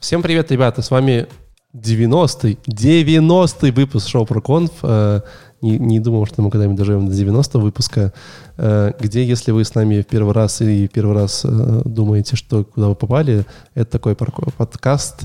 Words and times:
Всем 0.00 0.22
привет, 0.22 0.50
ребята, 0.50 0.80
с 0.80 0.90
вами 0.90 1.26
90-й, 1.74 2.58
90-й 2.66 3.70
выпуск 3.70 4.08
шоу 4.08 4.24
про 4.24 4.40
конф. 4.40 4.70
Э, 4.82 5.20
не, 5.60 5.78
не 5.78 6.00
думал, 6.00 6.24
что 6.24 6.40
мы 6.40 6.50
когда-нибудь 6.50 6.78
доживем 6.78 7.06
до 7.06 7.14
90 7.14 7.58
выпуска, 7.58 8.14
э, 8.56 8.92
где, 8.98 9.22
если 9.22 9.50
вы 9.50 9.62
с 9.62 9.74
нами 9.74 10.00
в 10.00 10.06
первый 10.06 10.32
раз 10.32 10.62
и 10.62 10.88
первый 10.88 11.14
раз 11.14 11.42
э, 11.44 11.82
думаете, 11.84 12.36
что 12.36 12.64
куда 12.64 12.88
вы 12.88 12.94
попали, 12.94 13.44
это 13.74 13.90
такой 13.90 14.16
подкаст, 14.16 15.20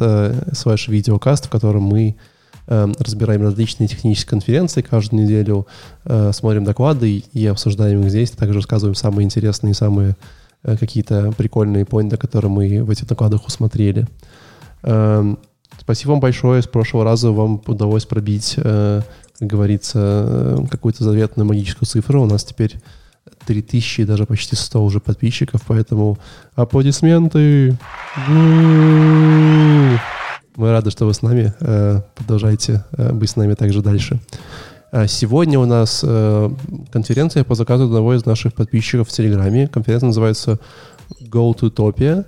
слэш 0.52 0.90
видеокаст, 0.90 1.46
в 1.46 1.50
котором 1.50 1.84
мы 1.84 2.18
разбираем 2.68 3.44
различные 3.44 3.88
технические 3.88 4.30
конференции 4.30 4.82
каждую 4.82 5.24
неделю, 5.24 5.68
смотрим 6.04 6.66
доклады 6.66 7.24
и 7.32 7.46
обсуждаем 7.46 8.02
их 8.02 8.10
здесь, 8.10 8.32
также 8.32 8.56
рассказываем 8.56 8.96
самые 8.96 9.24
интересные 9.24 9.76
самые 9.76 10.18
какие-то 10.64 11.32
прикольные 11.38 11.86
поинты, 11.86 12.18
которые 12.18 12.52
мы 12.52 12.84
в 12.84 12.90
этих 12.90 13.06
докладах 13.06 13.46
усмотрели. 13.46 14.08
Эм, 14.86 15.40
спасибо 15.80 16.12
вам 16.12 16.20
большое. 16.20 16.62
С 16.62 16.68
прошлого 16.68 17.04
раза 17.04 17.32
вам 17.32 17.62
удалось 17.66 18.06
пробить, 18.06 18.54
э, 18.58 19.02
как 19.40 19.48
говорится, 19.48 20.00
э, 20.00 20.58
какую-то 20.70 21.04
заветную 21.04 21.48
магическую 21.48 21.88
цифру. 21.88 22.22
У 22.22 22.28
нас 22.28 22.44
теперь 22.44 22.76
3000, 23.48 24.04
даже 24.04 24.26
почти 24.26 24.56
100 24.56 24.84
уже 24.84 25.00
подписчиков, 25.00 25.62
поэтому 25.68 26.20
аплодисменты! 26.56 27.76
Мы 30.56 30.72
рады, 30.72 30.92
что 30.92 31.06
вы 31.06 31.14
с 31.14 31.22
нами. 31.24 31.54
Э, 31.60 32.02
продолжайте 32.14 32.86
быть 32.92 33.30
с 33.30 33.36
нами 33.36 33.56
также 33.56 33.82
дальше. 33.82 34.20
Сегодня 35.08 35.60
у 35.60 35.66
нас 35.66 36.06
конференция 36.92 37.44
по 37.44 37.56
заказу 37.56 37.86
одного 37.86 38.14
из 38.14 38.26
наших 38.26 38.54
подписчиков 38.54 39.10
в 39.10 39.12
Телеграме. 39.12 39.68
Конференция 39.68 40.08
называется 40.08 40.60
Go 41.22 41.54
to 41.54 41.70
Topia. 41.70 42.24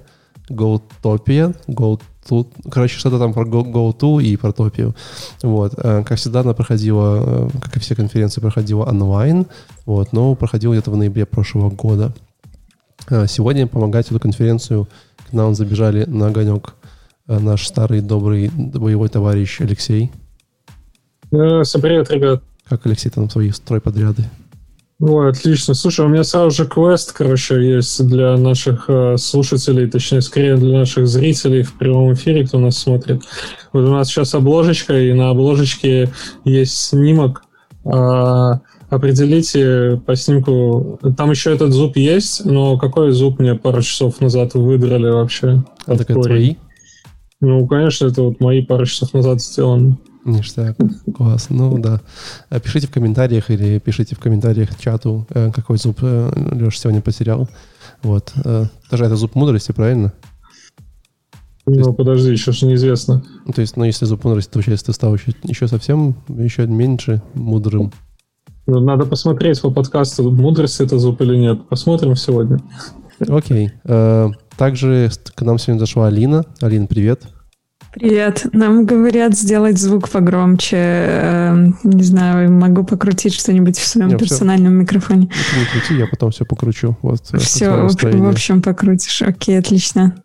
To, 2.29 2.47
короче, 2.69 2.97
что-то 2.97 3.19
там 3.19 3.33
про 3.33 3.45
Go, 3.45 3.63
Go 3.63 3.97
to 3.97 4.21
и 4.21 4.35
про 4.37 4.51
Топию. 4.51 4.95
Вот. 5.41 5.73
Э, 5.77 6.03
как 6.03 6.17
всегда, 6.17 6.41
она 6.41 6.53
проходила, 6.53 7.47
э, 7.47 7.49
как 7.61 7.77
и 7.77 7.79
все 7.79 7.95
конференции, 7.95 8.41
проходила 8.41 8.83
онлайн, 8.85 9.45
вот, 9.85 10.13
но 10.13 10.35
проходила 10.35 10.73
где-то 10.73 10.91
в 10.91 10.97
ноябре 10.97 11.25
прошлого 11.25 11.69
года. 11.69 12.13
Э, 13.09 13.25
сегодня 13.27 13.67
помогать 13.67 14.07
эту 14.07 14.19
конференцию 14.19 14.87
к 15.29 15.33
нам 15.33 15.55
забежали 15.55 16.05
на 16.05 16.27
огонек 16.27 16.75
наш 17.27 17.67
старый 17.67 17.99
добрый 17.99 18.49
боевой 18.49 19.09
товарищ 19.09 19.59
Алексей. 19.59 20.11
Всем 21.29 21.81
привет, 21.81 22.09
ребят. 22.09 22.41
Как 22.69 22.85
Алексей 22.85 23.09
там 23.09 23.29
свои 23.29 23.51
стройподряды? 23.51 24.23
Ой, 24.99 25.29
отлично. 25.29 25.75
Слушай, 25.75 26.05
у 26.07 26.09
меня 26.09 26.23
сразу 26.23 26.49
же 26.49 26.65
квест, 26.67 27.11
короче, 27.11 27.63
есть 27.63 28.07
для 28.07 28.35
наших 28.35 28.85
э, 28.87 29.17
слушателей, 29.17 29.87
точнее, 29.87 30.21
скорее 30.21 30.57
для 30.57 30.79
наших 30.79 31.07
зрителей 31.07 31.61
в 31.61 31.77
прямом 31.77 32.13
эфире, 32.13 32.47
кто 32.47 32.57
нас 32.57 32.79
смотрит. 32.79 33.21
Вот 33.73 33.81
у 33.81 33.91
нас 33.91 34.07
сейчас 34.07 34.33
обложечка, 34.33 34.99
и 34.99 35.13
на 35.13 35.29
обложечке 35.29 36.09
есть 36.45 36.75
снимок. 36.77 37.43
Э, 37.85 38.53
определите 38.89 40.01
по 40.03 40.15
снимку... 40.15 40.99
Там 41.15 41.29
еще 41.29 41.53
этот 41.53 41.73
зуб 41.73 41.95
есть, 41.95 42.43
но 42.43 42.79
какой 42.79 43.11
зуб 43.11 43.37
мне 43.37 43.53
пару 43.53 43.83
часов 43.83 44.19
назад 44.19 44.55
выдрали 44.55 45.11
вообще? 45.11 45.63
А 45.85 45.95
так 45.95 46.09
это 46.09 46.21
твои? 46.21 46.55
Ну, 47.39 47.67
конечно, 47.67 48.07
это 48.07 48.23
вот 48.23 48.39
мои 48.39 48.65
пару 48.65 48.87
часов 48.87 49.13
назад 49.13 49.41
сделаны. 49.41 49.97
Ништяк. 50.27 50.75
Класс. 51.15 51.47
Ну 51.49 51.77
да. 51.79 52.01
Пишите 52.59 52.87
в 52.87 52.91
комментариях 52.91 53.49
или 53.49 53.79
пишите 53.79 54.15
в 54.15 54.19
комментариях 54.19 54.77
чату, 54.77 55.25
э, 55.29 55.51
какой 55.51 55.77
зуб 55.77 55.99
э, 56.01 56.31
Леша 56.53 56.79
сегодня 56.79 57.01
потерял. 57.01 57.49
Вот. 58.03 58.33
Даже 58.91 59.05
это 59.05 59.15
зуб 59.15 59.33
мудрости, 59.35 59.71
правильно? 59.71 60.13
Ну, 61.65 61.73
есть, 61.73 61.97
подожди, 61.97 62.31
еще 62.31 62.51
же 62.51 62.65
неизвестно. 62.65 63.23
Ну, 63.45 63.53
то 63.53 63.61
есть, 63.61 63.75
ну, 63.75 63.83
если 63.83 64.05
зуб 64.05 64.23
мудрости, 64.23 64.49
то, 64.49 64.53
получается, 64.53 64.85
ты 64.85 64.93
стал 64.93 65.15
еще, 65.15 65.33
еще 65.43 65.67
совсем, 65.67 66.15
еще 66.29 66.67
меньше 66.67 67.21
мудрым. 67.33 67.91
Ну, 68.67 68.79
надо 68.79 69.05
посмотреть 69.05 69.61
по 69.61 69.71
подкасту, 69.71 70.29
мудрость 70.29 70.79
это 70.79 70.99
зуб 70.99 71.21
или 71.21 71.35
нет. 71.35 71.67
Посмотрим 71.67 72.15
сегодня. 72.15 72.59
Окей. 73.27 73.71
Также 74.57 75.09
к 75.35 75.41
нам 75.41 75.57
сегодня 75.57 75.79
зашла 75.79 76.07
Алина. 76.07 76.45
Алина, 76.61 76.87
привет. 76.87 77.23
Привет. 77.99 78.45
Нам 78.53 78.85
говорят 78.85 79.35
сделать 79.35 79.79
звук 79.79 80.09
погромче. 80.09 80.77
Э, 80.77 81.55
не 81.83 82.03
знаю, 82.03 82.51
могу 82.51 82.83
покрутить 82.83 83.33
что-нибудь 83.33 83.75
в 83.75 83.87
своем 83.87 84.09
Нет, 84.09 84.19
персональном 84.19 84.73
все. 84.73 84.81
микрофоне. 84.81 85.21
Не 85.21 85.65
крути, 85.71 85.95
я 85.95 86.05
потом 86.05 86.29
все 86.29 86.45
покручу. 86.45 86.95
Вот, 87.01 87.23
э, 87.33 87.39
все, 87.39 87.71
в 87.71 88.29
общем, 88.29 88.61
покрутишь. 88.61 89.23
Окей, 89.23 89.57
отлично. 89.57 90.21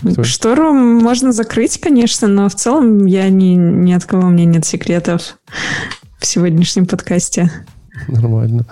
Кто? 0.00 0.24
Штору 0.24 0.72
можно 0.72 1.30
закрыть, 1.30 1.78
конечно, 1.80 2.26
но 2.26 2.48
в 2.48 2.56
целом 2.56 3.06
я 3.06 3.28
ни, 3.28 3.54
ни 3.54 3.92
от 3.92 4.04
кого 4.04 4.26
у 4.26 4.30
меня 4.30 4.44
нет 4.44 4.66
секретов 4.66 5.38
в 6.18 6.26
сегодняшнем 6.26 6.86
подкасте. 6.86 7.50
Нормально. 8.08 8.66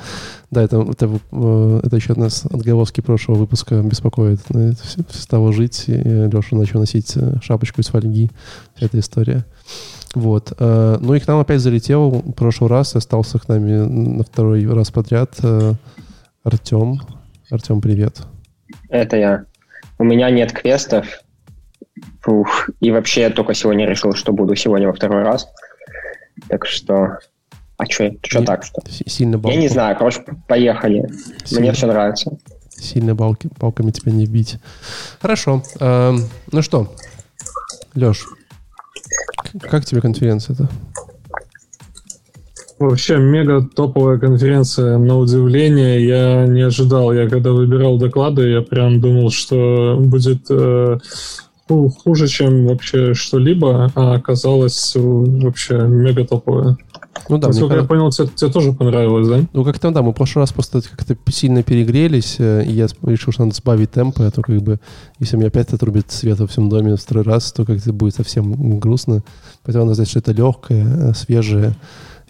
Да, 0.51 0.63
это, 0.63 0.83
это, 0.83 1.11
э, 1.33 1.81
это 1.85 1.97
еще 1.97 2.15
нас 2.15 2.45
отголоски 2.47 3.01
прошлого 3.01 3.39
выпуска 3.39 3.81
беспокоит. 3.83 4.41
Стало 5.11 5.53
жить, 5.53 5.85
и 5.87 5.93
Леша 5.93 6.57
начал 6.57 6.81
носить 6.81 7.17
э, 7.17 7.37
шапочку 7.43 7.81
из 7.81 7.89
фольги. 7.89 8.31
Вся 8.75 8.87
эта 8.87 8.99
история. 8.99 9.45
Вот. 10.15 10.53
Э, 10.59 10.99
ну 11.01 11.15
и 11.15 11.21
к 11.21 11.27
нам 11.27 11.41
опять 11.41 11.61
залетел 11.61 12.11
в 12.11 12.33
прошлый 12.33 12.71
раз, 12.71 12.95
остался 12.95 13.39
с 13.39 13.49
нами 13.49 13.73
на 13.73 14.25
второй 14.25 14.67
раз 14.67 14.91
подряд 14.91 15.39
Артем. 16.43 17.01
Артем, 17.51 17.81
привет. 17.81 18.23
Это 18.89 19.17
я. 19.17 19.45
У 19.99 20.05
меня 20.05 20.31
нет 20.31 20.53
квестов. 20.53 21.07
Фух. 22.21 22.71
И 22.81 22.91
вообще 22.91 23.23
я 23.23 23.31
только 23.31 23.55
сегодня 23.55 23.87
решил, 23.87 24.15
что 24.15 24.33
буду 24.33 24.57
сегодня 24.57 24.89
во 24.89 24.95
второй 24.95 25.23
раз. 25.23 25.47
Так 26.49 26.67
что 26.67 27.19
а 27.77 27.87
что, 27.87 28.13
что 28.23 28.45
так 28.45 28.65
что? 28.65 28.81
Сильно 28.89 29.39
балку. 29.39 29.55
Я 29.55 29.61
не 29.61 29.69
знаю, 29.69 29.97
короче, 29.97 30.23
поехали. 30.47 31.09
Сильно. 31.45 31.63
Мне 31.63 31.73
все 31.73 31.87
нравится. 31.87 32.39
Сильно 32.71 33.15
балки, 33.15 33.49
палками 33.59 33.91
тебя 33.91 34.13
не 34.13 34.27
бить. 34.27 34.59
Хорошо. 35.21 35.63
Эм, 35.81 36.21
ну 36.53 36.63
что, 36.63 36.93
Леш, 37.95 38.27
как 39.61 39.85
тебе 39.85 40.01
конференция-то? 40.01 40.69
Вообще 42.79 43.19
мега 43.19 43.63
топовая 43.63 44.19
конференция, 44.19 44.99
на 44.99 45.17
удивление. 45.17 46.05
Я 46.05 46.47
не 46.47 46.63
ожидал. 46.63 47.13
Я 47.13 47.29
когда 47.29 47.53
выбирал 47.53 47.99
доклады, 47.99 48.49
я 48.49 48.63
прям 48.63 49.01
думал, 49.01 49.31
что 49.31 49.97
будет 50.01 50.47
э, 50.51 50.99
хуже, 51.69 52.29
чем 52.29 52.67
вообще 52.67 53.15
что-либо, 53.15 53.91
а 53.95 54.15
оказалось 54.15 54.93
вообще 54.97 55.79
мега 55.87 56.27
топовая. 56.27 56.77
Ну 57.29 57.39
да, 57.39 57.49
Насколько 57.49 57.77
я 57.77 57.85
понял, 57.85 58.11
тебе, 58.11 58.29
тебе 58.29 58.51
тоже 58.51 58.73
понравилось, 58.73 59.29
да? 59.29 59.41
Ну 59.53 59.65
как-то 59.65 59.91
да, 59.91 60.03
мы 60.03 60.13
в 60.13 60.15
прошлый 60.15 60.43
раз 60.43 60.53
просто 60.53 60.83
как-то 60.83 61.17
сильно 61.31 61.63
перегрелись, 61.63 62.37
э, 62.39 62.65
и 62.65 62.73
я 62.73 62.87
решил, 63.03 63.33
что 63.33 63.45
надо 63.45 63.55
сбавить 63.55 63.91
темпы, 63.93 64.25
а 64.25 64.31
то 64.31 64.43
как 64.43 64.61
бы, 64.63 64.81
если 65.19 65.37
мне 65.37 65.47
опять 65.47 65.73
отрубит 65.73 66.11
свет 66.11 66.39
во 66.39 66.47
всем 66.47 66.69
доме 66.69 66.97
в 66.97 67.01
второй 67.01 67.25
раз, 67.25 67.53
то 67.53 67.65
как-то 67.65 67.93
будет 67.93 68.15
совсем 68.15 68.79
грустно. 68.79 69.23
Поэтому 69.63 69.85
надо 69.85 69.95
сказать, 69.95 70.11
что 70.11 70.19
это 70.19 70.33
легкое, 70.33 70.85
э, 70.85 71.15
свежее, 71.15 71.75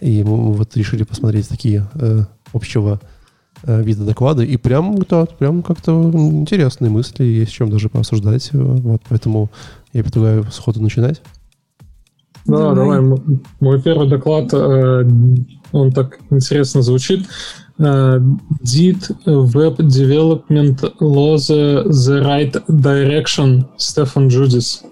и 0.01 0.23
мы 0.23 0.53
вот 0.53 0.77
решили 0.77 1.03
посмотреть 1.03 1.49
такие 1.49 1.87
э, 1.95 2.25
общего 2.53 3.01
э, 3.63 3.83
вида 3.83 4.05
доклады, 4.05 4.45
и 4.45 4.57
прям, 4.57 4.99
да, 5.09 5.27
прям 5.27 5.63
как-то 5.63 6.11
интересные 6.13 6.91
мысли, 6.91 7.25
есть 7.25 7.53
чем 7.53 7.71
даже 7.71 7.89
пообсуждать, 7.89 8.51
вот, 8.53 9.03
поэтому 9.09 9.51
я 9.93 10.03
предлагаю 10.03 10.45
сходу 10.51 10.83
начинать. 10.83 11.21
Да, 12.47 12.75
давай. 12.75 13.01
давай. 13.01 13.21
Мой 13.61 13.83
первый 13.83 14.09
доклад, 14.09 14.53
э, 14.53 15.09
он 15.73 15.93
так 15.93 16.19
интересно 16.31 16.83
звучит. 16.83 17.27
Э, 17.79 18.21
Did 18.63 19.11
web 19.27 19.77
development 19.79 20.81
lose 21.01 21.49
the 21.49 22.23
right 22.23 22.63
direction? 22.69 23.65
Стефан 23.77 24.29
Джудис. 24.29 24.85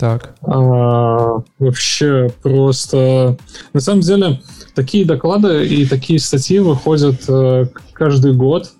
Так. 0.00 0.34
А, 0.42 1.42
вообще 1.58 2.32
просто... 2.42 3.36
На 3.74 3.80
самом 3.80 4.00
деле, 4.00 4.40
такие 4.74 5.04
доклады 5.04 5.66
и 5.66 5.84
такие 5.84 6.18
статьи 6.18 6.58
выходят 6.58 7.20
э, 7.28 7.66
каждый 7.92 8.34
год. 8.34 8.70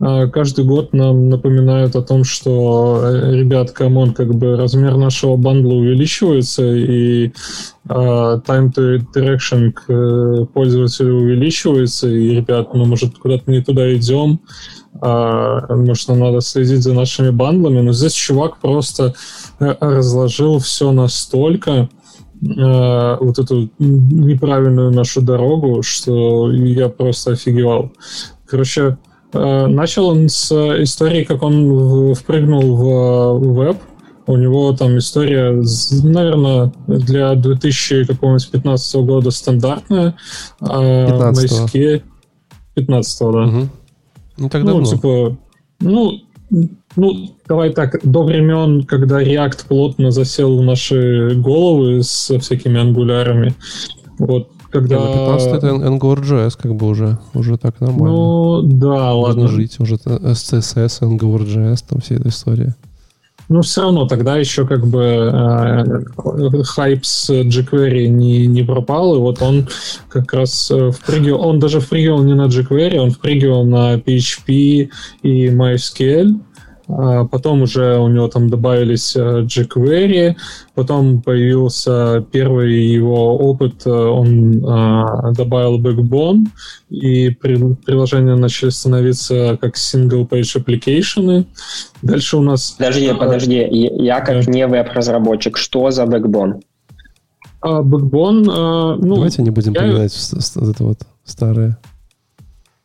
А, 0.00 0.28
каждый 0.28 0.64
год 0.64 0.92
нам 0.92 1.28
напоминают 1.28 1.96
о 1.96 2.02
том, 2.02 2.22
что, 2.22 3.00
э, 3.02 3.34
ребят, 3.34 3.72
come 3.72 3.95
on, 3.95 4.12
как 4.12 4.32
бы 4.32 4.56
размер 4.56 4.96
нашего 4.96 5.36
бандла 5.36 5.74
увеличивается, 5.74 6.62
и 6.72 7.32
uh, 7.88 8.40
time 8.44 8.72
to 8.72 8.98
interaction 8.98 9.72
к 9.72 9.84
э, 9.88 10.46
пользователю 10.52 11.16
увеличивается, 11.16 12.08
и, 12.08 12.36
ребят, 12.36 12.72
мы, 12.74 12.86
может, 12.86 13.18
куда-то 13.18 13.50
не 13.50 13.60
туда 13.60 13.92
идем, 13.96 14.40
uh, 15.00 15.74
может, 15.74 16.08
нам 16.08 16.20
надо 16.20 16.42
следить 16.42 16.82
за 16.82 16.94
нашими 16.94 17.30
бандлами, 17.30 17.80
но 17.80 17.92
здесь 17.92 18.12
чувак 18.12 18.60
просто 18.60 19.14
э, 19.58 19.74
разложил 19.80 20.60
все 20.60 20.92
настолько, 20.92 21.88
вот 22.40 23.36
эту 23.40 23.68
неправильную 23.80 24.92
нашу 24.92 25.22
дорогу, 25.22 25.82
что 25.82 26.52
я 26.52 26.88
просто 26.88 27.32
офигевал. 27.32 27.90
Короче, 28.46 28.96
Э, 29.07 29.07
начал 29.32 30.08
он 30.08 30.28
с 30.28 30.52
истории, 30.82 31.24
как 31.24 31.42
он 31.42 32.14
впрыгнул 32.14 32.76
в 32.76 33.38
веб, 33.54 33.76
У 34.26 34.36
него 34.36 34.72
там 34.72 34.98
история, 34.98 35.62
наверное, 36.02 36.72
для 36.86 37.34
2015 37.34 38.94
года 38.96 39.30
стандартная. 39.30 40.14
15 40.60 41.74
-го. 41.74 42.02
15 42.74 43.20
да. 43.20 43.26
Угу. 43.26 43.68
Ну, 44.38 44.48
давно. 44.48 44.78
Ну, 44.78 44.84
типа, 44.84 45.36
ну, 45.80 46.20
ну, 46.96 47.36
давай 47.46 47.72
так, 47.72 48.00
до 48.02 48.22
времен, 48.22 48.84
когда 48.84 49.22
React 49.22 49.66
плотно 49.68 50.10
засел 50.10 50.58
в 50.58 50.62
наши 50.62 51.34
головы 51.36 52.02
со 52.02 52.38
всякими 52.38 52.80
ангулярами, 52.80 53.54
вот, 54.18 54.48
когда... 54.70 54.96
Не, 54.96 55.04
ну 55.04 55.12
15 55.12 55.48
это 55.52 55.66
Angular.js 55.68 56.58
как 56.60 56.74
бы 56.74 56.88
уже, 56.88 57.18
уже 57.34 57.56
так 57.56 57.80
нормально. 57.80 58.16
Ну, 58.16 58.62
да, 58.62 59.14
Можно 59.14 59.42
ладно. 59.42 59.48
жить, 59.48 59.80
уже 59.80 59.94
SCSS, 59.94 61.00
Angular.js, 61.00 61.84
там 61.88 62.00
вся 62.00 62.16
эта 62.16 62.28
история. 62.28 62.76
Ну, 63.48 63.62
все 63.62 63.82
равно 63.82 64.06
тогда 64.06 64.36
еще 64.36 64.66
как 64.66 64.86
бы 64.86 65.02
э, 65.02 66.62
хайп 66.64 67.06
с 67.06 67.30
jQuery 67.30 68.08
не, 68.08 68.46
не 68.46 68.62
пропал, 68.62 69.16
и 69.16 69.18
вот 69.18 69.40
он 69.40 69.66
как 70.10 70.34
раз 70.34 70.70
э, 70.70 70.90
впрыгивал, 70.90 71.46
он 71.46 71.58
даже 71.58 71.80
впрыгивал 71.80 72.22
не 72.22 72.34
на 72.34 72.46
jQuery, 72.48 72.98
он 72.98 73.10
впрыгивал 73.10 73.64
на 73.64 73.94
PHP 73.94 74.90
и 75.22 75.46
MySQL, 75.46 76.34
а 76.34 76.38
потом 76.88 77.62
уже 77.62 77.98
у 77.98 78.08
него 78.08 78.28
там 78.28 78.48
добавились 78.48 79.14
э, 79.14 79.42
jQuery, 79.42 80.36
потом 80.74 81.20
появился 81.20 82.24
первый 82.32 82.82
его 82.82 83.36
опыт, 83.36 83.86
э, 83.86 83.90
он 83.90 84.64
а, 84.66 85.32
добавил 85.32 85.78
Backbone, 85.78 86.46
и 86.88 87.30
приложения 87.30 88.36
начали 88.36 88.70
становиться 88.70 89.58
как 89.60 89.76
single-page 89.76 90.64
application. 90.64 91.44
Дальше 92.00 92.38
у 92.38 92.42
нас... 92.42 92.70
Подожди, 92.78 93.12
подожди, 93.12 93.68
я 93.70 94.20
как 94.20 94.46
не 94.46 94.66
веб-разработчик, 94.66 95.58
что 95.58 95.90
за 95.90 96.04
Backbone? 96.04 96.62
А, 97.60 97.82
Backbone, 97.82 98.96
ну... 98.96 99.14
Давайте 99.16 99.42
не 99.42 99.50
будем 99.50 99.74
я... 99.74 99.80
поминать 99.80 100.14
это 100.56 100.84
вот 100.84 100.98
старое. 101.24 101.78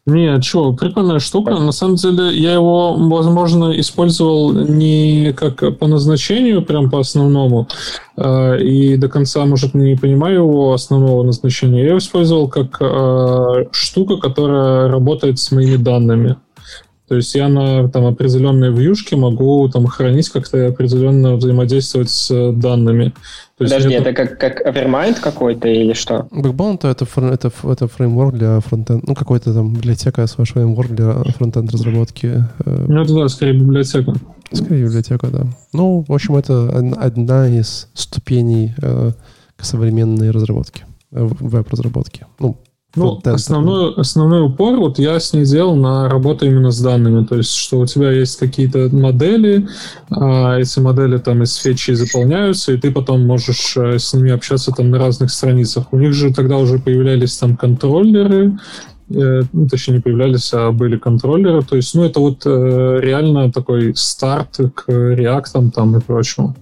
Не, 0.05 0.41
что, 0.41 0.73
прикольная 0.73 1.19
штука. 1.19 1.51
На 1.51 1.71
самом 1.71 1.95
деле, 1.95 2.38
я 2.38 2.53
его, 2.53 2.94
возможно, 2.94 3.79
использовал 3.79 4.51
не 4.51 5.31
как 5.31 5.77
по 5.77 5.88
назначению, 5.88 6.61
прям 6.61 6.89
по 6.89 7.00
основному, 7.00 7.69
э, 8.17 8.61
и 8.61 8.97
до 8.97 9.07
конца, 9.07 9.45
может, 9.45 9.73
не 9.73 9.95
понимаю 9.95 10.41
его 10.41 10.73
основного 10.73 11.23
назначения. 11.23 11.83
Я 11.83 11.88
его 11.89 12.00
использовал 12.00 12.50
как 12.50 12.81
э, 12.81 13.65
штука, 13.71 14.17
которая 14.17 14.89
работает 14.89 15.39
с 15.39 15.53
моими 15.53 15.77
данными. 15.77 16.35
То 17.07 17.15
есть 17.15 17.35
я 17.35 17.50
на 17.50 17.89
там, 17.89 18.05
определенные 18.05 18.71
вьюшки 18.71 19.13
могу 19.15 19.67
там 19.69 19.88
хранить 19.88 20.29
как-то 20.29 20.67
определенно 20.67 21.35
взаимодействовать 21.35 22.09
с 22.09 22.51
данными. 22.53 23.13
То 23.57 23.65
Подожди, 23.65 23.94
это... 23.94 24.09
это 24.09 24.25
как, 24.25 24.39
как 24.39 24.65
Evermind 24.65 25.19
какой-то 25.19 25.67
или 25.67 25.94
что? 25.94 26.27
Backbone 26.31 26.77
то 26.77 26.88
это, 26.88 27.05
это, 27.25 27.51
это 27.63 27.88
фреймворк 27.88 28.35
для 28.35 28.59
фронтенд, 28.61 29.05
ну 29.05 29.15
какой-то 29.15 29.53
там 29.53 29.73
библиотека, 29.73 30.25
свой 30.27 30.45
фреймворк 30.45 30.91
для 30.91 31.13
фронтенд 31.23 31.71
разработки. 31.71 32.44
Э. 32.65 32.85
Ну 32.88 33.01
это 33.01 33.13
да, 33.13 33.27
скорее 33.27 33.53
библиотека. 33.53 34.13
Скорее 34.51 34.85
библиотека, 34.85 35.27
да. 35.27 35.47
Ну, 35.73 36.05
в 36.07 36.13
общем, 36.13 36.35
это 36.35 36.69
одна 37.00 37.47
из 37.47 37.89
ступеней 37.94 38.73
э, 38.81 39.11
современной 39.59 40.31
разработки, 40.31 40.85
э, 41.11 41.27
веб-разработки. 41.39 42.25
Ну, 42.95 43.19
основной, 43.24 43.95
основной 43.95 44.45
упор 44.45 44.78
вот 44.78 45.00
я 45.00 45.19
с 45.19 45.34
ней 45.34 45.45
делал 45.45 45.75
на 45.75 46.07
работу 46.07 46.45
именно 46.45 46.69
с 46.69 46.80
данными. 46.80 47.25
То 47.25 47.38
есть, 47.38 47.56
что 47.56 47.80
у 47.80 47.86
тебя 47.88 48.12
есть 48.12 48.38
какие-то 48.38 48.90
модели, 48.92 49.68
а 50.12 50.60
эти 50.60 50.80
модели 50.80 51.18
там 51.18 51.42
из 51.42 51.56
фетчи 51.56 51.94
заполняются, 51.94 52.72
и 52.72 52.78
ты 52.78 52.92
потом 52.92 53.25
можешь 53.25 53.75
э, 53.78 53.98
с 53.98 54.13
ними 54.13 54.31
общаться 54.31 54.72
там 54.72 54.92
на 54.92 55.00
разных 55.00 55.31
страницах. 55.31 55.92
У 55.92 55.98
них 55.98 56.13
же 56.13 56.31
тогда 56.31 56.57
уже 56.57 56.78
появлялись 56.78 57.36
там 57.36 57.57
контроллеры, 57.57 58.60
э, 59.10 59.42
ну, 59.51 59.68
точнее, 59.68 59.96
не 59.96 60.01
появлялись, 60.01 60.54
а 60.54 60.72
были 60.72 60.98
контроллеры. 60.98 61.63
То 61.63 61.75
есть, 61.75 61.96
ну, 61.96 62.04
это 62.04 62.19
вот 62.19 62.44
э, 62.46 63.00
реально 63.01 63.51
такой 63.51 63.94
старт 63.96 64.60
к 64.75 64.92
реактам 64.92 65.72
там 65.72 65.98
и 65.98 66.00
прочему. 66.00 66.56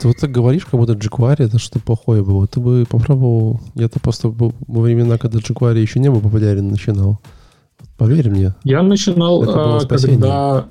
Ты 0.00 0.08
вот 0.08 0.16
так 0.18 0.30
говоришь, 0.30 0.64
как 0.64 0.78
будто 0.78 0.92
jQuery 0.92 1.44
это 1.44 1.58
что-то 1.58 1.84
плохое 1.84 2.22
было. 2.22 2.46
Ты 2.46 2.60
бы 2.60 2.86
попробовал... 2.88 3.60
Я-то 3.74 4.00
просто 4.00 4.28
во 4.28 4.80
времена, 4.80 5.18
когда 5.18 5.38
jQuery 5.38 5.80
еще 5.80 6.00
не 6.00 6.10
был 6.10 6.20
популярен, 6.20 6.68
начинал. 6.68 7.18
Поверь 7.96 8.30
мне. 8.30 8.54
Я 8.64 8.82
начинал, 8.82 9.42
это 9.42 9.52
было 9.52 9.80
когда 9.80 10.66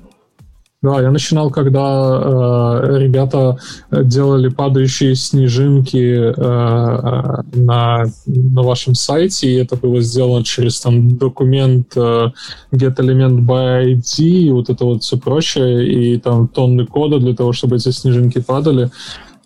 да, 0.80 1.00
я 1.00 1.10
начинал, 1.10 1.50
когда 1.50 1.80
э, 1.82 2.98
ребята 2.98 3.58
делали 3.90 4.48
падающие 4.48 5.16
снежинки 5.16 5.96
э, 5.96 7.42
на, 7.56 8.04
на 8.26 8.62
вашем 8.62 8.94
сайте, 8.94 9.48
и 9.48 9.56
это 9.56 9.74
было 9.74 10.00
сделано 10.00 10.44
через 10.44 10.80
там 10.80 11.18
документ 11.18 11.96
э, 11.96 12.30
get 12.72 12.96
element 12.96 13.40
by 13.40 13.92
ID, 13.94 14.22
и 14.22 14.50
вот 14.52 14.70
это 14.70 14.84
вот 14.84 15.02
все 15.02 15.18
прочее, 15.18 15.84
и 15.88 16.16
там 16.18 16.46
тонны 16.46 16.86
кода 16.86 17.18
для 17.18 17.34
того, 17.34 17.52
чтобы 17.52 17.76
эти 17.76 17.90
снежинки 17.90 18.40
падали. 18.40 18.90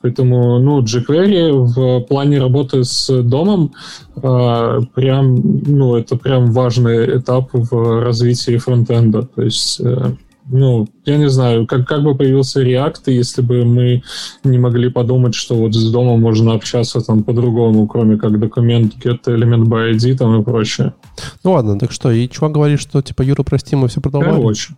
Поэтому, 0.02 0.58
ну, 0.58 0.82
jQuery 0.82 1.52
в 1.52 2.00
плане 2.08 2.40
работы 2.40 2.84
с 2.84 3.22
домом 3.22 3.72
э, 4.16 4.80
прям, 4.94 5.36
ну, 5.64 5.96
это 5.96 6.16
прям 6.16 6.52
важный 6.52 7.18
этап 7.18 7.50
в 7.52 8.02
развитии 8.02 8.58
фронтенда. 8.58 9.22
То 9.22 9.42
есть 9.42 9.80
э, 9.80 10.12
ну, 10.52 10.86
я 11.04 11.16
не 11.16 11.28
знаю, 11.28 11.66
как, 11.66 11.88
как 11.88 12.02
бы 12.02 12.14
появился 12.14 12.62
React, 12.62 13.02
если 13.06 13.42
бы 13.42 13.64
мы 13.64 14.02
не 14.44 14.58
могли 14.58 14.90
подумать, 14.90 15.34
что 15.34 15.54
вот 15.54 15.74
с 15.74 15.90
дома 15.90 16.16
можно 16.16 16.52
общаться 16.54 17.00
там 17.00 17.24
по-другому, 17.24 17.86
кроме 17.86 18.16
как 18.18 18.38
документ 18.38 18.94
get 19.02 19.24
element 19.26 19.64
by 19.64 19.92
ID 19.92 20.16
там 20.16 20.40
и 20.40 20.44
прочее. 20.44 20.94
Ну 21.42 21.52
ладно, 21.52 21.78
так 21.78 21.90
что, 21.90 22.10
и 22.10 22.28
чувак 22.28 22.52
говорит, 22.52 22.80
что 22.80 23.00
типа 23.02 23.22
Юра, 23.22 23.42
прости, 23.42 23.74
мы 23.76 23.88
все 23.88 24.00
продолжали? 24.00 24.36
Короче. 24.36 24.74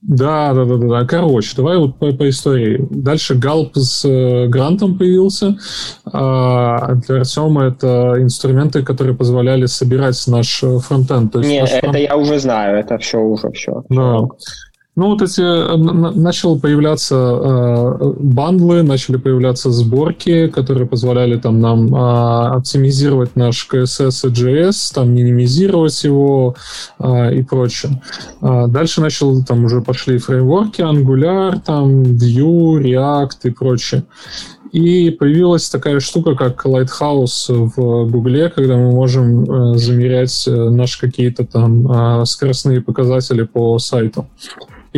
Да, 0.00 0.54
да, 0.54 0.64
да, 0.64 0.76
да, 0.76 0.86
да. 0.86 1.04
Короче, 1.06 1.56
давай 1.56 1.76
вот 1.76 1.98
по, 1.98 2.12
по 2.12 2.28
истории. 2.28 2.86
Дальше 2.90 3.34
Галп 3.34 3.76
с 3.76 4.04
э, 4.04 4.46
грантом 4.46 4.96
появился. 4.96 5.58
А 6.04 6.94
для 6.94 7.20
Артема 7.20 7.64
это 7.64 8.14
инструменты, 8.18 8.84
которые 8.84 9.16
позволяли 9.16 9.66
собирать 9.66 10.22
наш 10.28 10.62
э, 10.62 10.78
фронтенд. 10.78 11.32
То 11.32 11.40
есть 11.40 11.50
Не, 11.50 11.62
это 11.62 11.80
фронт... 11.80 11.96
я 11.96 12.16
уже 12.16 12.38
знаю, 12.38 12.78
это 12.78 12.96
все 12.98 13.18
уже 13.18 13.50
все. 13.50 13.82
Да. 13.88 14.20
Ну, 14.98 15.10
вот 15.10 15.22
эти 15.22 15.40
э, 15.40 15.76
начал 15.76 16.58
появляться 16.58 17.14
э, 17.14 18.14
бандлы, 18.18 18.82
начали 18.82 19.16
появляться 19.16 19.70
сборки, 19.70 20.48
которые 20.48 20.88
позволяли 20.88 21.36
там 21.36 21.60
нам 21.60 21.94
э, 21.94 22.56
оптимизировать 22.56 23.36
наш 23.36 23.68
CSS 23.72 24.26
и 24.26 24.32
JS, 24.32 24.92
там 24.92 25.14
минимизировать 25.14 26.02
его 26.02 26.56
э, 26.98 27.36
и 27.36 27.44
прочее. 27.44 28.02
Э, 28.42 28.64
дальше 28.66 29.00
начал, 29.00 29.44
там 29.44 29.66
уже 29.66 29.82
пошли 29.82 30.18
фреймворки, 30.18 30.80
Angular, 30.80 31.60
там 31.64 32.02
Vue, 32.02 32.82
React 32.82 33.38
и 33.44 33.50
прочее. 33.50 34.02
И 34.72 35.10
появилась 35.10 35.70
такая 35.70 36.00
штука, 36.00 36.34
как 36.34 36.66
Lighthouse 36.66 37.46
в 37.48 38.10
Гугле, 38.10 38.50
когда 38.50 38.76
мы 38.76 38.90
можем 38.90 39.44
э, 39.44 39.78
замерять 39.78 40.48
э, 40.48 40.50
наши 40.50 40.98
какие-то 40.98 41.46
там 41.46 42.20
э, 42.20 42.24
скоростные 42.26 42.80
показатели 42.80 43.44
по 43.44 43.78
сайту. 43.78 44.26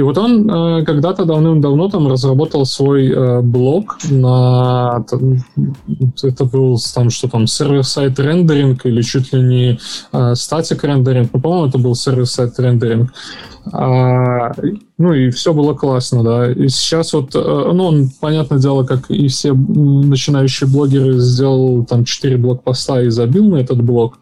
И 0.01 0.03
вот 0.03 0.17
он 0.17 0.49
э, 0.49 0.85
когда-то 0.87 1.27
давным-давно 1.27 1.91
там 1.91 2.09
разработал 2.09 2.65
свой 2.65 3.11
э, 3.11 3.43
блог 3.43 3.99
на... 4.11 5.05
Это 6.23 6.45
был 6.47 6.79
там 6.95 7.11
что 7.11 7.29
там, 7.29 7.47
server-side 7.47 8.19
rendering 8.19 8.87
или 8.87 9.03
чуть 9.03 9.35
ли 9.35 9.43
не 9.43 9.79
э, 10.13 10.35
static 10.37 10.85
rendering. 10.85 11.29
Ну, 11.35 11.41
по-моему, 11.43 11.67
это 11.67 11.77
был 11.77 11.95
server-side 11.95 12.59
rendering. 12.59 13.13
А, 13.75 14.53
ну 14.97 15.13
и 15.13 15.29
все 15.29 15.53
было 15.53 15.75
классно, 15.75 16.25
да. 16.25 16.51
И 16.51 16.69
сейчас 16.69 17.13
вот, 17.13 17.35
э, 17.35 17.39
ну, 17.39 17.85
он, 17.85 18.11
понятное 18.23 18.59
дело, 18.59 18.85
как 18.85 19.11
и 19.11 19.29
все 19.29 19.53
начинающие 19.53 20.67
блогеры, 20.67 21.19
сделал 21.19 21.85
там 21.85 22.07
4 22.07 22.39
блокпоста 22.39 23.03
и 23.03 23.11
забил 23.11 23.51
на 23.51 23.57
этот 23.57 23.83
блог. 23.83 24.19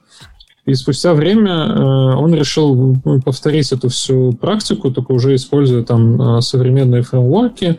И 0.69 0.75
спустя 0.75 1.15
время 1.15 1.55
э, 1.67 1.83
он 2.17 2.35
решил 2.35 2.99
ну, 3.03 3.23
повторить 3.23 3.73
эту 3.73 3.89
всю 3.89 4.33
практику, 4.33 4.91
только 4.91 5.13
уже 5.13 5.35
используя 5.35 5.83
там 5.83 6.21
э, 6.21 6.41
современные 6.43 7.03
фреймворки. 7.03 7.79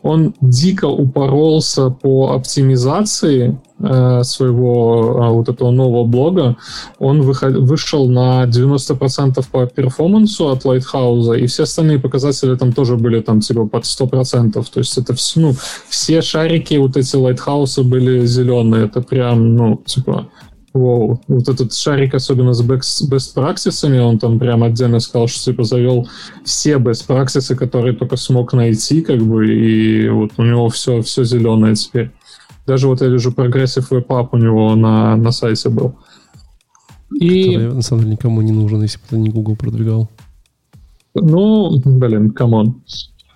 Он 0.00 0.34
дико 0.40 0.86
упоролся 0.86 1.90
по 1.90 2.32
оптимизации 2.32 3.60
э, 3.80 4.22
своего 4.22 5.30
вот 5.34 5.50
этого 5.50 5.70
нового 5.70 6.04
блога. 6.04 6.56
Он 6.98 7.20
выход, 7.20 7.54
вышел 7.54 8.08
на 8.08 8.44
90% 8.46 9.44
по 9.52 9.66
перформансу 9.66 10.48
от 10.48 10.64
Lighthouse, 10.64 11.38
и 11.38 11.46
все 11.46 11.64
остальные 11.64 11.98
показатели 11.98 12.56
там 12.56 12.72
тоже 12.72 12.96
были 12.96 13.20
там 13.20 13.40
типа 13.40 13.66
под 13.66 13.84
100%. 13.84 14.52
То 14.52 14.80
есть 14.80 14.96
это 14.96 15.14
все, 15.14 15.38
ну, 15.38 15.54
все 15.90 16.22
шарики 16.22 16.76
вот 16.76 16.96
эти 16.96 17.14
Lighthouse 17.14 17.82
были 17.82 18.24
зеленые. 18.24 18.86
Это 18.86 19.02
прям, 19.02 19.54
ну, 19.54 19.82
типа 19.84 20.28
Воу. 20.72 21.20
Вот 21.28 21.48
этот 21.48 21.74
шарик, 21.74 22.14
особенно 22.14 22.54
с 22.54 22.62
practices, 22.62 24.00
он 24.00 24.18
там 24.18 24.38
прям 24.38 24.62
отдельно 24.62 25.00
сказал, 25.00 25.28
что 25.28 25.44
типа 25.44 25.64
завел 25.64 26.08
все 26.44 26.76
best 26.76 27.06
practices, 27.06 27.54
которые 27.54 27.94
только 27.94 28.16
смог 28.16 28.54
найти, 28.54 29.02
как 29.02 29.20
бы, 29.20 29.46
и 29.52 30.08
вот 30.08 30.32
у 30.38 30.42
него 30.42 30.68
все, 30.70 31.02
все 31.02 31.24
зеленое 31.24 31.74
теперь. 31.74 32.10
Даже 32.66 32.86
вот 32.86 33.02
я 33.02 33.08
вижу 33.08 33.32
progressive 33.32 33.90
web 33.90 34.28
у 34.32 34.36
него 34.38 34.74
на, 34.74 35.16
на 35.16 35.32
сайте 35.32 35.68
был. 35.68 35.96
И... 37.20 37.52
Который, 37.52 37.74
на 37.74 37.82
самом 37.82 38.02
деле, 38.02 38.12
никому 38.12 38.40
не 38.40 38.52
нужен, 38.52 38.82
если 38.82 38.98
бы 38.98 39.04
это 39.08 39.16
не 39.16 39.28
Google 39.28 39.56
продвигал. 39.56 40.08
Ну, 41.14 41.80
блин, 41.84 42.30
come 42.30 42.60
on. 42.60 42.82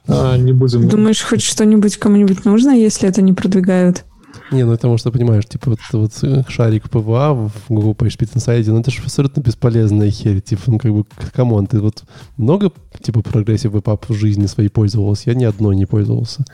А, 0.08 0.36
не 0.38 0.52
будем... 0.52 0.88
Думаешь, 0.88 1.22
хоть 1.22 1.42
что-нибудь 1.42 1.96
кому-нибудь 1.96 2.44
нужно, 2.44 2.70
если 2.70 3.08
это 3.08 3.20
не 3.20 3.32
продвигают? 3.32 4.04
Не, 4.52 4.64
ну 4.64 4.76
может, 4.84 5.04
ты 5.04 5.10
понимаешь, 5.10 5.46
типа 5.46 5.70
вот, 5.70 5.78
вот 5.92 6.12
э, 6.22 6.44
шарик 6.48 6.88
PWA 6.88 7.34
в 7.34 7.52
Google 7.68 7.92
PageSpeed 7.92 8.34
Insight, 8.34 8.64
ну 8.66 8.80
это 8.80 8.90
же 8.90 9.02
абсолютно 9.02 9.40
бесполезная 9.40 10.10
херь. 10.10 10.40
Типа, 10.40 10.62
ну 10.66 10.78
как 10.78 10.92
бы, 10.92 11.04
come 11.32 11.52
on, 11.52 11.66
ты 11.66 11.80
вот 11.80 12.04
много, 12.36 12.70
типа, 13.00 13.22
progressive 13.22 13.72
web 13.72 13.88
в 14.08 14.14
жизни 14.14 14.46
своей 14.46 14.68
пользовался? 14.68 15.30
Я 15.30 15.34
ни 15.34 15.44
одной 15.44 15.74
не 15.74 15.86
пользовался. 15.86 16.44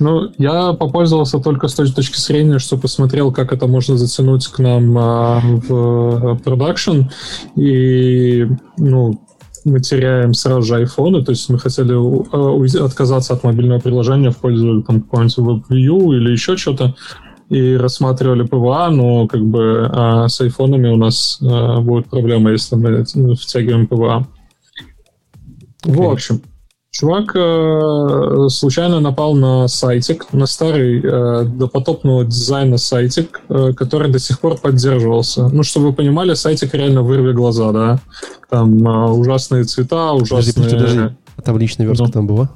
Ну, 0.00 0.30
я 0.38 0.74
попользовался 0.74 1.38
только 1.40 1.66
с 1.66 1.74
той 1.74 1.90
точки 1.90 2.18
зрения, 2.18 2.58
что 2.58 2.76
посмотрел, 2.76 3.32
как 3.32 3.52
это 3.52 3.66
можно 3.66 3.96
затянуть 3.96 4.46
к 4.46 4.60
нам 4.60 4.96
а, 4.96 5.40
в 5.40 6.38
продакшн. 6.44 7.02
И, 7.56 8.46
ну, 8.76 9.20
мы 9.68 9.80
теряем 9.80 10.34
сразу 10.34 10.62
же 10.62 10.76
айфоны, 10.76 11.24
то 11.24 11.32
есть 11.32 11.48
мы 11.48 11.58
хотели 11.58 11.92
а, 11.92 12.84
отказаться 12.84 13.34
от 13.34 13.44
мобильного 13.44 13.80
приложения 13.80 14.30
в 14.30 14.38
пользу 14.38 14.82
там, 14.82 15.02
какого-нибудь 15.02 15.38
WebView 15.38 16.16
или 16.16 16.32
еще 16.32 16.56
что-то, 16.56 16.94
и 17.48 17.76
рассматривали 17.76 18.42
PWA, 18.42 18.90
но 18.90 19.26
как 19.26 19.44
бы 19.44 19.88
а, 19.90 20.28
с 20.28 20.40
айфонами 20.40 20.88
у 20.88 20.96
нас 20.96 21.38
а, 21.42 21.80
будет 21.80 22.08
проблема, 22.08 22.50
если 22.50 22.76
мы 22.76 23.34
втягиваем 23.34 23.86
PWA. 23.86 24.26
Okay. 25.84 25.94
В 25.94 26.02
общем, 26.02 26.42
Чувак 26.90 27.36
э, 27.36 28.48
случайно 28.48 29.00
напал 29.00 29.34
на 29.34 29.68
сайтик, 29.68 30.32
на 30.32 30.46
старый 30.46 31.00
э, 31.04 31.44
допотопного 31.44 32.24
дизайна 32.24 32.78
сайтик, 32.78 33.42
э, 33.48 33.72
который 33.76 34.10
до 34.10 34.18
сих 34.18 34.40
пор 34.40 34.58
поддерживался. 34.58 35.48
Ну, 35.48 35.62
чтобы 35.62 35.88
вы 35.88 35.92
понимали, 35.92 36.34
сайтик 36.34 36.74
реально 36.74 37.02
вырви 37.02 37.32
глаза, 37.32 37.72
да. 37.72 38.00
Там 38.48 38.86
э, 38.86 39.10
ужасные 39.10 39.64
цвета, 39.64 40.12
ужасные... 40.12 40.54
Подожди, 40.54 40.76
подожди. 40.76 41.14
А 41.36 41.42
табличная 41.42 41.86
верстка 41.86 42.06
ну. 42.06 42.12
там 42.12 42.26
была? 42.26 42.50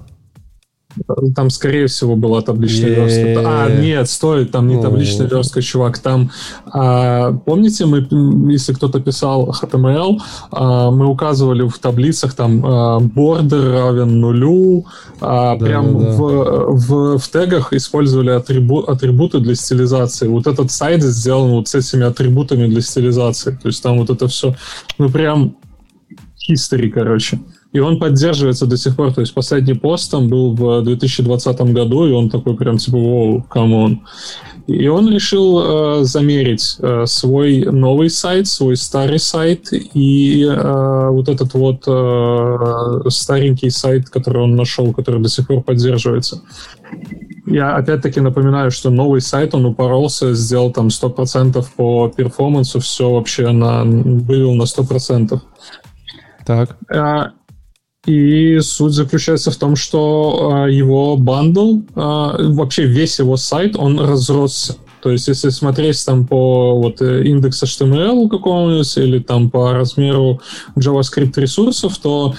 Там, 1.34 1.50
скорее 1.50 1.86
всего, 1.86 2.16
была 2.16 2.42
табличная 2.42 2.90
верстка. 2.90 3.42
А, 3.44 3.70
нет, 3.70 4.08
стой, 4.08 4.46
там 4.46 4.68
не 4.68 4.80
табличная 4.80 5.26
верстка, 5.26 5.62
чувак. 5.62 5.98
Там, 5.98 6.30
а, 6.66 7.32
помните, 7.32 7.86
мы, 7.86 8.06
если 8.50 8.72
кто-то 8.72 9.00
писал 9.00 9.50
HTML, 9.50 10.18
а, 10.50 10.90
мы 10.90 11.06
указывали 11.06 11.66
в 11.66 11.78
таблицах 11.78 12.34
там 12.34 12.64
а, 12.64 12.98
border 13.00 13.72
равен 13.72 14.20
нулю, 14.20 14.86
а, 15.20 15.56
да, 15.56 15.64
прям 15.64 15.98
да. 15.98 16.10
В, 16.12 16.76
в, 16.76 17.18
в 17.18 17.28
тегах 17.28 17.72
использовали 17.72 18.30
атрибу, 18.30 18.80
атрибуты 18.80 19.40
для 19.40 19.54
стилизации. 19.54 20.28
Вот 20.28 20.46
этот 20.46 20.70
сайт 20.70 21.02
сделан 21.02 21.52
вот 21.52 21.68
с 21.68 21.74
этими 21.74 22.04
атрибутами 22.04 22.66
для 22.66 22.80
стилизации. 22.80 23.52
То 23.62 23.68
есть 23.68 23.82
там 23.82 23.98
вот 23.98 24.10
это 24.10 24.28
все, 24.28 24.54
ну 24.98 25.08
прям 25.08 25.56
history, 26.50 26.90
короче. 26.90 27.40
И 27.72 27.78
он 27.78 27.98
поддерживается 27.98 28.66
до 28.66 28.76
сих 28.76 28.96
пор. 28.96 29.14
То 29.14 29.22
есть 29.22 29.32
последний 29.32 29.74
пост 29.74 30.10
там 30.10 30.28
был 30.28 30.54
в 30.54 30.82
2020 30.82 31.60
году, 31.72 32.06
и 32.06 32.12
он 32.12 32.28
такой 32.28 32.54
прям 32.56 32.76
типа, 32.76 32.98
wow, 32.98 33.42
come 33.42 33.77
on. 33.77 34.02
И 34.66 34.86
он 34.86 35.10
решил 35.10 36.00
э, 36.00 36.04
замерить 36.04 36.76
э, 36.78 37.04
свой 37.06 37.64
новый 37.64 38.10
сайт, 38.10 38.46
свой 38.46 38.76
старый 38.76 39.18
сайт 39.18 39.68
и 39.72 40.44
э, 40.44 41.08
вот 41.08 41.28
этот 41.28 41.54
вот 41.54 41.82
э, 41.86 43.08
старенький 43.08 43.70
сайт, 43.70 44.08
который 44.08 44.42
он 44.42 44.54
нашел, 44.54 44.92
который 44.92 45.20
до 45.20 45.28
сих 45.28 45.48
пор 45.48 45.62
поддерживается. 45.62 46.42
Я 47.46 47.74
опять-таки 47.74 48.20
напоминаю, 48.20 48.70
что 48.70 48.90
новый 48.90 49.20
сайт, 49.20 49.54
он 49.54 49.66
упоролся, 49.66 50.32
сделал 50.32 50.70
там 50.70 50.88
100% 50.88 51.64
по 51.76 52.08
перформансу, 52.08 52.78
все 52.78 53.10
вообще 53.10 53.50
на, 53.50 53.82
вывел 53.82 54.54
на 54.54 54.62
100%. 54.62 55.40
Так. 56.46 56.76
И 58.04 58.58
суть 58.60 58.94
заключается 58.94 59.52
в 59.52 59.56
том, 59.56 59.76
что 59.76 60.64
э, 60.66 60.72
его 60.72 61.16
бандл, 61.16 61.78
э, 61.78 61.82
вообще 61.94 62.84
весь 62.84 63.20
его 63.20 63.36
сайт, 63.36 63.76
он 63.76 64.00
разросся. 64.00 64.76
То 65.02 65.10
есть, 65.10 65.26
если 65.26 65.50
смотреть 65.50 66.04
там 66.06 66.26
по 66.26 66.78
вот 66.78 67.02
э, 67.02 67.24
индексу 67.24 67.66
HTML 67.66 68.28
какому-нибудь 68.28 68.96
или 68.98 69.18
там 69.18 69.50
по 69.50 69.72
размеру 69.72 70.40
JavaScript 70.76 71.32
ресурсов, 71.36 71.98
то 71.98 72.34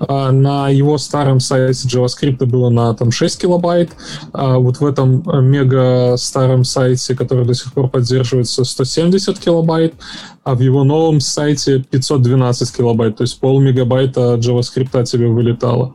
э, 0.00 0.30
на 0.30 0.68
его 0.68 0.98
старом 0.98 1.38
сайте 1.38 1.88
JavaScript 1.88 2.44
было 2.44 2.70
на 2.70 2.92
там 2.94 3.12
6 3.12 3.40
килобайт, 3.40 3.90
а 4.32 4.58
вот 4.58 4.80
в 4.80 4.84
этом 4.84 5.22
э, 5.28 5.40
мега 5.40 6.16
старом 6.16 6.64
сайте, 6.64 7.14
который 7.14 7.46
до 7.46 7.54
сих 7.54 7.72
пор 7.72 7.88
поддерживается, 7.88 8.64
170 8.64 9.38
килобайт, 9.38 9.94
а 10.42 10.56
в 10.56 10.60
его 10.60 10.82
новом 10.82 11.20
сайте 11.20 11.84
512 11.88 12.76
килобайт, 12.76 13.16
то 13.16 13.22
есть 13.22 13.38
пол 13.38 13.60
мегабайта 13.60 14.34
JavaScript 14.34 15.04
тебе 15.04 15.28
вылетало. 15.28 15.94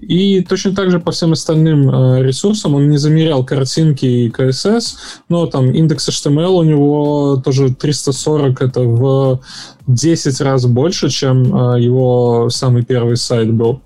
И 0.00 0.42
точно 0.42 0.74
так 0.74 0.90
же 0.90 1.00
по 1.00 1.10
всем 1.10 1.32
остальным 1.32 1.90
э, 1.90 2.22
ресурсам 2.22 2.74
он 2.74 2.88
не 2.88 2.98
замерял 2.98 3.44
картинки 3.44 4.06
и 4.06 4.28
CSS, 4.30 4.94
но 5.28 5.46
там 5.46 5.72
индекс 5.72 6.08
HTML 6.08 6.50
у 6.50 6.62
него 6.62 7.42
тоже 7.44 7.74
340, 7.74 8.62
это 8.62 8.80
в 8.82 9.40
10 9.88 10.40
раз 10.40 10.66
больше, 10.66 11.08
чем 11.08 11.74
э, 11.74 11.80
его 11.80 12.48
самый 12.50 12.84
первый 12.84 13.16
сайт 13.16 13.52
был. 13.52 13.80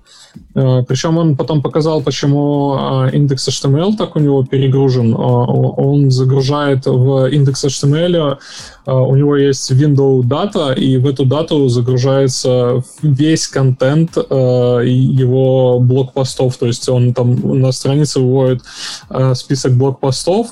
Э, 0.55 0.83
Причем 0.87 1.17
он 1.17 1.35
потом 1.35 1.61
показал, 1.61 2.01
почему 2.01 2.75
э, 2.77 3.15
индекс 3.15 3.47
HTML 3.47 3.95
так 3.97 4.15
у 4.15 4.19
него 4.19 4.43
перегружен. 4.45 5.13
Э, 5.13 5.17
он 5.17 6.11
загружает 6.11 6.85
в 6.85 7.27
индекс 7.31 7.65
HTML, 7.65 8.37
у 8.85 9.15
него 9.15 9.37
есть 9.37 9.71
window 9.71 10.21
data, 10.23 10.75
и 10.75 10.97
в 10.97 11.07
эту 11.07 11.25
дату 11.25 11.69
загружается 11.69 12.83
весь 13.01 13.47
контент 13.47 14.17
его 14.17 15.79
блокпостов. 15.79 16.57
То 16.57 16.65
есть 16.65 16.89
он 16.89 17.13
там 17.13 17.61
на 17.61 17.71
странице 17.71 18.19
выводит 18.19 18.61
список 19.35 19.77
блокпостов, 19.77 20.47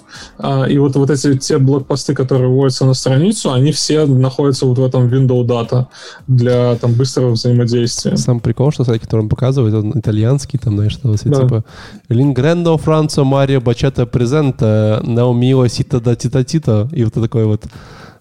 и 0.69 0.77
вот, 0.77 0.95
вот 0.95 1.09
эти 1.09 1.37
те 1.39 1.57
блокпосты, 1.57 2.13
которые 2.13 2.47
выводятся 2.47 2.85
на 2.85 2.93
страницу, 2.93 3.51
они 3.51 3.73
все 3.73 4.05
находятся 4.05 4.65
вот 4.65 4.77
в 4.77 4.83
этом 4.85 5.09
window 5.09 5.45
data 5.45 5.87
для 6.27 6.75
там 6.75 6.93
быстрого 6.93 7.31
взаимодействия. 7.31 8.15
Сам 8.15 8.39
прикол, 8.39 8.71
что 8.71 8.85
сайт, 8.85 9.01
который 9.01 9.21
он 9.21 9.29
показывает, 9.29 9.73
он 9.73 9.90
итальянский, 9.95 10.59
там, 10.59 10.75
знаешь, 10.75 10.93
что 10.93 11.15
да. 11.25 11.41
типа 11.41 11.65
Лингрендо, 12.09 12.77
Францо, 12.77 13.23
Марио, 13.23 13.61
Бачета, 13.61 14.05
Презента, 14.05 15.01
Наумио, 15.03 15.67
Сита, 15.67 15.99
да, 15.99 16.15
Тита, 16.15 16.43
Тита, 16.43 16.89
и 16.91 17.03
вот 17.03 17.13
такое 17.13 17.45
вот 17.45 17.65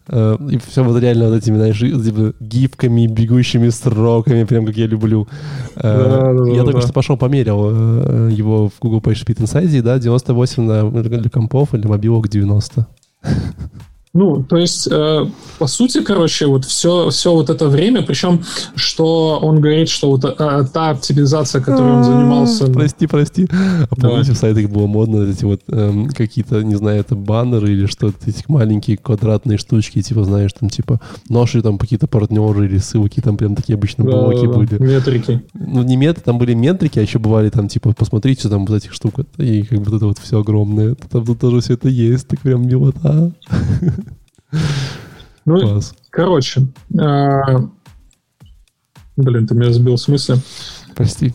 э, 0.09 0.37
и 0.50 0.59
все 0.59 0.85
вот 0.85 1.00
реально 1.00 1.29
вот 1.29 1.37
этими, 1.37 1.57
знаешь, 1.57 1.79
типа, 1.79 2.35
гибками, 2.41 3.07
бегущими 3.07 3.69
строками, 3.69 4.45
прям 4.45 4.67
как 4.67 4.77
я 4.77 4.87
люблю. 4.87 5.29
Э, 5.77 5.83
да, 5.83 6.45
да, 6.45 6.50
я 6.50 6.61
да, 6.61 6.65
только 6.65 6.81
что 6.83 6.93
пошел 6.93 7.17
померил 7.17 7.71
э, 7.71 8.31
его 8.33 8.69
в 8.69 8.75
Google 8.81 9.00
PageSpeed 9.00 9.39
Insight, 9.39 9.83
да, 9.83 9.99
98 9.99 10.62
на, 10.62 10.91
для 10.91 11.31
компов 11.31 11.75
или 11.75 11.87
мобилок 11.87 12.29
90. 12.29 12.87
Ну, 14.12 14.43
то 14.43 14.57
есть, 14.57 14.88
э, 14.90 15.26
по 15.59 15.67
сути, 15.69 16.02
короче, 16.02 16.47
вот 16.47 16.64
все, 16.64 17.11
все 17.11 17.33
вот 17.33 17.49
это 17.49 17.69
время, 17.69 18.02
причем, 18.02 18.43
что 18.75 19.38
он 19.40 19.61
говорит, 19.61 19.88
что 19.88 20.11
вот 20.11 20.25
э, 20.25 20.64
та 20.73 20.90
оптимизация, 20.90 21.61
которой 21.61 21.93
он 21.93 22.02
занимался... 22.02 22.67
Прости, 22.73 23.07
прости. 23.07 23.47
А 23.88 23.95
помните, 23.95 24.33
в 24.33 24.37
сайтах 24.37 24.69
было 24.69 24.88
модно 24.88 25.31
эти 25.31 25.45
вот 25.45 25.61
эм, 25.69 26.09
какие-то, 26.09 26.61
не 26.62 26.75
знаю, 26.75 27.00
это 27.00 27.14
баннеры 27.14 27.71
или 27.71 27.87
что-то, 27.87 28.17
эти 28.26 28.43
маленькие 28.49 28.97
квадратные 28.97 29.59
штучки, 29.59 30.02
типа, 30.02 30.25
знаешь, 30.25 30.50
там, 30.59 30.71
типа, 30.71 31.00
наши 31.29 31.62
там 31.62 31.79
какие-то 31.79 32.09
партнеры 32.09 32.67
или 32.67 32.79
ссылки, 32.79 33.21
там 33.21 33.37
прям 33.37 33.55
такие 33.55 33.76
обычно 33.76 34.05
да, 34.05 34.11
блоки 34.11 34.47
да, 34.47 34.52
были. 34.52 34.83
Метрики. 34.83 35.43
Ну, 35.55 35.85
не 35.85 35.97
метрики, 35.97 36.25
там 36.25 36.38
были 36.38 36.55
метрики, 36.55 36.99
а 36.99 37.02
еще 37.02 37.21
бывали 37.21 37.49
там, 37.50 37.69
типа, 37.69 37.95
посмотрите, 37.97 38.49
там 38.49 38.67
вот 38.67 38.76
этих 38.76 38.93
штук, 38.93 39.21
и 39.37 39.62
как 39.62 39.79
бы 39.79 39.85
вот 39.85 39.95
это 39.95 40.07
вот 40.07 40.19
все 40.19 40.40
огромное. 40.40 40.97
Там 40.97 41.25
тут 41.25 41.38
тоже 41.38 41.61
все 41.61 41.75
это 41.75 41.88
есть, 41.88 42.26
так 42.26 42.40
прям 42.40 42.67
милота. 42.67 43.33
Ну, 45.47 45.61
Класс. 45.61 45.95
короче, 46.11 46.62
а... 46.99 47.61
блин, 49.16 49.47
ты 49.47 49.54
меня 49.54 49.73
сбил 49.73 49.97
с 49.97 50.07
мысли. 50.09 50.37
Прости. 50.95 51.35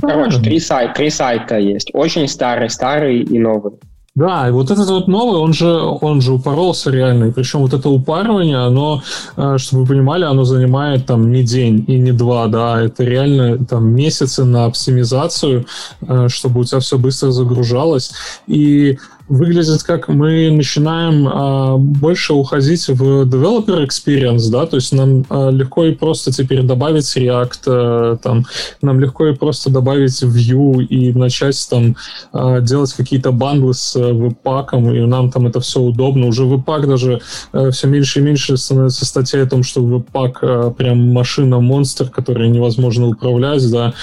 Короче, 0.00 0.38
три, 0.38 0.58
сайта, 0.58 0.94
три 0.94 1.10
сайта 1.10 1.58
есть. 1.58 1.90
Очень 1.92 2.26
старый, 2.26 2.70
старый 2.70 3.20
и 3.20 3.38
новый. 3.38 3.72
Да, 4.14 4.46
и 4.46 4.50
вот 4.50 4.70
этот 4.70 4.90
вот 4.90 5.08
новый, 5.08 5.40
он 5.40 5.54
же, 5.54 5.70
он 5.70 6.20
же 6.20 6.32
упоролся 6.32 6.90
реально. 6.90 7.26
И 7.26 7.30
причем 7.30 7.60
вот 7.60 7.72
это 7.72 7.88
упарывание, 7.88 8.58
оно, 8.58 9.02
э, 9.38 9.56
чтобы 9.56 9.84
вы 9.84 9.88
понимали, 9.88 10.24
оно 10.24 10.44
занимает 10.44 11.06
там 11.06 11.32
не 11.32 11.42
день 11.42 11.82
и 11.88 11.98
не 11.98 12.12
два, 12.12 12.46
да, 12.46 12.82
это 12.82 13.04
реально 13.04 13.64
там 13.64 13.88
месяцы 13.88 14.44
на 14.44 14.66
оптимизацию, 14.66 15.64
э, 16.02 16.28
чтобы 16.28 16.60
у 16.60 16.64
тебя 16.64 16.80
все 16.80 16.98
быстро 16.98 17.30
загружалось. 17.30 18.12
И 18.46 18.98
выглядит 19.28 19.82
как 19.82 20.08
мы 20.08 20.50
начинаем 20.50 21.28
а, 21.28 21.76
больше 21.76 22.34
уходить 22.34 22.88
в 22.88 23.22
developer 23.22 23.86
experience, 23.86 24.50
да, 24.50 24.66
то 24.66 24.76
есть 24.76 24.92
нам 24.92 25.24
а, 25.28 25.50
легко 25.50 25.84
и 25.84 25.94
просто 25.94 26.32
теперь 26.32 26.62
добавить 26.62 27.16
React, 27.16 27.60
а, 27.66 28.16
там, 28.16 28.44
нам 28.80 29.00
легко 29.00 29.26
и 29.28 29.34
просто 29.34 29.70
добавить 29.70 30.22
Vue 30.22 30.82
и 30.84 31.12
начать 31.12 31.66
там 31.70 31.96
а, 32.32 32.60
делать 32.60 32.92
какие-то 32.92 33.32
бандлы 33.32 33.74
с 33.74 33.94
веб-паком, 33.94 34.92
и 34.92 35.00
нам 35.00 35.30
там 35.30 35.46
это 35.46 35.60
все 35.60 35.80
удобно. 35.80 36.26
Уже 36.26 36.44
веб-пак 36.44 36.88
даже 36.88 37.20
а, 37.52 37.70
все 37.70 37.88
меньше 37.88 38.20
и 38.20 38.22
меньше 38.22 38.56
становится 38.56 39.06
статья 39.06 39.42
о 39.42 39.46
том, 39.46 39.62
что 39.62 39.82
веб-пак 39.82 40.38
а, 40.42 40.70
прям 40.70 41.12
машина-монстр, 41.12 42.10
который 42.10 42.48
невозможно 42.48 43.08
управлять, 43.08 43.70
да. 43.70 43.94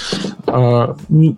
А, 0.47 0.95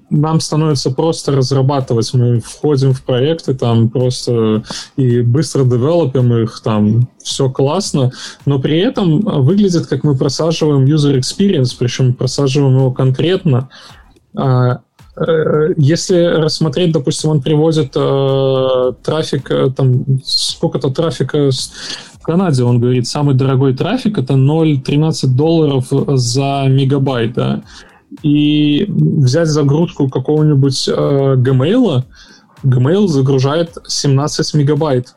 нам 0.10 0.40
становится 0.40 0.92
просто 0.92 1.32
разрабатывать. 1.32 2.14
Мы 2.14 2.40
входим 2.40 2.94
в 2.94 3.02
проекты, 3.02 3.54
там 3.54 3.71
просто 3.90 4.64
и 4.98 5.22
быстро 5.22 5.64
девелопим 5.64 6.34
их, 6.36 6.62
там 6.64 7.10
все 7.24 7.50
классно, 7.50 8.12
но 8.46 8.60
при 8.60 8.80
этом 8.80 9.20
выглядит, 9.20 9.88
как 9.88 10.04
мы 10.04 10.16
просаживаем 10.16 10.86
user 10.86 11.18
experience, 11.18 11.76
причем 11.78 12.14
просаживаем 12.14 12.76
его 12.78 12.92
конкретно. 12.92 13.70
А, 14.36 14.80
э, 15.18 15.74
если 15.78 16.24
рассмотреть, 16.24 16.92
допустим, 16.92 17.32
он 17.32 17.42
приводит 17.42 17.92
э, 17.96 18.92
трафик, 19.04 19.52
э, 19.52 19.72
там 19.76 20.06
сколько-то 20.24 20.90
трафика 20.90 21.50
в 21.52 22.24
Канаде, 22.24 22.64
он 22.64 22.80
говорит, 22.80 23.08
самый 23.08 23.36
дорогой 23.36 23.76
трафик 23.76 24.18
это 24.18 24.34
0,13 24.34 25.28
долларов 25.28 25.88
за 25.90 26.66
мегабайт, 26.68 27.34
да? 27.34 27.64
и 28.24 28.86
взять 28.90 29.48
загрузку 29.48 30.10
какого-нибудь 30.10 30.88
э, 30.88 31.36
Gmail, 31.38 32.04
Gmail 32.64 33.08
загружает 33.08 33.78
17 33.88 34.54
мегабайт. 34.56 35.16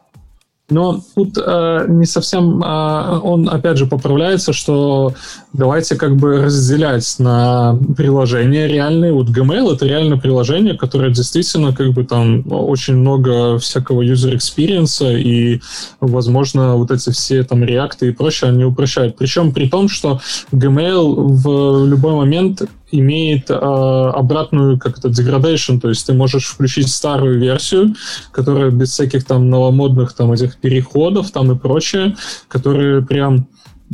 Но 0.71 1.03
тут 1.15 1.37
э, 1.37 1.85
не 1.89 2.07
совсем 2.07 2.63
э, 2.63 3.19
он 3.23 3.51
опять 3.51 3.77
же 3.77 3.85
поправляется, 3.85 4.55
что 4.55 5.13
давайте 5.53 5.95
как 5.95 6.17
бы 6.17 6.43
разделять 6.43 7.17
на 7.19 7.79
приложения 7.95 8.67
реальные. 8.67 9.13
Вот 9.13 9.29
Gmail 9.29 9.75
это 9.75 9.85
реально 9.85 10.17
приложение, 10.17 10.73
которое 10.73 11.11
действительно 11.11 11.75
как 11.75 11.93
бы 11.93 12.05
там 12.05 12.51
очень 12.51 12.97
много 12.97 13.59
всякого 13.59 14.01
user 14.01 14.35
experience 14.35 15.05
и, 15.21 15.61
возможно, 16.01 16.77
вот 16.77 16.91
эти 16.91 17.11
все 17.11 17.45
там 17.45 17.63
реакты 17.63 18.09
и 18.09 18.13
прочее 18.13 18.51
они 18.51 18.65
упрощают. 18.65 19.19
Причем 19.19 19.53
при 19.53 19.69
том, 19.69 19.91
что 19.91 20.21
Gmail 20.51 21.15
в 21.15 21.87
любой 21.87 22.15
момент 22.15 22.63
имеет 22.99 23.51
э, 23.51 23.55
обратную 23.55 24.79
как 24.79 24.99
это 24.99 25.09
degradation, 25.09 25.81
то 25.81 25.89
есть 25.89 26.07
ты 26.07 26.15
можешь 26.15 26.47
включить 26.47 26.89
старую 26.89 27.39
версию, 27.39 27.95
которая 28.33 28.71
без 28.71 28.93
всяких 28.93 29.25
там 29.25 29.51
новомодных 29.51 30.13
там 30.13 30.33
этих 30.33 30.57
переходов 30.57 31.31
там 31.31 31.53
и 31.53 31.59
прочее, 31.59 32.17
которые 32.49 33.03
прям 33.03 33.49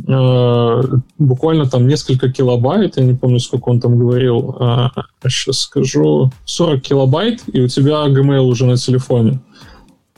э, 0.07 0.81
буквально 1.17 1.69
там 1.69 1.87
несколько 1.87 2.31
килобайт, 2.31 2.97
я 2.97 3.03
не 3.03 3.13
помню, 3.13 3.39
сколько 3.39 3.69
он 3.69 3.79
там 3.79 3.97
говорил, 3.97 4.55
э, 4.59 4.89
сейчас 5.27 5.61
скажу, 5.61 6.31
40 6.45 6.81
килобайт, 6.81 7.41
и 7.51 7.61
у 7.61 7.67
тебя 7.67 8.07
Gmail 8.07 8.41
уже 8.41 8.65
на 8.65 8.77
телефоне. 8.77 9.39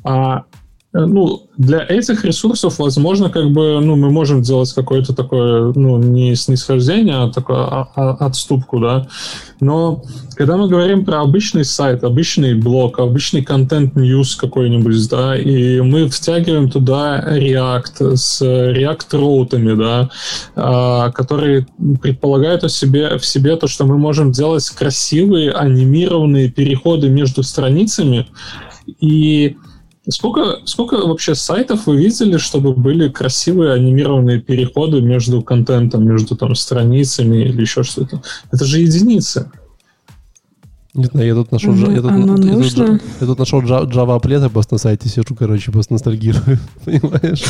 А 0.04 0.44
ну, 0.94 1.50
для 1.58 1.84
этих 1.84 2.24
ресурсов, 2.24 2.78
возможно, 2.78 3.30
как 3.30 3.52
бы, 3.52 3.80
ну, 3.82 3.96
мы 3.96 4.12
можем 4.12 4.44
делать 4.44 4.72
какое-то 4.74 5.14
такое, 5.14 5.74
ну, 5.76 5.98
не 5.98 6.36
снисхождение, 6.36 7.16
а 7.16 7.32
такое 7.32 7.58
а, 7.58 7.90
а, 7.96 8.12
отступку, 8.26 8.80
да. 8.80 9.08
Но 9.60 10.04
когда 10.36 10.56
мы 10.56 10.68
говорим 10.68 11.04
про 11.04 11.22
обычный 11.22 11.66
сайт, 11.66 12.04
обычный 12.04 12.54
блог, 12.54 13.00
обычный 13.00 13.44
контент 13.44 13.96
news 13.96 14.38
какой-нибудь, 14.38 15.10
да, 15.10 15.36
и 15.36 15.82
мы 15.82 16.08
втягиваем 16.10 16.70
туда 16.70 17.24
React 17.28 18.16
с 18.16 18.42
React-роутами, 18.42 19.76
да, 19.76 20.10
а, 20.56 21.12
которые 21.12 21.66
предполагают 22.04 22.62
в 22.62 22.70
себе, 22.70 23.18
в 23.18 23.26
себе 23.26 23.56
то, 23.56 23.66
что 23.66 23.86
мы 23.86 23.98
можем 23.98 24.32
делать 24.32 24.70
красивые 24.70 25.52
анимированные 25.54 26.52
переходы 26.52 27.10
между 27.10 27.42
страницами, 27.42 28.28
и 29.00 29.56
Сколько, 30.10 30.60
сколько 30.66 30.98
вообще 30.98 31.34
сайтов 31.34 31.88
вы 31.88 31.96
видели, 31.96 32.38
чтобы 32.38 32.74
были 32.74 33.08
красивые 33.08 33.74
анимированные 33.74 34.42
переходы 34.42 35.02
между 35.02 35.42
контентом, 35.42 36.06
между 36.06 36.36
там 36.36 36.56
страницами 36.56 37.38
или 37.38 37.62
еще 37.62 37.84
что-то? 37.84 38.22
Это 38.52 38.66
же 38.66 38.80
единицы. 38.80 39.50
Не 40.94 41.06
знаю, 41.06 41.28
я 41.28 41.34
тут 41.34 41.52
нашел, 41.52 41.74
ну, 41.74 41.90
я 41.90 42.02
тут, 42.02 42.12
я 42.12 42.86
тут, 42.86 43.02
я 43.22 43.28
тут 43.28 43.40
нашел 43.40 43.62
Java 43.64 44.20
Applet, 44.20 44.44
я 44.44 44.50
просто 44.50 44.76
на 44.76 44.78
сайте 44.78 45.10
сижу, 45.10 45.34
короче, 45.36 45.72
просто 45.72 45.94
ностальгирую, 45.94 46.60
понимаешь? 46.86 47.44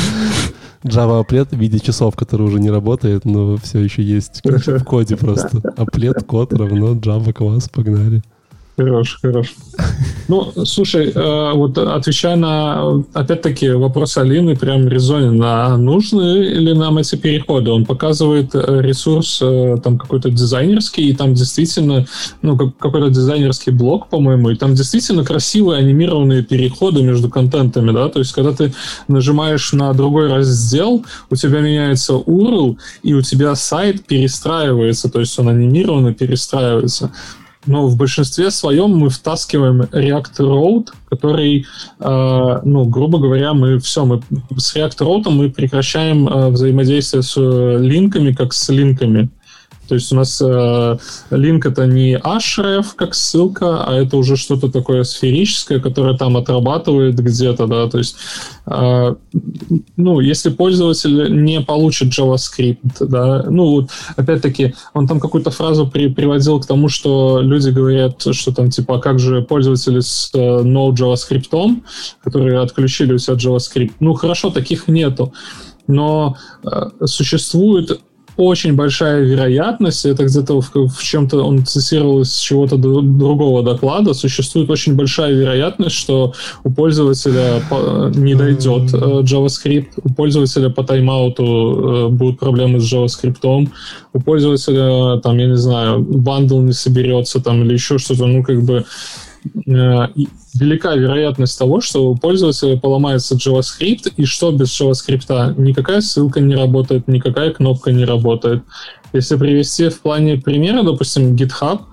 Java 0.84 1.26
Applet 1.26 1.50
в 1.50 1.60
виде 1.60 1.80
часов, 1.80 2.16
который 2.16 2.44
уже 2.44 2.60
не 2.60 2.70
работает, 2.70 3.26
но 3.26 3.58
все 3.58 3.80
еще 3.80 4.02
есть 4.02 4.42
короче, 4.44 4.78
в 4.78 4.86
коде 4.86 5.18
просто. 5.18 5.58
Applet, 5.58 6.24
код 6.24 6.54
равно 6.54 6.94
Java 6.94 7.34
класс, 7.34 7.68
погнали. 7.68 8.22
Хорош, 8.76 9.20
хорош. 9.22 9.54
Ну, 10.28 10.52
слушай, 10.66 11.12
э, 11.14 11.52
вот 11.54 11.78
отвечая 11.78 12.36
на, 12.36 13.04
опять-таки, 13.14 13.70
вопрос 13.70 14.18
Алины, 14.18 14.56
прям 14.56 14.88
резонен, 14.88 15.40
а 15.44 15.78
нужны 15.78 16.38
ли 16.40 16.74
нам 16.74 16.98
эти 16.98 17.16
переходы? 17.16 17.70
Он 17.70 17.86
показывает 17.86 18.56
э, 18.56 18.82
ресурс 18.82 19.40
э, 19.44 19.78
там 19.84 20.00
какой-то 20.00 20.32
дизайнерский, 20.32 21.10
и 21.10 21.14
там 21.14 21.36
действительно, 21.36 22.08
ну, 22.42 22.58
какой-то 22.58 23.10
дизайнерский 23.10 23.72
блок, 23.72 24.10
по-моему, 24.10 24.50
и 24.50 24.56
там 24.56 24.74
действительно 24.74 25.24
красивые 25.24 25.80
анимированные 25.80 26.42
переходы 26.42 27.04
между 27.04 27.30
контентами, 27.30 27.92
да, 27.92 28.10
то 28.10 28.20
есть 28.20 28.32
когда 28.32 28.54
ты 28.54 28.74
нажимаешь 29.08 29.74
на 29.74 29.94
другой 29.94 30.30
раздел, 30.30 31.06
у 31.30 31.36
тебя 31.36 31.60
меняется 31.60 32.14
URL, 32.14 32.78
и 33.04 33.14
у 33.14 33.22
тебя 33.22 33.54
сайт 33.56 34.06
перестраивается, 34.08 35.10
то 35.10 35.20
есть 35.20 35.38
он 35.38 35.50
анимированно 35.50 36.14
перестраивается 36.14 37.12
но 37.66 37.88
в 37.88 37.96
большинстве 37.98 38.52
своем 38.52 38.92
мы 38.92 39.10
втаскиваем 39.10 39.82
React 39.82 40.38
Road, 40.40 40.88
который, 41.10 41.66
э, 42.00 42.60
ну, 42.64 42.86
грубо 42.86 43.20
говоря, 43.20 43.54
мы 43.54 43.80
все, 43.80 44.06
мы 44.06 44.22
с 44.58 44.76
React 44.76 44.98
Road 45.00 45.30
мы 45.30 45.50
прекращаем 45.50 46.28
э, 46.28 46.50
взаимодействие 46.50 47.24
с 47.24 47.36
э, 47.38 47.78
линками, 47.80 48.32
как 48.32 48.54
с 48.54 48.70
линками. 48.70 49.30
То 49.88 49.96
есть 49.96 50.12
у 50.14 50.16
нас 50.16 50.42
э, 50.42 50.98
линк 51.32 51.66
это 51.66 51.86
не 51.86 52.16
href 52.16 52.88
как 52.96 53.14
ссылка, 53.14 53.84
а 53.84 53.94
это 53.94 54.18
уже 54.18 54.38
что-то 54.38 54.72
такое 54.72 55.04
сферическое, 55.04 55.80
которое 55.80 56.18
там 56.18 56.38
отрабатывает 56.38 57.16
где-то, 57.16 57.68
да. 57.68 57.90
То 57.90 57.98
есть, 57.98 58.16
э, 58.66 59.16
ну, 59.98 60.20
если 60.22 60.50
пользователь 60.50 61.44
не 61.44 61.60
получит 61.62 62.18
JavaScript, 62.18 63.06
да, 63.06 63.46
ну, 63.50 63.66
вот, 63.72 63.90
опять-таки, 64.16 64.74
он 64.94 65.08
там 65.08 65.20
какую-то 65.20 65.52
фразу 65.52 65.86
при, 65.88 66.08
приводил 66.08 66.60
к 66.60 66.66
тому, 66.66 66.88
что 66.88 67.42
люди 67.42 67.70
говорят, 67.70 68.22
что 68.32 68.54
там, 68.54 68.70
типа, 68.70 68.98
а 68.98 69.00
как 69.00 69.20
же 69.20 69.42
пользователи 69.42 70.00
с 70.00 70.32
э, 70.34 70.38
no 70.38 70.92
JavaScript, 70.92 71.82
которые 72.24 72.62
отключили 72.62 73.14
у 73.14 73.18
себя 73.18 73.36
JavaScript? 73.36 73.92
Ну, 74.00 74.14
хорошо, 74.14 74.50
таких 74.50 74.88
нету. 74.88 75.34
Но 75.88 76.38
э, 76.64 77.06
существует 77.06 78.00
очень 78.38 78.76
большая 78.76 79.22
вероятность, 79.22 80.06
это 80.06 80.26
где-то 80.26 80.62
в, 80.62 80.72
в 80.74 81.04
чем-то 81.04 81.44
он 81.44 81.66
цитировал 81.66 82.22
из 82.22 82.36
чего-то 82.36 82.78
другого 82.78 83.64
доклада, 83.64 84.14
существует 84.14 84.70
очень 84.70 84.96
большая 84.96 85.34
вероятность, 85.34 85.96
что 85.96 86.34
у 86.64 86.72
пользователя 86.72 87.62
не 88.16 88.36
дойдет 88.36 88.94
э, 88.94 89.22
JavaScript, 89.22 89.90
у 90.04 90.10
пользователя 90.14 90.70
по 90.70 90.84
тайм-ауту 90.84 91.44
э, 91.44 92.08
будут 92.10 92.40
проблемы 92.40 92.80
с 92.80 92.92
JavaScript, 92.92 93.68
у 94.14 94.20
пользователя, 94.20 95.20
там, 95.22 95.38
я 95.38 95.48
не 95.48 95.58
знаю, 95.58 96.00
бандл 96.00 96.60
не 96.62 96.74
соберется 96.74 97.42
там 97.42 97.64
или 97.64 97.74
еще 97.74 97.98
что-то, 97.98 98.26
ну, 98.26 98.44
как 98.44 98.62
бы 98.64 98.86
велика 99.66 100.96
вероятность 100.96 101.58
того, 101.58 101.82
что 101.82 102.10
у 102.10 102.16
пользователя 102.16 102.78
поломается 102.78 103.36
JavaScript, 103.36 104.14
и 104.16 104.26
что 104.26 104.52
без 104.52 104.80
JavaScript? 104.80 105.60
Никакая 105.62 106.02
ссылка 106.02 106.40
не 106.40 106.56
работает, 106.56 107.08
никакая 107.08 107.52
кнопка 107.52 107.92
не 107.92 108.06
работает. 108.06 108.64
Если 109.14 109.36
привести 109.36 109.90
в 109.90 110.00
плане 110.02 110.38
примера, 110.38 110.84
допустим, 110.84 111.36
GitHub— 111.36 111.82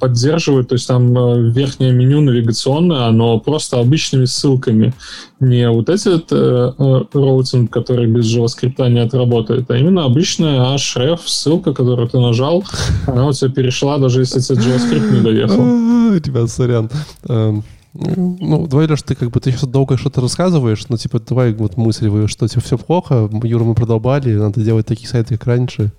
поддерживают, 0.00 0.68
то 0.68 0.74
есть 0.74 0.86
там 0.86 1.16
э, 1.16 1.50
верхнее 1.50 1.92
меню 1.92 2.20
навигационное, 2.20 3.06
оно 3.06 3.38
просто 3.38 3.78
обычными 3.80 4.24
ссылками. 4.24 4.94
Не 5.40 5.70
вот 5.70 5.88
этот 5.88 6.26
э, 6.30 6.72
э, 6.78 7.02
роутинг, 7.12 7.70
который 7.70 8.06
без 8.06 8.26
JavaScript 8.26 8.88
не 8.90 9.00
отработает, 9.00 9.70
а 9.70 9.76
именно 9.76 10.04
обычная 10.04 10.76
href 10.76 11.20
ссылка, 11.26 11.74
которую 11.74 12.08
ты 12.08 12.18
нажал, 12.18 12.64
она 13.06 13.26
у 13.26 13.32
тебя 13.32 13.50
перешла, 13.50 13.98
даже 13.98 14.20
если 14.20 14.40
тебе 14.40 14.58
JavaScript 14.58 15.12
не 15.12 15.20
доехал. 15.20 15.62
Тебя, 16.22 16.46
сорян. 16.46 16.90
Эм, 17.28 17.64
ну, 17.94 18.66
давай, 18.66 18.86
Леш, 18.86 19.02
ты 19.02 19.14
как 19.14 19.30
бы 19.30 19.40
ты 19.40 19.50
сейчас 19.50 19.68
долго 19.68 19.96
что-то 19.96 20.20
рассказываешь, 20.20 20.88
но 20.88 20.96
типа 20.96 21.20
давай 21.20 21.52
вот 21.52 21.76
мысль, 21.76 22.10
что 22.26 22.48
типа 22.48 22.60
все 22.60 22.78
плохо, 22.78 23.28
Юра, 23.42 23.64
мы 23.64 23.74
продолбали, 23.74 24.34
надо 24.34 24.62
делать 24.62 24.86
такие 24.86 25.08
сайты, 25.08 25.36
как 25.36 25.46
раньше. 25.46 25.92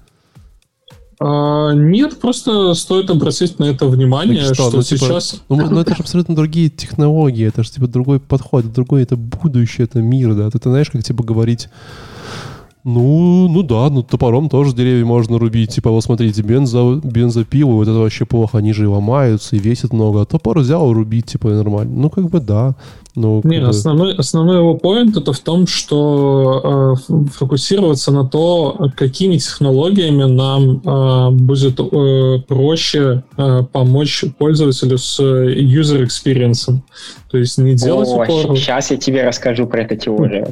А, 1.20 1.72
нет, 1.74 2.20
просто 2.20 2.74
стоит 2.74 3.10
обратить 3.10 3.60
на 3.60 3.66
это 3.66 3.88
внимание, 3.88 4.46
так 4.46 4.56
что, 4.56 4.70
что 4.70 4.78
ну, 4.78 4.84
типа, 4.84 5.06
сейчас... 5.06 5.42
Ну, 5.50 5.56
ну, 5.70 5.80
это 5.80 5.96
же 5.96 6.02
абсолютно 6.02 6.36
другие 6.36 6.70
технологии, 6.70 7.48
это 7.48 7.64
же 7.64 7.72
типа 7.72 7.88
другой 7.88 8.20
подход, 8.20 8.72
другой, 8.72 9.04
это 9.04 9.16
будущее, 9.16 9.86
это 9.86 10.02
мир, 10.02 10.34
да. 10.36 10.50
Ты, 10.50 10.60
ты 10.60 10.70
знаешь, 10.70 10.90
как 10.90 11.04
типа 11.04 11.24
говорить 11.24 11.70
ну, 12.84 13.48
ну 13.48 13.64
да, 13.64 13.90
ну 13.90 14.04
топором 14.04 14.50
тоже 14.50 14.76
деревья 14.76 15.06
можно 15.06 15.40
рубить. 15.40 15.74
Типа, 15.74 15.90
вот 15.90 16.04
смотрите, 16.04 16.42
бензо, 16.42 17.00
бензопилы, 17.02 17.76
вот 17.76 17.88
это 17.88 17.98
вообще 17.98 18.26
плохо, 18.26 18.58
они 18.58 18.74
же 18.74 18.84
и 18.84 18.88
ломаются, 18.88 19.56
и 19.56 19.60
весят 19.60 19.94
много. 19.94 20.22
А 20.22 20.26
топор 20.26 20.60
взял 20.60 20.92
и 20.92 20.94
рубить, 20.94 21.28
типа, 21.28 21.50
нормально. 21.50 21.94
Ну, 21.96 22.10
как 22.10 22.30
бы 22.30 22.42
да. 22.42 22.76
Ну, 23.16 23.42
Не, 23.44 23.60
бы... 23.60 23.68
основной, 23.68 24.16
основной 24.16 24.58
его 24.58 24.76
поинт 24.76 25.16
это 25.16 25.34
в 25.34 25.40
том, 25.40 25.68
что 25.68 26.96
э, 27.08 27.16
фокусироваться 27.32 28.12
на 28.12 28.28
то, 28.28 28.90
какими 28.96 29.38
технологиями 29.38 30.24
нам 30.24 30.82
э, 30.84 31.32
будет 31.32 31.80
э, 31.80 32.40
проще 32.48 33.24
э, 33.38 33.64
помочь 33.72 34.26
пользователю 34.40 34.98
с 34.98 35.20
user 35.20 36.04
experience. 36.04 36.74
То 37.30 37.38
есть 37.38 37.60
не 37.60 37.76
делать 37.76 38.10
О, 38.10 38.24
упор... 38.24 38.58
Сейчас 38.58 38.90
я 38.90 38.98
тебе 38.98 39.24
расскажу 39.24 39.68
про 39.68 39.84
эту 39.84 39.96
теорию. 39.96 40.48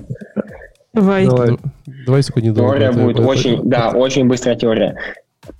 Давай. 0.93 1.26
Давай, 1.26 1.58
давай 2.06 2.21
секунду. 2.21 2.54
Теория 2.54 2.91
будет 2.91 3.17
это, 3.17 3.28
очень, 3.28 3.54
это, 3.54 3.63
да, 3.63 3.88
это. 3.89 3.97
очень 3.97 4.28
быстрая 4.28 4.56
теория. 4.56 4.97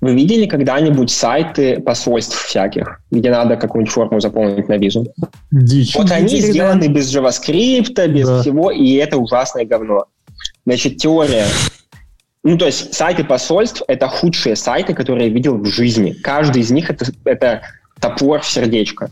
Вы 0.00 0.14
видели 0.14 0.46
когда-нибудь 0.46 1.10
сайты 1.10 1.80
посольств 1.80 2.40
всяких, 2.44 3.00
где 3.10 3.30
надо 3.30 3.56
какую-нибудь 3.56 3.92
форму 3.92 4.20
заполнить 4.20 4.68
на 4.68 4.78
визу? 4.78 5.12
Дичь. 5.50 5.94
Вот 5.96 6.10
они 6.10 6.28
Дичь, 6.28 6.44
сделаны 6.44 6.86
да. 6.86 6.92
без 6.92 7.14
JavaScript, 7.14 8.06
без 8.08 8.28
да. 8.28 8.40
всего, 8.40 8.70
и 8.70 8.94
это 8.94 9.18
ужасное 9.18 9.64
говно. 9.64 10.06
Значит, 10.64 10.98
теория. 10.98 11.46
Ну, 12.44 12.58
то 12.58 12.66
есть 12.66 12.94
сайты 12.94 13.24
посольств— 13.24 13.82
это 13.88 14.08
худшие 14.08 14.56
сайты, 14.56 14.94
которые 14.94 15.28
я 15.28 15.34
видел 15.34 15.56
в 15.58 15.66
жизни. 15.66 16.12
Каждый 16.12 16.62
из 16.62 16.70
них 16.70 16.90
это,— 16.90 17.06
это 17.24 17.62
топор 18.00 18.40
в 18.40 18.46
сердечко 18.46 19.10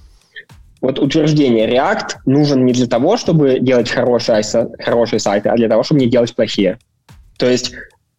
вот 0.80 0.98
утверждение 0.98 1.68
React 1.68 2.20
нужен 2.26 2.64
не 2.64 2.72
для 2.72 2.87
того, 2.87 3.16
чтобы 3.16 3.59
делать 3.61 3.90
хорошие, 3.90 4.42
хорошие 4.78 5.20
сайты, 5.20 5.48
а 5.48 5.56
для 5.56 5.68
того, 5.68 5.83
чтобы 5.83 6.00
не 6.00 6.06
делать 6.06 6.35
плохие. 6.35 6.78
То 7.38 7.48
есть, 7.48 7.72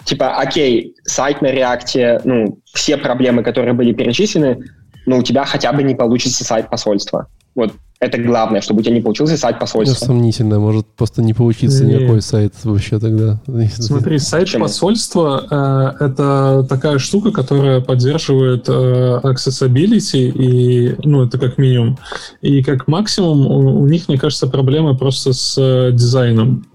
типа, 0.06 0.36
окей, 0.38 0.96
сайт 1.04 1.42
на 1.42 1.54
React, 1.54 2.22
ну, 2.26 2.60
все 2.74 2.98
проблемы, 2.98 3.44
которые 3.44 3.74
были 3.74 3.94
перечислены, 3.94 4.64
ну, 5.06 5.18
у 5.18 5.24
тебя 5.24 5.46
хотя 5.46 5.74
бы 5.74 5.84
не 5.84 5.96
получится 5.96 6.44
сайт 6.44 6.70
посольства. 6.70 7.28
Вот 7.56 7.74
это 8.02 8.18
главное, 8.18 8.62
чтобы 8.62 8.80
у 8.80 8.84
тебя 8.84 8.96
не 8.96 9.02
получился 9.02 9.38
сайт 9.38 9.60
посольства. 9.60 9.96
Ну, 10.02 10.14
сомнительно, 10.14 10.60
может 10.60 10.88
просто 10.88 11.22
не 11.22 11.36
получиться 11.36 11.86
не. 11.86 11.94
никакой 11.94 12.24
сайт 12.24 12.54
вообще 12.64 12.98
тогда. 12.98 13.40
Смотри, 13.76 14.18
сайт 14.20 14.46
Почему? 14.46 14.64
посольства 14.64 15.96
э, 16.00 16.06
это 16.06 16.66
такая 16.68 16.98
штука, 16.98 17.32
которая 17.32 17.80
поддерживает 17.80 18.68
э, 18.68 19.20
accessibility, 19.24 20.32
и, 20.32 20.96
ну, 21.04 21.26
это 21.26 21.38
как 21.38 21.60
минимум. 21.60 22.00
И 22.42 22.64
как 22.64 22.88
максимум 22.88 23.46
у, 23.46 23.82
у 23.82 23.88
них, 23.88 24.08
мне 24.08 24.18
кажется, 24.18 24.48
проблемы 24.48 24.98
просто 24.98 25.34
с 25.34 25.56
э, 25.60 25.92
дизайном. 25.92 26.66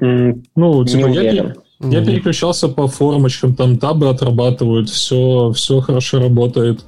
Ну, 0.00 0.84
типа, 0.84 1.06
я, 1.08 1.22
я 1.22 1.54
mm-hmm. 1.80 2.06
переключался 2.06 2.68
по 2.68 2.86
формочкам, 2.86 3.54
там 3.54 3.78
табы 3.78 4.08
отрабатывают, 4.08 4.88
все, 4.88 5.52
все 5.52 5.80
хорошо 5.80 6.20
работает. 6.20 6.84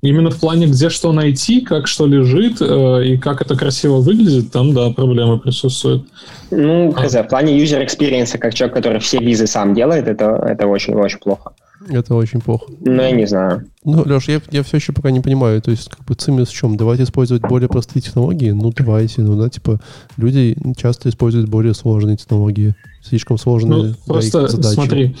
Именно 0.00 0.30
в 0.30 0.38
плане, 0.38 0.66
где 0.66 0.90
что 0.90 1.12
найти, 1.12 1.60
как 1.60 1.88
что 1.88 2.06
лежит 2.06 2.58
э, 2.60 3.04
и 3.04 3.18
как 3.18 3.42
это 3.42 3.56
красиво 3.56 3.96
выглядит, 3.96 4.52
там, 4.52 4.72
да, 4.72 4.90
проблемы 4.90 5.40
присутствуют. 5.40 6.06
Ну, 6.52 6.92
хз, 6.92 7.16
а. 7.16 7.24
в 7.24 7.28
плане 7.28 7.58
user 7.60 7.84
experience, 7.84 8.38
как 8.38 8.54
человек, 8.54 8.76
который 8.76 9.00
все 9.00 9.18
визы 9.18 9.48
сам 9.48 9.74
делает, 9.74 10.06
это, 10.06 10.40
это 10.46 10.68
очень-очень 10.68 11.18
плохо. 11.18 11.52
Это 11.90 12.14
очень 12.14 12.40
плохо. 12.40 12.70
Ну, 12.80 13.02
я 13.02 13.10
не 13.10 13.26
знаю. 13.26 13.66
Ну, 13.88 14.02
Леш, 14.04 14.28
я, 14.28 14.40
я 14.50 14.62
все 14.62 14.76
еще 14.76 14.92
пока 14.92 15.10
не 15.10 15.20
понимаю, 15.20 15.62
то 15.62 15.70
есть, 15.70 15.88
как 15.88 16.04
бы 16.04 16.14
цимис 16.14 16.48
в 16.48 16.54
чем? 16.54 16.76
Давайте 16.76 17.04
использовать 17.04 17.42
более 17.42 17.68
простые 17.68 18.02
технологии? 18.02 18.50
Ну, 18.50 18.72
давайте, 18.76 19.22
ну, 19.22 19.40
да, 19.40 19.48
типа, 19.48 19.80
люди 20.18 20.56
часто 20.76 21.08
используют 21.08 21.48
более 21.48 21.72
сложные 21.72 22.16
технологии, 22.16 22.74
слишком 23.02 23.38
сложные 23.38 23.82
ну, 23.82 23.94
просто 24.06 24.48
смотри, 24.62 25.16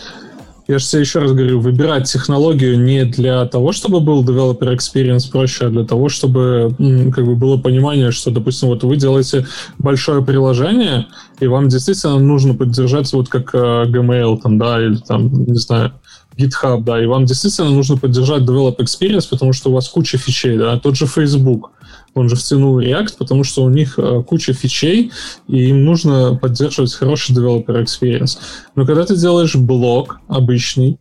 я 0.68 0.78
же 0.78 0.86
тебе 0.86 1.00
еще 1.00 1.20
раз 1.20 1.32
говорю, 1.32 1.60
выбирать 1.60 2.12
технологию 2.12 2.78
не 2.78 3.06
для 3.06 3.46
того, 3.46 3.72
чтобы 3.72 4.00
был 4.00 4.22
developer 4.22 4.76
experience 4.76 5.30
проще, 5.30 5.66
а 5.66 5.70
для 5.70 5.84
того, 5.84 6.10
чтобы 6.10 6.74
как 7.14 7.24
бы 7.24 7.36
было 7.36 7.56
понимание, 7.56 8.10
что, 8.10 8.30
допустим, 8.30 8.68
вот 8.68 8.84
вы 8.84 8.96
делаете 8.96 9.46
большое 9.78 10.22
приложение, 10.22 11.06
и 11.40 11.46
вам 11.46 11.70
действительно 11.70 12.18
нужно 12.18 12.52
поддержать 12.52 13.10
вот 13.14 13.30
как 13.30 13.54
uh, 13.54 13.86
Gmail 13.86 14.42
там, 14.42 14.58
да, 14.58 14.84
или 14.84 14.96
там, 14.96 15.44
не 15.46 15.58
знаю, 15.58 15.94
GitHub, 16.38 16.82
да, 16.84 17.02
и 17.02 17.06
вам 17.06 17.24
действительно 17.24 17.70
нужно 17.70 17.96
поддержать 17.96 18.42
developer 18.42 18.78
experience, 18.78 19.28
потому 19.28 19.52
что 19.52 19.70
у 19.70 19.74
вас 19.74 19.88
куча 19.88 20.18
фичей, 20.18 20.56
да, 20.56 20.78
тот 20.78 20.96
же 20.96 21.06
Facebook, 21.06 21.70
он 22.18 22.28
же 22.28 22.36
втянул 22.36 22.80
React, 22.80 23.14
потому 23.18 23.44
что 23.44 23.64
у 23.64 23.70
них 23.70 23.98
э, 23.98 24.22
куча 24.26 24.52
фичей, 24.52 25.10
и 25.46 25.68
им 25.68 25.84
нужно 25.84 26.38
поддерживать 26.40 26.94
хороший 26.94 27.34
developer 27.34 27.82
experience. 27.82 28.38
Но 28.74 28.86
когда 28.86 29.04
ты 29.04 29.16
делаешь 29.16 29.54
блок 29.56 30.20
обычный, 30.28 30.98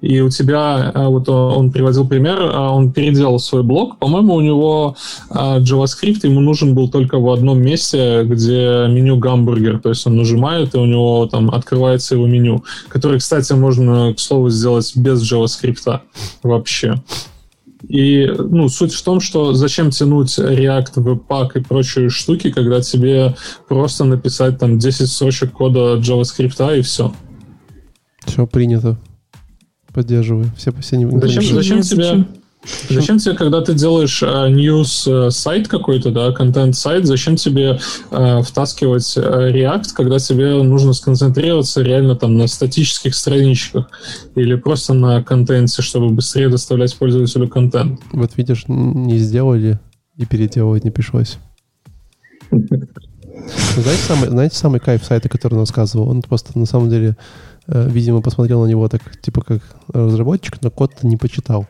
и 0.00 0.20
у 0.20 0.30
тебя, 0.30 0.92
э, 0.94 1.06
вот 1.06 1.28
он 1.28 1.70
приводил 1.70 2.06
пример, 2.06 2.40
э, 2.40 2.56
он 2.56 2.92
переделал 2.92 3.38
свой 3.38 3.62
блок, 3.62 3.98
по-моему, 3.98 4.34
у 4.34 4.40
него 4.40 4.96
JavaScript 5.30 6.20
ему 6.22 6.40
нужен 6.40 6.74
был 6.74 6.88
только 6.88 7.18
в 7.18 7.30
одном 7.30 7.60
месте, 7.60 8.24
где 8.24 8.86
меню 8.88 9.16
гамбургер, 9.16 9.80
то 9.80 9.90
есть 9.90 10.06
он 10.06 10.16
нажимает, 10.16 10.74
и 10.74 10.78
у 10.78 10.86
него 10.86 11.26
там 11.26 11.50
открывается 11.50 12.14
его 12.14 12.26
меню, 12.26 12.64
которое, 12.88 13.18
кстати, 13.18 13.52
можно, 13.52 14.14
к 14.14 14.20
слову, 14.20 14.50
сделать 14.50 14.92
без 14.96 15.20
JavaScript 15.30 16.00
вообще. 16.42 17.00
И 17.88 18.26
ну, 18.26 18.68
суть 18.68 18.92
в 18.92 19.02
том, 19.02 19.20
что 19.20 19.54
зачем 19.54 19.90
тянуть 19.90 20.38
React, 20.38 20.94
Webpack 20.96 21.50
и 21.54 21.60
прочие 21.60 22.10
штуки, 22.10 22.50
когда 22.50 22.80
тебе 22.80 23.34
просто 23.68 24.04
написать 24.04 24.58
там 24.58 24.78
10 24.78 25.08
строчек 25.08 25.52
кода 25.52 25.96
JavaScript 25.96 26.78
и 26.78 26.82
все. 26.82 27.12
Все 28.26 28.46
принято. 28.46 28.98
Поддерживаю. 29.92 30.50
Все, 30.56 30.72
все 30.80 30.96
не 30.96 31.20
Зачем, 31.20 31.54
зачем 31.54 31.80
тебе... 31.80 32.26
Зачем 32.90 33.18
тебе, 33.18 33.34
когда 33.34 33.62
ты 33.62 33.72
делаешь 33.72 34.22
uh, 34.22 34.50
news 34.52 35.06
uh, 35.08 35.30
сайт 35.30 35.66
какой-то, 35.66 36.10
да, 36.10 36.30
контент-сайт, 36.32 37.06
зачем 37.06 37.36
тебе 37.36 37.78
uh, 38.10 38.42
втаскивать 38.42 39.16
uh, 39.16 39.50
React, 39.50 39.86
когда 39.94 40.18
тебе 40.18 40.62
нужно 40.62 40.92
сконцентрироваться 40.92 41.80
реально 41.80 42.16
там 42.16 42.36
на 42.36 42.46
статических 42.48 43.14
страничках 43.14 43.90
или 44.34 44.56
просто 44.56 44.92
на 44.92 45.22
контенте, 45.22 45.80
чтобы 45.80 46.10
быстрее 46.10 46.50
доставлять 46.50 46.94
пользователю 46.96 47.48
контент? 47.48 48.00
Вот 48.12 48.36
видишь, 48.36 48.64
не 48.68 49.16
сделали 49.18 49.78
и 50.18 50.26
переделывать 50.26 50.84
не 50.84 50.90
пришлось. 50.90 51.38
Знаете 52.50 54.02
самый, 54.06 54.28
знаете 54.28 54.56
самый 54.56 54.80
кайф 54.80 55.04
сайта, 55.04 55.30
который 55.30 55.54
он 55.54 55.60
рассказывал? 55.60 56.10
Он 56.10 56.20
просто 56.20 56.58
на 56.58 56.66
самом 56.66 56.90
деле, 56.90 57.16
э, 57.68 57.88
видимо, 57.88 58.20
посмотрел 58.20 58.62
на 58.62 58.68
него 58.68 58.86
так, 58.88 59.00
типа 59.22 59.40
как 59.42 59.62
разработчик, 59.88 60.60
но 60.60 60.70
код 60.70 61.02
не 61.02 61.16
почитал. 61.16 61.66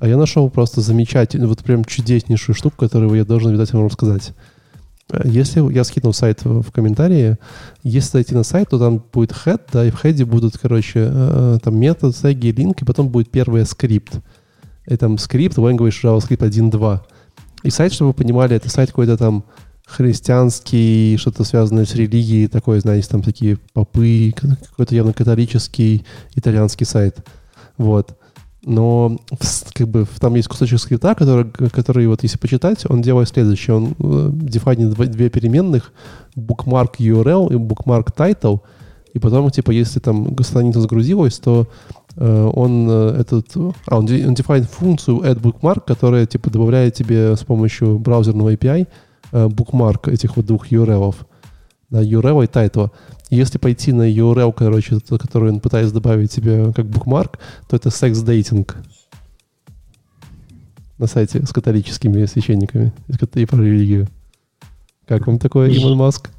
А 0.00 0.08
я 0.08 0.16
нашел 0.16 0.48
просто 0.48 0.80
замечательную, 0.80 1.48
вот 1.48 1.62
прям 1.62 1.84
чудеснейшую 1.84 2.56
штуку, 2.56 2.76
которую 2.78 3.14
я 3.14 3.24
должен, 3.24 3.52
видать, 3.52 3.72
вам 3.74 3.86
рассказать. 3.86 4.32
Э, 5.12 5.20
если 5.24 5.60
я 5.72 5.84
скинул 5.84 6.14
сайт 6.14 6.40
в 6.42 6.72
комментарии, 6.72 7.36
если 7.82 8.12
зайти 8.12 8.34
на 8.34 8.42
сайт, 8.42 8.70
то 8.70 8.78
там 8.78 9.04
будет 9.12 9.32
head, 9.32 9.60
да, 9.70 9.84
и 9.84 9.90
в 9.90 10.02
head 10.02 10.24
будут, 10.24 10.56
короче, 10.56 11.06
э, 11.12 11.58
там 11.62 11.78
метод, 11.78 12.16
теги, 12.16 12.48
линк, 12.48 12.80
и 12.80 12.86
потом 12.86 13.10
будет 13.10 13.30
первый 13.30 13.66
скрипт. 13.66 14.20
И 14.86 14.96
там 14.96 15.18
скрипт, 15.18 15.58
language 15.58 16.02
JavaScript 16.02 16.48
1.2. 16.48 17.00
И 17.64 17.70
сайт, 17.70 17.92
чтобы 17.92 18.08
вы 18.08 18.14
понимали, 18.14 18.56
это 18.56 18.70
сайт 18.70 18.88
какой-то 18.88 19.18
там 19.18 19.44
христианский, 19.84 21.18
что-то 21.18 21.44
связанное 21.44 21.84
с 21.84 21.94
религией, 21.94 22.46
такой, 22.46 22.80
знаете, 22.80 23.08
там 23.08 23.22
такие 23.22 23.58
попы, 23.74 24.32
какой-то 24.34 24.94
явно 24.94 25.12
католический 25.12 26.06
итальянский 26.34 26.86
сайт. 26.86 27.18
Вот. 27.76 28.16
Но 28.62 29.18
как 29.72 29.88
бы 29.88 30.06
там 30.18 30.34
есть 30.34 30.48
кусочек 30.48 30.80
скрипта, 30.80 31.14
который, 31.14 31.50
который 31.50 32.06
вот 32.06 32.22
если 32.22 32.36
почитать, 32.36 32.84
он 32.88 33.00
делает 33.00 33.28
следующее. 33.28 33.76
Он 33.76 33.94
э, 33.98 34.30
дефайнит 34.32 34.92
две 34.92 35.30
переменных, 35.30 35.92
bookmark 36.36 36.96
URL 36.98 37.52
и 37.52 37.56
bookmark 37.56 38.14
title, 38.14 38.60
и 39.12 39.18
потом, 39.18 39.50
типа, 39.50 39.70
если 39.70 39.98
там 39.98 40.36
страница 40.42 40.80
загрузилась, 40.80 41.38
то 41.38 41.68
э, 42.16 42.50
он 42.54 42.86
э, 42.88 43.16
этот... 43.20 43.46
А, 43.86 43.98
он, 43.98 44.06
он 44.06 44.36
функцию 44.64 45.18
add 45.18 45.40
bookmark, 45.40 45.82
которая, 45.86 46.26
типа, 46.26 46.50
добавляет 46.50 46.94
тебе 46.94 47.36
с 47.36 47.40
помощью 47.40 47.98
браузерного 47.98 48.52
API 48.52 48.86
э, 49.32 49.46
bookmark 49.46 50.10
этих 50.10 50.36
вот 50.36 50.46
двух 50.46 50.70
URL. 50.70 51.14
Да, 51.90 52.02
URL 52.02 52.44
и 52.44 52.46
title. 52.46 52.90
Если 53.30 53.58
пойти 53.58 53.92
на 53.92 54.10
URL, 54.10 54.52
короче, 54.52 54.98
который 55.00 55.50
он 55.50 55.60
пытается 55.60 55.94
добавить 55.94 56.32
себе 56.32 56.72
как 56.72 56.86
букмарк, 56.86 57.38
то 57.68 57.76
это 57.76 57.90
секс-дейтинг 57.90 58.76
на 60.98 61.06
сайте 61.06 61.46
с 61.46 61.52
католическими 61.52 62.26
священниками 62.26 62.92
и 63.34 63.46
про 63.46 63.62
религию. 63.62 64.08
Как 65.06 65.26
вам 65.26 65.38
такое, 65.38 65.70
Илон 65.70 65.96
Маск? 65.96 66.30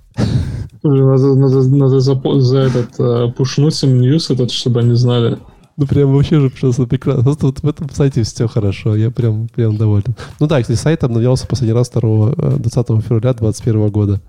Надо, 0.84 1.36
надо, 1.36 1.69
надо 1.69 1.99
за, 1.99 2.19
за 2.39 2.58
этот 2.58 2.99
uh, 2.99 3.32
пушнуть 3.32 3.82
им 3.84 4.01
ньюс 4.01 4.30
этот, 4.30 4.51
чтобы 4.51 4.80
они 4.80 4.95
знали. 4.95 5.38
Ну, 5.77 5.88
прям 5.88 6.13
вообще 6.13 6.39
же 6.39 6.49
просто 6.49 6.86
прекрасно. 6.86 7.23
Просто 7.23 7.45
вот 7.47 7.60
в 7.60 7.67
этом 7.67 7.89
сайте 7.91 8.23
все 8.23 8.47
хорошо. 8.47 8.95
Я 8.95 9.12
прям, 9.12 9.47
прям 9.47 9.77
доволен. 9.77 10.15
Ну 10.39 10.47
да, 10.47 10.62
кстати, 10.62 10.77
сайт 10.77 11.04
обновлялся 11.04 11.47
последний 11.47 11.73
раз 11.73 11.89
2, 11.89 12.01
20 12.01 12.77
э, 12.77 13.01
февраля 13.01 13.34
2021 13.34 13.89
года. 13.89 14.21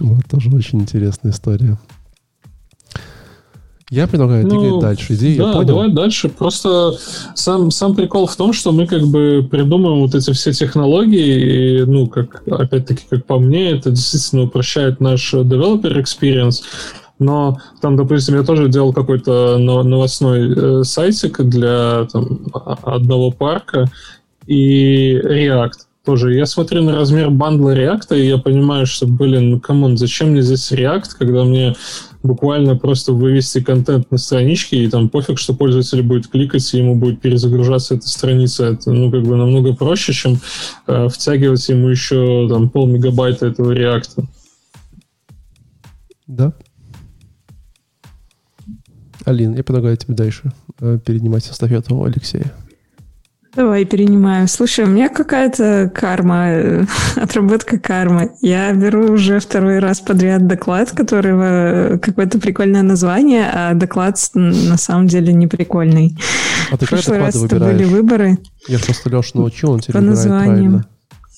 Вот, 0.00 0.24
тоже 0.28 0.50
очень 0.50 0.80
интересная 0.80 1.32
история. 1.32 1.78
Я 3.90 4.06
предлагаю 4.06 4.46
ну, 4.46 4.60
двигать 4.60 4.80
дальше. 4.80 5.14
Идею 5.14 5.38
да, 5.38 5.48
я 5.48 5.52
понял. 5.52 5.66
давай 5.66 5.90
дальше. 5.90 6.28
Просто 6.28 6.92
сам, 7.34 7.72
сам 7.72 7.96
прикол 7.96 8.28
в 8.28 8.36
том, 8.36 8.52
что 8.52 8.70
мы 8.70 8.86
как 8.86 9.02
бы 9.02 9.46
придумываем 9.50 10.02
вот 10.02 10.14
эти 10.14 10.32
все 10.32 10.52
технологии, 10.52 11.80
и, 11.80 11.84
ну, 11.84 12.06
как, 12.06 12.44
опять-таки, 12.48 13.02
как 13.10 13.26
по 13.26 13.40
мне, 13.40 13.72
это 13.72 13.90
действительно 13.90 14.44
упрощает 14.44 15.00
наш 15.00 15.34
developer 15.34 16.00
experience. 16.00 16.62
Но 17.18 17.58
там, 17.80 17.96
допустим, 17.96 18.36
я 18.36 18.44
тоже 18.44 18.68
делал 18.68 18.92
какой-то 18.92 19.58
новостной 19.58 20.54
э, 20.56 20.84
сайтик 20.84 21.40
для 21.42 22.06
там, 22.12 22.46
одного 22.82 23.32
парка 23.32 23.90
и 24.46 25.16
React 25.16 25.89
тоже. 26.10 26.34
Я 26.34 26.46
смотрю 26.46 26.82
на 26.82 26.96
размер 26.96 27.30
бандла 27.30 27.72
React, 27.72 28.18
и 28.18 28.26
я 28.26 28.38
понимаю, 28.38 28.84
что, 28.84 29.06
блин, 29.06 29.50
ну 29.50 29.60
come 29.60 29.81
on, 29.81 29.96
зачем 29.96 30.30
мне 30.30 30.42
здесь 30.42 30.72
React, 30.72 31.10
когда 31.16 31.44
мне 31.44 31.76
буквально 32.24 32.74
просто 32.74 33.12
вывести 33.12 33.60
контент 33.60 34.10
на 34.10 34.18
страничке, 34.18 34.82
и 34.82 34.88
там 34.88 35.08
пофиг, 35.08 35.38
что 35.38 35.54
пользователь 35.54 36.02
будет 36.02 36.26
кликать, 36.26 36.74
и 36.74 36.78
ему 36.78 36.96
будет 36.96 37.20
перезагружаться 37.20 37.94
эта 37.94 38.08
страница. 38.08 38.64
Это, 38.64 38.90
ну, 38.90 39.08
как 39.12 39.22
бы 39.22 39.36
намного 39.36 39.72
проще, 39.72 40.12
чем 40.12 40.40
э, 40.88 41.08
втягивать 41.08 41.68
ему 41.68 41.86
еще 41.86 42.48
там 42.48 42.70
пол 42.70 42.88
мегабайта 42.88 43.46
этого 43.46 43.70
реакта. 43.70 44.26
Да. 46.26 46.52
Алин, 49.24 49.54
я 49.54 49.62
предлагаю 49.62 49.96
тебе 49.96 50.14
дальше 50.14 50.52
э, 50.80 50.98
перенимать 51.04 51.48
эстафету 51.48 52.02
Алексея. 52.02 52.52
Давай 53.54 53.84
перенимаю. 53.84 54.46
Слушай, 54.46 54.84
у 54.84 54.88
меня 54.88 55.08
какая-то 55.08 55.90
карма, 55.92 56.50
э, 56.50 56.84
отработка 57.16 57.78
кармы. 57.78 58.30
Я 58.40 58.72
беру 58.72 59.12
уже 59.12 59.40
второй 59.40 59.80
раз 59.80 60.00
подряд 60.00 60.46
доклад, 60.46 60.92
которого 60.92 61.98
какое-то 62.00 62.38
прикольное 62.38 62.82
название, 62.82 63.50
а 63.52 63.74
доклад 63.74 64.16
на 64.34 64.76
самом 64.76 65.08
деле 65.08 65.32
не 65.32 65.48
прикольный. 65.48 66.16
А 66.70 66.76
ты 66.76 66.86
как 66.86 67.06
раз 67.08 67.42
это 67.42 67.58
были 67.58 67.84
выборы. 67.84 68.38
Я 68.68 68.78
просто 68.78 69.10
Леша 69.10 69.30
научил, 69.34 69.72
он 69.72 69.80
тебе 69.80 69.94
по 69.94 70.00
названиям. 70.00 70.84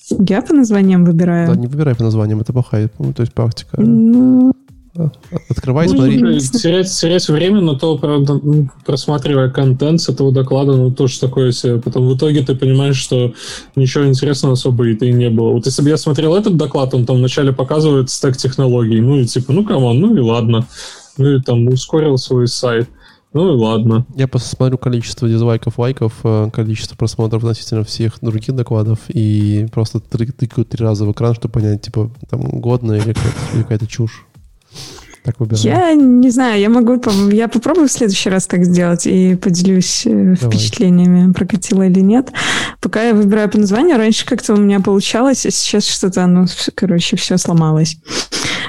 Я 0.09 0.41
по 0.41 0.53
названиям 0.53 1.05
выбираю. 1.05 1.47
Да, 1.47 1.55
не 1.55 1.67
выбирай 1.67 1.95
по 1.95 2.03
названиям, 2.03 2.41
это 2.41 2.53
плохая, 2.53 2.89
то 2.89 3.21
есть 3.21 3.33
практика. 3.33 3.81
Ну, 3.81 4.53
Открывай, 5.49 5.87
ну, 5.87 5.95
смотри. 5.95 6.39
Терять, 6.39 6.91
терять 6.91 7.27
время 7.27 7.61
на 7.61 7.75
то, 7.75 7.97
правда, 7.97 8.39
ну, 8.41 8.69
просматривая 8.85 9.49
контент 9.49 10.01
с 10.01 10.09
этого 10.09 10.31
доклада, 10.31 10.73
ну, 10.73 10.91
тоже 10.91 11.19
такое 11.19 11.51
себе. 11.51 11.81
Потом 11.81 12.07
в 12.07 12.15
итоге 12.15 12.43
ты 12.43 12.55
понимаешь, 12.55 12.97
что 12.97 13.33
ничего 13.75 14.05
интересного 14.05 14.53
особо 14.53 14.87
и 14.87 15.11
не 15.11 15.29
было. 15.29 15.51
Вот 15.51 15.65
если 15.65 15.81
бы 15.81 15.89
я 15.89 15.97
смотрел 15.97 16.35
этот 16.35 16.57
доклад, 16.57 16.93
он 16.93 17.05
там 17.05 17.17
вначале 17.17 17.51
показывает 17.53 18.09
стек 18.09 18.37
технологий, 18.37 19.01
ну, 19.01 19.19
и 19.19 19.25
типа, 19.25 19.51
ну, 19.51 19.65
come 19.65 19.84
on, 19.84 19.99
ну, 19.99 20.15
и 20.15 20.19
ладно. 20.19 20.67
Ну, 21.17 21.35
и 21.35 21.41
там 21.41 21.67
ускорил 21.67 22.17
свой 22.17 22.47
сайт. 22.47 22.87
Ну 23.33 23.51
и 23.51 23.57
ладно. 23.57 24.05
Я 24.15 24.27
просто 24.27 24.55
смотрю 24.55 24.77
количество 24.77 25.27
дизлайков, 25.27 25.79
лайков, 25.79 26.13
э, 26.23 26.51
количество 26.53 26.95
просмотров 26.95 27.43
относительно 27.43 27.83
всех 27.83 28.19
других 28.21 28.53
докладов 28.55 28.99
и 29.07 29.65
просто 29.73 29.99
тыкаю 29.99 30.65
три 30.65 30.85
раза 30.85 31.05
в 31.05 31.11
экран, 31.11 31.33
чтобы 31.33 31.53
понять, 31.53 31.81
типа, 31.81 32.11
там, 32.29 32.41
годно 32.43 32.93
или 32.93 33.15
какая-то 33.53 33.87
чушь. 33.87 34.27
Так 35.23 35.39
выбираю. 35.39 35.63
Я 35.63 35.93
не 35.93 36.29
знаю, 36.29 36.59
я 36.59 36.69
могу, 36.69 36.99
я 37.31 37.47
попробую 37.47 37.87
в 37.87 37.91
следующий 37.91 38.29
раз 38.29 38.45
так 38.45 38.65
сделать 38.65 39.07
и 39.07 39.35
поделюсь 39.35 40.05
э, 40.05 40.09
Давай. 40.09 40.35
впечатлениями, 40.35 41.31
прокатило 41.31 41.83
или 41.83 42.01
нет. 42.01 42.31
Пока 42.81 43.03
я 43.03 43.13
выбираю 43.13 43.49
по 43.49 43.57
названию, 43.57 43.97
раньше 43.97 44.25
как-то 44.25 44.53
у 44.53 44.57
меня 44.57 44.81
получалось, 44.81 45.45
а 45.45 45.51
сейчас 45.51 45.87
что-то, 45.87 46.27
ну, 46.27 46.45
короче, 46.75 47.15
все 47.15 47.37
сломалось. 47.37 47.97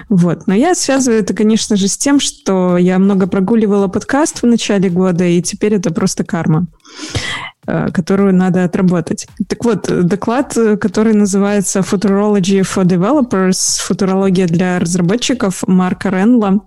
Вот. 0.08 0.46
Но 0.46 0.54
я 0.54 0.76
связываю 0.76 1.20
это, 1.20 1.34
конечно 1.34 1.76
же, 1.76 1.88
с 1.88 1.96
тем, 1.96 2.20
что 2.20 2.76
я 2.76 3.00
много 3.00 3.26
прогуливала 3.26 3.88
подкаст 3.88 4.42
в 4.42 4.46
начале 4.46 4.90
года, 4.90 5.24
и 5.24 5.42
теперь 5.42 5.74
это 5.74 5.92
просто 5.92 6.22
карма. 6.22 6.68
Э, 7.66 7.90
которую 7.90 8.34
надо 8.34 8.64
отработать. 8.64 9.26
Так 9.48 9.64
вот, 9.64 9.86
доклад, 10.06 10.54
который 10.80 11.14
называется 11.14 11.80
Futurology 11.80 12.60
for 12.60 12.84
Developers, 12.84 13.80
футурология 13.80 14.46
для 14.46 14.78
разработчиков 14.78 15.64
Марка 15.66 16.10
Ренла, 16.10 16.60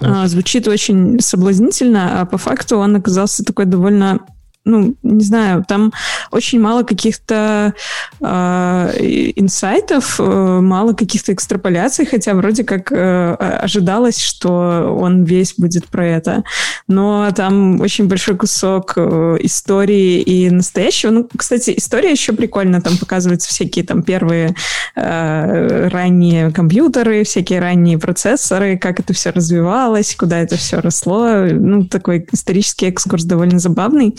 э, 0.00 0.26
звучит 0.26 0.68
очень 0.68 1.20
соблазнительно, 1.20 2.20
а 2.20 2.24
по 2.24 2.38
факту 2.38 2.78
он 2.78 2.96
оказался 2.96 3.44
такой 3.44 3.66
довольно 3.66 4.20
ну, 4.64 4.94
не 5.02 5.24
знаю, 5.24 5.64
там 5.66 5.92
очень 6.30 6.60
мало 6.60 6.82
каких-то 6.82 7.74
э, 8.20 8.92
инсайтов, 9.36 10.20
э, 10.20 10.60
мало 10.60 10.92
каких-то 10.92 11.32
экстраполяций, 11.32 12.04
хотя 12.04 12.34
вроде 12.34 12.64
как 12.64 12.92
э, 12.92 13.34
ожидалось, 13.34 14.20
что 14.20 14.96
он 15.00 15.24
весь 15.24 15.54
будет 15.56 15.86
про 15.86 16.06
это. 16.06 16.44
Но 16.88 17.30
там 17.34 17.80
очень 17.80 18.06
большой 18.06 18.36
кусок 18.36 18.92
э, 18.96 19.38
истории 19.40 20.20
и 20.20 20.50
настоящего. 20.50 21.10
Ну, 21.10 21.28
кстати, 21.34 21.74
история 21.76 22.10
еще 22.10 22.32
прикольно, 22.34 22.82
там 22.82 22.98
показываются 22.98 23.48
всякие 23.48 23.84
там 23.86 24.02
первые 24.02 24.54
э, 24.94 25.88
ранние 25.88 26.50
компьютеры, 26.50 27.24
всякие 27.24 27.60
ранние 27.60 27.98
процессоры, 27.98 28.76
как 28.76 29.00
это 29.00 29.14
все 29.14 29.30
развивалось, 29.30 30.14
куда 30.14 30.38
это 30.38 30.56
все 30.56 30.80
росло. 30.80 31.46
Ну, 31.50 31.86
такой 31.86 32.26
исторический 32.30 32.86
экскурс 32.86 33.24
довольно 33.24 33.58
забавный. 33.58 34.14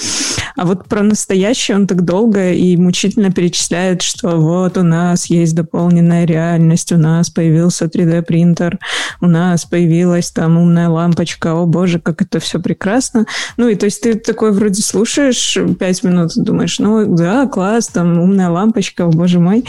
А 0.56 0.66
вот 0.66 0.88
про 0.88 1.04
настоящее 1.04 1.78
он 1.78 1.88
так 1.88 2.04
долго 2.04 2.52
и 2.52 2.78
мучительно 2.78 3.32
перечисляет, 3.32 4.02
что 4.02 4.38
вот 4.38 4.78
у 4.78 4.84
нас 4.84 5.26
есть 5.28 5.56
дополненная 5.56 6.26
реальность, 6.26 6.92
у 6.92 6.98
нас 6.98 7.30
появился 7.30 7.86
3D-принтер, 7.86 8.80
у 9.22 9.28
нас 9.28 9.66
появилась 9.66 10.32
там 10.32 10.58
умная 10.58 10.90
лампочка, 10.90 11.54
о 11.54 11.66
боже, 11.66 12.00
как 12.00 12.22
это 12.22 12.40
все 12.40 12.60
прекрасно. 12.60 13.26
Ну 13.58 13.68
и 13.68 13.76
то 13.76 13.86
есть 13.86 14.02
ты 14.02 14.16
такой 14.16 14.52
вроде 14.52 14.82
слушаешь 14.82 15.58
пять 15.80 16.04
минут, 16.04 16.32
думаешь, 16.36 16.80
ну 16.80 17.16
да, 17.16 17.48
класс, 17.48 17.88
там 17.88 18.20
умная 18.20 18.50
лампочка, 18.50 19.06
о 19.06 19.10
боже 19.10 19.40
мой. 19.40 19.66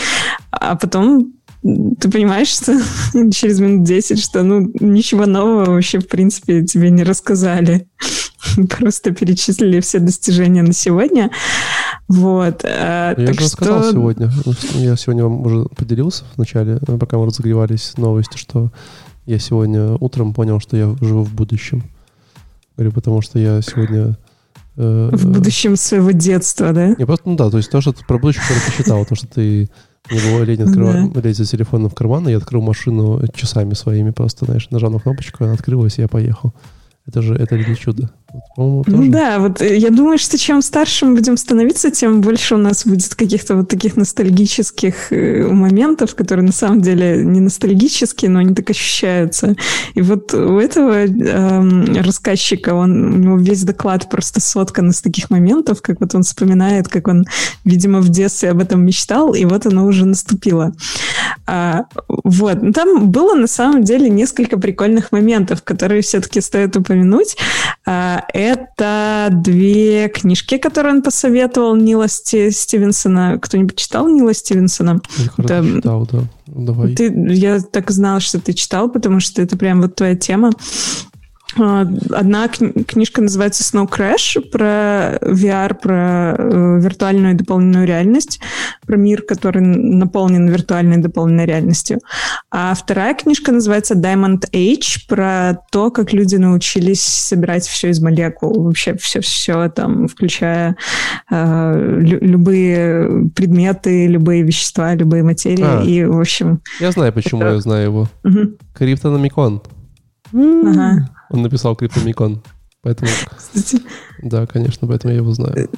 А 0.50 0.76
потом 0.76 1.32
ты 1.62 2.10
понимаешь, 2.10 2.48
что 2.48 2.76
через 3.30 3.60
минут 3.60 3.84
10, 3.84 4.20
что 4.20 4.42
ну 4.42 4.70
ничего 4.80 5.26
нового 5.26 5.72
вообще 5.72 6.00
в 6.00 6.08
принципе 6.08 6.64
тебе 6.64 6.90
не 6.90 7.04
рассказали. 7.04 7.88
Просто 8.68 9.12
перечислили 9.12 9.80
все 9.80 10.00
достижения 10.00 10.62
на 10.62 10.72
сегодня. 10.72 11.30
Вот. 12.08 12.64
А, 12.64 13.14
я 13.16 13.26
так 13.26 13.40
же 13.40 13.46
что... 13.46 13.56
сказал 13.56 13.92
сегодня. 13.92 14.30
Я 14.74 14.96
сегодня 14.96 15.24
вам 15.24 15.46
уже 15.46 15.64
поделился 15.76 16.24
в 16.34 16.38
начале, 16.38 16.78
пока 16.78 17.16
мы 17.18 17.26
разогревались 17.26 17.96
новости, 17.96 18.36
что 18.36 18.72
я 19.26 19.38
сегодня 19.38 19.96
утром 20.00 20.34
понял, 20.34 20.58
что 20.58 20.76
я 20.76 20.96
живу 21.00 21.22
в 21.22 21.32
будущем. 21.32 21.84
Говорю, 22.76 22.92
потому 22.92 23.22
что 23.22 23.38
я 23.38 23.62
сегодня 23.62 24.18
э, 24.76 25.10
в 25.12 25.26
будущем 25.28 25.76
своего 25.76 26.10
детства, 26.10 26.72
да? 26.72 26.88
Не, 26.88 27.06
просто, 27.06 27.28
ну 27.28 27.36
да, 27.36 27.50
то 27.50 27.58
есть 27.58 27.70
то, 27.70 27.80
что 27.80 27.92
ты 27.92 28.04
про 28.04 28.18
будущее, 28.18 28.42
которое 28.42 28.66
ты 28.66 28.82
читал, 28.82 29.04
то, 29.04 29.14
что 29.14 29.28
ты 29.28 29.70
мне 30.10 30.20
было 30.20 30.42
лень 30.42 30.62
открывать, 30.62 31.12
да. 31.12 31.20
телефоном 31.44 31.90
в 31.90 31.94
карман, 31.94 32.28
и 32.28 32.32
я 32.32 32.38
открыл 32.38 32.60
машину 32.60 33.22
часами 33.34 33.74
своими, 33.74 34.10
просто, 34.10 34.44
знаешь, 34.44 34.68
нажал 34.70 34.90
на 34.90 34.98
кнопочку, 34.98 35.44
она 35.44 35.54
открылась, 35.54 35.98
и 35.98 36.02
я 36.02 36.08
поехал. 36.08 36.54
Это 37.06 37.22
же 37.22 37.34
это 37.34 37.56
не 37.56 37.76
чудо. 37.76 38.10
Ну 38.56 39.10
да, 39.10 39.38
вот 39.38 39.60
э, 39.60 39.76
я 39.76 39.90
думаю, 39.90 40.18
что 40.18 40.38
чем 40.38 40.62
старше 40.62 41.06
мы 41.06 41.14
будем 41.14 41.36
становиться, 41.36 41.90
тем 41.90 42.20
больше 42.20 42.54
у 42.54 42.58
нас 42.58 42.86
будет 42.86 43.14
каких-то 43.14 43.56
вот 43.56 43.68
таких 43.68 43.96
ностальгических 43.96 45.12
э, 45.12 45.46
моментов, 45.46 46.14
которые 46.14 46.46
на 46.46 46.52
самом 46.52 46.80
деле 46.80 47.24
не 47.24 47.40
ностальгические, 47.40 48.30
но 48.30 48.40
они 48.40 48.54
так 48.54 48.70
ощущаются. 48.70 49.54
И 49.94 50.02
вот 50.02 50.32
у 50.34 50.58
этого 50.58 51.06
э, 51.06 52.02
рассказчика, 52.02 52.74
он, 52.74 53.14
у 53.14 53.16
него 53.18 53.36
весь 53.36 53.64
доклад 53.64 54.08
просто 54.08 54.40
соткан 54.40 54.90
из 54.90 55.00
таких 55.00 55.30
моментов, 55.30 55.82
как 55.82 56.00
вот 56.00 56.14
он 56.14 56.22
вспоминает, 56.22 56.88
как 56.88 57.08
он, 57.08 57.24
видимо, 57.64 58.00
в 58.00 58.08
детстве 58.08 58.50
об 58.50 58.60
этом 58.60 58.84
мечтал, 58.84 59.34
и 59.34 59.44
вот 59.44 59.66
оно 59.66 59.86
уже 59.86 60.06
наступило. 60.06 60.72
А, 61.46 61.84
вот. 62.08 62.58
Там 62.74 63.10
было 63.10 63.34
на 63.34 63.46
самом 63.46 63.84
деле 63.84 64.08
несколько 64.08 64.58
прикольных 64.58 65.12
моментов, 65.12 65.62
которые 65.62 66.02
все-таки 66.02 66.40
стоит 66.40 66.76
упомянуть. 66.76 67.36
А, 67.84 68.21
это 68.32 69.28
две 69.30 70.08
книжки, 70.08 70.58
которые 70.58 70.94
он 70.94 71.02
посоветовал 71.02 71.76
Нила 71.76 72.08
Стивенсона. 72.08 73.38
Кто-нибудь 73.40 73.76
читал 73.76 74.08
Нила 74.08 74.34
Стивенсона? 74.34 75.00
Я 75.16 75.44
это... 75.44 75.64
читал, 75.64 76.08
да. 76.10 76.24
Давай. 76.46 76.94
Ты, 76.94 77.12
я 77.28 77.60
так 77.60 77.90
знала, 77.90 78.20
что 78.20 78.38
ты 78.40 78.52
читал, 78.52 78.90
потому 78.90 79.20
что 79.20 79.40
это 79.40 79.56
прям 79.56 79.80
вот 79.80 79.94
твоя 79.94 80.16
тема. 80.16 80.50
А, 81.58 81.86
одна 82.10 82.48
книжка 82.48 83.20
называется 83.20 83.62
Snow 83.62 83.88
Crash 83.88 84.40
про 84.50 85.18
VR, 85.20 85.74
про 85.74 86.34
э, 86.38 86.80
виртуальную 86.80 87.34
и 87.34 87.36
дополненную 87.36 87.86
реальность, 87.86 88.40
про 88.86 88.96
мир, 88.96 89.22
который 89.22 89.60
наполнен 89.60 90.48
виртуальной 90.48 90.98
и 90.98 91.02
дополненной 91.02 91.46
реальностью. 91.46 92.00
А 92.50 92.74
вторая 92.74 93.14
книжка 93.14 93.52
называется 93.52 93.94
Diamond 93.94 94.50
Age, 94.52 95.06
про 95.08 95.58
то, 95.70 95.90
как 95.90 96.12
люди 96.12 96.36
научились 96.36 97.02
собирать 97.02 97.66
все 97.66 97.90
из 97.90 98.00
молекул, 98.00 98.62
вообще 98.62 98.94
все-все 98.96 99.68
там, 99.68 100.08
включая 100.08 100.76
э, 101.30 101.98
любые 102.00 103.28
предметы, 103.34 104.06
любые 104.06 104.42
вещества, 104.42 104.94
любые 104.94 105.22
материи. 105.22 105.64
А, 105.64 105.82
и, 105.82 106.04
в 106.04 106.18
общем... 106.18 106.60
Я 106.80 106.92
знаю, 106.92 107.12
почему 107.12 107.42
это... 107.42 107.54
я 107.54 107.60
знаю 107.60 107.84
его. 107.84 108.08
Угу. 108.24 108.56
Криптономикон. 108.74 109.62
Ага. 110.32 111.08
Он 111.32 111.42
написал 111.42 111.76
Криптомикон. 111.76 112.42
Поэтому... 112.82 113.10
Кстати. 113.36 113.82
Да, 114.22 114.46
конечно, 114.46 114.86
поэтому 114.86 115.12
я 115.12 115.18
его 115.18 115.32
знаю. 115.32 115.68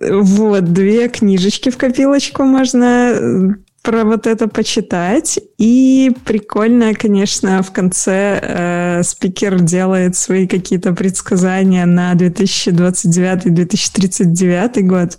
Вот, 0.00 0.72
две 0.72 1.08
книжечки 1.08 1.70
в 1.70 1.76
копилочку 1.76 2.42
можно 2.42 3.12
э, 3.12 3.50
про 3.82 4.04
вот 4.04 4.26
это 4.26 4.48
почитать. 4.48 5.38
И 5.58 6.10
прикольно, 6.24 6.94
конечно, 6.94 7.62
в 7.62 7.70
конце 7.70 8.40
э, 8.42 9.04
спикер 9.04 9.60
делает 9.60 10.16
свои 10.16 10.48
какие-то 10.48 10.94
предсказания 10.94 11.86
на 11.86 12.12
2029-2039 12.14 14.80
год. 14.80 15.16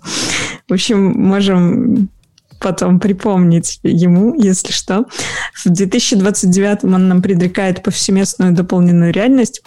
В 0.68 0.72
общем, 0.72 1.12
можем 1.12 2.10
потом 2.60 3.00
припомнить 3.00 3.80
ему, 3.82 4.34
если 4.34 4.72
что. 4.72 5.06
В 5.64 5.70
2029 5.70 6.84
он 6.84 7.08
нам 7.08 7.22
предрекает 7.22 7.82
повсеместную 7.82 8.52
дополненную 8.52 9.10
реальность, 9.12 9.62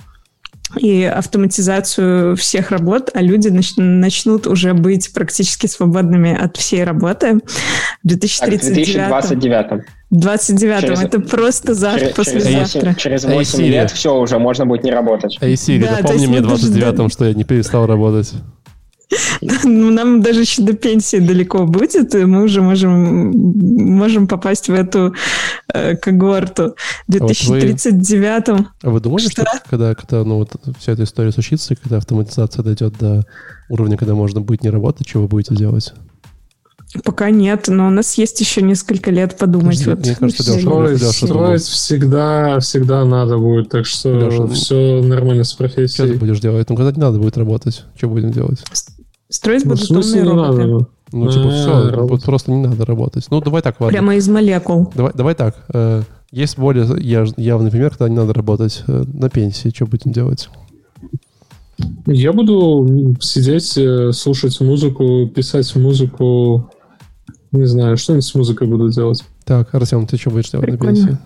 и 0.78 1.04
автоматизацию 1.04 2.36
всех 2.36 2.72
работ, 2.72 3.10
а 3.14 3.22
люди 3.22 3.48
нач- 3.48 3.80
начнут 3.82 4.48
уже 4.48 4.74
быть 4.74 5.14
практически 5.14 5.68
свободными 5.68 6.36
от 6.36 6.58
всей 6.58 6.84
работы 6.84 7.40
в 8.04 8.08
2039. 8.08 9.84
29 10.12 10.82
через, 10.82 11.02
это 11.02 11.20
просто 11.20 11.76
завтра, 11.76 12.00
через, 12.00 12.16
послезавтра. 12.16 12.96
Через 12.96 13.24
8, 13.26 13.26
через 13.26 13.56
8 13.56 13.64
лет 13.64 13.92
все 13.92 14.16
уже, 14.16 14.40
можно 14.40 14.66
будет 14.66 14.84
не 14.84 14.92
работать. 14.92 15.38
Эй, 15.40 15.56
Сири, 15.56 15.84
да, 15.84 15.98
напомни 15.98 16.26
мне 16.26 16.40
29-м, 16.40 17.10
что 17.10 17.26
я 17.26 17.34
не 17.34 17.44
перестал 17.44 17.86
работать. 17.86 18.34
Ну, 19.42 19.92
нам 19.92 20.22
даже 20.22 20.42
еще 20.42 20.62
до 20.62 20.74
пенсии 20.74 21.18
далеко 21.18 21.66
будет, 21.66 22.14
и 22.16 22.26
мы 22.26 22.44
уже 22.44 22.62
можем, 22.62 23.32
можем 23.32 24.28
попасть 24.28 24.70
в 24.70 24.74
эту 24.74 25.16
э, 25.74 25.96
когорту. 25.96 26.76
В 27.08 27.12
2039 27.12 28.50
а, 28.50 28.52
вот 28.52 28.60
вы, 28.60 28.68
а 28.84 28.90
вы 28.90 29.00
думали, 29.00 29.22
что, 29.24 29.42
что 29.42 29.46
когда, 29.70 29.96
когда 29.96 30.24
ну, 30.24 30.38
вот, 30.38 30.52
вся 30.80 30.92
эта 30.92 31.04
история 31.04 31.32
случится, 31.32 31.76
когда 31.76 31.98
автоматизация 31.98 32.64
дойдет 32.64 32.98
до 33.00 33.26
уровня, 33.70 33.98
когда 33.98 34.14
можно 34.14 34.42
будет 34.42 34.64
не 34.64 34.70
работать, 34.70 35.08
что 35.08 35.22
вы 35.22 35.28
будете 35.28 35.56
делать? 35.56 35.94
Пока 37.04 37.30
нет, 37.30 37.68
но 37.68 37.88
у 37.88 37.92
нас 37.92 38.16
есть 38.16 38.40
еще 38.40 38.64
несколько 38.64 39.12
лет 39.12 39.38
подумать. 39.38 39.86
вот 39.86 40.00
мне 40.00 40.16
кажется, 40.16 40.54
Леша, 40.54 40.60
строить, 40.60 41.02
Леша 41.02 41.12
строить 41.12 41.62
всегда, 41.62 42.60
всегда 42.60 43.06
надо 43.06 43.38
будет, 43.38 43.70
так 43.70 43.86
что 43.86 44.12
Леша, 44.12 44.48
все 44.48 45.02
нормально 45.04 45.44
с 45.44 45.54
профессией. 45.54 46.08
Что 46.08 46.08
ты 46.08 46.20
будешь 46.20 46.40
делать? 46.40 46.68
Ну, 46.68 46.76
когда 46.76 46.92
не 46.92 47.00
надо 47.00 47.20
будет 47.20 47.38
работать, 47.38 47.86
что 47.96 48.10
будем 48.10 48.32
делать? 48.32 48.64
Строить 49.30 49.64
ну, 49.66 49.72
будут 49.72 49.92
умные 49.92 50.24
роботы. 50.24 50.66
Надо. 50.66 50.88
Ну, 51.12 51.32
типа, 51.32 51.50
все, 51.52 51.92
вот 52.04 52.24
просто 52.24 52.52
не 52.52 52.68
надо 52.68 52.86
работать. 52.86 53.26
Ну, 53.30 53.42
давай 53.42 53.62
так, 53.62 53.80
ладно. 53.80 53.94
Прямо 53.94 54.16
из 54.16 54.28
молекул. 54.28 54.92
Давай, 54.96 55.12
давай 55.14 55.36
так. 55.36 55.66
Э, 55.74 56.04
есть 56.32 56.58
более 56.58 56.86
явный 57.38 57.72
пример, 57.72 57.92
когда 57.92 58.10
не 58.10 58.16
надо 58.16 58.34
работать 58.34 58.84
э, 58.88 59.04
на 59.12 59.30
пенсии. 59.30 59.72
Что 59.74 59.86
будем 59.86 60.12
делать? 60.12 60.50
Я 62.06 62.34
буду 62.34 63.16
сидеть, 63.22 63.78
э, 63.78 64.12
слушать 64.12 64.60
музыку, 64.62 65.28
писать 65.28 65.76
музыку. 65.76 66.72
Не 67.52 67.66
знаю, 67.66 67.98
что-нибудь 67.98 68.26
с 68.26 68.36
музыкой 68.36 68.68
буду 68.68 68.90
делать. 68.90 69.24
Так, 69.46 69.74
Артем, 69.74 70.06
ты 70.06 70.18
что 70.18 70.30
будешь 70.30 70.52
делать 70.52 70.68
Прикольно. 70.68 70.94
на 70.94 71.08
пенсии? 71.08 71.18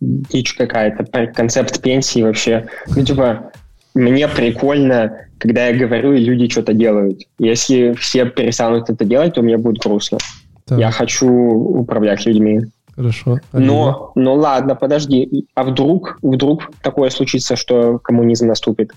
Дичь 0.00 0.54
какая-то. 0.54 1.04
Концепт 1.34 1.80
пенсии 1.80 2.22
вообще. 2.22 2.66
Ну, 2.94 3.02
типа, 3.04 3.52
мне 3.94 4.28
прикольно, 4.28 5.28
когда 5.44 5.66
я 5.66 5.76
говорю, 5.76 6.14
и 6.14 6.24
люди 6.24 6.48
что-то 6.48 6.72
делают. 6.72 7.20
Если 7.38 7.92
все 7.92 8.24
перестанут 8.24 8.88
это 8.88 9.04
делать, 9.04 9.34
то 9.34 9.42
мне 9.42 9.58
будет 9.58 9.82
грустно. 9.82 10.16
Так. 10.64 10.78
Я 10.78 10.90
хочу 10.90 11.28
управлять 11.28 12.24
людьми. 12.24 12.62
Хорошо. 12.96 13.40
Но, 13.52 14.12
но 14.14 14.34
ладно, 14.36 14.74
подожди. 14.74 15.46
А 15.54 15.64
вдруг, 15.64 16.18
вдруг 16.22 16.70
такое 16.82 17.10
случится, 17.10 17.56
что 17.56 17.98
коммунизм 17.98 18.46
наступит? 18.46 18.92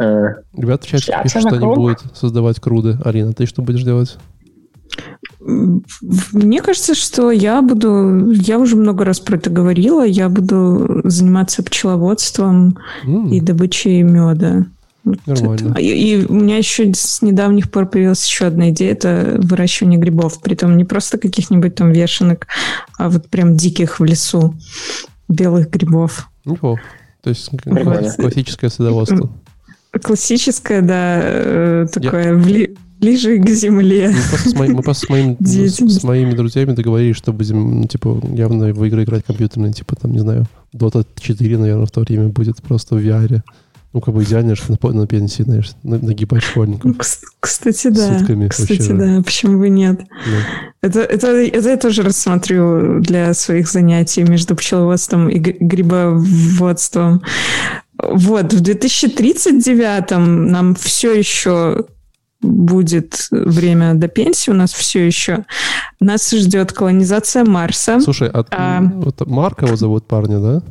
Э, 0.00 0.24
Ребята 0.56 0.88
в 0.88 0.90
чате 0.90 1.16
пишут, 1.22 1.42
что 1.42 1.54
они 1.54 1.66
будут 1.66 2.00
создавать 2.14 2.58
круды. 2.58 2.98
Арина, 3.04 3.32
ты 3.32 3.46
что 3.46 3.62
будешь 3.62 3.84
делать? 3.84 4.18
Мне 5.38 6.60
кажется, 6.62 6.96
что 6.96 7.30
я 7.30 7.62
буду, 7.62 8.32
я 8.32 8.58
уже 8.58 8.74
много 8.74 9.04
раз 9.04 9.20
про 9.20 9.36
это 9.36 9.50
говорила, 9.50 10.04
я 10.04 10.28
буду 10.28 11.02
заниматься 11.04 11.62
пчеловодством 11.62 12.76
mm. 13.04 13.30
и 13.30 13.40
добычей 13.40 14.02
меда. 14.02 14.66
Нормально. 15.04 15.76
И, 15.78 15.86
и 15.86 16.26
у 16.26 16.34
меня 16.34 16.58
еще 16.58 16.92
с 16.94 17.22
недавних 17.22 17.70
пор 17.70 17.86
появилась 17.86 18.24
еще 18.24 18.46
одна 18.46 18.70
идея, 18.70 18.92
это 18.92 19.36
выращивание 19.38 19.98
грибов. 19.98 20.40
Притом 20.40 20.76
не 20.76 20.84
просто 20.84 21.18
каких-нибудь 21.18 21.74
там 21.74 21.92
вешенок, 21.92 22.46
а 22.98 23.08
вот 23.08 23.28
прям 23.28 23.56
диких 23.56 23.98
в 23.98 24.04
лесу 24.04 24.54
белых 25.28 25.70
грибов. 25.70 26.28
Неплохо. 26.44 26.82
То 27.22 27.30
есть 27.30 27.50
Нормально. 27.64 28.12
классическое 28.16 28.70
садоводство. 28.70 29.30
Классическое, 30.02 30.82
да, 30.82 31.20
э, 31.22 31.86
такое 31.92 32.28
я... 32.28 32.34
вли 32.34 32.76
ближе 33.02 33.38
к 33.38 33.48
земле. 33.50 34.10
Мы 34.10 34.28
просто 34.30 34.48
с, 34.48 34.54
мои, 34.54 34.68
мы 34.68 34.82
просто 34.82 35.06
с, 35.06 35.08
моим, 35.08 35.36
с 35.40 36.04
моими 36.04 36.34
друзьями 36.34 36.72
договорились, 36.72 37.16
что 37.16 37.32
будем, 37.32 37.80
ну, 37.80 37.86
типа, 37.86 38.20
явно 38.32 38.72
в 38.72 38.84
игры 38.84 39.02
играть 39.02 39.24
компьютерные, 39.24 39.72
типа, 39.72 39.96
там, 39.96 40.12
не 40.12 40.20
знаю, 40.20 40.46
Dota 40.74 41.04
4, 41.20 41.58
наверное, 41.58 41.86
в 41.86 41.90
то 41.90 42.00
время 42.00 42.28
будет 42.28 42.62
просто 42.62 42.94
в 42.94 42.98
VR. 43.00 43.42
Ну, 43.92 44.00
как 44.00 44.14
бы 44.14 44.22
идеально, 44.22 44.56
что 44.56 44.72
на, 44.72 44.92
на 44.92 45.06
пенсии, 45.06 45.42
знаешь, 45.42 45.72
нагибать 45.82 46.42
школьников. 46.42 46.84
Ну, 46.84 46.96
кстати, 47.40 47.88
да. 47.88 48.18
Сутками 48.18 48.48
кстати, 48.48 48.78
вообще. 48.78 48.94
да. 48.94 49.22
Почему 49.22 49.58
бы 49.58 49.68
нет? 49.68 49.98
Да. 50.00 50.88
Это, 50.88 51.00
это, 51.00 51.26
это 51.28 51.70
я 51.70 51.76
тоже 51.76 52.02
рассмотрю 52.02 53.00
для 53.00 53.34
своих 53.34 53.68
занятий 53.68 54.22
между 54.22 54.56
пчеловодством 54.56 55.28
и 55.28 55.38
грибоводством. 55.38 57.22
Вот, 57.98 58.52
в 58.52 58.60
2039 58.60 60.10
нам 60.10 60.74
все 60.74 61.12
еще 61.12 61.84
будет 62.40 63.28
время 63.30 63.94
до 63.94 64.08
пенсии 64.08 64.50
у 64.50 64.54
нас 64.54 64.72
все 64.72 65.06
еще. 65.06 65.44
Нас 66.00 66.30
ждет 66.30 66.72
колонизация 66.72 67.44
Марса. 67.44 68.00
Слушай, 68.00 68.30
а, 68.32 68.44
а 68.50 68.82
вот 68.82 69.26
Марк 69.26 69.62
его 69.62 69.76
зовут 69.76 70.06
парня, 70.06 70.38
да? 70.40 70.62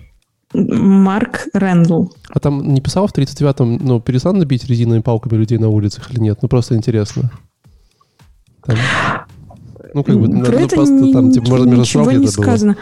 Марк 0.54 1.48
Рэндл. 1.54 2.08
А 2.30 2.40
там 2.40 2.74
не 2.74 2.82
писал 2.82 3.08
в 3.08 3.14
39-м, 3.14 3.80
ну, 3.82 4.00
перестанут 4.00 4.46
бить 4.46 4.66
резиновыми 4.66 5.02
палками 5.02 5.38
людей 5.38 5.58
на 5.58 5.70
улицах 5.70 6.12
или 6.12 6.20
нет? 6.20 6.40
Ну, 6.42 6.50
просто 6.50 6.76
интересно. 6.76 7.32
Там, 8.66 8.78
ну, 9.94 10.04
как 10.04 10.20
бы, 10.20 10.28
Про 10.28 10.52
ну, 10.52 10.66
это 10.66 10.76
просто 10.76 10.94
не, 10.94 11.14
там, 11.14 11.32
типа, 11.32 11.50
можно 11.50 11.70
между 11.70 11.86
строк 11.86 12.14
не 12.14 12.28
сказано. 12.28 12.74
Было. 12.74 12.82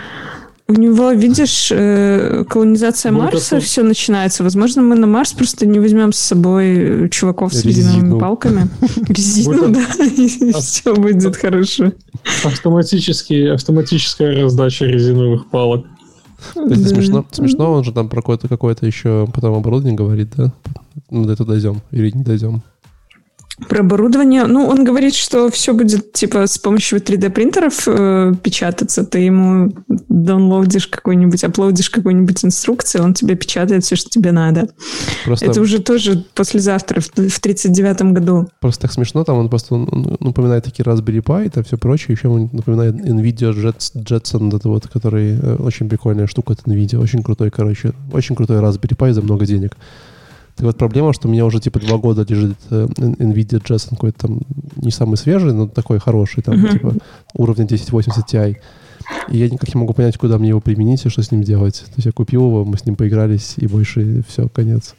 У 0.70 0.74
него, 0.74 1.12
видишь, 1.14 1.72
э, 1.72 2.44
колонизация 2.48 3.12
ну, 3.12 3.24
Марса, 3.24 3.58
это... 3.58 3.66
все 3.66 3.82
начинается. 3.82 4.44
Возможно, 4.44 4.84
мы 4.84 4.96
на 4.96 5.08
Марс 5.08 5.34
просто 5.34 5.66
не 5.66 5.80
возьмем 5.80 6.14
с 6.14 6.20
собой 6.20 7.10
чуваков 7.10 7.56
с 7.56 7.66
резиновыми 7.66 8.20
палками. 8.20 8.70
Резину, 9.08 9.70
да, 9.70 9.82
и 10.06 10.54
все 10.54 10.94
будет 10.94 11.36
хорошо. 11.38 11.94
Автоматическая 12.44 13.58
раздача 14.44 14.86
резиновых 14.86 15.50
палок. 15.50 15.88
Это 16.56 16.76
смешно, 16.76 17.26
смешно, 17.32 17.72
он 17.74 17.84
же 17.84 17.92
там 17.92 18.10
про 18.10 18.22
какое-то 18.22 18.48
какое 18.48 18.76
еще 18.82 19.28
потом 19.34 19.56
оборудование 19.56 19.96
говорит, 19.96 20.34
да? 20.36 20.52
Мы 21.10 21.26
до 21.26 21.34
этого 21.34 21.54
дойдем 21.54 21.82
или 21.92 22.12
не 22.12 22.24
дойдем. 22.24 22.62
Про 23.68 23.82
оборудование. 23.82 24.46
Ну, 24.46 24.66
он 24.66 24.84
говорит, 24.84 25.14
что 25.14 25.50
все 25.50 25.74
будет 25.74 26.14
типа 26.14 26.48
с 26.48 26.58
помощью 26.58 27.00
3D-принтеров 27.00 27.88
э, 27.88 28.34
печататься. 28.42 29.06
Ты 29.06 29.20
ему 29.20 29.74
даунлоудишь 29.88 30.88
какой-нибудь, 30.88 31.44
аплодишь 31.44 31.90
какой-нибудь 31.90 32.46
инструкции, 32.46 33.00
он 33.00 33.14
тебе 33.14 33.36
печатает 33.36 33.84
все, 33.84 33.96
что 33.96 34.10
тебе 34.10 34.32
надо. 34.32 34.70
Просто... 35.26 35.46
Это 35.46 35.62
уже 35.62 35.80
тоже 35.80 36.26
послезавтра, 36.34 37.02
в 37.02 37.10
39-м 37.18 38.14
году. 38.14 38.48
Просто 38.60 38.84
так 38.84 38.94
смешно, 38.94 39.24
там 39.24 39.38
он 39.38 39.50
просто 39.50 39.76
он, 39.76 40.18
напоминает 40.20 40.64
такие 40.64 40.86
Raspberry 40.86 41.22
Pi 41.22 41.48
и 41.48 41.64
все 41.64 41.78
прочее. 41.78 42.16
Еще 42.16 42.28
он 42.28 42.50
напоминает 42.52 42.96
NVIDIA 42.96 43.54
Jetson, 43.96 44.56
это 44.56 44.70
вот, 44.70 44.88
который 44.88 45.38
э, 45.38 45.56
очень 45.56 45.90
прикольная 45.90 46.28
штука, 46.28 46.54
это 46.54 46.64
NVIDIA. 46.64 46.98
Очень 46.98 47.24
крутой, 47.24 47.52
короче, 47.52 47.94
очень 48.14 48.36
крутой 48.36 48.58
Raspberry 48.58 48.96
Pi 48.96 49.14
за 49.14 49.22
много 49.22 49.46
денег. 49.46 49.76
Так 50.60 50.66
вот, 50.66 50.78
проблема, 50.78 51.14
что 51.14 51.30
у 51.30 51.32
меня 51.32 51.46
уже 51.46 51.62
типа 51.62 51.80
два 51.80 51.98
года 51.98 52.26
лежит 52.28 52.58
э, 52.70 52.86
NVIDIA 52.98 53.64
Jetson 53.64 53.92
какой-то 53.92 54.28
там 54.28 54.42
не 54.76 54.92
самый 54.92 55.16
свежий, 55.16 55.54
но 55.54 55.70
такой 55.70 56.00
хороший, 56.00 56.44
там 56.44 56.56
uh-huh. 56.56 56.74
типа 56.74 56.96
уровня 57.34 57.64
1080 57.64 58.26
Ti. 58.34 58.58
И 59.30 59.38
я 59.38 59.50
никак 59.50 59.74
не 59.74 59.80
могу 59.80 59.94
понять, 59.94 60.18
куда 60.18 60.38
мне 60.38 60.50
его 60.50 60.60
применить 60.60 61.06
и 61.06 61.10
что 61.10 61.24
с 61.24 61.32
ним 61.32 61.44
делать. 61.44 61.80
То 61.86 61.94
есть 61.96 62.08
я 62.08 62.12
купил 62.12 62.48
его, 62.48 62.66
мы 62.66 62.78
с 62.78 62.86
ним 62.86 62.98
поигрались, 62.98 63.54
и 63.56 63.68
больше 63.68 64.22
все, 64.28 64.50
конец. 64.50 64.96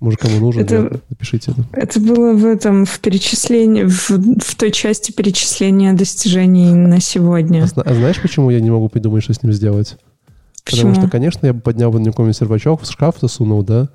Может, 0.00 0.18
кому 0.18 0.40
нужен, 0.40 0.62
это, 0.62 1.00
напишите 1.08 1.52
это. 1.52 1.64
Это 1.72 2.00
было 2.00 2.32
в 2.32 2.44
этом, 2.44 2.84
в 2.84 2.98
перечислении, 2.98 3.84
в, 3.84 4.10
в 4.10 4.56
той 4.56 4.72
части 4.72 5.12
перечисления 5.12 5.92
достижений 5.92 6.74
на 6.74 7.00
сегодня. 7.00 7.68
А, 7.76 7.80
а 7.82 7.94
знаешь, 7.94 8.20
почему 8.20 8.50
я 8.50 8.58
не 8.58 8.72
могу 8.72 8.88
придумать, 8.88 9.22
что 9.22 9.34
с 9.34 9.42
ним 9.44 9.52
сделать? 9.52 9.98
Почему? 10.64 10.90
Потому 10.90 11.06
что, 11.06 11.10
конечно, 11.12 11.46
я 11.46 11.52
бы 11.52 11.60
поднял 11.60 11.92
бы 11.92 12.00
на 12.00 12.06
какой-нибудь 12.06 12.36
сервачок, 12.36 12.82
в 12.82 12.90
шкаф 12.90 13.18
засунул, 13.20 13.62
да, 13.62 13.88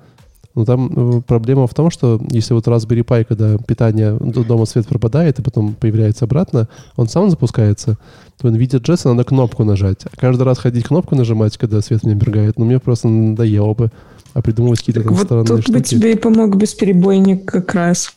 но 0.54 0.64
там 0.64 1.18
э, 1.18 1.22
проблема 1.22 1.66
в 1.66 1.74
том, 1.74 1.90
что 1.90 2.20
если 2.30 2.54
вот 2.54 2.66
Raspberry 2.66 3.04
Pi, 3.04 3.24
когда 3.24 3.56
питание 3.56 4.16
дома 4.18 4.64
свет 4.64 4.86
пропадает 4.86 5.38
и 5.38 5.42
потом 5.42 5.74
появляется 5.74 6.24
обратно, 6.24 6.68
он 6.96 7.08
сам 7.08 7.30
запускается, 7.30 7.98
то 8.40 8.48
NVIDIA 8.48 9.08
надо 9.08 9.24
кнопку 9.24 9.64
нажать. 9.64 10.06
А 10.06 10.16
каждый 10.16 10.42
раз 10.42 10.58
ходить 10.58 10.84
кнопку 10.84 11.14
нажимать, 11.14 11.56
когда 11.56 11.80
свет 11.80 12.02
не 12.02 12.14
мигает, 12.14 12.58
ну, 12.58 12.64
мне 12.64 12.80
просто 12.80 13.08
надоело 13.08 13.74
бы. 13.74 13.90
А 14.32 14.42
придумывать 14.42 14.78
какие-то 14.78 15.02
там 15.02 15.14
вот 15.14 15.24
странные 15.24 15.46
тут 15.46 15.62
штуки. 15.62 15.76
бы 15.76 15.82
тебе 15.82 16.12
и 16.12 16.16
помог 16.16 16.56
бесперебойник 16.56 17.44
как 17.46 17.74
раз. 17.74 18.14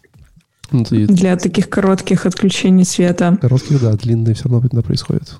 Ну, 0.72 0.84
ты... 0.86 1.08
Для 1.08 1.36
таких 1.38 1.70
коротких 1.70 2.26
отключений 2.26 2.86
света. 2.86 3.38
Коротких, 3.42 3.82
да, 3.82 3.94
длинные 3.94 4.36
все 4.36 4.50
равно 4.50 4.82
происходит. 4.82 5.40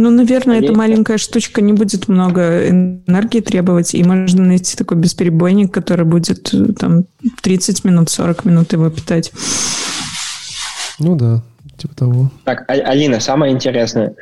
Ну, 0.00 0.08
наверное, 0.10 0.62
эта 0.62 0.72
маленькая 0.72 1.18
штучка 1.18 1.60
не 1.60 1.74
будет 1.74 2.08
много 2.08 2.68
энергии 2.68 3.40
требовать, 3.40 3.94
и 3.94 4.02
можно 4.02 4.42
найти 4.42 4.74
такой 4.74 4.96
бесперебойник, 4.96 5.74
который 5.74 6.06
будет 6.06 6.54
э, 6.54 6.72
там 6.72 7.04
30 7.42 7.84
минут, 7.84 8.08
40 8.08 8.46
минут 8.46 8.72
его 8.72 8.88
питать. 8.88 9.30
Ну 10.98 11.16
да, 11.16 11.42
типа 11.76 11.94
того. 11.94 12.30
Так, 12.44 12.64
а, 12.68 12.72
Алина, 12.72 13.20
самое 13.20 13.52
интересное. 13.52 14.14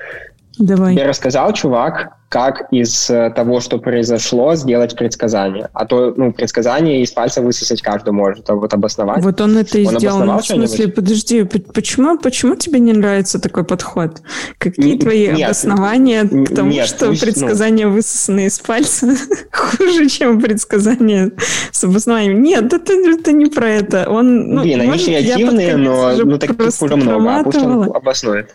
Давай. 0.59 0.97
Я 0.97 1.07
рассказал, 1.07 1.53
чувак, 1.53 2.18
как 2.29 2.69
из 2.71 3.09
э, 3.09 3.31
того, 3.35 3.61
что 3.61 3.79
произошло, 3.79 4.55
сделать 4.55 4.95
предсказание. 4.97 5.71
А 5.73 5.87
то, 5.87 6.13
ну, 6.15 6.33
предсказание 6.33 7.03
из 7.03 7.11
пальца 7.11 7.41
высосать 7.41 7.81
каждый 7.81 8.13
может, 8.13 8.51
а 8.51 8.55
вот 8.55 8.75
обосновать. 8.75 9.25
Вот 9.25 9.41
он 9.41 9.57
это 9.57 9.79
и 9.79 9.87
он 9.87 9.99
сделал. 9.99 10.25
Ну, 10.25 10.39
в 10.39 10.45
смысле, 10.45 10.89
подожди, 10.89 11.45
почему, 11.45 12.19
почему 12.19 12.55
тебе 12.55 12.81
не 12.81 12.93
нравится 12.93 13.41
такой 13.41 13.65
подход? 13.65 14.21
Какие 14.59 14.95
Н- 14.95 14.99
твои 14.99 15.29
нет, 15.29 15.47
обоснования 15.47 16.25
к 16.25 16.55
тому, 16.55 16.71
нет, 16.71 16.87
что 16.87 17.07
пусть, 17.07 17.23
предсказание 17.23 17.87
ну... 17.87 17.95
высосано 17.95 18.47
из 18.47 18.59
пальца 18.59 19.07
хуже, 19.51 20.09
чем 20.11 20.39
предсказание 20.39 21.33
с 21.73 21.83
обоснованием? 21.83 22.43
Нет, 22.43 22.73
это, 22.75 22.93
это 22.93 23.33
не 23.33 23.47
про 23.47 23.71
это. 23.71 24.07
Он, 24.11 24.51
ну, 24.51 24.63
Блин, 24.63 24.83
они 24.83 25.03
креативные, 25.03 25.79
но 25.79 26.13
ну, 26.15 26.39
таких 26.39 26.59
уже 26.83 26.97
много, 26.97 27.37
а 27.37 27.43
пусть 27.43 27.57
он 27.57 27.85
обоснует. 27.85 28.51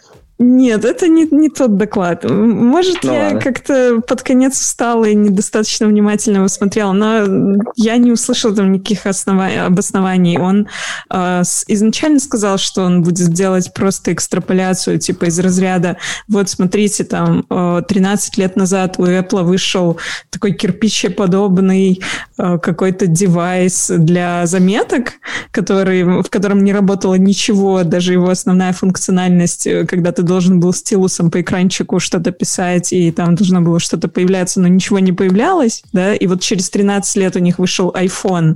Нет, 0.45 0.83
это 0.83 1.07
не, 1.07 1.25
не 1.31 1.49
тот 1.49 1.77
доклад. 1.77 2.29
Может, 2.29 3.03
ну, 3.03 3.13
я 3.13 3.39
как-то 3.39 4.01
под 4.05 4.23
конец 4.23 4.59
встала 4.59 5.05
и 5.05 5.15
недостаточно 5.15 5.87
внимательно 5.87 6.37
его 6.37 6.49
смотрела, 6.49 6.91
но 6.91 7.57
я 7.77 7.95
не 7.95 8.11
услышала 8.11 8.53
там 8.53 8.73
никаких 8.73 9.05
основа- 9.05 9.67
обоснований. 9.67 10.37
Он 10.37 10.67
э, 11.09 11.41
с, 11.45 11.63
изначально 11.69 12.19
сказал, 12.19 12.57
что 12.57 12.83
он 12.83 13.03
будет 13.03 13.29
делать 13.29 13.73
просто 13.73 14.11
экстраполяцию, 14.11 14.99
типа 14.99 15.25
из 15.25 15.39
разряда, 15.39 15.95
вот 16.27 16.49
смотрите, 16.49 17.05
там 17.05 17.45
э, 17.49 17.81
13 17.87 18.37
лет 18.37 18.57
назад 18.57 18.95
у 18.97 19.05
Apple 19.05 19.43
вышел 19.43 19.97
такой 20.29 20.51
кирпичеподобный 20.51 22.01
э, 22.37 22.57
какой-то 22.59 23.07
девайс 23.07 23.89
для 23.95 24.45
заметок, 24.45 25.13
который, 25.51 26.03
в 26.03 26.29
котором 26.29 26.65
не 26.65 26.73
работало 26.73 27.15
ничего, 27.15 27.83
даже 27.83 28.11
его 28.11 28.29
основная 28.29 28.73
функциональность, 28.73 29.67
э, 29.67 29.85
когда 29.85 30.11
ты 30.11 30.21
должен 30.33 30.59
был 30.59 30.73
стилусом 30.73 31.29
по 31.29 31.41
экранчику 31.41 31.99
что-то 31.99 32.31
писать, 32.31 32.91
и 32.91 33.11
там 33.11 33.35
должно 33.35 33.61
было 33.61 33.79
что-то 33.79 34.07
появляться, 34.07 34.59
но 34.59 34.67
ничего 34.67 34.97
не 34.97 35.11
появлялось, 35.11 35.83
да, 35.93 36.15
и 36.15 36.25
вот 36.25 36.41
через 36.41 36.71
13 36.71 37.17
лет 37.17 37.35
у 37.35 37.39
них 37.39 37.59
вышел 37.59 37.93
iPhone, 37.95 38.55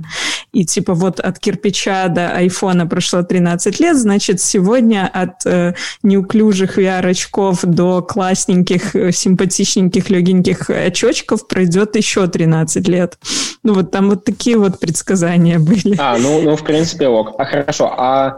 и 0.52 0.64
типа 0.64 0.94
вот 0.94 1.20
от 1.20 1.38
кирпича 1.38 2.08
до 2.08 2.30
айфона 2.30 2.88
прошло 2.88 3.22
13 3.22 3.78
лет, 3.78 3.96
значит, 3.96 4.40
сегодня 4.40 5.08
от 5.12 5.46
э, 5.46 5.74
неуклюжих 6.02 6.78
VR-очков 6.78 7.60
до 7.62 8.02
классненьких, 8.02 8.96
э, 8.96 9.12
симпатичненьких, 9.12 10.10
легеньких 10.10 10.70
очочков 10.70 11.46
пройдет 11.46 11.94
еще 11.94 12.26
13 12.26 12.88
лет. 12.88 13.18
Ну 13.62 13.74
вот 13.74 13.90
там 13.92 14.10
вот 14.10 14.24
такие 14.24 14.56
вот 14.56 14.80
предсказания 14.80 15.58
были. 15.70 15.96
А, 15.98 16.16
ну, 16.18 16.42
ну 16.42 16.56
в 16.56 16.64
принципе, 16.64 17.06
ок. 17.06 17.34
А 17.38 17.44
хорошо, 17.44 17.94
а, 17.96 18.36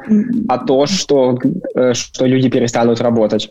а 0.48 0.58
то, 0.58 0.86
что, 0.86 1.38
э, 1.74 1.94
что 1.94 2.26
люди 2.26 2.50
перестанут 2.50 3.00
работать, 3.00 3.19
работать. 3.20 3.50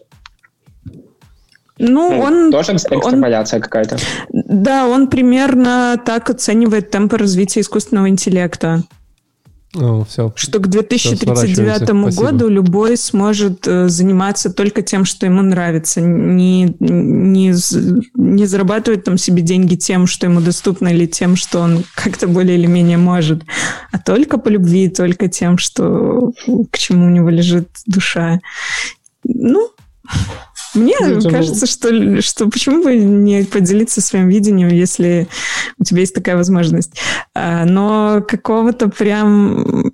Ну, 1.78 2.12
ну 2.12 2.20
он... 2.20 2.52
Тоже 2.52 2.74
экстраполяция 2.74 3.58
он, 3.58 3.64
какая-то? 3.64 3.98
Да, 4.34 4.88
он 4.88 5.08
примерно 5.08 6.02
так 6.06 6.30
оценивает 6.30 6.92
темпы 6.92 7.18
развития 7.18 7.62
искусственного 7.62 8.10
интеллекта. 8.10 8.84
О, 9.76 10.04
все. 10.04 10.34
Что 10.36 10.60
к 10.60 10.68
2039 10.68 12.16
году 12.16 12.50
любой 12.50 12.98
сможет 12.98 13.68
э, 13.68 13.88
заниматься 13.88 14.52
только 14.52 14.82
тем, 14.82 15.06
что 15.06 15.28
ему 15.28 15.44
нравится. 15.44 16.02
Не, 16.02 16.76
не, 16.80 17.54
не 18.16 18.46
зарабатывать 18.46 19.04
там 19.04 19.18
себе 19.18 19.44
деньги 19.44 19.76
тем, 19.76 20.08
что 20.08 20.26
ему 20.26 20.42
доступно, 20.42 20.88
или 20.88 21.06
тем, 21.06 21.36
что 21.36 21.60
он 21.60 21.84
как-то 21.94 22.28
более 22.28 22.58
или 22.58 22.66
менее 22.66 22.98
может, 22.98 23.44
а 23.92 24.00
только 24.00 24.40
по 24.40 24.50
любви, 24.50 24.90
только 24.90 25.28
тем, 25.28 25.60
что 25.60 26.34
к 26.72 26.78
чему 26.78 27.06
у 27.06 27.10
него 27.12 27.30
лежит 27.30 27.70
душа. 27.86 28.40
Ну, 29.24 29.70
мне 30.76 30.96
ну, 31.02 31.30
кажется, 31.30 31.66
что, 31.66 32.22
что 32.22 32.48
почему 32.50 32.84
бы 32.84 32.96
не 32.96 33.44
поделиться 33.44 34.02
своим 34.02 34.30
видением, 34.30 34.70
если 34.70 35.28
у 35.78 35.84
тебя 35.84 36.02
есть 36.02 36.14
такая 36.14 36.36
возможность. 36.36 36.94
А, 37.34 37.66
но 37.66 38.24
какого-то 38.28 38.90
прям 38.90 39.92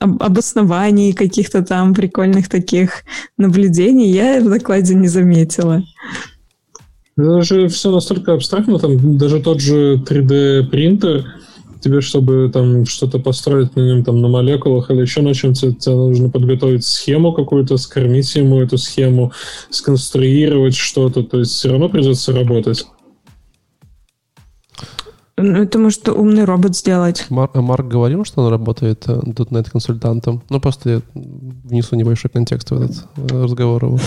обоснований, 0.00 1.12
каких-то 1.12 1.62
там 1.62 1.94
прикольных 1.94 2.48
таких 2.48 3.04
наблюдений 3.38 4.10
я 4.10 4.40
в 4.40 4.48
докладе 4.48 4.94
не 4.94 5.08
заметила. 5.08 5.82
Это 7.16 7.42
же 7.42 7.68
все 7.68 7.90
настолько 7.90 8.34
абстрактно, 8.34 8.78
там 8.78 9.18
даже 9.18 9.40
тот 9.40 9.60
же 9.60 10.02
3D-принтер, 10.06 11.24
тебе, 11.82 12.00
чтобы 12.00 12.50
там 12.52 12.86
что-то 12.86 13.18
построить 13.18 13.74
на 13.76 13.80
нем 13.80 14.04
там 14.04 14.20
на 14.20 14.28
молекулах 14.28 14.90
или 14.90 15.00
еще 15.00 15.20
на 15.20 15.34
чем-то, 15.34 15.72
тебе 15.72 15.94
нужно 15.94 16.30
подготовить 16.30 16.84
схему 16.84 17.32
какую-то, 17.32 17.76
скормить 17.76 18.34
ему 18.34 18.60
эту 18.60 18.78
схему, 18.78 19.32
сконструировать 19.70 20.76
что-то, 20.76 21.22
то 21.22 21.40
есть 21.40 21.52
все 21.52 21.70
равно 21.70 21.88
придется 21.88 22.32
работать. 22.32 22.86
Ну, 25.38 25.62
это 25.62 25.78
может 25.78 26.08
умный 26.08 26.44
робот 26.44 26.76
сделать. 26.76 27.26
Мар- 27.30 27.50
Марк 27.54 27.88
говорил, 27.88 28.24
что 28.24 28.42
он 28.42 28.50
работает 28.50 29.06
.NET 29.06 29.70
консультантом. 29.70 30.42
Ну, 30.50 30.60
просто 30.60 30.90
я 30.90 31.02
внесу 31.14 31.96
небольшой 31.96 32.30
контекст 32.30 32.70
в 32.70 32.80
этот 32.80 33.06
э, 33.16 33.42
разговор 33.42 33.84
его. 33.84 33.98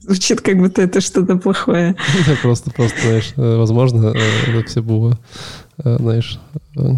Звучит, 0.00 0.40
как 0.40 0.58
будто 0.58 0.82
это 0.82 1.00
что-то 1.00 1.36
плохое. 1.36 1.96
Просто, 2.42 2.70
просто, 2.70 2.96
знаешь, 3.02 3.32
э, 3.36 3.56
возможно, 3.56 4.14
э, 4.16 4.58
это 4.58 4.66
все 4.68 4.80
было 4.80 5.12
Э, 5.12 5.65
знаешь, 5.78 6.38
э, 6.76 6.92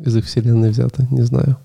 из 0.00 0.16
их 0.16 0.24
вселенной 0.26 0.70
взято, 0.70 1.06
не 1.10 1.22
знаю. 1.22 1.56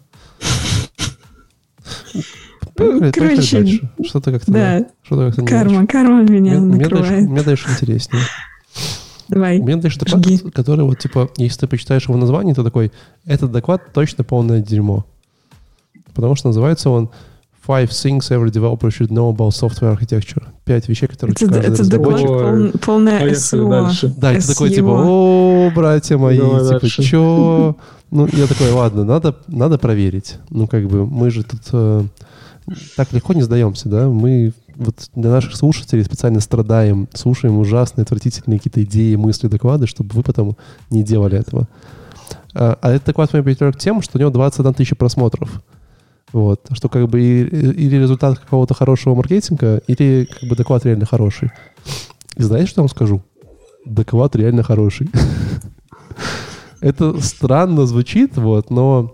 Поехали, 2.76 3.12
Короче, 3.12 3.57
дальше. 3.57 3.89
Что-то 4.05 4.32
как-то, 4.32 4.51
да. 4.51 4.86
Что-то 5.03 5.28
как-то 5.28 5.45
карма, 5.45 5.88
карма 5.88 6.24
меня 6.24 6.59
мне, 6.59 6.78
накрывает. 6.78 7.12
Мне 7.12 7.16
дальше, 7.18 7.30
мне 7.30 7.43
дальше 7.43 7.70
интереснее. 7.70 8.24
Давай, 9.28 9.59
У 9.59 9.64
меня 9.66 9.78
дальше 9.78 9.99
доклад, 9.99 10.26
жги. 10.26 10.38
который 10.49 10.84
вот, 10.84 10.99
типа, 10.99 11.30
если 11.38 11.62
ты 11.62 11.68
почитаешь 11.68 12.07
его 12.07 12.18
название, 12.18 12.53
то 12.53 12.64
такой, 12.64 12.91
этот 13.26 13.51
доклад 13.51 13.93
точно 13.93 14.24
полное 14.24 14.62
дерьмо. 14.62 15.05
Потому 16.14 16.36
что 16.36 16.49
называется 16.49 16.89
он 16.89 17.09
Five 17.66 17.89
things 17.91 18.32
every 18.32 18.49
developer 18.49 18.89
should 18.89 19.12
know 19.12 19.30
about 19.30 19.51
software 19.53 19.95
architecture. 19.95 20.43
Пять 20.66 20.89
вещей, 20.89 21.07
которые 21.07 21.36
это, 21.36 21.45
каждый 21.45 21.59
это 21.62 21.82
разработчик... 21.84 22.28
Пол, 22.28 22.80
полное 22.82 23.36
СО. 23.36 23.91
Да, 24.18 24.34
это 24.34 24.47
такой 24.47 24.72
типа, 24.72 25.03
о, 25.05 25.72
братья 25.76 26.18
мои, 26.18 26.39
Давай 26.39 26.64
типа, 26.64 26.80
дальше. 26.80 27.03
чё? 27.03 27.76
Ну, 28.09 28.28
я 28.34 28.47
такой, 28.47 28.72
ладно, 28.72 29.03
надо, 29.05 29.36
надо 29.47 29.78
проверить. 29.78 30.38
Ну, 30.49 30.68
как 30.68 30.88
бы, 30.88 31.05
мы 31.05 31.30
же 31.30 31.43
тут 31.43 31.62
э, 31.72 32.03
так 32.97 33.14
легко 33.14 33.34
не 33.34 33.41
сдаемся, 33.43 33.89
да? 33.89 34.07
Мы 34.07 34.53
вот 34.76 34.95
для 35.16 35.30
наших 35.30 35.55
слушателей 35.55 36.03
специально 36.03 36.39
страдаем, 36.39 37.07
слушаем 37.14 37.57
ужасные, 37.59 38.03
отвратительные 38.03 38.59
какие-то 38.59 38.84
идеи, 38.84 39.16
мысли, 39.16 39.47
доклады, 39.47 39.88
чтобы 39.88 40.14
вы 40.14 40.24
потом 40.24 40.57
не 40.89 41.03
делали 41.03 41.38
этого. 41.38 41.68
А, 42.53 42.78
а 42.82 42.91
этот 42.91 43.07
доклад 43.07 43.32
мой 43.34 43.43
приведет 43.43 43.76
к 43.76 43.80
тем, 43.80 44.01
что 44.01 44.18
у 44.18 44.20
него 44.20 44.32
21 44.32 44.74
тысяча 44.74 44.95
просмотров. 44.95 45.62
Вот. 46.34 46.68
Что 46.72 46.90
как 46.90 47.08
бы 47.10 47.22
или 47.22 47.96
результат 47.96 48.40
какого-то 48.40 48.74
хорошего 48.74 49.16
маркетинга, 49.16 49.82
или 49.88 50.28
как 50.32 50.50
бы 50.50 50.56
доклад 50.56 50.86
реально 50.86 51.06
хороший. 51.06 51.52
И 52.38 52.44
знаете, 52.44 52.70
что 52.70 52.82
я 52.82 52.84
вам 52.84 52.90
скажу? 52.90 53.22
Доклад 53.86 54.36
реально 54.36 54.64
хороший. 54.64 55.10
Это 56.82 57.20
странно 57.22 57.86
звучит, 57.86 58.38
вот, 58.38 58.72
но 58.72 59.14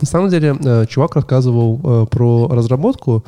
на 0.00 0.06
самом 0.06 0.28
деле 0.28 0.56
э, 0.62 0.86
чувак 0.86 1.16
рассказывал 1.16 1.80
э, 1.82 2.06
про 2.10 2.48
разработку, 2.48 3.24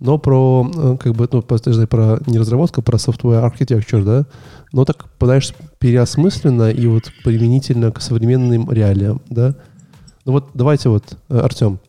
но 0.00 0.18
про, 0.18 0.70
э, 0.74 0.96
как 1.00 1.14
бы, 1.14 1.26
ну, 1.32 1.40
подожди, 1.40 1.86
про 1.86 2.18
не 2.26 2.38
разработку, 2.38 2.82
про 2.82 2.98
software 2.98 3.42
architecture, 3.42 4.04
да, 4.04 4.26
но 4.72 4.84
так, 4.84 5.06
знаешь, 5.18 5.54
переосмысленно 5.78 6.70
и 6.70 6.86
вот 6.86 7.04
применительно 7.24 7.90
к 7.90 8.02
современным 8.02 8.70
реалиям, 8.70 9.22
да. 9.30 9.54
Ну 10.26 10.32
вот 10.32 10.50
давайте 10.52 10.90
вот, 10.90 11.16
Артем, 11.30 11.80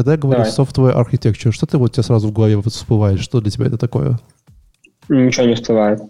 когда 0.00 0.12
я 0.12 0.18
говорю 0.18 0.44
Давай. 0.44 0.50
software 0.50 0.96
architecture, 0.96 1.52
что 1.52 1.66
ты 1.66 1.76
вот 1.76 1.92
тебе 1.92 2.02
сразу 2.02 2.28
в 2.28 2.32
голове 2.32 2.56
вот 2.56 2.72
всплывает? 2.72 3.20
Что 3.20 3.40
для 3.40 3.50
тебя 3.50 3.66
это 3.66 3.76
такое? 3.76 4.18
Ничего 5.08 5.46
не 5.46 5.54
всплывает 5.54 6.00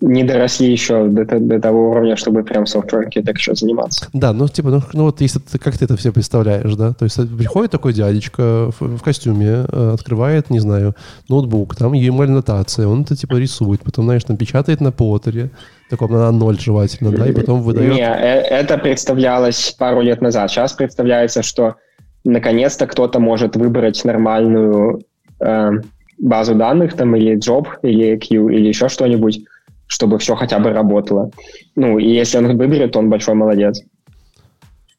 не 0.00 0.24
доросли 0.24 0.70
еще 0.70 1.08
до, 1.08 1.24
до 1.24 1.60
того 1.60 1.90
уровня, 1.90 2.16
чтобы 2.16 2.42
прям 2.42 2.64
software 2.64 3.08
architecture 3.08 3.54
заниматься. 3.54 4.06
Да, 4.12 4.32
ну 4.32 4.48
типа, 4.48 4.70
ну, 4.70 4.82
ну 4.92 5.04
вот 5.04 5.20
если 5.20 5.38
ты, 5.38 5.58
как 5.58 5.78
ты 5.78 5.84
это 5.84 5.96
все 5.96 6.12
представляешь, 6.12 6.74
да, 6.74 6.92
то 6.92 7.04
есть 7.04 7.16
приходит 7.36 7.70
такой 7.70 7.92
дядечка 7.92 8.70
в, 8.78 8.98
в 8.98 9.02
костюме, 9.02 9.66
э, 9.70 9.90
открывает, 9.94 10.50
не 10.50 10.60
знаю, 10.60 10.94
ноутбук, 11.28 11.76
там 11.76 11.92
UML-нотация, 11.92 12.86
он 12.86 13.02
это 13.02 13.16
типа 13.16 13.36
рисует, 13.36 13.82
потом, 13.82 14.04
знаешь, 14.04 14.24
там 14.24 14.36
печатает 14.36 14.80
на 14.80 14.92
поттере, 14.92 15.50
таком 15.90 16.12
на 16.12 16.30
ноль 16.30 16.58
желательно, 16.58 17.10
да, 17.10 17.26
и 17.26 17.32
потом 17.32 17.62
выдает... 17.62 17.92
Не, 17.92 18.02
э, 18.02 18.40
это 18.40 18.78
представлялось 18.78 19.74
пару 19.78 20.00
лет 20.00 20.20
назад. 20.20 20.50
Сейчас 20.50 20.72
представляется, 20.72 21.42
что 21.42 21.76
наконец-то 22.24 22.86
кто-то 22.86 23.20
может 23.20 23.56
выбрать 23.56 24.04
нормальную 24.04 25.02
э, 25.40 25.70
базу 26.18 26.54
данных, 26.54 26.94
там, 26.94 27.14
или 27.16 27.36
job, 27.36 27.66
или 27.82 28.16
Q, 28.16 28.48
или 28.50 28.68
еще 28.68 28.88
что-нибудь, 28.88 29.44
чтобы 29.86 30.18
все 30.18 30.34
хотя 30.34 30.58
бы 30.58 30.70
работало. 30.70 31.30
Ну, 31.76 31.98
и 31.98 32.08
если 32.08 32.38
он 32.38 32.56
выберет, 32.56 32.92
то 32.92 32.98
он 32.98 33.10
большой 33.10 33.34
молодец. 33.34 33.82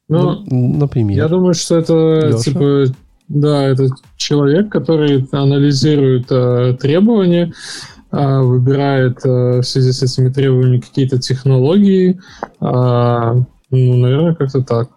Ну, 0.08 0.44
ну 0.46 0.78
например. 0.78 1.16
Я 1.16 1.28
думаю, 1.28 1.54
что 1.54 1.76
это 1.76 2.28
Леша? 2.28 2.38
типа 2.38 2.84
да, 3.28 3.64
это 3.64 3.88
человек, 4.16 4.70
который 4.70 5.26
анализирует 5.32 6.26
э, 6.30 6.76
требования, 6.80 7.52
э, 8.12 8.40
выбирает 8.40 9.18
э, 9.24 9.60
в 9.60 9.62
связи 9.64 9.90
с 9.90 10.02
этими 10.02 10.28
требованиями 10.28 10.80
какие-то 10.80 11.18
технологии. 11.18 12.20
Э, 12.60 13.34
ну, 13.70 13.96
наверное, 13.96 14.34
как-то 14.34 14.62
так. 14.62 14.90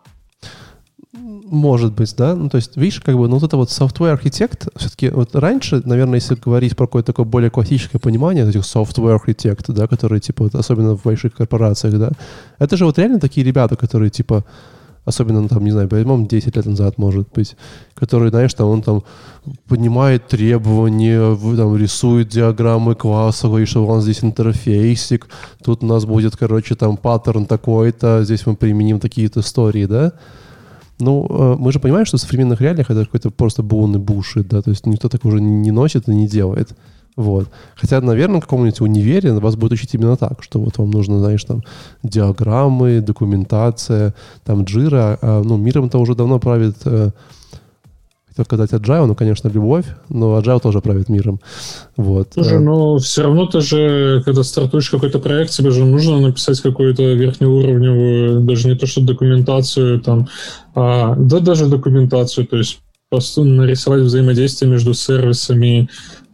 Может 1.51 1.93
быть, 1.93 2.13
да. 2.15 2.35
Ну, 2.35 2.47
то 2.47 2.57
есть, 2.57 2.77
видишь, 2.77 3.01
как 3.01 3.17
бы, 3.17 3.27
ну, 3.27 3.35
вот 3.35 3.43
это 3.43 3.57
вот 3.57 3.69
software 3.69 4.11
архитект, 4.11 4.67
все-таки 4.75 5.09
вот 5.09 5.35
раньше, 5.35 5.81
наверное, 5.83 6.19
если 6.19 6.35
говорить 6.35 6.75
про 6.75 6.85
какое-то 6.85 7.07
такое 7.07 7.25
более 7.25 7.49
классическое 7.49 7.99
понимание 7.99 8.47
этих 8.47 8.61
software 8.61 9.15
архитект, 9.15 9.67
да, 9.69 9.87
которые, 9.87 10.19
типа, 10.19 10.43
вот, 10.43 10.53
особенно 10.53 10.95
в 10.95 11.01
больших 11.03 11.33
корпорациях, 11.33 11.97
да, 11.97 12.11
это 12.59 12.77
же 12.77 12.85
вот 12.85 12.99
реально 12.99 13.19
такие 13.19 13.43
ребята, 13.43 13.75
которые, 13.75 14.11
типа, 14.11 14.45
особенно, 15.05 15.41
ну, 15.41 15.47
там, 15.47 15.63
не 15.65 15.71
знаю, 15.71 15.87
возьмем 15.89 16.27
10 16.27 16.55
лет 16.55 16.65
назад, 16.67 16.99
может 16.99 17.27
быть, 17.33 17.55
который, 17.95 18.29
знаешь, 18.29 18.53
там, 18.53 18.67
он 18.67 18.83
там 18.83 19.03
поднимает 19.67 20.27
требования, 20.27 21.35
там, 21.57 21.75
рисует 21.75 22.29
диаграммы 22.29 22.93
класса, 22.93 23.47
говорит, 23.47 23.69
что 23.69 23.83
у 23.83 23.95
нас 23.95 24.03
здесь 24.03 24.23
интерфейсик, 24.23 25.27
тут 25.63 25.83
у 25.83 25.87
нас 25.87 26.05
будет, 26.05 26.37
короче, 26.37 26.75
там, 26.75 26.95
паттерн 26.95 27.47
такой-то, 27.47 28.23
здесь 28.23 28.45
мы 28.45 28.55
применим 28.55 28.99
такие-то 28.99 29.39
истории, 29.39 29.87
да, 29.87 30.13
ну, 30.99 31.25
э, 31.29 31.55
мы 31.57 31.71
же 31.71 31.79
понимаем, 31.79 32.05
что 32.05 32.17
в 32.17 32.21
современных 32.21 32.61
реалиях 32.61 32.89
это 32.89 33.05
какой-то 33.05 33.31
просто 33.31 33.63
бунный 33.63 33.99
бушит, 33.99 34.47
да, 34.47 34.61
то 34.61 34.69
есть 34.69 34.85
никто 34.85 35.09
так 35.09 35.25
уже 35.25 35.41
не 35.41 35.71
носит 35.71 36.07
и 36.09 36.15
не 36.15 36.27
делает. 36.27 36.75
Вот. 37.15 37.49
Хотя, 37.75 37.99
наверное, 37.99 38.39
в 38.39 38.43
каком-нибудь 38.43 38.79
универе 38.81 39.33
вас 39.33 39.55
будет 39.55 39.73
учить 39.73 39.93
именно 39.93 40.15
так, 40.15 40.41
что 40.41 40.59
вот 40.59 40.77
вам 40.77 40.89
нужно, 40.91 41.19
знаешь, 41.19 41.43
там, 41.43 41.63
диаграммы, 42.01 43.01
документация, 43.01 44.13
там, 44.45 44.63
джира. 44.63 45.19
А, 45.21 45.41
ну, 45.43 45.57
миром 45.57 45.85
это 45.85 45.97
уже 45.97 46.15
давно 46.15 46.39
правит 46.39 46.77
хотел 48.39 48.45
сказать 48.45 48.71
Agile, 48.71 49.05
ну, 49.05 49.15
конечно, 49.15 49.47
любовь, 49.49 49.85
но 50.09 50.39
Agile 50.39 50.61
тоже 50.61 50.81
правит 50.81 51.09
миром. 51.09 51.39
Вот. 51.97 52.29
Слушай, 52.33 52.57
э, 52.57 52.59
но 52.59 52.97
все 52.97 53.23
равно 53.23 53.45
ты 53.45 53.61
же, 53.61 54.21
когда 54.25 54.43
стартуешь 54.43 54.89
какой-то 54.89 55.19
проект, 55.19 55.51
тебе 55.51 55.71
же 55.71 55.85
нужно 55.85 56.19
написать 56.19 56.61
какую-то 56.61 57.03
верхнеуровневую, 57.03 58.41
даже 58.41 58.67
не 58.67 58.75
то 58.75 58.87
что 58.87 59.01
документацию, 59.01 59.99
там, 59.99 60.27
а, 60.75 61.15
да 61.15 61.39
даже 61.39 61.67
документацию, 61.67 62.47
то 62.47 62.57
есть 62.57 62.79
просто 63.09 63.43
нарисовать 63.43 64.03
взаимодействие 64.03 64.71
между 64.71 64.93
сервисами, 64.93 65.89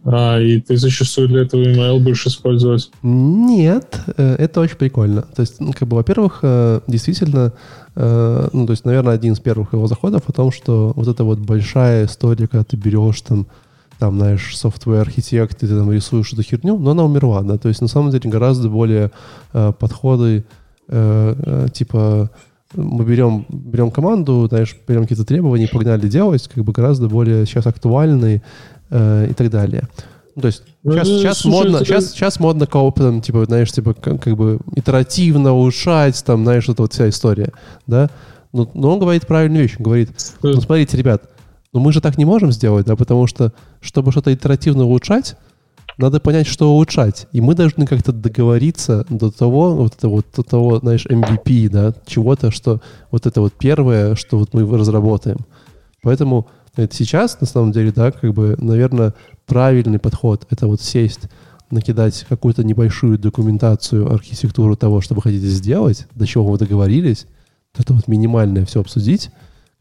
а, 0.05 0.39
и 0.39 0.61
ты 0.61 0.77
зачастую 0.77 1.27
для 1.27 1.41
этого 1.41 1.63
email 1.63 1.99
будешь 1.99 2.27
использовать? 2.27 2.91
Нет, 3.01 3.99
э, 4.17 4.35
это 4.35 4.61
очень 4.61 4.77
прикольно. 4.77 5.23
То 5.23 5.41
есть, 5.41 5.59
ну, 5.59 5.73
как 5.73 5.87
бы, 5.87 5.97
во-первых, 5.97 6.39
э, 6.43 6.81
действительно, 6.85 7.53
э, 7.95 8.49
ну, 8.53 8.67
то 8.67 8.71
есть, 8.71 8.85
наверное, 8.85 9.15
один 9.15 9.33
из 9.33 9.39
первых 9.39 9.73
его 9.73 9.87
заходов 9.87 10.21
о 10.27 10.31
том, 10.31 10.51
что 10.51 10.93
вот 10.95 11.07
эта 11.07 11.23
вот 11.23 11.39
большая 11.39 12.05
история, 12.05 12.47
когда 12.47 12.63
ты 12.63 12.77
берешь 12.77 13.19
там, 13.21 13.47
там, 13.97 14.17
знаешь, 14.17 14.53
software 14.53 15.01
архитект, 15.01 15.63
и 15.63 15.67
ты 15.67 15.75
там 15.75 15.91
рисуешь 15.91 16.31
эту 16.33 16.43
херню, 16.43 16.77
но 16.77 16.91
она 16.91 17.03
умерла, 17.03 17.41
да, 17.41 17.57
то 17.57 17.69
есть, 17.69 17.81
на 17.81 17.87
самом 17.87 18.11
деле, 18.11 18.29
гораздо 18.29 18.69
более 18.69 19.09
подходы, 19.53 20.43
типа, 21.73 22.29
мы 22.75 23.05
берем, 23.05 23.45
берем 23.49 23.91
команду, 23.91 24.47
знаешь, 24.49 24.75
берем 24.87 25.03
какие-то 25.03 25.25
требования, 25.25 25.67
погнали 25.67 26.07
делать, 26.07 26.47
как 26.53 26.63
бы 26.63 26.73
гораздо 26.73 27.07
более 27.07 27.45
сейчас 27.45 27.67
актуальные 27.67 28.43
э, 28.89 29.27
и 29.29 29.33
так 29.33 29.49
далее. 29.49 29.87
Ну, 30.35 30.41
то 30.41 30.47
есть 30.47 30.63
сейчас, 30.83 31.07
ну, 31.07 31.17
сейчас, 31.19 31.37
слушай, 31.39 31.55
модно, 31.55 31.79
сейчас, 31.79 32.11
сейчас 32.11 32.39
модно 32.39 32.67
кооп, 32.67 32.97
там, 32.99 33.21
типа, 33.21 33.45
знаешь, 33.45 33.71
типа, 33.71 33.93
как, 33.93 34.21
как 34.21 34.35
бы 34.35 34.59
итеративно 34.75 35.53
улучшать, 35.53 36.21
там, 36.25 36.43
знаешь, 36.43 36.67
это 36.67 36.81
вот 36.81 36.93
вся 36.93 37.07
история, 37.07 37.53
да. 37.87 38.09
Но, 38.51 38.69
но 38.73 38.93
он 38.93 38.99
говорит 38.99 39.27
правильную 39.27 39.63
вещь, 39.63 39.75
он 39.77 39.83
говорит, 39.83 40.11
ну, 40.41 40.59
смотрите, 40.59 40.97
ребят, 40.97 41.23
ну 41.73 41.79
мы 41.79 41.91
же 41.91 42.01
так 42.01 42.17
не 42.17 42.25
можем 42.25 42.51
сделать, 42.51 42.85
да, 42.85 42.95
потому 42.95 43.27
что, 43.27 43.53
чтобы 43.81 44.11
что-то 44.11 44.33
итеративно 44.33 44.85
улучшать, 44.85 45.35
надо 45.97 46.19
понять, 46.19 46.47
что 46.47 46.71
улучшать. 46.71 47.27
И 47.31 47.41
мы 47.41 47.55
должны 47.55 47.85
как-то 47.85 48.11
договориться 48.11 49.05
до 49.09 49.31
того, 49.31 49.75
вот 49.75 49.93
это 49.97 50.09
вот, 50.09 50.25
до 50.35 50.43
того, 50.43 50.79
знаешь, 50.79 51.05
MVP, 51.05 51.69
да, 51.69 51.93
чего-то, 52.05 52.51
что 52.51 52.81
вот 53.11 53.25
это 53.25 53.41
вот 53.41 53.53
первое, 53.53 54.15
что 54.15 54.37
вот 54.37 54.53
мы 54.53 54.65
разработаем. 54.77 55.39
Поэтому 56.01 56.47
это 56.75 56.95
сейчас, 56.95 57.39
на 57.41 57.47
самом 57.47 57.71
деле, 57.71 57.91
да, 57.91 58.11
как 58.11 58.33
бы, 58.33 58.55
наверное, 58.59 59.13
правильный 59.45 59.99
подход— 59.99 60.45
это 60.49 60.67
вот 60.67 60.81
сесть, 60.81 61.21
накидать 61.71 62.25
какую-то 62.29 62.63
небольшую 62.63 63.17
документацию, 63.17 64.11
архитектуру 64.11 64.75
того, 64.75 65.01
что 65.01 65.15
вы 65.15 65.21
хотите 65.21 65.47
сделать, 65.47 66.07
до 66.15 66.27
чего 66.27 66.45
вы 66.45 66.57
договорились, 66.57 67.25
это 67.77 67.93
вот 67.93 68.07
минимальное 68.07 68.65
все 68.65 68.81
обсудить, 68.81 69.31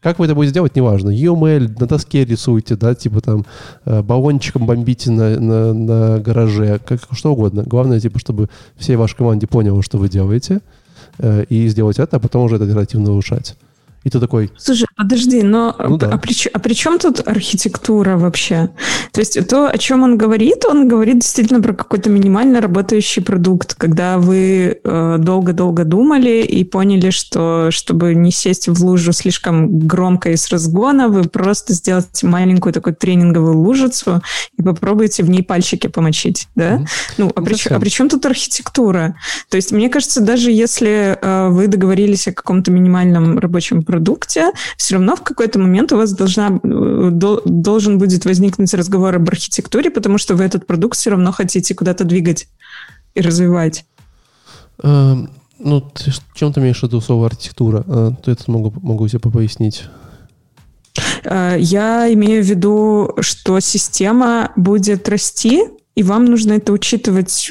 как 0.05 0.19
вы 0.19 0.25
это 0.25 0.35
будете 0.35 0.53
делать, 0.53 0.75
неважно. 0.75 1.09
UML 1.09 1.79
на 1.79 1.87
доске 1.87 2.25
рисуйте, 2.25 2.75
да, 2.75 2.93
типа 2.93 3.21
там 3.21 3.43
э, 3.85 4.03
баллончиком 4.03 4.67
бомбите 4.67 5.09
на, 5.09 5.39
на, 5.39 5.73
на 5.73 6.19
гараже, 6.19 6.79
как, 6.85 7.01
что 7.13 7.33
угодно. 7.33 7.63
Главное, 7.63 7.99
типа, 7.99 8.19
чтобы 8.19 8.49
все 8.75 8.97
в 8.97 8.99
вашей 8.99 9.15
команде 9.15 9.47
поняли, 9.47 9.81
что 9.81 9.97
вы 9.97 10.07
делаете, 10.07 10.59
э, 11.17 11.45
и 11.49 11.67
сделать 11.69 11.97
это, 11.97 12.17
а 12.17 12.19
потом 12.19 12.43
уже 12.43 12.57
это 12.57 12.65
оперативно 12.65 13.13
улучшать. 13.13 13.55
И 14.05 14.09
ты 14.11 14.19
такой... 14.19 14.51
Слушай, 14.55 14.85
подожди, 14.95 15.41
но 15.41 15.75
ну, 15.79 15.97
да. 15.97 16.11
а, 16.11 16.17
при, 16.19 16.35
а 16.53 16.59
при 16.59 16.73
чем 16.75 16.99
тут 16.99 17.27
архитектура 17.27 18.17
вообще? 18.17 18.69
То 19.11 19.19
есть 19.19 19.47
то, 19.47 19.67
о 19.67 19.77
чем 19.79 20.03
он 20.03 20.15
говорит, 20.15 20.63
он 20.69 20.87
говорит 20.87 21.19
действительно 21.19 21.59
про 21.59 21.73
какой-то 21.73 22.11
минимально 22.11 22.61
работающий 22.61 23.23
продукт, 23.23 23.73
когда 23.73 24.19
вы 24.19 24.79
э, 24.83 25.15
долго-долго 25.17 25.85
думали 25.85 26.43
и 26.43 26.63
поняли, 26.63 27.09
что 27.09 27.71
чтобы 27.71 28.13
не 28.13 28.31
сесть 28.31 28.67
в 28.67 28.85
лужу 28.85 29.11
слишком 29.11 29.79
громко 29.79 30.29
и 30.29 30.37
с 30.37 30.49
разгона, 30.49 31.09
вы 31.09 31.23
просто 31.23 31.73
сделаете 31.73 32.27
маленькую 32.27 32.73
такую 32.73 32.95
тренинговую 32.95 33.57
лужицу 33.57 34.21
и 34.55 34.61
попробуйте 34.61 35.23
в 35.23 35.31
ней 35.31 35.41
пальчики 35.41 35.87
помочить, 35.87 36.47
да? 36.53 36.75
Mm-hmm. 36.75 36.87
Ну, 37.17 37.31
а 37.35 37.41
при, 37.41 37.73
а 37.73 37.79
при 37.79 37.89
чем 37.89 38.07
тут 38.07 38.23
архитектура? 38.27 39.15
То 39.49 39.57
есть 39.57 39.71
мне 39.71 39.89
кажется, 39.89 40.21
даже 40.21 40.51
если 40.51 41.17
э, 41.19 41.49
вы 41.49 41.65
договорились 41.65 42.27
о 42.27 42.33
каком-то 42.33 42.69
минимальном 42.69 43.39
рабочем 43.39 43.81
продукте, 43.81 43.94
продукте, 43.95 44.51
все 44.77 44.95
равно 44.95 45.15
в 45.15 45.21
какой-то 45.21 45.57
момент 45.59 45.93
у 45.93 45.97
вас 45.97 46.11
должна, 46.13 46.59
э, 46.63 47.09
должен 47.45 47.97
будет 47.97 48.25
возникнуть 48.25 48.73
разговор 48.73 49.15
об 49.15 49.29
архитектуре, 49.29 49.89
потому 49.89 50.17
что 50.17 50.35
вы 50.35 50.43
этот 50.43 50.67
продукт 50.67 50.97
все 50.97 51.11
равно 51.11 51.31
хотите 51.31 51.73
куда-то 51.73 52.03
двигать 52.03 52.47
и 53.13 53.21
развивать. 53.21 53.85
Uh, 54.79 55.29
ну, 55.59 55.79
ты, 55.79 56.11
чем 56.33 56.51
ты 56.51 56.59
имеешь 56.59 56.79
в 56.79 56.83
виду 56.83 56.99
слово 56.99 57.27
архитектура? 57.27 57.79
Uh, 57.87 58.13
то 58.21 58.31
это 58.31 58.51
могу, 58.51 58.73
могу 58.81 59.07
себе 59.07 59.19
пояснить. 59.19 59.85
Uh, 61.23 61.57
я 61.57 62.13
имею 62.13 62.43
в 62.43 62.45
виду, 62.45 63.15
что 63.21 63.61
система 63.61 64.51
будет 64.57 65.07
расти, 65.07 65.63
и 65.95 66.03
вам 66.03 66.25
нужно 66.25 66.53
это 66.53 66.73
учитывать 66.73 67.49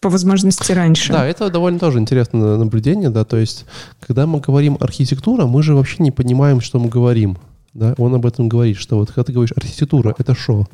по 0.00 0.10
возможности 0.10 0.72
раньше. 0.72 1.12
Да, 1.12 1.26
это 1.26 1.50
довольно 1.50 1.78
тоже 1.78 1.98
интересное 1.98 2.56
наблюдение, 2.56 3.10
да, 3.10 3.24
то 3.24 3.36
есть, 3.36 3.64
когда 4.00 4.26
мы 4.26 4.40
говорим 4.40 4.76
архитектура, 4.80 5.46
мы 5.46 5.62
же 5.62 5.74
вообще 5.74 6.02
не 6.02 6.10
понимаем, 6.10 6.60
что 6.60 6.78
мы 6.78 6.88
говорим, 6.88 7.38
да, 7.74 7.94
он 7.98 8.14
об 8.14 8.26
этом 8.26 8.48
говорит, 8.48 8.76
что 8.76 8.96
вот 8.98 9.08
когда 9.08 9.24
ты 9.24 9.32
говоришь 9.32 9.52
архитектура, 9.56 10.14
это 10.18 10.34
что, 10.34 10.66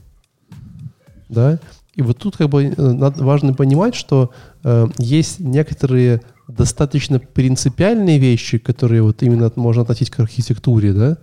да, 1.29 1.59
и 1.95 2.03
вот 2.03 2.19
тут 2.19 2.37
как 2.37 2.49
бы 2.49 2.65
э, 2.65 2.73
важно 2.77 3.55
понимать, 3.55 3.95
что 3.95 4.31
э, 4.65 4.87
есть 4.99 5.41
некоторые 5.41 6.23
достаточно 6.49 7.19
принципиальные 7.19 8.19
вещи, 8.19 8.59
которые 8.59 9.03
вот 9.03 9.23
именно 9.23 9.53
можно 9.57 9.83
относить 9.83 10.11
к 10.11 10.21
архитектуре, 10.21 10.93
да, 10.93 11.19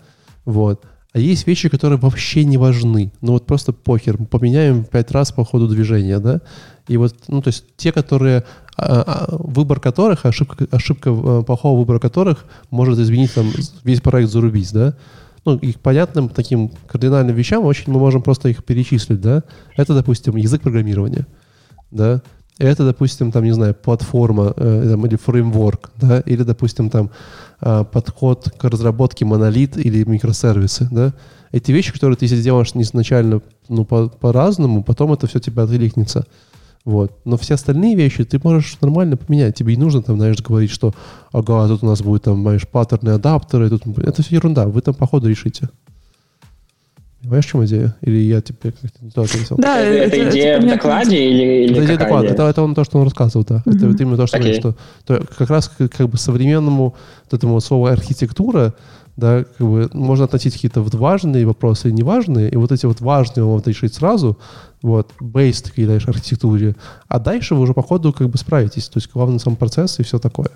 вот, 0.45 0.86
А 1.12 1.20
есть 1.20 1.47
вещи, 1.47 1.70
которые 1.70 1.97
вообще 1.97 2.45
не 2.45 2.58
важны. 2.58 3.12
Ну 3.22 3.34
вот 3.34 3.45
просто 3.45 3.74
похер. 3.74 4.18
Поменяем 4.18 4.84
пять 4.84 5.12
раз 5.12 5.32
по 5.32 5.43
ходу 5.43 5.68
движения, 5.68 6.20
да? 6.20 6.41
И 6.90 6.98
вот, 6.98 7.16
ну 7.28 7.42
то 7.42 7.50
есть 7.50 7.64
те, 7.78 7.92
которые, 7.92 8.44
а, 8.76 9.04
а, 9.06 9.36
выбор 9.38 9.80
которых, 9.80 10.26
ошибка, 10.26 10.68
ошибка 10.72 11.12
а, 11.12 11.44
плохого 11.44 11.80
выбора 11.80 12.00
которых 12.00 12.46
может 12.72 12.98
изменить 13.00 13.34
там 13.34 13.50
весь 13.84 14.02
проект 14.02 14.30
зарубить, 14.32 14.74
да? 14.74 14.96
Ну, 15.46 15.56
их 15.58 15.80
понятным 15.80 16.28
таким 16.30 16.72
кардинальным 16.88 17.36
вещам 17.36 17.64
очень 17.64 17.94
мы 17.94 18.00
можем 18.00 18.22
просто 18.24 18.50
их 18.50 18.64
перечислить, 18.64 19.22
да? 19.22 19.44
Это, 19.78 19.94
допустим, 19.94 20.36
язык 20.36 20.64
программирования, 20.64 21.28
да? 21.92 22.22
Это, 22.58 22.86
допустим, 22.86 23.32
там, 23.32 23.46
не 23.46 23.54
знаю, 23.54 23.74
платформа 23.74 24.54
э, 24.58 24.96
или 25.06 25.16
фреймворк, 25.16 25.92
да, 25.96 26.20
или, 26.20 26.44
допустим, 26.44 26.90
там 26.90 27.10
э, 27.62 27.86
подход 27.90 28.52
к 28.58 28.66
разработке 28.66 29.24
монолит 29.24 29.78
или 29.78 30.04
микросервисы, 30.04 30.90
да. 30.92 31.14
Эти 31.54 31.72
вещи, 31.72 31.94
которые 31.94 32.18
ты 32.18 32.28
сделаешь 32.28 32.72
изначально 32.74 33.42
ну, 33.70 33.86
по- 33.86 34.10
по-разному, 34.10 34.84
потом 34.84 35.14
это 35.14 35.26
все 35.28 35.40
тебя 35.40 35.64
откликнется. 35.64 36.26
Вот. 36.86 37.20
Но 37.26 37.38
все 37.38 37.56
остальные 37.56 37.96
вещи 37.96 38.24
ты 38.24 38.40
можешь 38.42 38.78
нормально 38.82 39.18
поменять. 39.18 39.56
Тебе 39.56 39.76
не 39.76 39.84
нужно 39.84 40.02
там, 40.02 40.18
знаешь, 40.18 40.42
говорить, 40.42 40.72
что 40.72 40.94
ага, 41.32 41.68
тут 41.68 41.84
у 41.84 41.86
нас 41.86 42.02
будет 42.02 42.24
там, 42.24 42.42
знаешь, 42.42 42.68
паттерны, 42.68 43.10
адаптеры. 43.10 43.70
Тут... 43.70 43.98
Это 44.00 44.24
все 44.24 44.36
ерунда. 44.36 44.68
Вы 44.68 44.82
там 44.82 44.94
по 44.94 45.06
ходу 45.06 45.30
решите. 45.30 45.70
Понимаешь, 47.22 47.46
в 47.46 47.50
чем 47.50 47.66
идея? 47.66 47.96
Или 48.02 48.18
я 48.20 48.42
тебе 48.42 48.72
как-то 48.72 48.88
не 49.02 49.12
то 49.12 49.24
ответил? 49.24 49.58
Да, 49.58 49.78
это, 49.78 50.16
это, 50.16 50.30
идея 50.30 50.56
это 50.56 50.66
в 50.66 50.70
докладе 50.70 51.30
или, 51.30 51.66
или 51.66 51.76
Это 51.76 51.86
идея 51.86 51.98
доклада. 51.98 52.28
Это, 52.28 52.44
это 52.44 52.62
он 52.62 52.74
то, 52.74 52.86
что 52.86 52.98
он 52.98 53.04
рассказывал, 53.04 53.46
да. 53.46 53.56
Mm-hmm. 53.58 53.76
Это 53.76 53.88
вот 53.88 54.02
именно 54.02 54.18
то, 54.18 54.28
что, 54.28 54.38
okay. 54.38 54.54
что 54.58 54.76
то, 55.06 55.26
как 55.38 55.50
раз 55.50 55.68
как, 55.68 55.92
как 55.92 56.08
бы 56.08 56.18
современному 56.18 56.96
вот 57.26 57.34
этому 57.34 57.60
слову 57.60 57.88
архитектура, 57.88 58.74
да, 59.20 59.44
как 59.44 59.68
бы 59.68 59.90
можно 59.94 60.26
относить 60.26 60.54
какие-то 60.54 60.82
вот 60.82 60.96
важные 60.96 61.46
вопросы 61.46 61.90
и 61.90 61.92
неважные, 61.92 62.50
и 62.50 62.56
вот 62.56 62.72
эти 62.72 62.86
вот 62.86 63.02
важные 63.02 63.44
вам 63.44 63.62
решить 63.66 63.94
сразу, 63.94 64.38
вот, 64.82 65.12
based, 65.22 65.72
когда 65.76 65.96
архитектуре, 65.96 66.76
а 67.08 67.20
дальше 67.20 67.56
вы 67.56 67.62
уже 67.62 67.74
по 67.74 67.84
ходу 67.84 68.14
как 68.14 68.30
бы 68.30 68.38
справитесь, 68.38 68.88
то 68.90 68.98
есть 68.98 69.10
главный 69.14 69.40
сам 69.40 69.56
процесс 69.56 70.00
и 70.00 70.04
все 70.04 70.20
такое. 70.20 70.50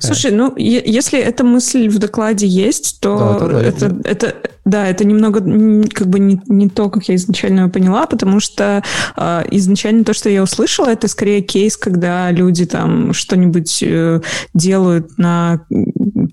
Слушай, 0.00 0.32
ну, 0.32 0.56
если 0.56 1.20
эта 1.20 1.44
мысль 1.44 1.88
в 1.88 1.98
докладе 1.98 2.46
есть, 2.46 3.00
то 3.00 3.38
да, 3.40 3.60
это, 3.62 3.86
это, 3.86 4.26
это, 4.26 4.50
да, 4.64 4.86
это 4.86 5.04
немного 5.04 5.40
как 5.40 6.08
бы 6.08 6.18
не, 6.18 6.40
не 6.46 6.68
то, 6.68 6.90
как 6.90 7.04
я 7.08 7.14
изначально 7.14 7.68
поняла, 7.68 8.06
потому 8.06 8.40
что 8.40 8.82
э, 9.16 9.42
изначально 9.52 10.04
то, 10.04 10.12
что 10.12 10.28
я 10.28 10.42
услышала, 10.42 10.88
это 10.88 11.08
скорее 11.08 11.40
кейс, 11.40 11.76
когда 11.76 12.30
люди 12.30 12.66
там 12.66 13.12
что-нибудь 13.12 13.82
э, 13.82 14.20
делают 14.54 15.18
на, 15.18 15.64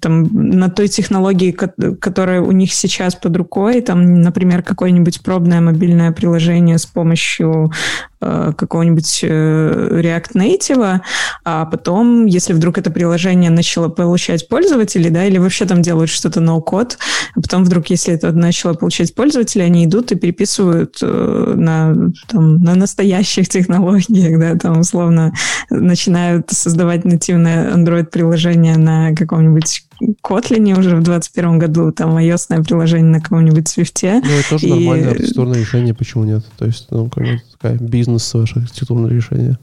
там, 0.01 0.23
на 0.31 0.69
той 0.69 0.87
технологии, 0.87 1.51
которая 1.51 2.41
у 2.41 2.51
них 2.51 2.73
сейчас 2.73 3.15
под 3.15 3.37
рукой, 3.37 3.81
там, 3.81 4.21
например, 4.21 4.61
какое-нибудь 4.63 5.21
пробное 5.21 5.61
мобильное 5.61 6.11
приложение 6.11 6.77
с 6.77 6.85
помощью 6.85 7.71
Э, 8.19 8.51
какого-нибудь 8.57 9.19
э, 9.21 9.89
React 10.01 10.31
Native, 10.33 11.01
а 11.45 11.65
потом, 11.65 12.25
если 12.25 12.53
вдруг 12.53 12.79
это 12.79 12.89
приложение 12.89 13.51
начало 13.51 13.89
получать 13.89 14.47
пользователей, 14.47 15.11
да, 15.11 15.25
или 15.25 15.37
вообще 15.37 15.65
там 15.65 15.83
делают 15.83 16.09
что-то 16.09 16.39
no-код, 16.39 16.97
а 17.35 17.41
потом 17.41 17.63
вдруг, 17.63 17.91
если 17.91 18.15
это 18.23 18.37
начало 18.37 18.73
получать 18.73 19.13
пользователей, 19.15 19.65
они 19.65 19.85
идут 19.85 20.11
и 20.11 20.15
переписывают 20.15 20.97
э, 21.01 21.53
на, 21.55 22.11
там, 22.27 22.61
на 22.63 22.75
настоящих 22.75 23.49
технологиях, 23.49 24.39
да, 24.39 24.55
там 24.55 24.79
условно 24.79 25.33
начинают 25.69 26.49
создавать 26.51 27.05
нативное 27.05 27.73
Android-приложение 27.73 28.77
на 28.77 29.15
каком-нибудь 29.15 29.83
Kotlin 30.23 30.77
уже 30.77 30.95
в 30.95 31.03
2021 31.03 31.59
году, 31.59 31.91
там 31.91 32.17
ios 32.17 32.63
приложение 32.63 33.11
на 33.11 33.21
каком-нибудь 33.21 33.65
Swift. 33.65 33.99
Ну, 34.03 34.31
это 34.31 34.49
тоже 34.49 34.67
и... 34.67 34.69
нормальное 34.69 35.11
архитектурное 35.11 35.59
решение, 35.59 35.93
почему 35.93 36.23
нет? 36.23 36.43
То 36.57 36.65
есть, 36.65 36.87
ну, 36.91 37.09
как 37.09 37.23
бы 37.23 37.41
такая 37.53 37.77
бизнес 37.77 38.33
архитектурное 38.35 39.09
решение. 39.09 39.57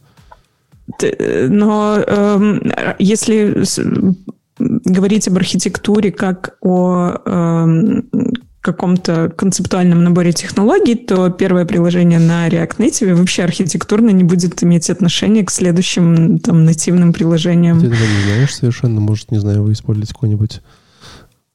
Но 1.48 1.98
э, 2.06 2.94
если 2.98 3.64
говорить 4.58 5.28
об 5.28 5.36
архитектуре 5.36 6.12
как 6.12 6.56
о 6.60 7.16
э, 7.24 8.02
каком-то 8.64 9.30
концептуальном 9.36 10.02
наборе 10.04 10.32
технологий, 10.32 10.94
то 10.94 11.28
первое 11.28 11.66
приложение 11.66 12.18
на 12.18 12.48
React 12.48 12.78
Native 12.78 13.14
вообще 13.14 13.42
архитектурно 13.42 14.08
не 14.10 14.24
будет 14.24 14.62
иметь 14.64 14.88
отношения 14.88 15.44
к 15.44 15.50
следующим 15.50 16.38
там 16.38 16.64
нативным 16.64 17.12
приложениям. 17.12 17.78
Ты 17.78 17.86
этого 17.88 17.98
не 17.98 18.22
знаешь 18.24 18.54
совершенно. 18.54 19.00
Может, 19.00 19.30
не 19.30 19.38
знаю, 19.38 19.64
вы 19.64 19.72
используете 19.72 20.14
какой-нибудь 20.14 20.62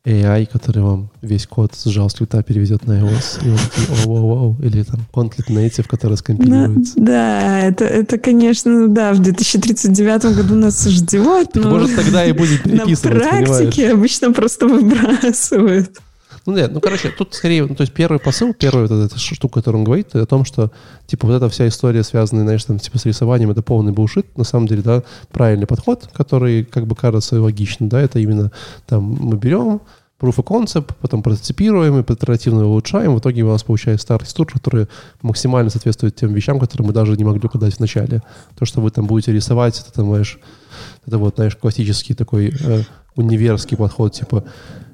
AI, 0.05 0.45
который 0.45 0.81
вам 0.81 1.11
весь 1.21 1.45
код 1.45 1.75
с 1.75 1.85
JavaScript 1.87 2.41
переведет 2.43 2.87
на 2.87 2.93
iOS, 2.93 3.45
и 3.45 3.49
вот 3.49 3.59
такие, 3.59 4.05
оу, 4.05 4.15
оу, 4.15 4.31
оу, 4.31 4.57
или 4.61 4.83
там 4.83 5.01
Kotlin 5.13 5.47
Native, 5.49 5.87
который 5.87 6.15
скомпилируется. 6.15 6.93
Ну, 6.95 7.05
да, 7.05 7.59
это, 7.59 7.83
это, 7.83 8.17
конечно, 8.17 8.87
да, 8.87 9.13
в 9.13 9.19
2039 9.19 10.35
году 10.37 10.55
нас 10.55 10.85
ждет, 10.85 11.49
но... 11.55 11.69
Может, 11.69 11.95
тогда 11.97 12.25
и 12.25 12.31
будет 12.31 12.63
переписывать, 12.63 13.17
На 13.17 13.29
практике 13.29 13.71
понимаешь? 13.71 13.93
обычно 13.93 14.31
просто 14.31 14.67
выбрасывают. 14.67 15.99
Ну, 16.49 16.55
нет, 16.55 16.71
ну, 16.73 16.81
короче, 16.81 17.09
тут 17.09 17.35
скорее, 17.35 17.63
ну, 17.67 17.75
то 17.75 17.81
есть 17.81 17.93
первый 17.93 18.19
посыл, 18.19 18.55
первая 18.55 18.87
вот 18.87 19.05
эта 19.05 19.19
штука, 19.19 19.59
которую 19.59 19.81
он 19.81 19.85
говорит, 19.85 20.15
о 20.15 20.25
том, 20.25 20.45
что, 20.45 20.71
типа, 21.05 21.27
вот 21.27 21.35
эта 21.35 21.47
вся 21.47 21.67
история, 21.67 22.03
связанная, 22.03 22.41
знаешь, 22.41 22.63
там, 22.63 22.79
типа, 22.79 22.97
с 22.97 23.05
рисованием, 23.05 23.51
это 23.51 23.61
полный 23.61 23.91
булшит, 23.91 24.35
на 24.35 24.43
самом 24.43 24.67
деле, 24.67 24.81
да, 24.81 25.03
правильный 25.31 25.67
подход, 25.67 26.09
который, 26.11 26.63
как 26.63 26.87
бы, 26.87 26.95
кажется 26.95 27.39
логичным, 27.39 27.87
да, 27.87 28.01
это 28.01 28.17
именно, 28.17 28.51
там, 28.87 29.03
мы 29.03 29.37
берем, 29.37 29.81
proof 30.19 30.37
of 30.37 30.43
concept, 30.43 30.95
потом 30.99 31.21
прототипируем 31.21 31.99
и 31.99 32.01
итеративно 32.01 32.65
улучшаем. 32.65 33.13
В 33.13 33.19
итоге 33.19 33.43
у 33.43 33.49
нас 33.49 33.61
получается 33.61 34.03
старый 34.03 34.27
тур, 34.27 34.47
который 34.51 34.87
максимально 35.21 35.69
соответствует 35.69 36.15
тем 36.15 36.33
вещам, 36.33 36.59
которые 36.59 36.87
мы 36.87 36.93
даже 36.93 37.15
не 37.15 37.23
могли 37.23 37.41
угадать 37.45 37.75
в 37.75 37.79
начале. 37.79 38.23
То, 38.57 38.65
что 38.65 38.81
вы 38.81 38.89
там 38.89 39.05
будете 39.05 39.31
рисовать, 39.31 39.79
это, 39.87 40.03
знаешь, 40.03 40.39
это 41.05 41.19
вот, 41.19 41.35
знаешь, 41.35 41.55
классический 41.55 42.15
такой 42.15 42.53
э, 42.59 42.81
универский 43.15 43.77
подход, 43.77 44.13
типа 44.13 44.43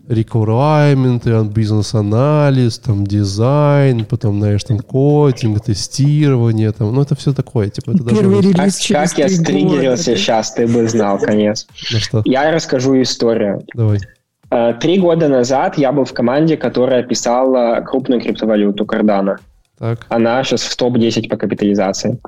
requirement, 0.08 1.54
бизнес-анализ, 1.54 2.80
там, 2.80 3.06
дизайн, 3.06 4.06
потом, 4.06 4.40
знаешь, 4.40 4.64
там, 4.64 4.80
кодинг, 4.80 5.64
тестирование, 5.64 6.72
там, 6.72 6.94
ну, 6.94 7.02
это 7.02 7.16
все 7.16 7.34
такое, 7.34 7.70
типа, 7.70 7.92
это 7.92 8.04
Первый 8.04 8.42
даже... 8.42 8.54
Как, 8.54 9.10
как 9.10 9.18
я 9.18 9.30
стригерился 9.30 10.16
сейчас, 10.16 10.54
ты 10.54 10.68
бы 10.68 10.88
знал, 10.88 11.20
конец. 11.20 11.68
На 11.92 12.00
что? 12.00 12.22
Я 12.26 12.52
расскажу 12.52 13.02
историю. 13.02 13.64
Давай. 13.74 14.00
Э, 14.52 14.74
три 14.80 15.00
года 15.00 15.28
назад 15.28 15.78
я 15.78 15.92
был 15.92 16.06
в 16.06 16.14
команде, 16.14 16.58
которая 16.58 17.04
писала 17.04 17.82
крупную 17.82 18.22
криптовалюту 18.22 18.86
Cardano. 18.86 19.38
Так. 19.78 20.06
Она 20.10 20.44
сейчас 20.44 20.64
в 20.64 20.76
топ-10 20.76 21.28
по 21.28 21.38
капитализации. 21.38 22.20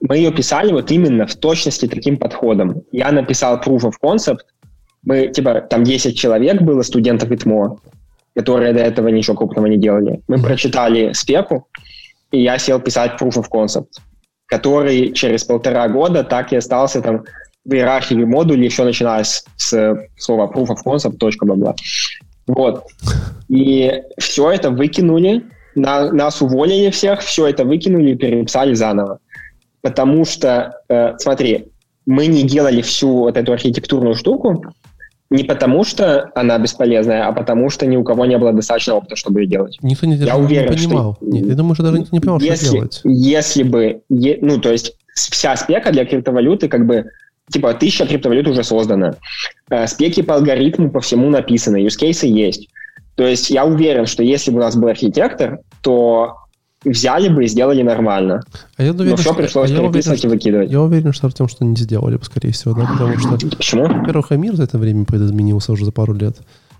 Мы 0.00 0.18
ее 0.18 0.30
писали 0.30 0.72
вот 0.72 0.90
именно 0.90 1.26
в 1.26 1.34
точности 1.36 1.86
таким 1.86 2.18
подходом. 2.18 2.82
Я 2.92 3.12
написал 3.12 3.58
proof 3.58 3.80
of 3.82 3.94
concept, 4.02 4.40
мы, 5.06 5.28
типа, 5.28 5.60
там 5.60 5.84
10 5.84 6.18
человек 6.18 6.60
было, 6.60 6.82
студентов 6.82 7.30
ИТМО, 7.30 7.78
которые 8.34 8.74
до 8.74 8.80
этого 8.80 9.08
ничего 9.08 9.36
крупного 9.36 9.66
не 9.66 9.78
делали. 9.78 10.20
Мы 10.28 10.38
прочитали 10.42 11.12
спеку, 11.12 11.68
и 12.32 12.42
я 12.42 12.58
сел 12.58 12.80
писать 12.80 13.12
proof 13.20 13.36
of 13.36 13.46
concept, 13.50 13.86
который 14.46 15.12
через 15.12 15.44
полтора 15.44 15.88
года 15.88 16.24
так 16.24 16.52
и 16.52 16.56
остался 16.56 17.00
там 17.00 17.24
в 17.64 17.72
иерархии 17.72 18.16
модулей, 18.16 18.66
еще 18.66 18.84
начиная 18.84 19.22
с, 19.22 19.44
с 19.56 19.96
слова 20.18 20.50
proof 20.52 20.68
of 20.70 20.78
concept, 20.84 21.16
точка, 21.18 21.46
бла-бла. 21.46 21.76
Вот. 22.48 22.84
И 23.48 23.92
все 24.18 24.50
это 24.50 24.70
выкинули, 24.70 25.44
на, 25.76 26.10
нас 26.10 26.42
уволили 26.42 26.90
всех, 26.90 27.20
все 27.20 27.46
это 27.46 27.64
выкинули 27.64 28.10
и 28.10 28.16
переписали 28.16 28.74
заново. 28.74 29.20
Потому 29.82 30.24
что, 30.24 30.80
э, 30.88 31.14
смотри, 31.18 31.68
мы 32.06 32.26
не 32.26 32.42
делали 32.42 32.82
всю 32.82 33.18
вот 33.18 33.36
эту 33.36 33.52
архитектурную 33.52 34.16
штуку, 34.16 34.64
не 35.30 35.44
потому, 35.44 35.84
что 35.84 36.30
она 36.34 36.58
бесполезная, 36.58 37.26
а 37.26 37.32
потому, 37.32 37.70
что 37.70 37.86
ни 37.86 37.96
у 37.96 38.04
кого 38.04 38.26
не 38.26 38.38
было 38.38 38.52
достаточно 38.52 38.94
опыта, 38.94 39.16
чтобы 39.16 39.42
ее 39.42 39.46
делать. 39.46 39.78
Никто 39.82 40.06
не, 40.06 40.16
я 40.16 40.36
уверен, 40.36 40.70
не 40.70 40.76
понимал. 40.76 41.14
Что... 41.14 41.26
Нет, 41.26 41.46
я 41.46 41.54
думаю, 41.54 41.74
что 41.74 41.84
даже 41.84 42.06
не 42.12 42.20
понимал, 42.20 42.40
если, 42.40 42.66
что 42.66 42.74
делать. 42.74 43.00
Если 43.04 43.62
бы... 43.62 44.02
Е, 44.08 44.38
ну, 44.40 44.60
то 44.60 44.70
есть 44.70 44.96
вся 45.14 45.56
спека 45.56 45.90
для 45.90 46.04
криптовалюты 46.04 46.68
как 46.68 46.86
бы... 46.86 47.06
Типа, 47.50 47.74
тысяча 47.74 48.06
криптовалют 48.06 48.48
уже 48.48 48.64
создана. 48.64 49.14
Э, 49.70 49.86
спеки 49.86 50.22
по 50.22 50.34
алгоритму 50.34 50.90
по 50.90 51.00
всему 51.00 51.28
написаны, 51.30 51.84
cases 51.86 52.26
есть. 52.26 52.68
То 53.16 53.26
есть 53.26 53.50
я 53.50 53.64
уверен, 53.64 54.06
что 54.06 54.22
если 54.22 54.50
бы 54.50 54.58
у 54.58 54.60
нас 54.62 54.76
был 54.76 54.88
архитектор, 54.88 55.60
то 55.80 56.36
взяли 56.90 57.28
бы 57.28 57.44
и 57.44 57.48
сделали 57.48 57.82
нормально. 57.82 58.42
А 58.76 58.82
я 58.82 58.92
уверен, 58.92 59.10
Но 59.10 59.16
все 59.16 59.34
пришлось 59.34 59.70
что, 59.70 59.80
переписывать 59.80 60.24
уверен, 60.24 60.32
и 60.32 60.38
выкидывать. 60.38 60.70
Я 60.70 60.82
уверен, 60.82 61.12
что 61.12 61.26
Артем 61.26 61.48
что 61.48 61.64
не 61.64 61.76
сделали 61.76 62.16
бы, 62.16 62.24
скорее 62.24 62.52
всего, 62.52 62.74
да, 62.74 62.86
потому 62.86 63.18
что... 63.18 63.56
Почему? 63.56 63.86
Во-первых, 63.86 64.30
мир 64.30 64.56
за 64.56 64.64
это 64.64 64.78
время 64.78 65.04
изменился 65.04 65.72
уже 65.72 65.84
за 65.84 65.92
пару 65.92 66.14
лет. 66.14 66.36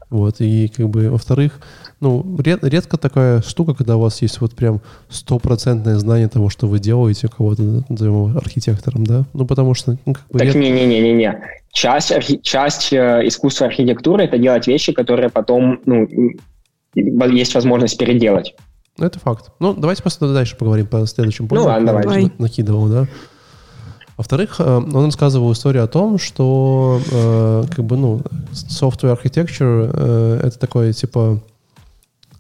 Вот, 0.09 0.37
и 0.39 0.69
как 0.69 0.89
бы, 0.89 1.11
во-вторых, 1.11 1.59
ну, 2.01 2.25
ред, 2.39 2.63
редко 2.63 2.97
такая 2.97 3.43
штука, 3.43 3.75
когда 3.75 3.97
у 3.97 4.01
вас 4.01 4.23
есть 4.23 4.41
вот 4.41 4.55
прям 4.55 4.81
стопроцентное 5.09 5.97
знание 5.97 6.29
того, 6.29 6.49
что 6.49 6.69
вы 6.69 6.79
делаете, 6.79 7.29
кого-то 7.29 7.85
назовем 7.89 8.37
архитектором, 8.37 9.05
да? 9.05 9.25
Ну, 9.33 9.47
потому 9.47 9.75
что... 9.75 9.99
Ну, 10.07 10.15
как 10.15 10.23
бы 10.31 10.39
так 10.39 10.47
ред... 10.47 10.55
не-не-не-не-не. 10.55 11.43
Часть, 11.73 12.13
архи... 12.13 12.39
часть 12.41 12.93
э, 12.93 13.23
искусства 13.25 13.67
архитектуры— 13.67 14.25
это 14.25 14.39
делать 14.39 14.69
вещи, 14.69 14.93
которые 14.93 15.29
потом, 15.29 15.81
ну, 15.87 16.07
есть 16.95 17.55
возможность 17.55 17.99
переделать. 17.99 18.55
Это 18.99 19.19
факт. 19.19 19.51
Ну, 19.59 19.75
давайте 19.75 20.03
просто 20.03 20.33
дальше 20.33 20.57
поговорим 20.57 20.87
по 20.87 21.07
следующему 21.07 21.49
пункту. 21.49 21.67
Ну 21.67 21.73
ладно, 21.73 22.03
давай. 22.03 22.33
Накидывал, 22.39 22.89
да. 22.89 23.07
Во-вторых, 24.17 24.57
э, 24.59 24.77
он 24.77 25.05
рассказывал 25.05 25.53
историю 25.53 25.85
о 25.85 25.89
том, 25.89 26.19
что 26.19 27.01
э, 27.11 27.65
как 27.75 27.85
бы, 27.85 27.97
ну, 27.97 28.23
software 28.53 29.15
architecture 29.15 29.91
э, 29.93 30.41
это 30.45 30.59
такое, 30.59 30.93
типа, 30.95 31.43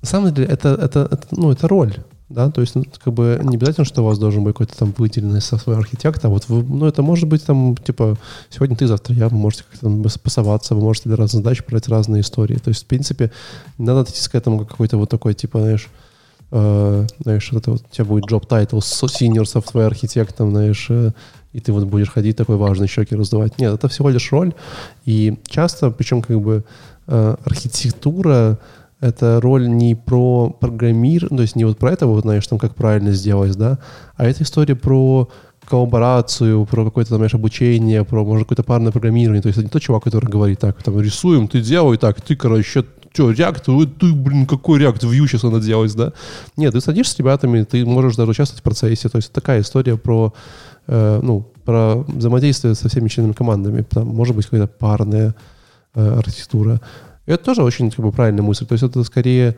на 0.00 0.08
самом 0.08 0.32
деле, 0.32 0.48
это, 0.48 0.70
это, 0.70 1.08
это, 1.10 1.26
ну, 1.32 1.50
это 1.50 1.68
роль, 1.68 1.94
да, 2.30 2.50
то 2.50 2.62
есть, 2.62 2.74
ну, 2.74 2.84
как 3.04 3.12
бы 3.12 3.38
не 3.42 3.56
обязательно, 3.56 3.84
что 3.84 4.02
у 4.02 4.06
вас 4.06 4.18
должен 4.18 4.42
быть 4.42 4.54
какой-то 4.54 4.76
там 4.76 4.94
выделенный 4.96 5.40
software 5.40 5.76
архитектор, 5.76 6.30
а 6.30 6.32
вот 6.32 6.48
вы, 6.48 6.62
ну, 6.62 6.86
это 6.86 7.02
может 7.02 7.28
быть 7.28 7.44
там, 7.44 7.76
типа, 7.76 8.16
сегодня 8.48 8.74
ты, 8.74 8.86
завтра 8.86 9.14
я, 9.14 9.28
вы 9.28 9.36
можете 9.36 9.64
как-то 9.64 9.80
там 9.86 10.02
пасоваться, 10.02 10.74
вы 10.74 10.80
можете 10.80 11.10
для 11.10 11.16
разных 11.16 11.44
задач 11.44 11.62
брать 11.68 11.88
разные 11.88 12.22
истории. 12.22 12.56
То 12.56 12.70
есть, 12.70 12.84
в 12.84 12.86
принципе, 12.86 13.30
не 13.76 13.84
надо 13.84 14.00
отнестись 14.00 14.28
к 14.28 14.34
этому 14.34 14.60
как 14.60 14.70
какой-то 14.70 14.96
вот 14.96 15.10
такой, 15.10 15.34
типа, 15.34 15.60
знаешь, 15.60 15.88
знаешь, 16.50 17.52
это 17.52 17.72
вот 17.72 17.82
у 17.82 17.94
тебя 17.94 18.04
будет 18.04 18.30
job 18.30 18.46
title 18.48 18.78
senior 18.78 19.42
software 19.42 19.86
архитектор, 19.86 20.48
знаешь, 20.48 20.86
э, 20.90 21.12
и 21.52 21.60
ты 21.60 21.72
вот 21.72 21.84
будешь 21.84 22.10
ходить 22.10 22.36
такой 22.36 22.56
важный 22.56 22.86
щеки 22.86 23.16
раздавать. 23.16 23.58
Нет, 23.58 23.74
это 23.74 23.88
всего 23.88 24.10
лишь 24.10 24.30
роль. 24.30 24.54
И 25.04 25.38
часто, 25.48 25.90
причем 25.90 26.22
как 26.22 26.40
бы 26.40 26.64
э, 27.06 27.36
архитектура 27.44 28.58
это 29.00 29.40
роль 29.42 29.68
не 29.68 29.94
про 29.94 30.50
программирование, 30.50 31.36
то 31.36 31.42
есть 31.42 31.56
не 31.56 31.64
вот 31.64 31.78
про 31.78 31.92
это, 31.92 32.06
вот, 32.06 32.22
знаешь, 32.22 32.46
там, 32.46 32.58
как 32.58 32.74
правильно 32.74 33.12
сделать, 33.12 33.54
да, 33.56 33.78
а 34.16 34.24
это 34.24 34.42
история 34.42 34.74
про 34.74 35.28
коллаборацию, 35.68 36.64
про 36.64 36.84
какое-то, 36.84 37.10
там, 37.10 37.18
знаешь, 37.18 37.34
обучение, 37.34 38.04
про, 38.04 38.24
может, 38.24 38.44
какое-то 38.44 38.62
парное 38.62 38.92
программирование. 38.92 39.42
То 39.42 39.48
есть 39.48 39.58
это 39.58 39.66
не 39.66 39.70
тот 39.70 39.82
чувак, 39.82 40.04
который 40.04 40.30
говорит, 40.30 40.60
так, 40.60 40.82
там, 40.82 41.00
рисуем, 41.00 41.48
ты 41.48 41.60
делай 41.60 41.98
так, 41.98 42.20
ты, 42.20 42.36
короче, 42.36 42.84
что, 43.16 43.32
React, 43.32 43.86
ты, 43.98 44.12
блин, 44.12 44.46
какой 44.46 44.80
React, 44.80 45.00
Vue 45.00 45.26
сейчас 45.26 45.42
надо 45.42 45.60
делать, 45.60 45.94
да? 45.96 46.12
Нет, 46.56 46.72
ты 46.72 46.80
садишься 46.80 47.14
с 47.14 47.18
ребятами, 47.18 47.64
ты 47.64 47.84
можешь 47.84 48.16
даже 48.16 48.30
участвовать 48.30 48.60
в 48.60 48.64
процессе. 48.64 49.08
То 49.08 49.16
есть 49.16 49.32
такая 49.32 49.60
история 49.62 49.96
про 49.96 50.32
Э, 50.86 51.20
ну, 51.22 51.42
про 51.64 51.96
взаимодействие 52.06 52.74
со 52.74 52.88
всеми 52.88 53.08
членами 53.08 53.32
командами. 53.32 53.82
Там 53.82 54.06
может 54.08 54.36
быть 54.36 54.46
какая-то 54.46 54.68
парная 54.68 55.34
э, 55.94 56.18
архитектура. 56.18 56.80
И 57.26 57.32
это 57.32 57.44
тоже 57.44 57.62
очень 57.62 57.90
как 57.90 58.04
бы, 58.04 58.12
правильная 58.12 58.42
мысль. 58.42 58.66
То 58.66 58.74
есть 58.74 58.84
это 58.84 59.02
скорее, 59.02 59.56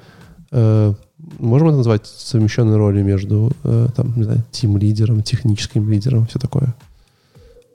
э, 0.51 0.95
можем 1.39 1.69
это 1.69 1.77
назвать 1.77 2.07
совмещенной 2.07 2.77
ролью 2.77 3.05
между 3.05 3.53
э, 3.65 3.89
там, 3.95 4.17
не 4.17 4.25
знаю, 4.25 4.43
тим-лидером, 4.51 5.23
техническим 5.23 5.89
лидером, 5.91 6.27
все 6.27 6.39
такое. 6.39 6.75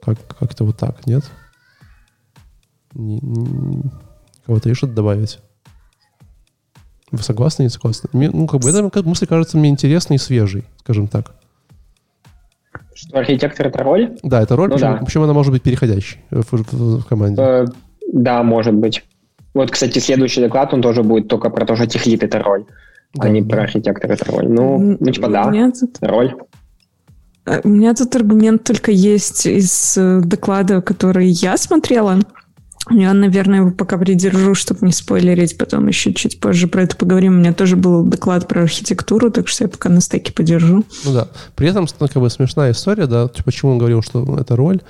Как, 0.02 0.18
как-то 0.38 0.64
вот 0.64 0.76
так, 0.76 1.06
нет? 1.06 1.24
Не, 2.92 3.18
не, 3.20 3.82
кого-то 4.46 4.74
что-то 4.74 4.94
добавить? 4.94 5.38
Вы 7.16 7.22
согласны, 7.22 7.64
не 7.64 7.68
согласны? 7.68 8.08
Мне, 8.12 8.30
ну, 8.30 8.46
как 8.46 8.60
бы 8.60 8.70
эта 8.70 9.02
мысль 9.02 9.26
кажется 9.26 9.56
мне 9.56 9.70
интересной 9.70 10.16
и 10.16 10.18
свежей, 10.18 10.64
скажем 10.80 11.08
так. 11.08 11.32
Что 12.94 13.18
архитектор 13.18 13.66
это 13.68 13.82
роль? 13.82 14.16
Да, 14.22 14.42
это 14.42 14.56
роль, 14.56 14.68
ну, 14.68 14.76
причем, 14.76 14.92
да. 14.92 15.04
причем 15.04 15.22
она 15.22 15.32
может 15.32 15.52
быть 15.52 15.62
переходящей 15.62 16.20
в, 16.30 16.42
в, 16.42 17.00
в 17.00 17.04
команде. 17.04 17.40
Э, 17.40 17.66
да, 18.12 18.42
может 18.42 18.74
быть. 18.74 19.04
Вот, 19.52 19.70
кстати, 19.70 19.98
следующий 19.98 20.40
доклад, 20.40 20.74
он 20.74 20.82
тоже 20.82 21.02
будет 21.02 21.28
только 21.28 21.50
про 21.50 21.64
то, 21.66 21.76
что 21.76 21.86
техлит 21.86 22.22
это 22.22 22.40
роль, 22.40 22.64
а 23.16 23.22
да, 23.22 23.26
а 23.26 23.28
не 23.28 23.42
да. 23.42 23.48
про 23.48 23.62
архитектор 23.62 24.10
это 24.10 24.24
роль. 24.30 24.48
Ну, 24.48 24.96
ну 24.98 25.10
типа 25.10 25.28
да, 25.28 25.70
тут... 25.70 25.98
роль. 26.00 26.34
Э, 27.46 27.60
у 27.62 27.68
меня 27.68 27.94
тут 27.94 28.14
аргумент 28.16 28.64
только 28.64 28.90
есть 28.90 29.46
из 29.46 29.96
э, 29.96 30.20
доклада, 30.20 30.80
который 30.80 31.28
я 31.28 31.56
смотрела. 31.56 32.18
Я, 32.90 33.14
наверное, 33.14 33.60
его 33.60 33.70
пока 33.70 33.96
придержу, 33.96 34.54
чтобы 34.54 34.86
не 34.86 34.92
спойлерить, 34.92 35.56
потом 35.56 35.88
еще 35.88 36.12
чуть 36.12 36.38
позже 36.38 36.68
про 36.68 36.82
это 36.82 36.96
поговорим. 36.96 37.34
У 37.34 37.38
меня 37.38 37.54
тоже 37.54 37.76
был 37.76 38.04
доклад 38.04 38.46
про 38.46 38.62
архитектуру, 38.62 39.30
так 39.30 39.48
что 39.48 39.64
я 39.64 39.68
пока 39.68 39.88
на 39.88 40.02
стеке 40.02 40.32
подержу. 40.32 40.84
Ну 41.04 41.12
да. 41.12 41.28
При 41.54 41.68
этом, 41.68 41.86
ну, 41.98 42.08
как 42.08 42.22
бы, 42.22 42.28
смешная 42.28 42.72
история, 42.72 43.06
да, 43.06 43.28
почему 43.44 43.72
он 43.72 43.78
говорил, 43.78 44.02
что 44.02 44.38
это 44.38 44.54
роль, 44.54 44.82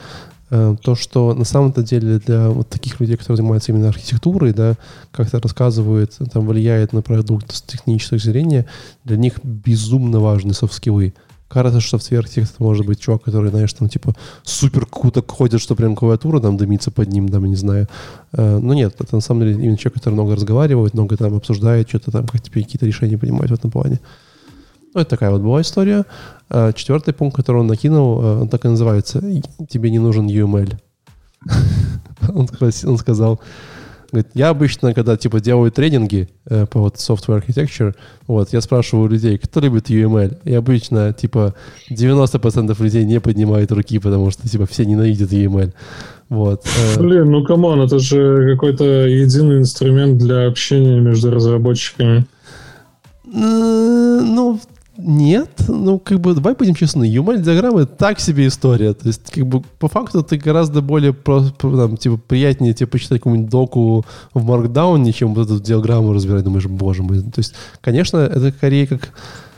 э, 0.50 0.76
то, 0.82 0.96
что 0.96 1.34
на 1.34 1.44
самом-то 1.44 1.84
деле 1.84 2.18
для 2.18 2.48
вот 2.48 2.68
таких 2.68 2.98
людей, 2.98 3.16
которые 3.16 3.36
занимаются 3.36 3.70
именно 3.70 3.88
архитектурой, 3.88 4.52
да, 4.52 4.74
как-то 5.12 5.40
рассказывают, 5.40 6.18
там, 6.32 6.46
влияет 6.48 6.92
на 6.92 7.02
продукт 7.02 7.54
с 7.54 7.62
технической 7.62 8.18
зрения, 8.18 8.66
для 9.04 9.16
них 9.16 9.34
безумно 9.44 10.18
важны 10.18 10.52
софт-скиллы 10.52 11.14
кажется, 11.54 11.80
что 11.80 11.98
в 11.98 12.02
сверхтекст 12.02 12.60
может 12.60 12.84
быть 12.84 13.00
чувак, 13.00 13.22
который, 13.22 13.50
знаешь, 13.50 13.72
там, 13.72 13.88
типа, 13.88 14.14
супер 14.42 14.86
круто 14.86 15.22
ходит, 15.26 15.60
что 15.60 15.76
прям 15.76 15.94
клавиатура 15.94 16.40
там 16.40 16.56
дымится 16.56 16.90
под 16.90 17.08
ним, 17.08 17.28
там, 17.28 17.44
не 17.44 17.56
знаю. 17.56 17.86
Э, 18.32 18.58
но 18.58 18.74
нет, 18.74 18.94
это 18.98 19.14
на 19.14 19.20
самом 19.20 19.42
деле 19.42 19.52
именно 19.52 19.76
человек, 19.76 19.94
который 19.94 20.14
много 20.14 20.34
разговаривает, 20.34 20.94
много 20.94 21.16
там 21.16 21.34
обсуждает, 21.34 21.88
что-то 21.88 22.10
там, 22.10 22.26
как 22.26 22.42
теперь 22.42 22.64
какие-то 22.64 22.86
решения 22.86 23.16
принимать 23.16 23.50
в 23.50 23.54
этом 23.54 23.70
плане. 23.70 24.00
Ну, 24.94 25.00
это 25.00 25.10
такая 25.10 25.30
вот 25.30 25.42
была 25.42 25.60
история. 25.60 26.04
Э, 26.50 26.72
четвертый 26.74 27.14
пункт, 27.14 27.36
который 27.36 27.58
он 27.58 27.68
накинул, 27.68 28.20
э, 28.20 28.40
он 28.42 28.48
так 28.48 28.64
и 28.64 28.68
называется 28.68 29.22
«Тебе 29.68 29.90
не 29.90 30.00
нужен 30.00 30.26
UML». 30.26 30.76
он 32.86 32.98
сказал, 32.98 33.40
Говорит, 34.14 34.30
я 34.34 34.50
обычно, 34.50 34.94
когда 34.94 35.16
типа 35.16 35.40
делаю 35.40 35.72
тренинги 35.72 36.28
э, 36.46 36.66
по 36.66 36.78
вот 36.78 36.94
software 36.98 37.44
architecture, 37.44 37.96
вот, 38.28 38.52
я 38.52 38.60
спрашиваю 38.60 39.08
людей, 39.08 39.38
кто 39.38 39.58
любит 39.58 39.90
UML. 39.90 40.38
И 40.44 40.54
обычно 40.54 41.12
типа 41.12 41.54
90% 41.90 42.80
людей 42.80 43.04
не 43.04 43.18
поднимают 43.18 43.72
руки, 43.72 43.98
потому 43.98 44.30
что 44.30 44.48
типа 44.48 44.66
все 44.66 44.84
ненавидят 44.84 45.32
UML. 45.32 45.72
Вот. 46.28 46.64
Э. 46.64 47.00
Блин, 47.00 47.28
ну 47.32 47.44
come 47.44 47.65
on, 47.65 47.80
это 47.80 47.98
же 47.98 48.52
какой-то 48.52 48.84
единый 48.84 49.58
инструмент 49.58 50.18
для 50.18 50.46
общения 50.46 51.00
между 51.00 51.32
разработчиками. 51.32 52.24
Ну, 53.24 54.60
нет, 54.96 55.50
ну, 55.66 55.98
как 55.98 56.20
бы, 56.20 56.34
давай 56.34 56.54
будем 56.54 56.74
честны, 56.74 57.04
UML-диаграммы 57.04 57.86
так 57.86 58.20
себе 58.20 58.46
история. 58.46 58.94
То 58.94 59.08
есть, 59.08 59.30
как 59.30 59.44
бы, 59.46 59.62
по 59.78 59.88
факту 59.88 60.22
ты 60.22 60.36
гораздо 60.36 60.82
более, 60.82 61.12
там, 61.12 61.96
типа, 61.96 62.16
приятнее 62.16 62.74
тебе 62.74 62.86
почитать 62.86 63.18
какую-нибудь 63.18 63.50
доку 63.50 64.04
в 64.34 64.48
Markdown, 64.48 65.12
чем 65.12 65.34
вот 65.34 65.46
эту 65.46 65.60
диаграмму 65.60 66.12
разбирать. 66.12 66.44
Думаешь, 66.44 66.66
боже 66.66 67.02
мой. 67.02 67.20
То 67.22 67.38
есть, 67.38 67.54
конечно, 67.80 68.18
это 68.18 68.50
скорее 68.50 68.86
как... 68.86 69.12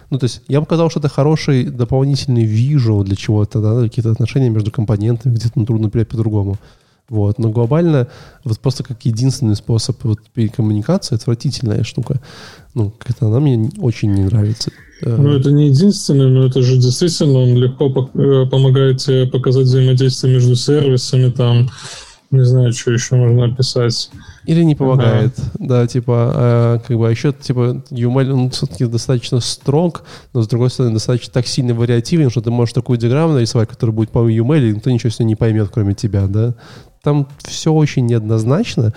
Ну, 0.08 0.18
то 0.18 0.24
есть, 0.24 0.42
я 0.48 0.60
бы 0.60 0.66
сказал, 0.66 0.88
что 0.88 1.00
это 1.00 1.08
хороший 1.08 1.64
дополнительный 1.64 2.44
вижу 2.44 3.02
для 3.04 3.16
чего-то, 3.16 3.60
да, 3.60 3.82
какие-то 3.82 4.12
отношения 4.12 4.48
между 4.48 4.70
компонентами, 4.70 5.34
где-то 5.34 5.64
трудно 5.66 5.90
принять 5.90 6.08
по-другому. 6.08 6.56
Вот. 7.08 7.38
Но 7.38 7.50
глобально 7.50 8.08
вот 8.44 8.58
просто 8.60 8.84
как 8.84 9.04
единственный 9.04 9.56
способ 9.56 10.02
вот, 10.04 10.20
коммуникации 10.54 11.14
отвратительная 11.14 11.84
штука. 11.84 12.20
Ну, 12.74 12.92
как-то 12.98 13.26
она 13.26 13.40
мне 13.40 13.70
очень 13.78 14.12
не 14.12 14.24
нравится. 14.24 14.70
Ну, 15.02 15.32
это 15.32 15.50
не 15.50 15.68
единственный, 15.68 16.28
но 16.28 16.46
это 16.46 16.62
же 16.62 16.76
действительно 16.76 17.40
он 17.40 17.56
легко 17.56 18.10
э, 18.14 18.46
помогает 18.50 18.98
тебе 18.98 19.26
показать 19.26 19.64
взаимодействие 19.64 20.34
между 20.34 20.54
сервисами, 20.56 21.30
там, 21.30 21.68
не 22.30 22.44
знаю, 22.44 22.72
что 22.72 22.92
еще 22.92 23.16
можно 23.16 23.44
описать. 23.44 24.10
Или 24.46 24.62
не 24.62 24.74
помогает, 24.74 25.34
да, 25.58 25.80
да 25.80 25.86
типа, 25.86 26.32
э, 26.34 26.78
как 26.86 26.96
бы, 26.96 27.08
а 27.08 27.10
еще, 27.10 27.32
типа, 27.32 27.82
UML, 27.90 28.30
он 28.32 28.50
все-таки 28.50 28.86
достаточно 28.86 29.40
строг, 29.40 30.04
но, 30.32 30.42
с 30.42 30.48
другой 30.48 30.70
стороны, 30.70 30.94
достаточно 30.94 31.32
так 31.32 31.46
сильно 31.46 31.74
вариативен, 31.74 32.30
что 32.30 32.40
ты 32.40 32.50
можешь 32.50 32.72
такую 32.72 32.98
диаграмму 32.98 33.34
нарисовать, 33.34 33.68
которая 33.68 33.94
будет 33.94 34.10
по 34.10 34.18
UML, 34.18 34.70
и 34.70 34.74
никто 34.74 34.90
ничего 34.90 35.10
с 35.10 35.18
ней 35.18 35.26
не 35.26 35.36
поймет, 35.36 35.70
кроме 35.72 35.94
тебя, 35.94 36.26
да. 36.26 36.54
Там 37.02 37.28
все 37.44 37.72
очень 37.72 38.06
неоднозначно, 38.06 38.94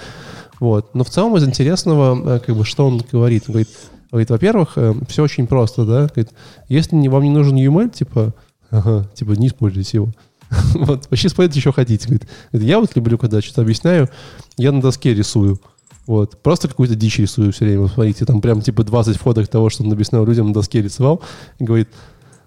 вот. 0.60 0.96
Но 0.96 1.04
в 1.04 1.10
целом 1.10 1.36
из 1.36 1.44
интересного, 1.44 2.38
э, 2.38 2.40
как 2.40 2.56
бы, 2.56 2.64
что 2.64 2.88
он 2.88 3.02
говорит? 3.12 3.44
Он 3.48 3.54
говорит, 3.54 3.70
говорит 4.12 4.30
во-первых, 4.30 4.74
э, 4.76 4.94
все 5.08 5.24
очень 5.24 5.48
просто, 5.48 5.86
да, 5.86 6.08
говорит, 6.08 6.30
если 6.68 6.96
вам 7.08 7.24
не 7.24 7.30
нужен 7.30 7.56
UML, 7.56 7.90
типа, 7.90 8.34
ага, 8.72 9.08
типа, 9.14 9.32
не 9.32 9.48
используйте 9.48 9.98
его. 9.98 10.10
вот, 10.74 11.08
вообще 11.10 11.28
используйте, 11.28 11.60
еще 11.60 11.72
хотите. 11.72 12.08
Говорит, 12.08 12.30
я 12.54 12.80
вот 12.80 12.96
люблю, 12.96 13.18
когда 13.18 13.42
что-то 13.42 13.62
объясняю, 13.62 14.10
я 14.58 14.72
на 14.72 14.82
доске 14.82 15.14
рисую. 15.14 15.60
Вот. 16.08 16.42
Просто 16.42 16.68
какую-то 16.68 16.96
дичь 16.96 17.20
рисую 17.20 17.54
все 17.54 17.66
время. 17.66 17.88
Смотрите, 17.88 18.26
там 18.26 18.42
прям 18.42 18.62
типа 18.62 18.84
20 18.84 19.18
фоток 19.18 19.48
того, 19.48 19.70
что 19.70 19.84
он 19.84 19.92
объяснял 19.92 20.26
людям 20.26 20.48
на 20.48 20.54
доске 20.54 20.82
рисовал. 20.82 21.22
И 21.60 21.64
говорит, 21.64 21.90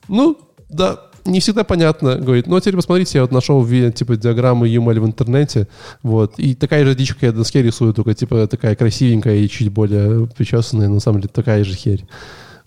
ну, 0.08 0.36
да, 0.68 1.00
не 1.24 1.40
всегда 1.40 1.64
понятно. 1.64 2.16
Говорит, 2.16 2.46
ну, 2.46 2.56
а 2.56 2.60
теперь 2.60 2.76
посмотрите, 2.76 3.18
я 3.18 3.22
вот 3.22 3.32
нашел 3.32 3.66
типа 3.66 4.16
диаграммы 4.16 4.68
UML 4.68 5.00
в 5.00 5.06
интернете, 5.06 5.68
вот, 6.02 6.38
и 6.38 6.54
такая 6.54 6.84
же 6.84 6.94
дичь, 6.94 7.14
как 7.14 7.22
я 7.22 7.32
на 7.32 7.38
доске 7.38 7.62
рисую, 7.62 7.94
только 7.94 8.14
типа 8.14 8.46
такая 8.46 8.74
красивенькая 8.74 9.36
и 9.36 9.48
чуть 9.48 9.70
более 9.70 10.26
причесанная, 10.26 10.88
на 10.88 11.00
самом 11.00 11.20
деле 11.20 11.30
такая 11.32 11.64
же 11.64 11.74
херь. 11.74 12.04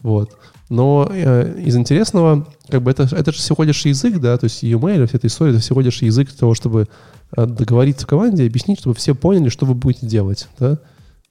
Вот. 0.01 0.31
Но 0.69 1.07
э, 1.11 1.61
из 1.63 1.75
интересного, 1.75 2.47
как 2.69 2.81
бы 2.81 2.89
это, 2.89 3.03
это 3.03 3.31
же 3.31 3.37
всего 3.37 3.63
лишь 3.63 3.85
язык, 3.85 4.19
да, 4.19 4.37
то 4.37 4.45
есть 4.45 4.63
UML, 4.63 5.05
вся 5.07 5.17
эта 5.17 5.27
история, 5.27 5.51
это 5.51 5.61
всего 5.61 5.81
лишь 5.81 6.01
язык 6.01 6.31
того, 6.31 6.55
чтобы 6.55 6.87
э, 7.35 7.45
договориться 7.45 8.05
в 8.05 8.09
команде, 8.09 8.45
объяснить, 8.45 8.79
чтобы 8.79 8.95
все 8.95 9.13
поняли, 9.13 9.49
что 9.49 9.65
вы 9.65 9.75
будете 9.75 10.07
делать, 10.07 10.47
да. 10.59 10.79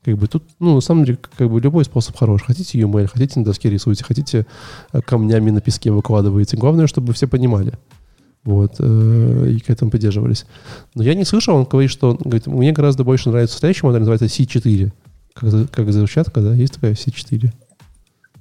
Как 0.05 0.19
бы 0.19 0.27
тут, 0.27 0.45
ну, 0.61 0.75
на 0.75 0.81
самом 0.81 1.05
деле, 1.05 1.19
как 1.37 1.51
бы 1.51 1.61
любой 1.61 1.85
способ 1.85 2.17
хорош. 2.17 2.43
Хотите 2.43 2.79
UML, 2.79 3.07
хотите 3.07 3.39
на 3.39 3.45
доске 3.45 3.71
рисуете, 3.71 4.05
хотите 4.05 4.47
э, 4.93 5.01
камнями 5.01 5.51
на 5.51 5.61
песке 5.61 5.91
выкладываете. 5.91 6.57
Главное, 6.59 6.87
чтобы 6.87 7.15
все 7.15 7.27
понимали. 7.27 7.73
Вот, 8.45 8.75
э, 8.79 9.53
и 9.57 9.61
к 9.61 9.71
этому 9.71 9.91
придерживались. 9.91 10.45
Но 10.95 11.03
я 11.03 11.15
не 11.15 11.25
слышал, 11.25 11.57
он 11.57 11.65
говорит, 11.65 11.91
что 11.91 12.11
он 12.11 12.17
говорит, 12.19 12.47
мне 12.47 12.73
гораздо 12.73 13.03
больше 13.03 13.31
нравится 13.31 13.57
следующий 13.57 13.87
модель, 13.87 14.01
называется 14.01 14.27
C4. 14.27 14.93
как, 15.33 15.71
как 15.71 15.87
взрывчатка, 15.87 16.43
да? 16.43 16.55
Есть 16.55 16.75
такая 16.75 16.93
C4? 16.93 17.51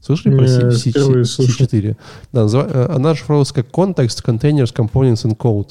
Слышали 0.01 0.35
про 0.35 0.45
C, 0.45 0.71
C, 0.73 1.23
C, 1.23 1.47
4 1.47 1.95
Да, 2.33 2.45
э, 2.45 2.87
она 2.93 3.11
расшифровывается 3.11 3.53
как 3.53 3.67
Context, 3.67 4.21
Containers, 4.25 4.75
Components 4.75 5.23
and 5.23 5.37
Code. 5.37 5.69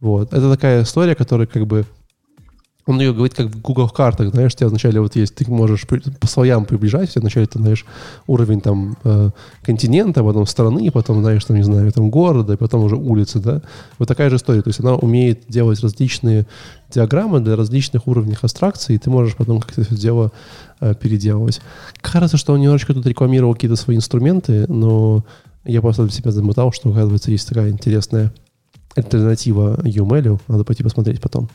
Вот. 0.00 0.32
Это 0.32 0.50
такая 0.50 0.84
история, 0.84 1.14
которая 1.14 1.46
как 1.46 1.66
бы 1.66 1.84
он 2.88 2.98
ее 3.00 3.12
говорит 3.12 3.34
как 3.34 3.48
в 3.48 3.60
Google 3.60 3.90
картах, 3.90 4.30
знаешь, 4.30 4.54
тебя 4.54 4.70
вначале 4.70 4.98
вот 5.02 5.14
есть, 5.14 5.34
ты 5.34 5.48
можешь 5.50 5.86
по 5.86 6.26
слоям 6.26 6.64
приближать, 6.64 7.14
вначале 7.16 7.44
ты 7.44 7.58
знаешь 7.58 7.84
уровень 8.26 8.62
там 8.62 8.96
э, 9.04 9.30
континента, 9.62 10.24
потом 10.24 10.46
страны, 10.46 10.90
потом, 10.90 11.20
знаешь, 11.20 11.44
там, 11.44 11.58
не 11.58 11.62
знаю, 11.62 11.92
там 11.92 12.08
города, 12.08 12.54
и 12.54 12.56
потом 12.56 12.84
уже 12.84 12.96
улицы, 12.96 13.40
да. 13.40 13.60
Вот 13.98 14.08
такая 14.08 14.30
же 14.30 14.36
история, 14.36 14.62
то 14.62 14.70
есть 14.70 14.80
она 14.80 14.94
умеет 14.94 15.42
делать 15.48 15.80
различные 15.80 16.46
диаграммы 16.90 17.40
для 17.40 17.56
различных 17.56 18.06
уровней 18.06 18.38
абстракции, 18.40 18.94
и 18.94 18.98
ты 18.98 19.10
можешь 19.10 19.36
потом 19.36 19.60
как-то 19.60 19.84
все 19.84 19.94
дело 19.94 20.32
э, 20.80 20.94
переделывать. 20.94 21.60
Кажется, 22.00 22.38
что 22.38 22.54
он 22.54 22.62
немножечко 22.62 22.94
тут 22.94 23.04
рекламировал 23.04 23.52
какие-то 23.52 23.76
свои 23.76 23.96
инструменты, 23.96 24.64
но 24.66 25.26
я 25.66 25.82
просто 25.82 26.04
для 26.04 26.12
себя 26.12 26.30
замотал, 26.30 26.72
что, 26.72 26.90
оказывается, 26.90 27.30
есть 27.30 27.46
такая 27.46 27.68
интересная 27.68 28.32
альтернатива 28.96 29.78
UML, 29.82 30.40
надо 30.48 30.64
пойти 30.64 30.82
посмотреть 30.82 31.20
потом. 31.20 31.50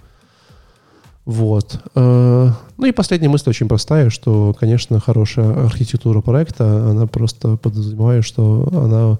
Вот. 1.25 1.79
Э, 1.95 2.49
ну 2.77 2.85
и 2.85 2.91
последняя 2.91 3.29
мысль 3.29 3.49
очень 3.49 3.67
простая, 3.67 4.09
что, 4.09 4.53
конечно, 4.59 4.99
хорошая 4.99 5.65
архитектура 5.65 6.21
проекта, 6.21 6.89
она 6.89 7.07
просто 7.07 7.55
подразумевает, 7.55 8.25
что 8.25 8.67
она 8.73 9.19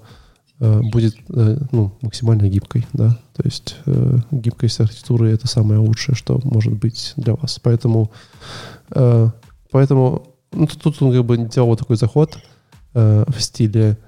э, 0.60 0.80
будет 0.92 1.16
э, 1.30 1.58
ну, 1.72 1.92
максимально 2.02 2.48
гибкой, 2.48 2.86
да, 2.92 3.18
то 3.34 3.42
есть 3.42 3.76
гибкость 4.30 4.80
архитектуры 4.80 5.30
это 5.30 5.48
самое 5.48 5.80
лучшее, 5.80 6.14
что 6.14 6.40
может 6.44 6.74
быть 6.74 7.14
для 7.16 7.34
вас. 7.34 7.58
Поэтому, 7.62 8.10
поэтому 9.70 10.26
ну, 10.52 10.66
тут, 10.66 11.00
он 11.02 11.12
как 11.12 11.24
бы 11.24 11.36
делал 11.38 11.74
такой 11.76 11.96
заход 11.96 12.38
в 12.92 13.34
стиле 13.40 13.98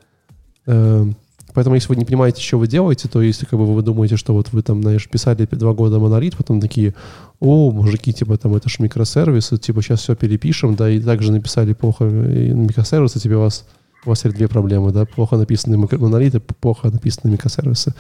Поэтому, 1.57 1.75
если 1.75 1.89
вы 1.89 1.97
не 1.97 2.05
понимаете, 2.05 2.43
что 2.43 2.59
вы 2.59 2.67
делаете, 2.67 3.09
то 3.09 3.23
если 3.23 3.47
как 3.47 3.59
бы 3.59 3.65
вы 3.65 3.81
думаете, 3.81 4.19
что 4.19 4.35
вот 4.35 4.53
вы 4.53 4.61
там, 4.61 4.83
знаешь, 4.83 5.09
писали 5.09 5.49
два 5.51 5.73
года 5.73 5.99
монолит, 5.99 6.37
потом 6.37 6.61
такие, 6.61 6.93
о, 7.41 7.71
мужики, 7.71 8.13
типа 8.13 8.37
там 8.37 8.55
это 8.55 8.69
же 8.69 8.77
микросервисы, 8.81 9.57
типа 9.57 9.81
сейчас 9.81 10.01
все 10.01 10.15
перепишем, 10.15 10.75
да, 10.75 10.91
и 10.91 11.01
также 11.01 11.33
написали 11.33 11.73
плохо 11.73 12.05
микросервисы, 12.05 13.21
тебе 13.21 13.39
у 13.39 13.41
вас 13.41 13.65
у 14.05 14.11
вас 14.11 14.23
есть 14.27 14.37
две 14.37 14.49
проблемы, 14.49 14.93
да, 14.93 15.07
плохо 15.07 15.39
написанные 15.39 15.79
монолиты, 15.79 16.41
плохо 16.41 16.91
написанные 16.91 17.33
микросервисы, 17.33 17.95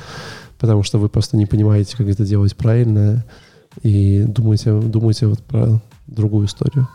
потому 0.58 0.82
что 0.82 0.98
вы 0.98 1.08
просто 1.08 1.38
не 1.38 1.46
понимаете, 1.46 1.96
как 1.96 2.08
это 2.08 2.26
делать 2.26 2.54
правильно, 2.56 3.24
и 3.82 4.22
думаете, 4.28 4.78
думаете 4.78 5.28
вот 5.28 5.40
про 5.40 5.80
другую 6.06 6.46
историю. 6.46 6.88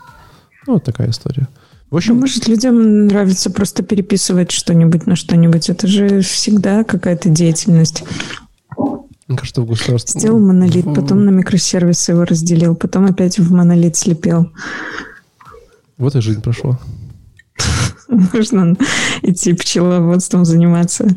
Ну, 0.68 0.74
вот 0.74 0.84
такая 0.84 1.10
история. 1.10 1.48
В 1.92 1.96
общем... 1.96 2.18
Может, 2.18 2.48
людям 2.48 3.06
нравится 3.06 3.50
просто 3.50 3.82
переписывать 3.82 4.50
что-нибудь 4.50 5.06
на 5.06 5.14
что-нибудь. 5.14 5.68
Это 5.68 5.86
же 5.86 6.22
всегда 6.22 6.84
какая-то 6.84 7.28
деятельность. 7.28 8.02
Мне 9.28 9.36
кажется, 9.36 9.60
в 9.60 9.66
государстве... 9.66 10.18
Сделал 10.18 10.38
монолит, 10.38 10.86
потом 10.86 11.26
на 11.26 11.30
микросервисы 11.30 12.12
его 12.12 12.24
разделил, 12.24 12.74
потом 12.74 13.04
опять 13.04 13.38
в 13.38 13.52
монолит 13.52 13.96
слепил. 13.96 14.50
Вот 15.98 16.16
и 16.16 16.22
жизнь 16.22 16.40
прошла. 16.40 16.80
Можно 18.08 18.76
идти 19.22 19.54
пчеловодством 19.54 20.44
заниматься. 20.44 21.08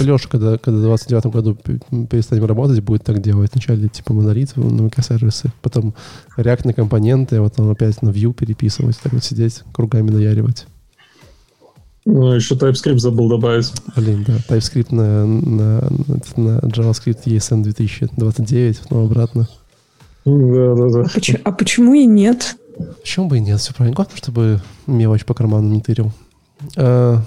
Леша, 0.00 0.28
когда, 0.28 0.58
когда 0.58 0.78
в 0.78 0.82
29 0.82 1.26
году 1.26 1.56
перестанем 2.08 2.44
работать, 2.44 2.80
будет 2.80 3.02
так 3.02 3.20
делать. 3.20 3.50
Вначале 3.52 3.88
типа 3.88 4.12
монолит 4.12 4.56
на 4.56 4.82
микросервисы, 4.82 5.52
потом 5.60 5.94
React 6.36 6.66
на 6.66 6.72
компоненты, 6.72 7.36
а 7.36 7.42
потом 7.42 7.70
опять 7.70 8.00
на 8.02 8.10
Vue 8.10 8.32
переписывать, 8.32 8.98
так 9.02 9.12
вот 9.12 9.24
сидеть, 9.24 9.62
кругами 9.72 10.10
наяривать. 10.10 10.66
Ну, 12.06 12.32
еще 12.32 12.54
TypeScript 12.54 12.98
забыл 12.98 13.28
добавить. 13.28 13.72
Блин, 13.96 14.24
да, 14.26 14.36
TypeScript 14.48 14.94
на, 14.94 15.26
на, 15.26 15.80
на 16.36 16.58
JavaScript 16.60 17.24
ESN 17.26 17.62
2029, 17.62 18.90
но 18.90 19.04
обратно. 19.04 19.48
Да, 20.24 20.74
да, 20.74 20.88
да. 20.90 21.00
А 21.02 21.08
почему, 21.14 21.38
а 21.44 21.52
почему 21.52 21.94
и 21.94 22.06
нет? 22.06 22.56
Почему 23.00 23.28
бы 23.28 23.38
и 23.38 23.40
нет, 23.40 23.60
все 23.60 23.74
правильно. 23.74 23.94
Главное, 23.96 24.16
чтобы 24.16 24.60
мелочь 24.86 25.24
по 25.24 25.34
карману 25.34 25.68
не 25.68 25.80
тырил. 25.80 26.12
А, 26.76 27.20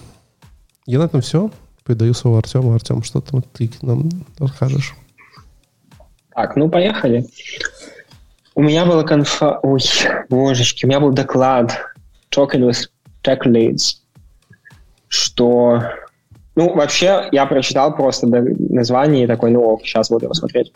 я 0.85 0.99
на 0.99 1.03
этом 1.03 1.21
все. 1.21 1.51
Передаю 1.85 2.13
слово 2.13 2.39
Артему. 2.39 2.73
Артем, 2.73 3.03
что 3.03 3.21
там 3.21 3.41
ты 3.41 3.69
нам 3.81 4.09
расскажешь? 4.39 4.93
Так, 6.33 6.55
ну 6.55 6.69
поехали. 6.69 7.27
У 8.55 8.61
меня 8.61 8.85
была 8.85 9.03
конфа... 9.03 9.59
Ой, 9.63 9.81
божечки, 10.29 10.85
у 10.85 10.87
меня 10.87 10.99
был 10.99 11.11
доклад 11.11 11.77
Chocolates 12.31 12.89
Tech 13.23 13.41
Leads, 13.45 13.97
что... 15.07 15.83
Ну, 16.55 16.71
вообще, 16.75 17.29
я 17.31 17.47
прочитал 17.47 17.95
просто 17.95 18.27
название 18.27 19.23
и 19.23 19.27
такой, 19.27 19.49
ну, 19.49 19.79
сейчас 19.83 20.09
буду 20.09 20.25
его 20.25 20.35
смотреть. 20.35 20.71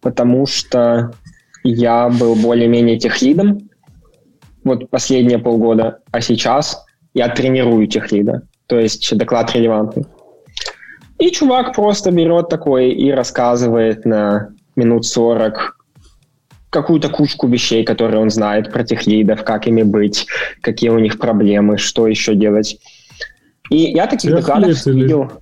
Потому 0.00 0.46
что 0.46 1.12
я 1.64 2.08
был 2.08 2.36
более-менее 2.36 2.96
техлидом, 2.96 3.68
вот 4.66 4.90
последние 4.90 5.38
полгода, 5.38 6.00
а 6.10 6.20
сейчас 6.20 6.84
я 7.14 7.28
тренирую 7.28 7.86
техлида, 7.86 8.42
то 8.66 8.78
есть 8.78 9.16
доклад 9.16 9.54
релевантный. 9.54 10.04
И 11.18 11.30
чувак 11.30 11.74
просто 11.74 12.10
берет 12.10 12.48
такой 12.48 12.90
и 12.90 13.10
рассказывает 13.10 14.04
на 14.04 14.50
минут 14.74 15.06
40 15.06 15.76
какую-то 16.68 17.08
кучку 17.08 17.46
вещей, 17.46 17.84
которые 17.84 18.20
он 18.20 18.28
знает 18.28 18.70
про 18.70 18.84
техлидов, 18.84 19.44
как 19.44 19.66
ими 19.66 19.82
быть, 19.82 20.26
какие 20.60 20.90
у 20.90 20.98
них 20.98 21.18
проблемы, 21.18 21.78
что 21.78 22.06
еще 22.06 22.34
делать. 22.34 22.78
И 23.70 23.76
я 23.76 24.06
таких 24.06 24.32
тех 24.32 24.40
докладов 24.40 24.84
видел... 24.86 25.32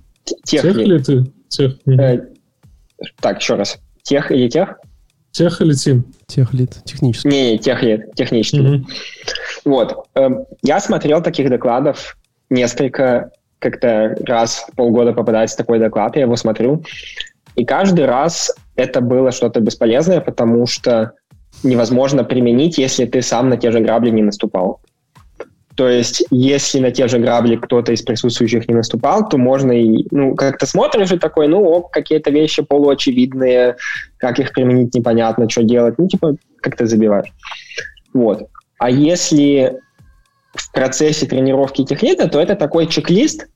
Техлид. 0.43 1.05
Тех 1.05 1.25
Тех. 1.49 1.73
Э, 1.87 2.19
так, 3.19 3.39
еще 3.39 3.55
раз. 3.55 3.77
Тех 4.01 4.31
или 4.31 4.49
тех? 4.49 4.79
Тех 5.35 5.59
или 5.59 5.73
тим? 5.73 6.05
Техлит, 6.27 6.81
технический. 6.85 7.27
Не, 7.27 7.51
не, 7.51 7.59
техлит, 7.59 8.13
технический. 8.15 8.77
Угу. 8.77 8.85
Вот. 9.65 10.07
Эм, 10.15 10.45
я 10.61 10.79
смотрел 10.79 11.21
таких 11.21 11.49
докладов 11.49 12.15
несколько, 12.49 13.31
как-то 13.59 14.15
раз 14.21 14.65
в 14.71 14.75
полгода 14.77 15.11
попадается 15.11 15.57
такой 15.57 15.79
доклад, 15.79 16.15
я 16.15 16.21
его 16.21 16.37
смотрю. 16.37 16.85
И 17.57 17.65
каждый 17.65 18.05
раз 18.05 18.55
это 18.77 19.01
было 19.01 19.33
что-то 19.33 19.59
бесполезное, 19.59 20.21
потому 20.21 20.67
что 20.67 21.11
невозможно 21.63 22.23
применить, 22.23 22.77
если 22.77 23.03
ты 23.05 23.21
сам 23.21 23.49
на 23.49 23.57
те 23.57 23.71
же 23.71 23.81
грабли 23.81 24.11
не 24.11 24.21
наступал. 24.21 24.79
То 25.75 25.89
есть, 25.89 26.23
если 26.31 26.79
на 26.79 26.91
те 26.91 27.07
же 27.07 27.19
грабли 27.19 27.57
кто-то 27.57 27.91
из 27.91 28.01
присутствующих 28.01 28.67
не 28.69 28.75
наступал, 28.75 29.27
то 29.27 29.37
можно 29.37 29.73
и, 29.73 30.05
ну, 30.11 30.33
как-то 30.35 30.65
смотришь 30.65 31.11
и 31.11 31.19
такой, 31.19 31.47
ну, 31.49 31.63
ок, 31.63 31.91
какие-то 31.91 32.31
вещи 32.31 32.61
полуочевидные, 32.63 33.75
как 34.17 34.39
их 34.39 34.53
применить 34.53 34.95
непонятно, 34.95 35.49
что 35.49 35.63
делать, 35.63 35.95
ну, 35.97 36.07
типа, 36.07 36.37
как-то 36.61 36.85
забиваешь. 36.85 37.33
Вот. 38.13 38.47
А 38.79 38.89
если 38.89 39.79
в 40.53 40.71
процессе 40.71 41.25
тренировки 41.25 41.83
технита, 41.83 42.29
то 42.29 42.39
это 42.39 42.55
такой 42.55 42.87
чек-лист, 42.87 43.47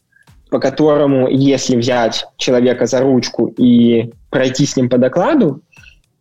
по 0.50 0.60
которому, 0.60 1.30
если 1.30 1.78
взять 1.78 2.26
человека 2.38 2.86
за 2.86 3.00
ручку 3.00 3.54
и 3.58 4.12
пройти 4.30 4.66
с 4.66 4.76
ним 4.76 4.90
по 4.90 4.98
докладу, 4.98 5.62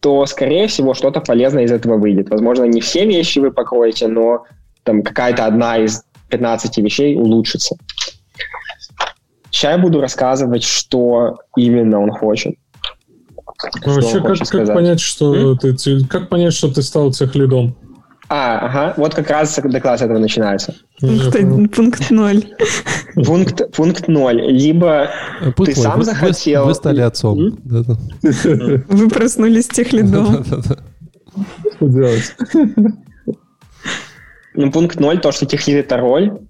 то, 0.01 0.25
скорее 0.27 0.69
всего, 0.69 0.95
что-то 0.95 1.21
полезное 1.21 1.65
из 1.65 1.73
этого 1.73 1.97
выйдет. 1.97 2.29
Возможно, 2.31 2.65
не 2.65 2.81
все 2.81 3.05
вещи 3.05 3.41
вы 3.41 3.51
покроете, 3.51 4.07
но 4.07 4.45
там 4.89 5.03
какая-то 5.03 5.45
одна 5.45 5.77
из 5.77 6.03
15 6.31 6.79
вещей 6.79 7.15
улучшится. 7.15 7.77
Сейчас 9.51 9.77
я 9.77 9.79
буду 9.79 10.01
рассказывать, 10.01 10.63
что 10.63 11.37
именно 11.57 12.01
он 12.01 12.11
хочет. 12.11 12.55
Ну, 13.85 13.95
вообще, 13.95 14.23
как, 14.23 14.39
как 14.49 14.75
понять, 14.75 15.01
что 15.01 15.57
ты, 15.57 15.77
как 16.07 16.31
понять, 16.31 16.55
что 16.55 16.73
ты 16.73 16.81
стал 16.83 17.11
тех 17.11 17.35
лидом? 17.35 17.77
А, 18.31 18.59
ага, 18.61 18.95
вот 18.97 19.15
как 19.15 19.29
раз 19.31 19.59
доклад 19.63 19.99
с 19.99 20.03
этого 20.03 20.19
начинается. 20.19 20.75
Пункт, 21.01 21.75
пункт 21.75 22.11
ноль. 22.11 22.45
Пункт, 23.27 23.73
пункт 23.75 24.09
ноль. 24.09 24.41
Либо 24.41 25.11
э, 25.41 25.53
пункт 25.53 25.75
ты 25.75 25.81
0. 25.81 25.83
сам 25.83 25.99
вы, 25.99 26.05
захотел... 26.05 26.63
Вы, 26.63 26.69
вы 26.69 26.75
стали 26.75 27.01
отцом. 27.01 27.59
Вы 28.23 29.09
проснулись 29.09 29.69
тех 29.69 29.93
лидом. 29.93 30.45
Что 31.77 31.89
делать? 31.89 32.35
Ну, 34.61 34.73
пункт 34.73 34.99
ноль, 34.99 35.21
то, 35.21 35.31
что 35.31 35.47
техлид— 35.47 35.77
это 35.87 35.99
роль. 35.99 36.41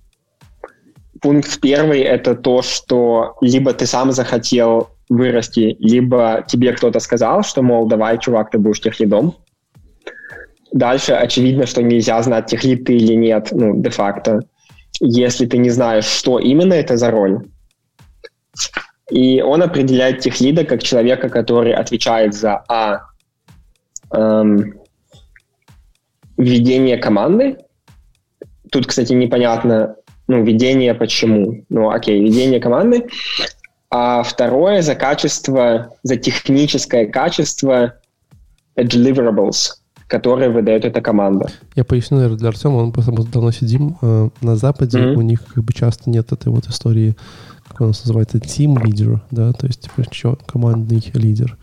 Пункт 1.20 1.61
первый— 1.61 2.00
это 2.16 2.34
то, 2.34 2.62
что 2.62 3.36
либо 3.42 3.74
ты 3.74 3.84
сам 3.84 4.12
захотел 4.12 4.88
вырасти, 5.11 5.76
либо 5.78 6.42
тебе 6.48 6.72
кто-то 6.72 7.00
сказал, 7.00 7.42
что, 7.42 7.61
мол, 7.62 7.86
давай, 7.86 8.18
чувак, 8.18 8.50
ты 8.50 8.59
будешь 8.59 8.80
техлидом. 8.80 9.34
Дальше 10.72 11.12
очевидно, 11.12 11.66
что 11.66 11.82
нельзя 11.82 12.22
знать, 12.22 12.46
техлид 12.46 12.86
ты 12.86 12.96
или 12.96 13.12
нет, 13.12 13.48
ну, 13.50 13.78
де-факто, 13.78 14.40
если 15.00 15.44
ты 15.44 15.59
не 15.59 15.68
знаешь, 15.68 16.06
что 16.06 16.38
именно 16.38 16.72
это 16.72 16.96
за 16.96 17.11
роль. 17.11 17.46
И 19.11 19.42
он 19.42 19.62
определяет 19.62 20.20
техлида 20.20 20.64
как 20.64 20.82
человека, 20.82 21.28
который 21.28 21.74
отвечает 21.74 22.32
за 22.32 22.64
А. 22.68 23.00
Эм, 24.12 24.80
ведение 26.38 26.96
команды, 26.96 27.59
тут, 28.71 28.87
кстати, 28.87 29.12
непонятно, 29.12 29.97
ну, 30.27 30.45
ведение 30.45 30.95
почему. 30.95 31.64
Ну, 31.69 31.91
окей, 31.91 32.23
ведение 32.23 32.61
команды. 32.61 33.07
А 33.91 34.23
второе 34.23 34.83
за 34.83 34.95
качество, 34.95 35.95
за 36.03 36.16
техническое 36.16 37.07
качество 37.07 37.95
deliverables, 38.77 39.71
которые 40.07 40.51
выдает 40.51 40.85
эта 40.85 41.01
команда. 41.01 41.51
Я 41.75 41.85
поясню, 41.85 42.19
наверное, 42.19 42.39
для 42.39 42.49
Артема, 42.51 42.77
он 42.77 42.93
просто 42.93 43.12
давно 43.12 43.51
сидим 43.51 43.97
э, 44.03 44.29
на 44.43 44.57
Западе, 44.57 44.99
mm-hmm. 44.99 45.14
у 45.14 45.23
них 45.23 45.45
как 45.47 45.64
бы 45.64 45.73
часто 45.73 46.11
нет 46.11 46.33
этой 46.33 46.49
вот 46.49 46.66
истории, 46.66 47.16
как 47.66 47.81
у 47.81 47.87
нас 47.87 48.05
называется, 48.05 48.39
team 48.39 48.75
leader, 48.77 49.21
да, 49.31 49.53
то 49.53 49.66
есть 49.66 49.83
типа 49.83 50.07
еще 50.09 50.37
командный 50.47 51.03
лидер. 51.14 51.57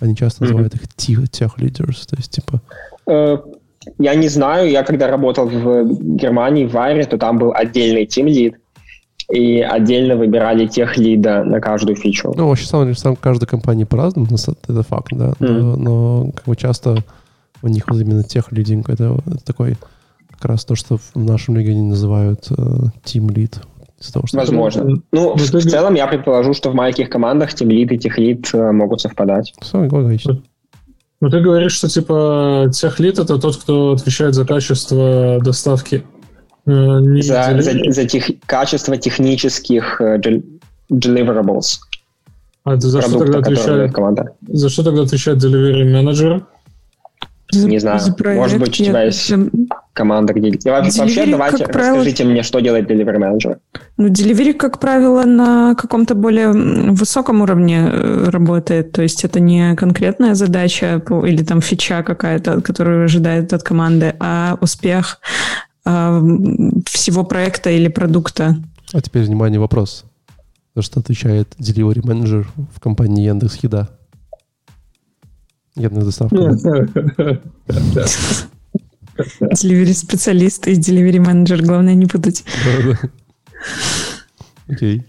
Они 0.00 0.14
часто 0.14 0.44
mm-hmm. 0.44 0.48
называют 0.48 0.74
их 0.74 0.88
тех 0.94 1.58
leaders, 1.58 2.06
то 2.06 2.16
есть 2.16 2.30
типа... 2.30 2.60
Uh, 3.06 3.49
я 3.98 4.14
не 4.14 4.28
знаю, 4.28 4.70
я 4.70 4.82
когда 4.82 5.08
работал 5.08 5.46
в 5.46 5.84
Германии, 6.16 6.66
в 6.66 6.72
Вайре, 6.72 7.04
то 7.04 7.18
там 7.18 7.38
был 7.38 7.52
отдельный 7.54 8.04
team 8.04 8.26
lead, 8.26 8.54
и 9.30 9.60
отдельно 9.60 10.16
выбирали 10.16 10.66
тех 10.66 10.96
лида 10.96 11.44
на 11.44 11.60
каждую 11.60 11.96
фичу. 11.96 12.32
Ну, 12.36 12.48
вообще, 12.48 12.66
сам, 12.66 12.94
сам 12.94 13.16
каждой 13.16 13.46
компании 13.46 13.84
по-разному, 13.84 14.26
это 14.68 14.82
факт, 14.82 15.12
да. 15.12 15.32
Mm. 15.38 15.52
Но, 15.52 15.76
но 15.76 16.32
как 16.32 16.44
бы 16.46 16.56
часто 16.56 16.98
у 17.62 17.68
них 17.68 17.88
вот 17.88 18.00
именно 18.00 18.22
тех 18.22 18.50
лидинг, 18.52 18.90
это, 18.90 19.18
это 19.26 19.44
такой 19.44 19.76
как 20.30 20.44
раз 20.46 20.64
то, 20.64 20.74
что 20.74 20.96
в 20.96 21.24
нашем 21.24 21.56
регионе 21.56 21.82
называют 21.82 22.46
э, 22.50 22.54
team 23.04 23.28
lead. 23.28 23.56
Того, 24.12 24.26
что 24.26 24.38
Возможно. 24.38 24.80
Это... 24.80 25.02
Ну, 25.12 25.36
в, 25.36 25.40
в 25.40 25.70
целом 25.70 25.94
я 25.94 26.06
предположу, 26.06 26.54
что 26.54 26.70
в 26.70 26.74
маленьких 26.74 27.10
командах 27.10 27.52
team 27.52 27.68
lead 27.68 27.94
и 27.94 27.98
тех 27.98 28.16
лид 28.18 28.48
э, 28.54 28.72
могут 28.72 29.02
совпадать. 29.02 29.52
Логично. 29.72 30.42
Ну, 31.20 31.28
ты 31.28 31.40
говоришь, 31.40 31.72
что 31.72 31.88
типа 31.88 32.70
тех 32.72 32.98
лид 32.98 33.18
это 33.18 33.38
тот, 33.38 33.56
кто 33.56 33.92
отвечает 33.92 34.34
за 34.34 34.46
качество 34.46 35.38
доставки 35.40 36.04
Э, 36.66 37.00
не 37.00 37.22
за, 37.22 37.60
за, 37.60 37.92
за 37.92 38.04
тех, 38.04 38.30
качество 38.46 38.96
технических 38.96 40.00
uh, 40.00 40.42
deliverables. 40.90 41.78
А 42.64 42.76
за 42.78 43.00
продукта, 43.00 43.08
что 43.08 43.18
тогда 43.18 43.38
отвечает? 43.38 43.92
За 44.48 44.68
что 44.68 44.84
тогда 44.84 45.02
отвечает 45.02 45.38
delivery 45.38 45.84
менеджер? 45.84 46.46
Не 47.52 47.78
знаю. 47.78 48.00
Может 48.18 48.58
быть, 48.58 48.80
у 48.80 48.84
тебя 48.84 49.04
есть 49.04 49.32
команда, 49.92 50.32
где... 50.32 50.50
Вообще, 50.70 51.26
давайте 51.26 51.64
расскажите 51.64 52.24
мне, 52.24 52.42
что 52.42 52.60
делает 52.60 52.90
delivery 52.90 53.18
менеджер. 53.18 53.58
Ну, 53.96 54.08
delivery, 54.08 54.54
как 54.54 54.78
правило, 54.78 55.24
на 55.24 55.74
каком-то 55.74 56.14
более 56.14 56.52
высоком 56.52 57.42
уровне 57.42 57.88
э, 57.92 58.30
работает. 58.30 58.92
То 58.92 59.02
есть 59.02 59.24
это 59.24 59.40
не 59.40 59.74
конкретная 59.76 60.34
задача 60.34 61.02
или 61.26 61.42
там 61.42 61.60
фича 61.60 62.02
какая-то, 62.02 62.60
которую 62.60 63.04
ожидает 63.04 63.52
от 63.52 63.62
команды, 63.62 64.14
а 64.20 64.56
успех 64.60 65.20
а, 65.84 66.22
всего 66.86 67.24
проекта 67.24 67.70
или 67.70 67.88
продукта. 67.88 68.56
А 68.92 69.00
теперь, 69.00 69.24
внимание, 69.24 69.60
вопрос. 69.60 70.04
За 70.74 70.82
что 70.82 71.00
отвечает 71.00 71.54
delivery 71.58 72.06
менеджер 72.06 72.48
в 72.74 72.80
компании 72.80 73.26
Яндекс 73.26 73.58
Еда? 75.76 75.88
Яндекс 75.88 76.04
доставка. 76.04 76.36
Delivery 79.40 79.92
специалист 79.92 80.66
и 80.66 80.72
delivery 80.72 81.20
менеджер. 81.20 81.62
Главное 81.62 81.94
не 81.94 82.06
путать. 82.06 82.44
Окей. 84.68 85.04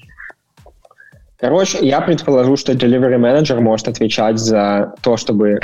Короче, 1.39 1.79
я 1.81 2.01
предположу, 2.01 2.57
что 2.57 2.73
delivery 2.73 3.17
менеджер 3.17 3.61
может 3.61 3.87
отвечать 3.87 4.37
за 4.37 4.93
то, 5.01 5.17
чтобы... 5.17 5.59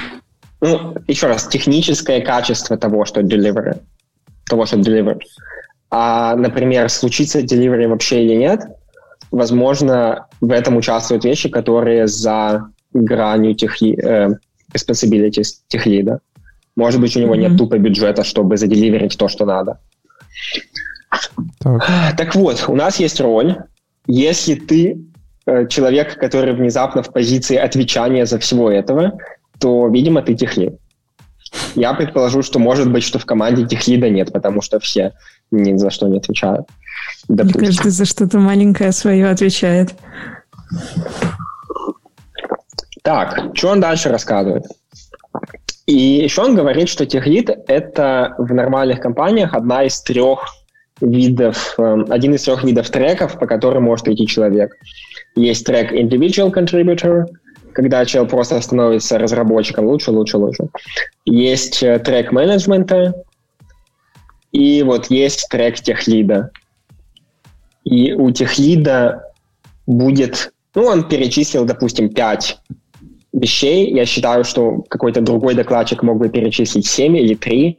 Ну, 0.62 0.96
еще 1.08 1.28
раз, 1.28 1.48
техническое 1.48 2.22
качество 2.22 2.78
того, 2.78 3.06
что 3.06 3.22
delivery 3.22 3.80
того, 4.50 4.66
что 4.66 4.78
deliver. 4.78 5.20
А, 5.90 6.36
например, 6.36 6.90
случится 6.90 7.42
delivery 7.42 7.88
вообще 7.88 8.24
или 8.24 8.36
нет, 8.36 8.62
возможно, 9.32 10.28
в 10.42 10.52
этом 10.52 10.78
участвуют 10.78 11.26
вещи, 11.26 11.50
которые 11.50 12.08
за 12.08 12.70
гранью 12.94 13.56
тех, 13.56 13.82
э, 13.82 14.30
responsibilities 14.74 15.62
техлида. 15.68 16.20
Может 16.76 17.02
быть, 17.02 17.16
у 17.18 17.20
него 17.20 17.36
mm-hmm. 17.36 17.50
нет 17.50 17.58
тупо 17.58 17.78
бюджета, 17.78 18.24
чтобы 18.24 18.58
заделиверить 18.58 19.18
то, 19.18 19.28
что 19.28 19.46
надо. 19.46 19.80
Так. 21.60 22.16
так 22.18 22.36
вот, 22.36 22.66
у 22.68 22.76
нас 22.76 23.00
есть 23.00 23.20
роль. 23.20 23.56
Если 24.06 24.56
ты 24.56 25.00
э, 25.46 25.68
человек, 25.68 26.20
который 26.20 26.54
внезапно 26.54 27.02
в 27.02 27.12
позиции 27.12 27.56
отвечания 27.56 28.26
за 28.26 28.38
всего 28.40 28.70
этого, 28.70 29.18
то, 29.60 29.88
видимо, 29.88 30.22
ты 30.22 30.36
техлид. 30.36 30.78
Я 31.76 31.94
предположу, 31.94 32.44
что 32.44 32.60
может 32.60 32.92
быть, 32.92 33.04
что 33.04 33.20
в 33.20 33.26
команде 33.26 33.66
техлида 33.66 34.10
нет, 34.10 34.32
потому 34.34 34.62
что 34.62 34.80
все 34.80 35.14
ни 35.52 35.78
за 35.78 35.90
что 35.90 36.08
не 36.08 36.18
отвечают. 36.18 36.68
Допустим. 37.28 37.62
Каждый 37.62 37.92
за 37.92 38.06
что-то 38.06 38.40
маленькое 38.40 38.92
свое 38.92 39.30
отвечает. 39.30 39.96
Так, 43.08 43.56
что 43.56 43.70
он 43.70 43.80
дальше 43.80 44.10
рассказывает? 44.10 44.66
И 45.86 45.96
еще 45.96 46.42
он 46.42 46.56
говорит, 46.56 46.90
что 46.90 47.06
техлид— 47.06 47.50
это 47.70 48.36
в 48.38 48.54
нормальных 48.54 49.00
компаниях 49.00 49.54
одна 49.54 49.86
из 49.86 50.02
трех 50.02 50.46
видов, 51.00 51.76
эм, 51.78 52.06
один 52.10 52.34
из 52.34 52.44
трех 52.44 52.66
видов 52.66 52.90
треков, 52.90 53.40
по 53.40 53.48
которым 53.48 53.84
может 53.84 54.10
идти 54.10 54.28
человек. 54.28 54.76
Есть 55.38 55.66
трек 55.66 55.94
individual 55.94 56.54
contributor— 56.54 57.28
когда 57.74 58.04
человек 58.06 58.30
просто 58.30 58.60
становится 58.60 59.18
разработчиком 59.18 59.86
лучше, 59.86 60.12
лучше, 60.12 60.38
лучше. 60.38 60.68
Есть 61.26 61.82
э, 61.84 62.00
трек 62.00 62.34
менеджмента, 62.34 63.14
и 64.52 64.84
вот 64.84 65.10
есть 65.10 65.48
трек 65.50 65.76
техлида. 65.76 66.52
И 67.86 68.12
у 68.12 68.32
техлида 68.32 69.32
будет, 69.86 70.52
ну, 70.76 70.84
он 70.84 71.08
перечислил, 71.08 71.64
допустим, 71.64 72.10
5 72.10 72.60
вещей. 73.40 73.94
Я 73.94 74.06
считаю, 74.06 74.44
что 74.44 74.84
какой-то 74.90 75.22
другой 75.22 75.54
докладчик 75.54 76.04
мог 76.04 76.18
бы 76.18 76.30
перечислить 76.30 76.88
7 76.88 77.18
или 77.18 77.36
3. 77.36 77.78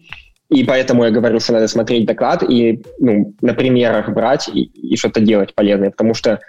И 0.51 0.65
поэтому 0.65 1.05
я 1.05 1.11
говорю, 1.11 1.41
что 1.41 1.53
надо 1.53 1.69
смотреть 1.69 2.07
доклад 2.07 2.43
и 2.43 2.83
ну, 2.99 3.35
на 3.43 3.53
примерах 3.53 4.09
брать 4.09 4.49
и, 4.49 4.63
и 4.63 4.97
что-то 4.97 5.21
делать 5.21 5.55
полезное, 5.55 5.91
потому 5.91 6.15
что 6.15 6.41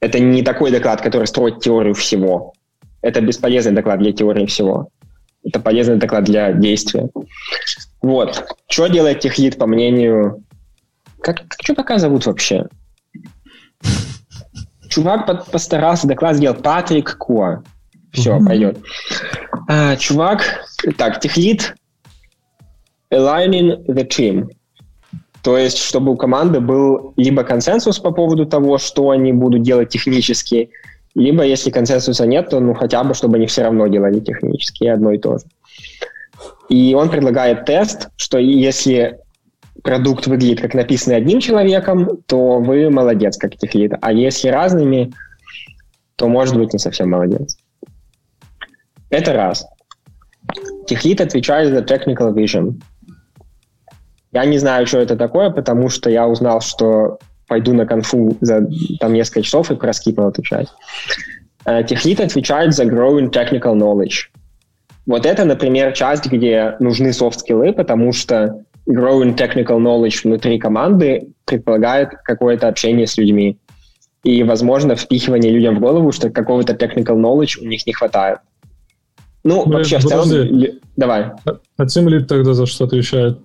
это 0.00 0.18
не 0.20 0.42
такой 0.42 0.70
доклад, 0.70 1.00
который 1.00 1.26
строит 1.26 1.60
теорию 1.60 1.94
всего. 1.94 2.52
Это 3.00 3.20
бесполезный 3.20 3.72
доклад 3.72 4.00
для 4.00 4.12
теории 4.12 4.46
всего. 4.46 4.88
Это 5.44 5.60
полезный 5.60 5.96
доклад 5.96 6.24
для 6.24 6.52
действия. 6.52 7.08
Вот. 8.02 8.44
Что 8.68 8.88
делает 8.88 9.20
техлит, 9.20 9.58
по 9.58 9.66
мнению... 9.66 10.44
Как, 11.20 11.36
как 11.48 11.60
чувака 11.60 11.98
зовут 11.98 12.26
вообще? 12.26 12.66
Чувак 14.88 15.26
под, 15.26 15.46
постарался, 15.46 16.06
доклад 16.06 16.36
сделал 16.36 16.56
Патрик 16.56 17.16
Куа. 17.16 17.62
Все, 18.12 18.36
mm-hmm. 18.36 18.46
пойдет. 18.46 18.78
А, 19.68 19.96
чувак, 19.96 20.64
так, 20.96 21.20
техлит 21.20 21.74
aligning 23.12 23.84
the 23.86 24.06
team. 24.06 24.48
То 25.42 25.58
есть, 25.58 25.78
чтобы 25.78 26.12
у 26.12 26.16
команды 26.16 26.60
был 26.60 27.14
либо 27.16 27.42
консенсус 27.42 27.98
по 27.98 28.12
поводу 28.12 28.46
того, 28.46 28.78
что 28.78 29.10
они 29.10 29.32
будут 29.32 29.62
делать 29.62 29.88
технически, 29.88 30.70
либо, 31.14 31.42
если 31.44 31.70
консенсуса 31.70 32.26
нет, 32.26 32.48
то 32.48 32.60
ну 32.60 32.74
хотя 32.74 33.02
бы, 33.04 33.12
чтобы 33.14 33.36
они 33.36 33.46
все 33.46 33.62
равно 33.62 33.86
делали 33.88 34.20
технически 34.20 34.84
одно 34.84 35.12
и 35.12 35.18
то 35.18 35.38
же. 35.38 35.44
И 36.68 36.94
он 36.94 37.10
предлагает 37.10 37.66
тест, 37.66 38.08
что 38.16 38.38
если 38.38 39.18
продукт 39.82 40.26
выглядит 40.26 40.60
как 40.60 40.74
написанный 40.74 41.16
одним 41.16 41.40
человеком, 41.40 42.18
то 42.26 42.60
вы 42.60 42.88
молодец, 42.88 43.36
как 43.36 43.56
техлит. 43.56 43.92
А 44.00 44.12
если 44.12 44.48
разными, 44.48 45.12
то, 46.16 46.28
может 46.28 46.56
быть, 46.56 46.72
не 46.72 46.78
совсем 46.78 47.10
молодец. 47.10 47.58
Это 49.12 49.34
раз. 49.34 49.66
Техлит 50.86 51.20
отвечает 51.20 51.68
за 51.68 51.80
technical 51.80 52.32
vision. 52.32 52.80
Я 54.32 54.46
не 54.46 54.56
знаю, 54.58 54.86
что 54.86 54.98
это 55.00 55.16
такое, 55.16 55.50
потому 55.50 55.90
что 55.90 56.08
я 56.08 56.26
узнал, 56.26 56.62
что 56.62 57.18
пойду 57.46 57.74
на 57.74 57.84
конфу 57.84 58.38
за 58.40 58.66
там 59.00 59.12
несколько 59.12 59.42
часов 59.42 59.70
и 59.70 59.76
про 59.76 59.92
скипы 59.92 60.22
отвечать. 60.22 60.68
Uh, 61.66 61.84
Техлит 61.84 62.20
отвечает 62.20 62.72
за 62.74 62.84
growing 62.84 63.30
technical 63.30 63.76
knowledge. 63.76 64.30
Вот 65.04 65.26
это, 65.26 65.44
например, 65.44 65.92
часть, 65.92 66.26
где 66.26 66.76
нужны 66.80 67.12
софт-скиллы, 67.12 67.74
потому 67.74 68.12
что 68.12 68.64
growing 68.88 69.36
technical 69.36 69.78
knowledge 69.78 70.22
внутри 70.24 70.58
команды 70.58 71.28
предполагает 71.44 72.08
какое-то 72.24 72.66
общение 72.66 73.06
с 73.06 73.18
людьми. 73.18 73.58
И, 74.24 74.42
возможно, 74.42 74.96
впихивание 74.96 75.52
людям 75.52 75.76
в 75.76 75.80
голову, 75.80 76.12
что 76.12 76.30
какого-то 76.30 76.72
technical 76.72 77.16
knowledge 77.16 77.60
у 77.60 77.66
них 77.66 77.86
не 77.86 77.92
хватает. 77.92 78.38
Ну, 79.44 79.64
ну 79.66 79.72
вообще, 79.72 79.98
в 79.98 80.04
целом... 80.04 80.28
Давай. 80.96 81.32
А, 81.44 81.58
а 81.76 81.86
Тимлит 81.86 82.28
тогда 82.28 82.54
за 82.54 82.66
что 82.66 82.84
отвечает? 82.84 83.38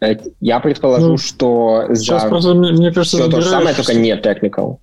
Э, 0.00 0.16
я 0.40 0.60
предположу, 0.60 1.10
ну, 1.10 1.16
что 1.16 1.84
сейчас 1.94 2.22
за 2.22 2.28
просто, 2.28 2.54
мне 2.54 2.92
кажется, 2.92 3.18
все 3.18 3.30
то 3.30 3.40
же 3.40 3.48
самое, 3.48 3.74
только 3.74 3.94
не 3.94 4.16
technical. 4.16 4.78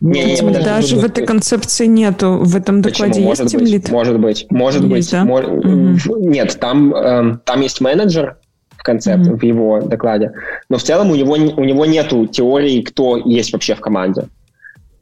Не, 0.00 0.24
не, 0.24 0.40
не, 0.40 0.60
даже 0.60 0.96
в 0.96 1.04
этой 1.04 1.26
концепции 1.26 1.86
нету, 1.86 2.38
в 2.40 2.54
этом 2.54 2.82
докладе 2.82 3.14
Почему? 3.14 3.30
есть 3.30 3.54
может 3.54 3.60
быть, 3.60 3.90
Может 3.90 4.20
быть, 4.20 4.46
может 4.50 4.82
есть, 4.84 4.92
быть. 4.92 5.10
Да? 5.10 5.24
Мож... 5.24 5.44
Угу. 5.44 6.28
Нет, 6.28 6.56
там, 6.60 6.94
э, 6.94 7.38
там 7.44 7.60
есть 7.62 7.80
менеджер 7.80 8.36
в 8.76 8.82
концепте, 8.84 9.30
угу. 9.30 9.38
в 9.38 9.42
его 9.42 9.80
докладе, 9.80 10.32
но 10.68 10.78
в 10.78 10.84
целом 10.84 11.10
у 11.10 11.16
него, 11.16 11.32
у 11.32 11.64
него 11.64 11.84
нету 11.84 12.26
теории, 12.26 12.82
кто 12.82 13.16
есть 13.16 13.52
вообще 13.52 13.74
в 13.74 13.80
команде. 13.80 14.28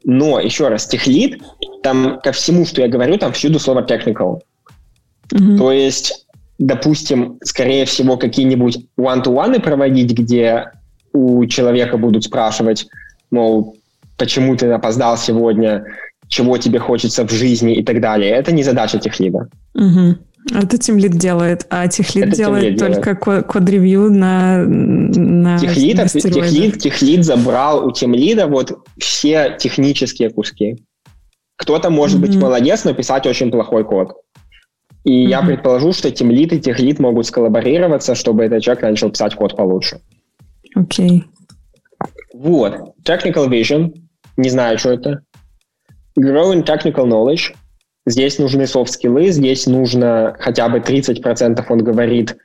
Но, 0.09 0.39
еще 0.39 0.69
раз, 0.69 0.87
техлит, 0.87 1.41
там 1.83 2.21
ко 2.23 2.31
всему, 2.31 2.65
что 2.65 2.81
я 2.81 2.87
говорю, 2.87 3.17
там 3.17 3.33
всюду 3.33 3.59
слово 3.59 3.81
technical. 3.81 4.39
Угу. 5.33 5.57
То 5.57 5.73
есть, 5.73 6.25
допустим, 6.57 7.37
скорее 7.43 7.83
всего, 7.83 8.15
какие-нибудь 8.15 8.85
one-to-one 8.97 9.59
проводить, 9.59 10.13
где 10.17 10.71
у 11.11 11.45
человека 11.47 11.97
будут 11.97 12.23
спрашивать, 12.23 12.87
мол, 13.31 13.75
почему 14.17 14.55
ты 14.55 14.71
опоздал 14.71 15.17
сегодня, 15.17 15.83
чего 16.29 16.57
тебе 16.57 16.79
хочется 16.79 17.27
в 17.27 17.31
жизни 17.31 17.75
и 17.75 17.83
так 17.83 17.99
далее. 17.99 18.31
Это 18.31 18.53
не 18.53 18.63
задача 18.63 18.99
техлида. 18.99 19.49
Угу. 19.75 20.15
Это 20.53 20.77
Тимлит 20.77 21.11
делает, 21.11 21.65
а 21.69 21.87
Техлит 21.87 22.31
делает 22.31 22.77
только 22.79 23.15
код-ревью 23.15 24.11
на, 24.11 24.63
на 24.63 25.57
техлит, 25.59 25.97
на 25.97 26.07
техлит, 26.07 26.79
техлит 26.79 27.25
забрал 27.25 27.85
у 27.85 27.91
Тимлида 27.91 28.47
вот 28.47 28.77
все 28.97 29.57
технические 29.59 30.29
куски. 30.29 30.83
Кто-то 31.57 31.89
может 31.89 32.17
mm-hmm. 32.17 32.21
быть 32.21 32.35
молодец, 32.35 32.83
но 32.85 32.93
писать 32.93 33.25
очень 33.25 33.51
плохой 33.51 33.83
код. 33.83 34.13
И 35.03 35.25
mm-hmm. 35.25 35.29
я 35.29 35.41
предположу, 35.41 35.91
что 35.91 36.11
Тимлит 36.11 36.53
и 36.53 36.59
Техлит 36.59 36.99
могут 36.99 37.25
сколлаборироваться, 37.25 38.15
чтобы 38.15 38.43
этот 38.43 38.61
человек 38.61 38.83
начал 38.83 39.09
писать 39.09 39.35
код 39.35 39.55
получше. 39.55 39.99
Окей. 40.75 41.09
Okay. 41.09 41.23
Вот. 42.33 42.75
Technical 43.03 43.49
Vision— 43.49 43.93
не 44.37 44.49
знаю, 44.49 44.77
что 44.77 44.91
это. 44.91 45.21
Growing 46.19 46.63
technical 46.63 47.05
knowledge. 47.05 47.55
Здесь 48.07 48.39
нужны 48.39 48.65
софт-скиллы, 48.67 49.31
здесь 49.31 49.67
нужно 49.67 50.33
хотя 50.39 50.69
бы 50.69 50.79
30%, 50.79 51.61
он 51.67 51.79
говорит, 51.79 52.37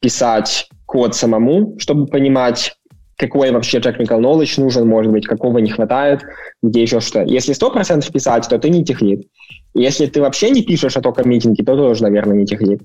писать 0.00 0.66
код 0.86 1.14
самому, 1.14 1.76
чтобы 1.78 2.06
понимать, 2.06 2.74
какой 3.16 3.50
вообще 3.50 3.80
technical 3.80 4.18
knowledge 4.18 4.58
нужен, 4.58 4.88
может 4.88 5.12
быть, 5.12 5.26
какого 5.26 5.58
не 5.58 5.70
хватает, 5.70 6.22
где 6.62 6.80
еще 6.80 7.00
что. 7.00 7.20
Если 7.20 7.54
100% 7.54 8.10
писать, 8.10 8.48
то 8.48 8.58
ты 8.58 8.70
не 8.70 8.82
техлит. 8.82 9.28
Если 9.74 10.06
ты 10.06 10.22
вообще 10.22 10.48
не 10.48 10.62
пишешь, 10.62 10.96
а 10.96 11.02
только 11.02 11.28
митинги, 11.28 11.60
то 11.60 11.76
тоже, 11.76 12.02
наверное, 12.02 12.38
не 12.38 12.46
техлит. 12.46 12.80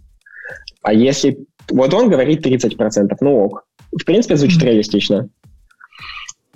А 0.82 0.92
если... 0.92 1.38
Вот 1.72 1.94
он 1.94 2.10
говорит 2.10 2.46
30%, 2.46 3.16
ну 3.22 3.46
ок. 3.46 3.64
В 3.94 4.04
принципе, 4.04 4.36
звучит 4.36 4.62
реалистично. 4.62 5.30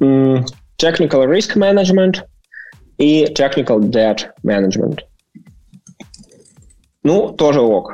Technical 0.02 1.26
Risk 1.26 1.56
Management 1.56 2.24
и 2.98 3.28
Technical 3.34 3.80
Debt 3.80 4.28
Management. 4.46 5.00
Ну, 7.04 7.30
тоже 7.30 7.62
ок. 7.62 7.94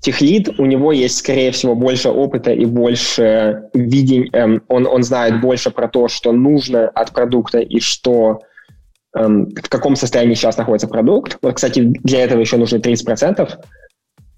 Техлид, 0.00 0.58
у 0.58 0.66
него 0.66 0.90
есть, 0.90 1.18
скорее 1.18 1.52
всего, 1.52 1.76
больше 1.76 2.08
опыта 2.08 2.50
и 2.50 2.64
больше 2.64 3.68
видений, 3.72 4.28
эм, 4.32 4.62
он, 4.68 4.86
он 4.86 5.04
знает 5.04 5.40
больше 5.40 5.70
про 5.70 5.88
то, 5.88 6.08
что 6.08 6.32
нужно 6.32 6.88
от 6.88 7.12
продукта 7.12 7.60
и 7.60 7.78
что 7.78 8.40
эм, 9.16 9.50
в 9.50 9.68
каком 9.68 9.94
состоянии 9.94 10.34
сейчас 10.34 10.56
находится 10.56 10.88
продукт. 10.88 11.38
Вот, 11.40 11.54
кстати, 11.54 11.80
для 11.80 12.24
этого 12.24 12.40
еще 12.40 12.56
нужно 12.56 12.78
30% 12.78 13.48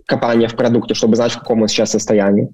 копания 0.07 0.49
в 0.49 0.55
продукте, 0.55 0.95
чтобы 0.95 1.17
знать, 1.17 1.33
в 1.33 1.39
каком 1.39 1.63
он 1.63 1.69
сейчас 1.69 1.91
состоянии. 1.91 2.51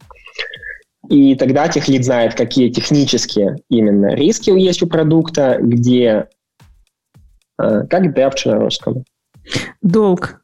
И 1.08 1.34
тогда 1.34 1.66
техлид 1.68 2.04
знает, 2.04 2.34
какие 2.34 2.70
технические 2.70 3.56
именно 3.68 4.14
риски 4.14 4.50
есть 4.50 4.82
у 4.82 4.86
продукта, 4.86 5.58
где... 5.60 6.28
Э, 7.60 7.86
как 7.88 8.14
депч 8.14 8.44
на 8.44 8.60
русском? 8.60 9.04
Долг. 9.82 10.40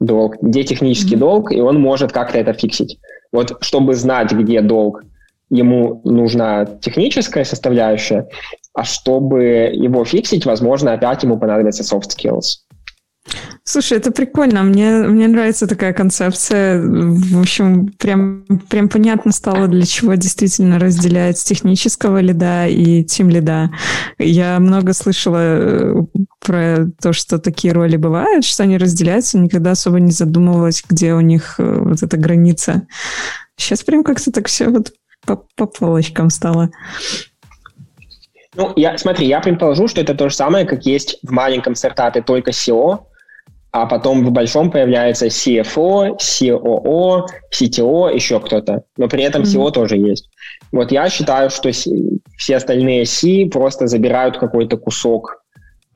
Долг. 0.00 0.36
Где 0.40 0.64
технический 0.64 1.16
mm-hmm. 1.16 1.18
долг, 1.18 1.52
и 1.52 1.60
он 1.60 1.80
может 1.80 2.12
как-то 2.12 2.38
это 2.38 2.52
фиксить. 2.52 2.98
Вот 3.32 3.58
чтобы 3.60 3.94
знать, 3.94 4.32
где 4.32 4.60
долг, 4.60 5.02
ему 5.50 6.00
нужна 6.04 6.66
техническая 6.66 7.44
составляющая, 7.44 8.28
а 8.74 8.84
чтобы 8.84 9.70
его 9.72 10.04
фиксить, 10.04 10.46
возможно, 10.46 10.92
опять 10.92 11.22
ему 11.22 11.38
понадобится 11.38 11.82
soft 11.82 12.10
skills. 12.16 12.60
Слушай, 13.64 13.98
это 13.98 14.10
прикольно. 14.10 14.62
Мне, 14.62 14.90
мне 14.90 15.28
нравится 15.28 15.66
такая 15.66 15.92
концепция. 15.92 16.80
В 16.80 17.38
общем, 17.38 17.88
прям, 17.98 18.44
прям 18.70 18.88
понятно 18.88 19.32
стало, 19.32 19.68
для 19.68 19.84
чего 19.84 20.14
действительно 20.14 20.78
разделяется 20.78 21.46
технического 21.46 22.18
лида 22.18 22.66
и 22.66 23.04
тим 23.04 23.28
лида. 23.28 23.70
Я 24.18 24.58
много 24.58 24.94
слышала 24.94 25.40
э, 25.40 25.94
про 26.48 26.86
то, 27.02 27.12
что 27.12 27.38
такие 27.38 27.74
роли 27.74 27.96
бывают, 27.96 28.42
что 28.46 28.62
они 28.62 28.78
разделяются, 28.78 29.38
никогда 29.38 29.72
особо 29.72 30.00
не 30.00 30.12
задумывалась, 30.12 30.82
где 30.88 31.12
у 31.12 31.20
них 31.20 31.56
э, 31.58 31.80
вот 31.80 32.02
эта 32.02 32.16
граница. 32.16 32.86
Сейчас 33.56 33.82
прям 33.82 34.02
как-то 34.02 34.32
так 34.32 34.46
все 34.46 34.70
вот 34.70 34.92
по, 35.26 35.44
по 35.56 35.66
полочкам 35.66 36.30
стало. 36.30 36.70
Ну, 38.54 38.72
я, 38.76 38.96
смотри, 38.96 39.26
я 39.26 39.40
предположу, 39.40 39.88
что 39.88 40.00
это 40.00 40.14
то 40.14 40.30
же 40.30 40.34
самое, 40.34 40.64
как 40.64 40.86
есть 40.86 41.18
в 41.22 41.30
маленьком 41.30 41.74
стартапе 41.74 42.22
только 42.22 42.52
SEO, 42.52 43.00
а 43.70 43.84
потом 43.84 44.24
в 44.24 44.30
большом 44.30 44.70
появляется 44.70 45.26
CFO, 45.26 46.16
COO, 46.16 47.26
CTO, 47.54 48.14
еще 48.14 48.40
кто-то. 48.40 48.84
Но 48.96 49.06
при 49.08 49.22
этом 49.22 49.42
mm-hmm. 49.42 49.70
тоже 49.72 49.98
есть. 49.98 50.30
Вот 50.72 50.92
я 50.92 51.10
считаю, 51.10 51.50
что 51.50 51.70
все 52.38 52.56
остальные 52.56 53.04
C 53.04 53.44
просто 53.52 53.86
забирают 53.86 54.38
какой-то 54.38 54.78
кусок 54.78 55.37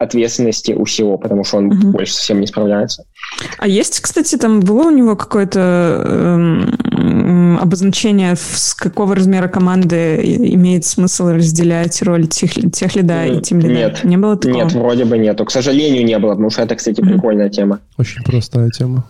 ответственности 0.02 0.72
у 0.72 0.84
всего, 0.84 1.18
потому 1.18 1.44
что 1.44 1.58
он 1.58 1.66
угу. 1.66 1.92
больше 1.92 2.14
совсем 2.14 2.40
не 2.40 2.46
справляется. 2.46 3.04
А 3.58 3.66
есть, 3.66 4.00
кстати, 4.00 4.36
там 4.36 4.60
было 4.60 4.88
у 4.88 4.90
него 4.90 5.16
какое-то 5.16 6.02
эм, 6.04 7.58
обозначение, 7.60 8.34
с 8.36 8.74
какого 8.74 9.14
размера 9.14 9.48
команды 9.48 10.16
имеет 10.54 10.84
смысл 10.84 11.28
разделять 11.28 12.02
роль 12.02 12.26
тех, 12.26 12.52
тех 12.72 12.94
лида 12.96 13.26
и 13.26 13.40
тем 13.40 13.60
лида? 13.60 13.72
Нет. 13.72 14.04
Не 14.04 14.16
было 14.16 14.36
такого? 14.36 14.62
Нет, 14.62 14.72
вроде 14.72 15.04
бы 15.04 15.18
нету. 15.18 15.44
К 15.44 15.50
сожалению, 15.50 16.04
не 16.04 16.18
было, 16.18 16.30
потому 16.30 16.50
что 16.50 16.62
это, 16.62 16.74
кстати, 16.76 17.00
прикольная 17.00 17.46
угу. 17.46 17.54
тема. 17.54 17.80
Очень 17.98 18.22
простая 18.24 18.70
тема. 18.70 19.04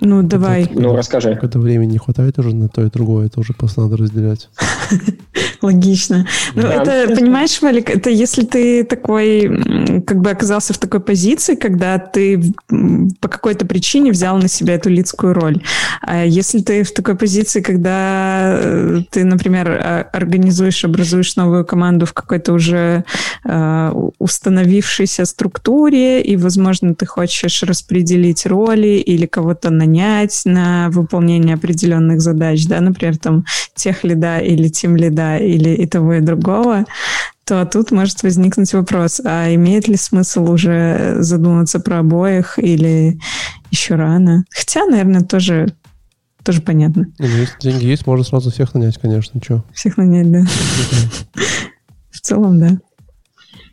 Ну, 0.00 0.22
давай. 0.22 0.64
Это, 0.64 0.80
ну, 0.80 0.96
расскажи. 0.96 1.36
Когда 1.36 1.58
времени 1.58 1.92
не 1.92 1.98
хватает 1.98 2.38
уже 2.38 2.54
на 2.54 2.68
то 2.68 2.82
и 2.82 2.90
другое, 2.90 3.28
тоже 3.28 3.52
просто 3.52 3.82
надо 3.82 3.96
разделять. 3.96 4.48
Логично. 5.62 6.26
Ну, 6.54 6.62
да. 6.62 6.82
это, 6.82 7.14
понимаешь, 7.14 7.60
Валик, 7.60 7.90
это 7.90 8.08
если 8.08 8.44
ты 8.44 8.84
такой, 8.84 10.02
как 10.06 10.20
бы 10.20 10.30
оказался 10.30 10.72
в 10.72 10.78
такой 10.78 11.00
позиции, 11.00 11.54
когда 11.54 11.98
ты 11.98 12.42
по 13.20 13.28
какой-то 13.28 13.66
причине 13.66 14.10
взял 14.10 14.38
на 14.38 14.48
себя 14.48 14.74
эту 14.74 14.88
лидскую 14.88 15.34
роль. 15.34 15.62
А 16.00 16.24
если 16.24 16.60
ты 16.60 16.82
в 16.82 16.92
такой 16.92 17.14
позиции, 17.14 17.60
когда 17.60 18.58
э, 18.58 19.02
ты, 19.10 19.24
например, 19.24 19.70
а, 19.70 20.08
организуешь, 20.12 20.84
образуешь 20.84 21.36
новую 21.36 21.64
команду 21.66 22.06
в 22.06 22.14
какой-то 22.14 22.52
уже 22.52 23.04
э, 23.44 23.92
установившейся 24.18 25.26
структуре, 25.26 26.22
и, 26.22 26.36
возможно, 26.36 26.94
ты 26.94 27.04
хочешь 27.04 27.62
распределить 27.62 28.46
роли 28.46 28.98
или 28.98 29.26
кого-то 29.26 29.70
на 29.70 29.84
нанять 29.90 30.42
на 30.44 30.88
выполнение 30.90 31.54
определенных 31.54 32.20
задач, 32.20 32.66
да, 32.66 32.80
например, 32.80 33.18
там 33.18 33.44
тех 33.74 34.04
лида 34.04 34.38
или 34.38 34.68
тем 34.68 34.96
лида 34.96 35.36
или 35.36 35.70
и 35.70 35.86
того, 35.86 36.14
и 36.14 36.20
другого, 36.20 36.84
то 37.44 37.64
тут 37.66 37.90
может 37.90 38.22
возникнуть 38.22 38.72
вопрос, 38.72 39.20
а 39.24 39.52
имеет 39.54 39.88
ли 39.88 39.96
смысл 39.96 40.50
уже 40.50 41.16
задуматься 41.18 41.80
про 41.80 41.98
обоих 41.98 42.58
или 42.58 43.18
еще 43.70 43.96
рано? 43.96 44.44
Хотя, 44.50 44.86
наверное, 44.86 45.22
тоже 45.22 45.74
тоже 46.44 46.62
понятно. 46.62 47.06
Если 47.18 47.48
деньги 47.60 47.84
есть, 47.84 48.06
можно 48.06 48.24
сразу 48.24 48.50
всех 48.50 48.72
нанять, 48.72 48.96
конечно. 48.98 49.40
Че? 49.40 49.62
Всех 49.74 49.98
нанять, 49.98 50.30
да. 50.30 50.40
В 52.10 52.20
целом, 52.20 52.58
да. 52.58 52.78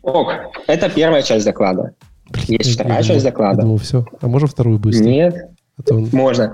Ок, 0.02 0.28
это 0.66 0.90
первая 0.90 1.22
часть 1.22 1.46
доклада. 1.46 1.94
Есть 2.46 2.74
вторая 2.74 3.02
часть 3.02 3.24
доклада. 3.24 3.62
Ну 3.62 3.76
все. 3.78 4.04
А 4.20 4.28
можно 4.28 4.48
вторую 4.48 4.78
быстро? 4.78 5.04
Нет. 5.04 5.34
Это 5.78 5.94
он... 5.94 6.08
Можно. 6.12 6.52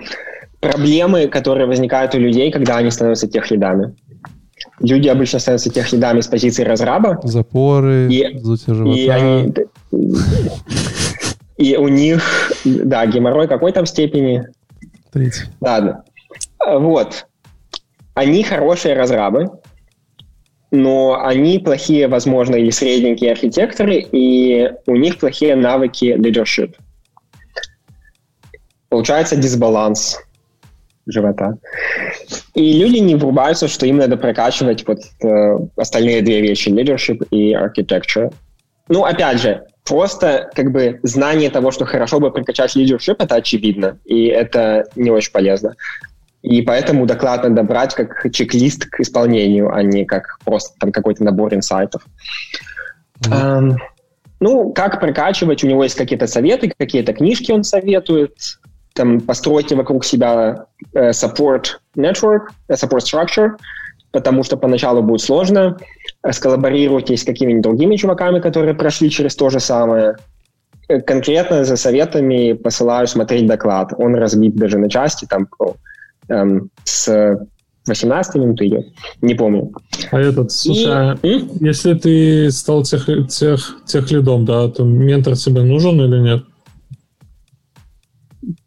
Проблемы, 0.61 1.29
которые 1.29 1.67
возникают 1.67 2.15
у 2.15 2.19
людей, 2.19 2.51
когда 2.51 2.77
они 2.77 2.91
становятся 2.91 3.29
тех 3.29 3.51
лидами. 3.51 3.95
Люди 4.81 5.09
обычно 5.09 5.39
становятся 5.39 5.71
тех 5.71 5.93
лидами 5.93 6.21
с 6.21 6.27
позиции 6.27 6.65
разраба. 6.65 7.21
Запоры, 7.23 8.09
и, 8.11 8.39
живота. 8.67 8.99
И, 8.99 9.09
они, 9.09 9.55
и 11.57 11.77
у 11.77 11.89
них, 11.89 12.53
да, 12.65 13.07
геморрой 13.07 13.47
какой 13.47 13.73
там 13.73 13.87
степени? 13.87 14.49
Третий. 15.13 15.45
Ладно. 15.61 16.05
Вот. 16.67 17.27
Они 18.15 18.43
хорошие 18.43 18.95
разрабы, 18.95 19.51
но 20.71 21.21
они 21.23 21.59
плохие, 21.59 22.09
возможно, 22.09 22.57
или 22.57 22.71
средненькие 22.71 23.33
архитекторы, 23.33 24.05
и 24.11 24.73
у 24.87 24.97
них 24.97 25.19
плохие 25.19 25.57
навыки 25.57 26.17
leadership. 26.17 26.75
Получается 28.95 29.35
дисбаланс 29.35 30.21
живота. 31.05 31.59
И 32.55 32.79
люди 32.79 32.99
не 32.99 33.17
врубаются, 33.17 33.67
что 33.67 33.87
им 33.87 33.97
надо 33.97 34.17
прокачивать 34.17 34.87
вот 34.87 35.01
э, 35.21 35.59
остальные 35.75 36.23
две 36.23 36.41
вещи, 36.41 36.69
leadership 36.69 37.27
и 37.33 37.55
architecture. 37.55 38.33
ну, 38.87 39.05
опять 39.05 39.43
же, 39.43 39.65
просто 39.85 40.49
как 40.55 40.71
бы 40.71 41.01
знание 41.03 41.51
того, 41.51 41.73
что 41.73 41.87
хорошо 41.87 42.21
бы 42.21 42.31
прокачать 42.31 42.77
лидершип, 42.77 43.21
это 43.21 43.35
очевидно, 43.35 43.99
и 44.05 44.27
это 44.27 44.85
не 44.95 45.11
очень 45.11 45.33
полезно. 45.33 45.75
И 46.43 46.63
поэтому 46.63 47.05
доклад 47.05 47.43
надо 47.43 47.65
брать 47.65 47.97
как 47.97 48.31
чек-лист 48.33 48.89
к 48.91 49.01
исполнению, 49.01 49.75
а 49.75 49.83
не 49.83 50.05
как 50.05 50.39
просто 50.45 50.79
там 50.79 50.93
какой-то 50.93 51.25
набор 51.25 51.53
инсайтов. 51.53 52.07
Mm-hmm. 53.23 53.59
Um, 53.59 53.77
ну, 54.39 54.73
как 54.73 55.01
прокачивать, 55.01 55.65
у 55.65 55.67
него 55.67 55.83
есть 55.83 55.97
какие-то 55.97 56.27
советы, 56.27 56.71
какие-то 56.79 57.13
книжки 57.13 57.51
он 57.51 57.65
советует. 57.65 58.37
Там 58.95 59.21
постройте 59.21 59.75
вокруг 59.75 60.05
себя 60.05 60.67
э, 60.95 61.11
support 61.11 61.65
network, 61.97 62.49
э, 62.69 62.75
support 62.75 63.01
structure, 63.01 63.51
потому 64.13 64.45
что 64.45 64.57
поначалу 64.57 65.03
будет 65.03 65.21
сложно. 65.21 65.79
Сколлаборируйтесь 66.31 67.23
с 67.23 67.25
какими-нибудь 67.25 67.65
другими 67.65 67.97
чуваками, 67.97 68.39
которые 68.41 68.75
прошли 68.75 69.11
через 69.11 69.35
то 69.35 69.51
же 69.51 69.59
самое. 69.59 70.17
Э, 70.89 71.01
конкретно 71.01 71.65
за 71.65 71.77
советами 71.77 72.53
посылаю 72.53 73.07
смотреть 73.09 73.47
доклад. 73.47 73.93
Он 73.99 74.15
разбит 74.15 74.55
даже 74.55 74.79
на 74.79 74.89
части, 74.89 75.27
там 75.29 75.49
эм, 76.29 76.71
с 76.85 77.37
18 77.87 78.35
минут 78.37 78.63
идет, 78.63 78.87
не 79.21 79.35
помню. 79.35 79.73
А 80.11 80.21
этот, 80.21 80.53
слушай, 80.53 80.85
и... 80.85 80.91
а 80.91 81.19
если 81.61 81.95
ты 81.95 82.51
стал 82.51 82.83
тех, 82.83 83.09
тех, 83.29 83.77
тех 83.87 84.11
лидом, 84.11 84.45
да, 84.45 84.69
то 84.69 84.85
ментор 84.85 85.37
тебе 85.37 85.63
нужен 85.63 86.01
или 86.01 86.21
нет? 86.21 86.45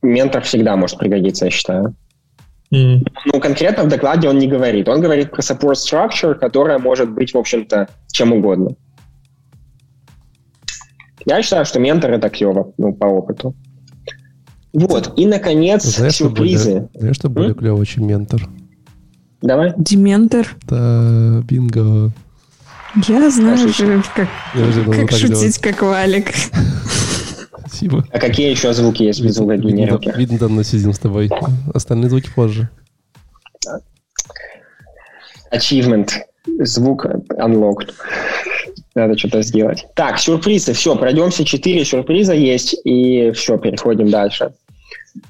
Ментор 0.01 0.43
всегда 0.43 0.75
может 0.75 0.97
пригодиться, 0.97 1.45
я 1.45 1.51
считаю. 1.51 1.95
Mm. 2.73 3.05
Ну, 3.25 3.39
конкретно 3.39 3.83
в 3.83 3.87
докладе 3.87 4.27
он 4.29 4.39
не 4.39 4.47
говорит. 4.47 4.89
Он 4.89 5.01
говорит 5.01 5.31
про 5.31 5.41
support 5.41 5.75
structure, 5.75 6.35
которая 6.35 6.79
может 6.79 7.09
быть, 7.11 7.33
в 7.33 7.37
общем-то, 7.37 7.87
чем 8.11 8.33
угодно. 8.33 8.71
Я 11.25 11.41
считаю, 11.41 11.65
что 11.65 11.79
ментор 11.79 12.11
это 12.11 12.29
клево, 12.29 12.73
ну, 12.77 12.93
по 12.93 13.05
опыту. 13.05 13.55
Вот, 14.73 15.13
и, 15.17 15.25
наконец, 15.25 15.83
знаешь, 15.83 16.15
сюрпризы. 16.15 16.61
Что 16.61 16.71
более, 16.71 16.89
знаешь, 16.99 17.15
что 17.15 17.29
более 17.29 17.53
клево, 17.53 17.85
чем 17.85 18.07
ментор? 18.07 18.47
Давай. 19.41 19.73
Дементор. 19.77 20.55
Да, 20.67 21.41
бинго. 21.47 22.11
Я 23.07 23.29
знаю 23.29 23.57
же, 23.57 24.03
как, 24.15 24.27
как 24.95 25.11
шутить, 25.11 25.57
как 25.59 25.81
Валик. 25.81 26.27
Спасибо. 27.77 28.03
А 28.11 28.19
какие 28.19 28.49
еще 28.49 28.73
звуки 28.73 29.03
есть 29.03 29.21
без 29.21 29.35
звукогенераторки? 29.35 30.07
Видно, 30.07 30.19
видно, 30.19 30.39
давно 30.39 30.63
сидим 30.63 30.93
с 30.93 30.99
тобой. 30.99 31.29
Остальные 31.73 32.09
звуки 32.09 32.29
позже. 32.35 32.69
Achievement. 35.53 36.09
Звук 36.59 37.05
unlocked. 37.05 37.93
Надо 38.95 39.15
что-то 39.15 39.43
сделать. 39.43 39.85
Так, 39.95 40.17
сюрпризы. 40.17 40.73
Все, 40.73 40.95
пройдемся. 40.95 41.45
Четыре 41.45 41.85
сюрприза 41.85 42.33
есть. 42.33 42.75
И 42.83 43.31
все, 43.31 43.59
переходим 43.59 44.09
дальше. 44.09 44.53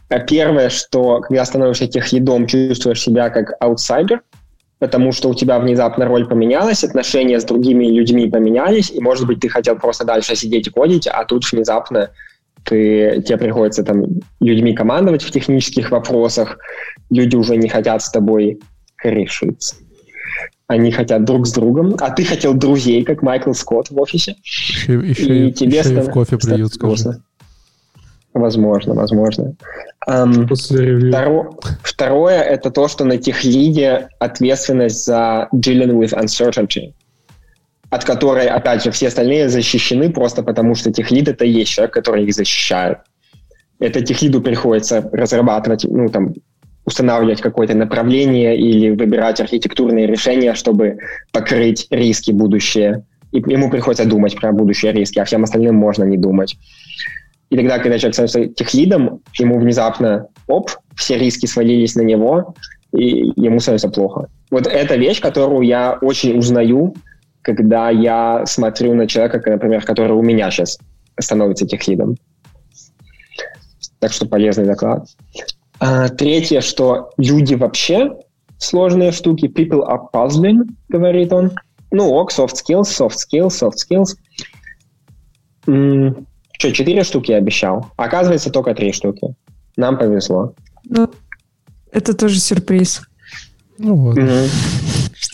А 0.07 0.19
первое, 0.19 0.69
что 0.69 1.19
когда 1.19 1.43
становишься 1.43 1.87
техлидом, 1.87 2.47
чувствуешь 2.47 3.01
себя 3.01 3.29
как 3.29 3.53
аутсайдер, 3.59 4.21
потому 4.79 5.11
что 5.11 5.29
у 5.29 5.33
тебя 5.33 5.59
внезапно 5.59 6.05
роль 6.05 6.27
поменялась, 6.27 6.83
отношения 6.83 7.39
с 7.39 7.43
другими 7.43 7.87
людьми 7.87 8.29
поменялись, 8.29 8.91
и, 8.91 9.01
может 9.01 9.27
быть, 9.27 9.39
ты 9.39 9.49
хотел 9.49 9.75
просто 9.75 10.05
дальше 10.05 10.35
сидеть 10.35 10.67
и 10.67 10.69
кодить, 10.69 11.07
а 11.07 11.25
тут 11.25 11.49
внезапно 11.51 12.11
ты, 12.67 13.21
тебе 13.21 13.37
приходится 13.37 13.83
там 13.83 14.03
людьми 14.39 14.73
командовать 14.73 15.23
в 15.23 15.31
технических 15.31 15.91
вопросах, 15.91 16.57
люди 17.09 17.35
уже 17.35 17.55
не 17.55 17.69
хотят 17.69 18.01
с 18.01 18.11
тобой 18.11 18.59
корешиться. 18.97 19.77
Они 20.67 20.91
хотят 20.91 21.23
друг 21.23 21.47
с 21.47 21.53
другом, 21.53 21.95
а 21.99 22.11
ты 22.11 22.25
хотел 22.25 22.53
друзей, 22.53 23.03
как 23.03 23.21
Майкл 23.21 23.53
Скотт 23.53 23.89
в 23.89 23.99
офисе. 23.99 24.35
Еще, 24.43 24.93
еще, 24.93 25.47
и 25.47 25.51
тебе 25.53 25.79
еще 25.79 25.89
стан- 25.89 26.03
и 26.03 26.07
в 26.07 26.11
кофе 26.11 26.37
приют, 26.37 26.73
скажи. 26.73 27.21
Возможно, 28.33 28.93
возможно. 28.93 29.55
Um, 30.07 30.45
второ, 31.09 31.57
второе— 31.81 32.41
это 32.43 32.69
то, 32.69 32.87
что 32.87 33.03
на 33.03 33.17
техлиде 33.17 34.09
ответственность 34.19 35.05
за 35.05 35.47
dealing 35.53 35.97
with 35.97 36.13
uncertainty, 36.13 36.93
от 37.89 38.03
которой, 38.03 38.47
опять 38.47 38.83
же, 38.83 38.91
все 38.91 39.07
остальные 39.07 39.49
защищены 39.49 40.11
просто 40.11 40.43
потому, 40.43 40.75
что 40.75 40.91
техлид— 40.91 41.27
это 41.29 41.45
есть 41.45 41.71
человек, 41.71 41.93
который 41.93 42.25
их 42.25 42.33
защищает. 42.33 42.99
Это 43.79 44.01
техлиду 44.01 44.41
приходится 44.41 45.07
разрабатывать, 45.13 45.85
ну, 45.85 46.09
там, 46.09 46.33
устанавливать 46.85 47.41
какое-то 47.41 47.75
направление 47.75 48.57
или 48.57 48.89
выбирать 48.89 49.41
архитектурные 49.41 50.07
решения, 50.07 50.53
чтобы 50.53 50.97
покрыть 51.31 51.87
риски 51.89 52.31
будущее. 52.31 53.05
И 53.31 53.37
ему 53.37 53.69
приходится 53.69 54.05
думать 54.05 54.35
про 54.35 54.51
будущие 54.51 54.93
риски, 54.93 55.19
а 55.19 55.25
всем 55.25 55.43
остальным 55.43 55.75
можно 55.75 56.05
не 56.05 56.17
думать. 56.17 56.57
И 57.49 57.55
тогда, 57.55 57.79
когда 57.79 57.99
человек 57.99 58.15
становится 58.15 58.45
техлидом, 58.47 59.21
ему 59.37 59.59
внезапно, 59.59 60.27
оп, 60.47 60.71
все 60.95 61.17
риски 61.17 61.45
свалились 61.45 61.95
на 61.95 62.01
него, 62.01 62.55
и 62.93 63.31
ему 63.35 63.59
становится 63.59 63.89
плохо. 63.89 64.27
Вот 64.49 64.65
это 64.65 64.95
вещь, 64.95 65.21
которую 65.21 65.61
я 65.61 65.97
очень 66.01 66.37
узнаю, 66.37 66.95
когда 67.41 67.89
я 67.89 68.45
смотрю 68.45 68.93
на 68.93 69.07
человека, 69.07 69.41
например, 69.49 69.83
который 69.83 70.13
у 70.13 70.21
меня 70.21 70.51
сейчас 70.51 70.77
становится 71.19 71.65
техлидом. 71.65 72.17
Так 73.99 74.11
что 74.11 74.27
полезный 74.27 74.65
доклад. 74.65 75.07
А, 75.79 76.09
третье, 76.09 76.61
что 76.61 77.11
люди 77.17 77.55
вообще 77.55 78.11
сложные 78.57 79.11
штуки. 79.11 79.45
People 79.45 79.87
are 79.87 80.01
puzzling, 80.13 80.63
говорит 80.89 81.31
он. 81.33 81.51
Ну 81.91 82.11
ок, 82.11 82.31
soft 82.31 82.55
skills, 82.55 82.83
soft 82.83 83.15
skills, 83.15 83.49
soft 83.49 83.77
skills. 83.77 84.15
Что, 86.59 86.71
четыре 86.71 87.03
штуки 87.03 87.31
я 87.31 87.37
обещал? 87.37 87.87
Оказывается, 87.97 88.49
только 88.51 88.73
три 88.73 88.91
штуки. 88.91 89.35
Нам 89.75 89.97
повезло. 89.97 90.53
Ну, 90.85 91.09
это 91.91 92.15
тоже 92.15 92.39
сюрприз. 92.39 93.01
Ну 93.77 93.95
вот. 93.95 94.17
Угу. 94.17 94.27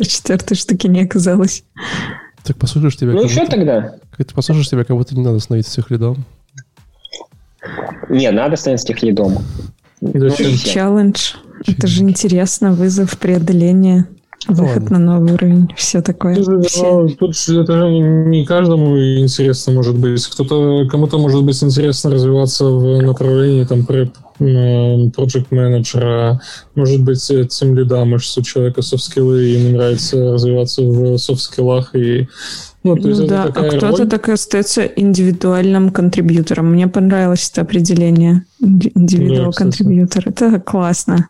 Четвертой 0.07 0.57
штуки 0.57 0.87
не 0.87 1.01
оказалось. 1.01 1.63
Так 2.43 2.57
послушаешь 2.57 2.97
тебя... 2.97 3.13
Ну 3.13 3.27
что 3.27 3.45
тогда? 3.47 3.95
Как 4.15 4.27
ты 4.27 4.35
послушаешь 4.35 4.69
тебя, 4.69 4.83
как 4.83 4.97
будто 4.97 5.15
не 5.15 5.23
надо 5.23 5.39
становиться 5.39 5.75
тех 5.75 5.89
лидом. 5.89 6.25
Не, 8.09 8.31
надо 8.31 8.55
становиться 8.57 8.87
тех 8.87 9.01
лидом. 9.01 9.37
Ну, 10.01 10.29
челлендж. 10.29 11.35
Это 11.65 11.87
же 11.87 12.03
интересно, 12.03 12.73
вызов, 12.73 13.17
преодоление. 13.17 14.07
Выход 14.47 14.89
на 14.89 14.99
новый 14.99 15.33
уровень, 15.33 15.69
все 15.75 16.01
такое. 16.01 16.35
Все. 16.63 17.07
Тут 17.19 17.31
это 17.49 17.79
же 17.79 17.89
не 17.89 18.45
каждому 18.45 18.97
интересно 18.97 19.73
может 19.73 19.95
быть. 19.95 20.25
Кто-то, 20.27 20.87
кому-то 20.89 21.17
может 21.17 21.43
быть 21.43 21.63
интересно 21.63 22.11
развиваться 22.11 22.65
в 22.65 23.01
направлении 23.01 23.63
там 23.63 23.81
project 24.39 25.47
менеджера, 25.51 26.41
может 26.75 27.03
быть 27.03 27.25
тем 27.49 27.75
лида, 27.75 28.03
может 28.05 28.37
у 28.37 28.41
человека 28.41 28.81
софт-скиллы, 28.81 29.43
ему 29.43 29.77
нравится 29.77 30.33
развиваться 30.33 30.81
в 30.81 31.17
софт-скиллах 31.17 31.95
и 31.95 32.27
ну, 32.83 32.97
то 32.97 33.07
есть 33.07 33.21
ну 33.21 33.27
да, 33.27 33.43
а 33.45 33.49
кто-то 33.49 34.05
так 34.05 34.27
и 34.27 34.33
остается 34.33 34.83
индивидуальным 34.83 35.89
контрибьютором. 35.89 36.73
Мне 36.73 36.89
понравилось 36.89 37.49
это 37.49 37.61
определение. 37.61 38.43
Индивидуал 38.59 39.51
да, 39.51 39.57
контрибьютор. 39.57 40.27
Это 40.27 40.59
классно. 40.59 41.29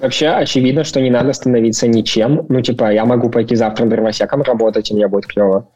Вообще, 0.00 0.28
очевидно, 0.28 0.84
что 0.84 1.00
не 1.00 1.10
надо 1.10 1.32
становиться 1.32 1.88
ничем. 1.88 2.46
Ну, 2.48 2.60
типа, 2.60 2.92
я 2.92 3.04
могу 3.04 3.30
пойти 3.30 3.56
завтра 3.56 3.86
дровосеком 3.86 4.42
работать, 4.42 4.90
и 4.90 4.94
мне 4.94 5.08
будет 5.08 5.26
клево. 5.26 5.68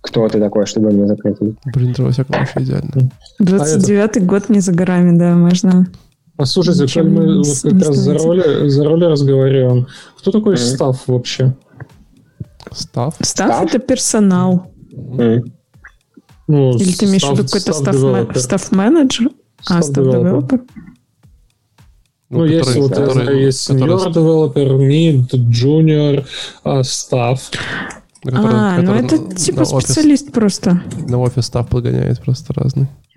Кто 0.00 0.28
ты 0.28 0.40
такой, 0.40 0.66
чтобы 0.66 0.90
мне 0.90 1.06
запретить? 1.06 1.56
Блин, 1.74 1.92
дровосеком 1.92 2.38
вообще 2.38 2.60
идеально. 2.60 3.10
29-й 3.40 4.20
а 4.20 4.24
год 4.24 4.48
не 4.48 4.60
за 4.60 4.72
горами, 4.72 5.16
да, 5.16 5.34
можно... 5.34 5.86
А 6.38 6.46
слушайте, 6.46 6.86
коль 6.92 7.08
мы 7.10 7.38
вот 7.38 7.46
как 7.62 7.88
раз 7.88 7.96
за 7.96 8.14
роли, 8.14 8.68
за 8.68 8.84
роли 8.84 9.04
разговариваем, 9.04 9.86
кто 10.18 10.30
такой 10.30 10.54
mm-hmm. 10.54 10.74
став 10.74 11.02
вообще? 11.06 11.54
Став? 12.72 13.14
Став— 13.20 13.64
это 13.66 13.78
персонал. 13.78 14.66
Mm-hmm. 14.92 15.42
Ну, 16.48 16.70
Или 16.76 16.92
ты 16.92 17.06
имеешь 17.06 17.22
в 17.22 17.32
виду 17.32 17.44
какой-то 17.44 17.72
став-менеджер? 18.40 19.30
А, 19.68 19.82
став-девелопер? 19.82 20.62
Ну, 22.32 22.38
ну 22.38 22.44
есть 22.46 22.74
вот 22.76 22.94
который, 22.94 23.44
есть 23.44 23.68
senior 23.68 23.98
который... 23.98 24.12
developer, 24.14 24.78
mid, 24.78 25.28
junior, 25.50 26.24
uh, 26.64 26.80
staff. 26.80 27.38
Который, 28.22 28.54
а, 28.54 28.76
ну 28.76 28.86
который 28.86 29.02
ну 29.02 29.06
это 29.06 29.34
типа 29.34 29.64
специалист 29.66 30.24
офис, 30.24 30.32
просто. 30.32 30.82
На 31.08 31.18
офис 31.18 31.44
став 31.44 31.68
погоняет 31.68 32.22
просто 32.22 32.54
разный. 32.54 32.86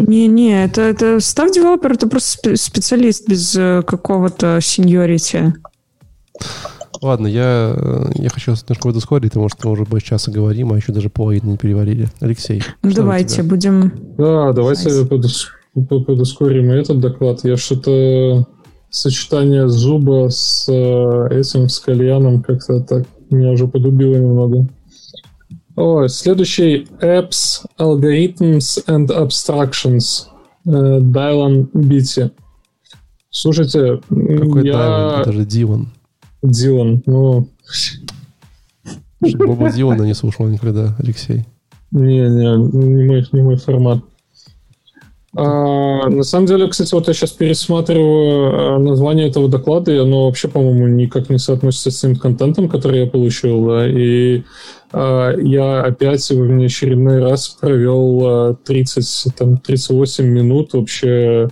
Не-не, 0.00 0.64
это, 0.64 0.80
это 0.80 1.20
став 1.20 1.52
девелопер, 1.52 1.92
это 1.92 2.08
просто 2.08 2.56
специалист 2.56 3.28
без 3.28 3.54
э, 3.54 3.82
какого-то 3.86 4.58
сеньорити. 4.60 5.54
Ладно, 7.00 7.28
я, 7.28 7.76
я 8.16 8.28
хочу 8.28 8.52
немножко 8.52 8.88
ускорить, 8.88 9.32
потому 9.32 9.50
что 9.50 9.68
мы 9.68 9.72
уже 9.74 9.84
больше 9.84 10.08
часа 10.08 10.32
говорим, 10.32 10.72
а 10.72 10.76
еще 10.76 10.92
даже 10.92 11.10
половину 11.10 11.52
не 11.52 11.56
переварили. 11.58 12.08
Алексей. 12.20 12.60
Ну 12.82 12.92
давайте, 12.92 13.44
будем... 13.44 13.92
Да, 14.18 14.52
давайте 14.52 14.90
подускорим 15.74 16.70
этот 16.70 17.00
доклад. 17.00 17.44
Я 17.44 17.56
что-то 17.56 18.46
сочетание 18.90 19.68
зуба 19.68 20.28
с 20.28 20.68
э, 20.68 21.28
этим, 21.30 21.68
с 21.68 21.80
кальяном 21.80 22.42
как-то 22.42 22.80
так 22.80 23.06
меня 23.30 23.50
уже 23.50 23.66
подубило 23.66 24.14
немного. 24.16 24.68
О, 25.74 26.06
следующий 26.06 26.86
Apps, 27.00 27.64
Algorithms 27.78 28.84
and 28.86 29.08
Abstractions. 29.08 30.26
Э, 30.66 31.00
Дайлан 31.00 31.70
Бити. 31.72 32.30
Слушайте, 33.30 34.00
Какой 34.08 34.66
я... 34.66 34.72
Дайлан? 34.74 35.20
Это 35.22 35.32
же 35.32 35.44
Дилан. 35.46 35.92
Дилан, 36.42 37.02
ну... 37.06 37.48
Боба 39.20 39.70
Дилана 39.70 40.02
не 40.02 40.14
слушал 40.14 40.46
никогда, 40.48 40.94
Алексей. 40.98 41.46
Не-не, 41.92 42.56
не 42.72 43.04
мой, 43.04 43.26
не 43.32 43.42
мой 43.42 43.56
формат. 43.56 44.00
А, 45.34 46.10
на 46.10 46.24
самом 46.24 46.46
деле, 46.46 46.68
кстати, 46.68 46.92
вот 46.94 47.08
я 47.08 47.14
сейчас 47.14 47.30
пересматриваю 47.30 48.76
а, 48.76 48.78
название 48.78 49.28
этого 49.28 49.48
доклада, 49.48 49.90
и 49.90 49.96
оно 49.96 50.26
вообще, 50.26 50.48
по-моему, 50.48 50.88
никак 50.88 51.30
не 51.30 51.38
соотносится 51.38 51.90
с 51.90 52.00
тем 52.00 52.16
контентом, 52.16 52.68
который 52.68 53.00
я 53.00 53.06
получил, 53.06 53.64
да, 53.66 53.88
и 53.88 54.42
а, 54.92 55.32
я 55.38 55.82
опять 55.84 56.28
в 56.30 56.64
очередной 56.64 57.20
раз 57.20 57.48
провел 57.48 58.20
а, 58.24 58.54
30, 58.54 59.34
там, 59.34 59.56
38 59.56 60.26
минут 60.26 60.74
вообще 60.74 61.48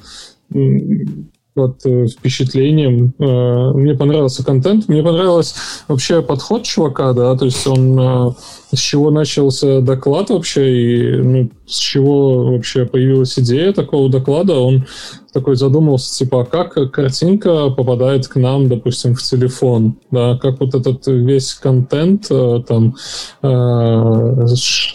под 1.54 1.84
э, 1.84 2.06
впечатлением. 2.06 3.12
Э, 3.18 3.72
мне 3.74 3.94
понравился 3.94 4.44
контент, 4.44 4.88
мне 4.88 5.02
понравился 5.02 5.54
вообще 5.88 6.22
подход 6.22 6.64
чувака, 6.64 7.12
да, 7.12 7.36
то 7.36 7.44
есть 7.44 7.66
он 7.66 7.98
э, 7.98 8.32
с 8.72 8.78
чего 8.78 9.10
начался 9.10 9.80
доклад 9.80 10.30
вообще 10.30 10.70
и 10.70 11.16
ну, 11.16 11.50
с 11.66 11.76
чего 11.76 12.52
вообще 12.52 12.86
появилась 12.86 13.38
идея 13.38 13.72
такого 13.72 14.08
доклада, 14.08 14.58
он 14.58 14.86
такой 15.32 15.56
задумался, 15.56 16.16
типа, 16.18 16.42
а 16.42 16.44
как 16.44 16.92
картинка 16.92 17.70
попадает 17.70 18.28
к 18.28 18.36
нам, 18.36 18.68
допустим, 18.68 19.14
в 19.14 19.22
телефон, 19.22 19.96
да, 20.10 20.38
как 20.38 20.60
вот 20.60 20.74
этот 20.74 21.06
весь 21.06 21.54
контент, 21.54 22.28
там, 22.28 22.96
э, 23.42 24.46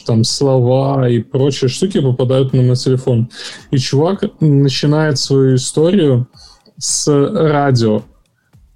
там 0.06 0.24
слова 0.24 1.08
и 1.10 1.20
прочие 1.20 1.70
штуки 1.70 2.00
попадают 2.02 2.54
нам 2.54 2.68
на 2.68 2.76
телефон. 2.76 3.30
И 3.72 3.78
чувак 3.78 4.24
начинает 4.40 5.18
свою 5.18 5.56
историю 5.56 6.28
с 6.78 7.08
радио. 7.08 8.04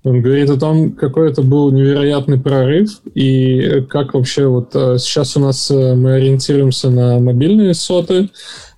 Он 0.03 0.21
говорит 0.21 0.49
о 0.49 0.57
том, 0.57 0.93
какой 0.93 1.29
это 1.29 1.41
был 1.41 1.71
невероятный 1.71 2.39
прорыв 2.39 3.01
и 3.13 3.81
как 3.89 4.13
вообще 4.13 4.47
вот 4.47 4.73
э, 4.73 4.97
сейчас 4.97 5.35
у 5.35 5.41
нас 5.41 5.69
э, 5.69 5.93
мы 5.93 6.13
ориентируемся 6.13 6.89
на 6.89 7.19
мобильные 7.19 7.73
соты, 7.73 8.29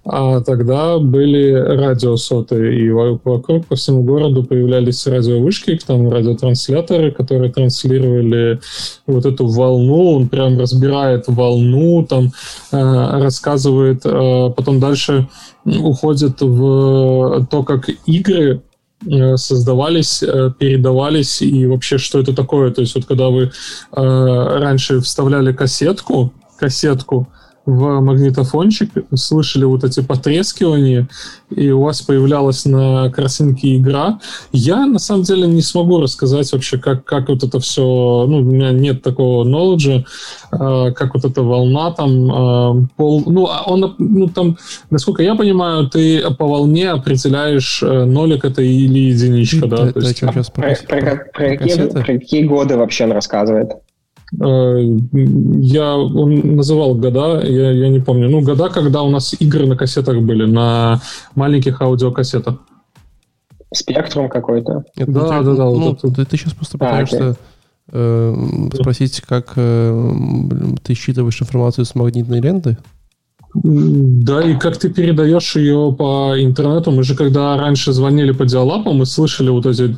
а 0.03 0.41
тогда 0.41 0.98
были 0.98 1.52
радиосоты, 1.52 2.76
и 2.76 2.90
вокруг 2.90 3.68
по 3.68 3.76
всему 3.76 4.03
городу 4.03 4.44
появлялись 4.44 5.06
радиовышки, 5.06 5.80
там 5.86 6.10
радиотрансляторы, 6.10 7.11
которые 7.11 7.52
транслировали 7.52 8.60
вот 9.06 9.26
эту 9.26 9.48
волну, 9.48 10.15
он 10.15 10.30
прям 10.30 10.60
разбирает 10.60 11.26
волну, 11.28 12.06
там 12.07 12.32
э, 12.72 13.22
рассказывает, 13.22 14.02
э, 14.06 14.53
потом 14.56 14.80
дальше 14.80 15.28
уходит 15.65 16.41
в 16.41 17.48
то, 17.49 17.64
как 17.64 17.90
игры 18.06 18.61
Э, 19.10 19.36
создавались, 19.36 20.22
э, 20.22 20.52
передавались 20.60 21.41
и 21.41 21.65
вообще 21.65 21.98
что 21.98 22.19
это 22.19 22.36
такое. 22.36 22.72
То 22.72 22.82
есть 22.82 22.94
вот 22.94 23.06
когда 23.06 23.30
вы 23.30 23.45
э, 23.45 23.49
раньше 23.95 24.99
вставляли 24.99 25.53
кассетку, 25.53 26.32
кассетку, 26.57 27.28
в 27.66 28.00
магнитофончик, 28.02 28.90
слышали 29.16 29.66
вот 29.66 29.84
эти 29.84 30.02
потрескивания, 30.02 31.08
и 31.50 31.70
у 31.70 31.82
вас 31.82 32.02
появлялась 32.02 32.66
на 32.66 33.10
картинке 33.12 33.78
игра. 33.78 34.20
Я, 34.52 34.86
на 34.86 35.00
самом 35.00 35.24
деле, 35.24 35.48
не 35.48 35.62
смогу 35.62 36.02
рассказать 36.02 36.52
вообще, 36.54 36.78
как, 36.78 37.04
как 37.06 37.30
вот 37.30 37.44
это 37.44 37.60
все... 37.60 37.82
Ну, 37.82 38.38
у 38.38 38.42
меня 38.42 38.72
нет 38.72 39.04
такого 39.04 39.46
knowledge, 39.46 40.06
э, 40.52 40.92
как 40.94 41.14
вот 41.14 41.26
эта 41.26 41.44
волна 41.44 41.92
там... 41.92 42.32
Э, 42.32 42.88
пол, 42.98 43.24
ну, 43.28 43.48
а 43.48 43.64
он, 43.68 43.96
ну, 44.00 44.28
там, 44.28 44.58
насколько 44.90 45.22
я 45.22 45.36
понимаю, 45.36 45.88
ты 45.88 46.24
по 46.32 46.48
волне 46.48 46.90
определяешь, 46.90 47.84
э, 47.84 48.06
нолик 48.06 48.44
это 48.44 48.62
или 48.62 49.12
единичка, 49.12 49.68
да? 49.68 49.86
да, 49.86 49.92
то 49.92 50.00
есть, 50.00 50.20
про, 50.20 50.32
про, 50.32 50.76
про, 50.88 51.16
про, 51.34 51.58
какие, 51.58 51.90
про 51.90 52.04
какие 52.04 52.44
годы 52.44 52.78
вообще 52.78 53.04
он 53.04 53.12
рассказывает? 53.12 53.72
Э, 54.40 54.80
я, 54.80 55.95
он 55.95 56.56
называл 56.56 56.95
года, 56.95 57.41
я, 57.45 57.72
я 57.72 57.90
не 57.90 57.99
помню. 57.99 58.30
Ну, 58.30 58.41
года, 58.41 58.70
когда 58.70 59.02
у 59.02 59.10
нас 59.10 59.36
игры 59.40 59.66
на 59.66 59.76
кассетах 59.76 60.22
были, 60.22 60.45
на 60.45 61.02
маленьких 61.36 61.82
аудиокассетах. 61.82 62.56
Спектрум 63.74 64.30
какой-то? 64.30 64.84
да, 64.95 65.06
ну, 65.06 65.14
да, 65.14 65.41
да, 65.44 65.56
да. 65.56 65.64
Ну, 65.66 65.98
вот 66.02 66.16
ты, 66.16 66.26
ты 66.26 66.38
сейчас 66.38 66.53
просто 66.53 66.78
пытаешься 66.78 67.38
а, 67.91 68.34
э, 68.34 68.70
спросить, 68.74 69.22
как 69.22 69.53
э, 69.56 70.12
ты 70.84 70.94
считываешь 70.94 71.41
информацию 71.41 71.86
с 71.86 71.95
магнитной 71.95 72.41
ленты? 72.41 72.78
Да, 73.53 74.41
и 74.41 74.58
как 74.58 74.78
ты 74.78 74.90
передаешь 74.90 75.56
ее 75.58 75.94
по 75.98 76.36
интернету. 76.38 76.91
Мы 76.91 77.03
же 77.03 77.16
когда 77.16 77.58
раньше 77.58 77.91
звонили 77.91 78.32
по 78.32 78.45
диалапу, 78.45 78.94
мы 78.94 79.06
слышали 79.06 79.49
вот 79.49 79.66
эти 79.66 79.98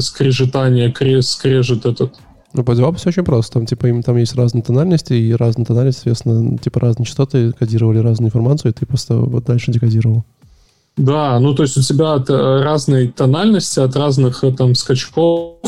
скрежетания, 0.00 0.94
скрежет 1.20 1.84
этот. 1.84 2.14
Ну, 2.52 2.64
по 2.64 2.72
DevOps 2.72 3.06
очень 3.06 3.24
просто. 3.24 3.54
Там, 3.54 3.66
типа, 3.66 3.86
им 3.86 4.02
там 4.02 4.16
есть 4.16 4.34
разные 4.34 4.62
тональности, 4.62 5.12
и 5.12 5.32
разные 5.34 5.66
тональности, 5.66 6.00
соответственно, 6.00 6.58
типа, 6.58 6.80
разные 6.80 7.06
частоты 7.06 7.52
кодировали 7.52 7.98
разную 7.98 8.28
информацию, 8.28 8.72
и 8.72 8.74
ты 8.74 8.86
просто 8.86 9.16
вот 9.16 9.44
дальше 9.44 9.72
декодировал. 9.72 10.24
Да, 10.96 11.38
ну 11.40 11.54
то 11.54 11.62
есть 11.62 11.76
у 11.76 11.82
тебя 11.82 12.14
от 12.14 12.30
э, 12.30 12.62
разной 12.62 13.08
тональности, 13.08 13.80
от 13.80 13.94
разных 13.96 14.42
э, 14.42 14.52
там 14.52 14.74
скачков 14.74 15.58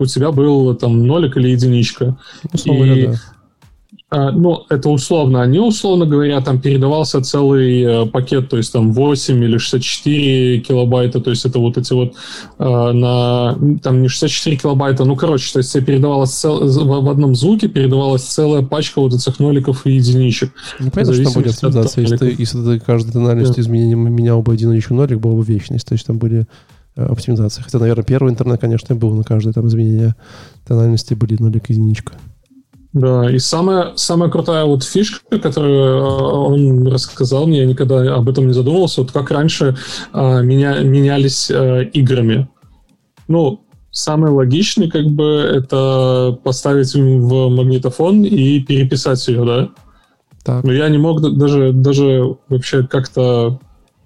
у 0.00 0.06
тебя 0.06 0.32
был 0.32 0.74
там 0.74 1.06
нолик 1.06 1.36
или 1.36 1.50
единичка. 1.50 2.18
Ну, 2.64 2.84
и, 2.84 3.06
да. 3.06 3.14
А, 4.14 4.30
ну, 4.30 4.66
это 4.68 4.90
условно. 4.90 5.40
Они, 5.40 5.58
условно 5.58 6.04
говоря, 6.04 6.42
там 6.42 6.60
передавался 6.60 7.22
целый 7.22 7.80
э, 7.80 8.06
пакет, 8.06 8.50
то 8.50 8.58
есть 8.58 8.70
там 8.70 8.92
8 8.92 9.42
или 9.42 9.56
64 9.56 10.60
килобайта, 10.60 11.18
то 11.18 11.30
есть 11.30 11.46
это 11.46 11.58
вот 11.58 11.78
эти 11.78 11.94
вот 11.94 12.12
э, 12.58 12.62
на, 12.92 13.56
там 13.82 14.02
не 14.02 14.08
64 14.08 14.56
килобайта, 14.56 15.06
ну, 15.06 15.16
короче, 15.16 15.50
то 15.54 15.60
есть 15.60 15.72
тебе 15.72 15.86
передавалось 15.86 16.30
цел, 16.30 16.60
в 16.60 17.08
одном 17.08 17.34
звуке 17.34 17.68
передавалась 17.68 18.24
целая 18.24 18.60
пачка 18.60 19.00
вот 19.00 19.14
этих 19.14 19.40
ноликов 19.40 19.86
и 19.86 19.92
единичек. 19.92 20.52
Ну, 20.78 20.90
понятно, 20.90 21.14
что 21.14 21.40
будет 21.40 21.54
оптимизация. 21.54 22.02
Если 22.02 22.16
ты, 22.18 22.34
если 22.38 22.62
ты 22.62 22.80
каждую 22.80 23.14
тональность 23.14 23.56
да. 23.56 23.62
изменения 23.62 23.94
менял 23.94 24.42
бы 24.42 24.52
один 24.52 24.72
или 24.72 24.76
еще 24.76 24.92
нолик, 24.92 25.20
была 25.20 25.36
бы 25.36 25.42
вечность, 25.42 25.86
то 25.86 25.94
есть 25.94 26.04
там 26.04 26.18
были 26.18 26.46
э, 26.96 27.02
оптимизации. 27.06 27.62
Хотя, 27.62 27.78
наверное, 27.78 28.04
первый 28.04 28.30
интернет, 28.30 28.60
конечно, 28.60 28.94
был 28.94 29.14
на 29.14 29.24
каждое 29.24 29.54
там 29.54 29.68
изменение 29.68 30.16
тональности 30.66 31.14
были 31.14 31.38
нолик 31.40 31.70
и 31.70 31.72
единичка. 31.72 32.12
Да, 32.92 33.30
и 33.30 33.38
самая, 33.38 33.92
самая 33.96 34.28
крутая 34.28 34.64
вот 34.64 34.84
фишка, 34.84 35.38
которую 35.38 35.76
э, 35.76 36.02
он 36.02 36.86
рассказал 36.86 37.46
мне, 37.46 37.60
я 37.60 37.66
никогда 37.66 38.16
об 38.16 38.28
этом 38.28 38.46
не 38.46 38.52
задумывался, 38.52 39.00
вот 39.00 39.12
как 39.12 39.30
раньше 39.30 39.76
а, 40.12 40.42
меня, 40.42 40.80
менялись 40.80 41.50
а, 41.50 41.80
играми. 41.80 42.48
Ну, 43.28 43.64
самый 43.90 44.30
логичный, 44.30 44.90
как 44.90 45.06
бы, 45.06 45.24
это 45.24 46.38
поставить 46.44 46.94
в 46.94 47.48
магнитофон 47.48 48.24
и 48.24 48.60
переписать 48.60 49.26
ее, 49.26 49.44
да? 49.44 49.70
Так. 50.44 50.64
Но 50.64 50.72
я 50.72 50.88
не 50.90 50.98
мог 50.98 51.22
даже, 51.38 51.72
даже 51.72 52.36
вообще 52.48 52.86
как-то 52.86 53.58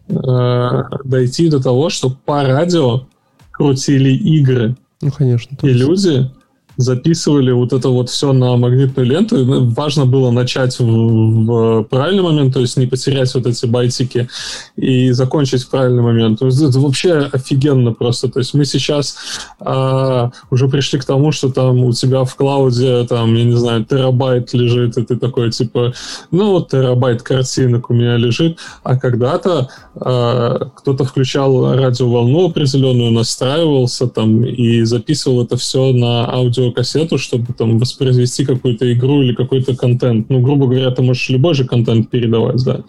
э, 0.09 0.83
дойти 1.03 1.49
до 1.49 1.61
того, 1.61 1.89
что 1.89 2.11
по 2.11 2.45
радио 2.45 3.07
крутили 3.51 4.11
игры. 4.11 4.77
Ну, 5.01 5.11
конечно. 5.11 5.57
И 5.63 5.69
люди 5.73 6.31
записывали 6.77 7.53
вот 7.53 7.73
это 7.73 7.89
вот 7.89 8.11
все 8.11 8.33
на 8.33 8.57
магнитную 8.57 9.09
ленту. 9.09 9.45
Ну, 9.45 9.71
важно 9.71 10.07
было 10.07 10.31
начать 10.31 10.79
в, 10.79 10.85
в 10.85 11.83
правильный 11.85 12.23
момент, 12.23 12.55
то 12.55 12.61
есть 12.61 12.77
не 12.77 12.87
потерять 12.87 13.35
вот 13.35 13.47
эти 13.47 13.67
байтики 13.67 14.29
и 14.77 15.11
закончить 15.13 15.63
в 15.63 15.71
правильный 15.71 16.03
момент. 16.03 16.43
Это 16.43 16.79
вообще 16.81 17.29
офигенно 17.33 17.93
просто. 17.93 18.29
То 18.29 18.41
есть 18.41 18.55
мы 18.55 18.65
сейчас 18.65 19.17
а, 19.61 20.31
уже 20.51 20.69
пришли 20.69 20.99
к 20.99 21.05
тому, 21.05 21.33
что 21.33 21.51
там 21.51 21.85
у 21.85 21.93
тебя 21.93 22.25
в 22.25 22.35
клауде 22.37 23.05
там, 23.09 23.35
я 23.35 23.45
не 23.45 23.57
знаю, 23.57 23.85
терабайт 23.85 24.53
лежит, 24.53 24.99
и 24.99 25.05
ты 25.05 25.17
такой 25.17 25.51
типа, 25.51 25.95
ну 26.31 26.53
вот 26.53 26.69
терабайт 26.71 27.23
картинок 27.23 27.91
у 27.91 27.95
меня 27.95 28.17
лежит, 28.17 28.59
а 28.83 28.99
когда-то 28.99 29.69
а, 29.95 30.71
кто-то 30.77 31.05
включал 31.05 31.75
радиоволну 31.75 32.47
определенную, 32.47 33.13
настраивался 33.13 34.07
там 34.09 34.45
и 34.45 34.83
записывал 34.83 35.45
это 35.45 35.57
все 35.57 35.93
на 35.93 36.31
аудио 36.31 36.66
видеокассету, 36.67 37.19
чтобы 37.19 37.53
там 37.53 37.79
воспроизвести 37.79 38.45
какую-то 38.45 38.93
игру 38.93 39.23
или 39.23 39.35
какой-то 39.35 39.77
контент. 39.77 40.29
Ну, 40.31 40.41
грубо 40.41 40.67
говоря, 40.67 40.91
ты 40.91 41.03
можешь 41.03 41.29
любой 41.29 41.55
же 41.55 41.65
контент 41.65 42.11
передавать, 42.11 42.63
да. 42.65 42.85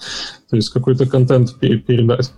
То 0.49 0.55
есть 0.55 0.69
какой-то 0.69 1.05
контент 1.07 1.59
передать. 1.59 2.31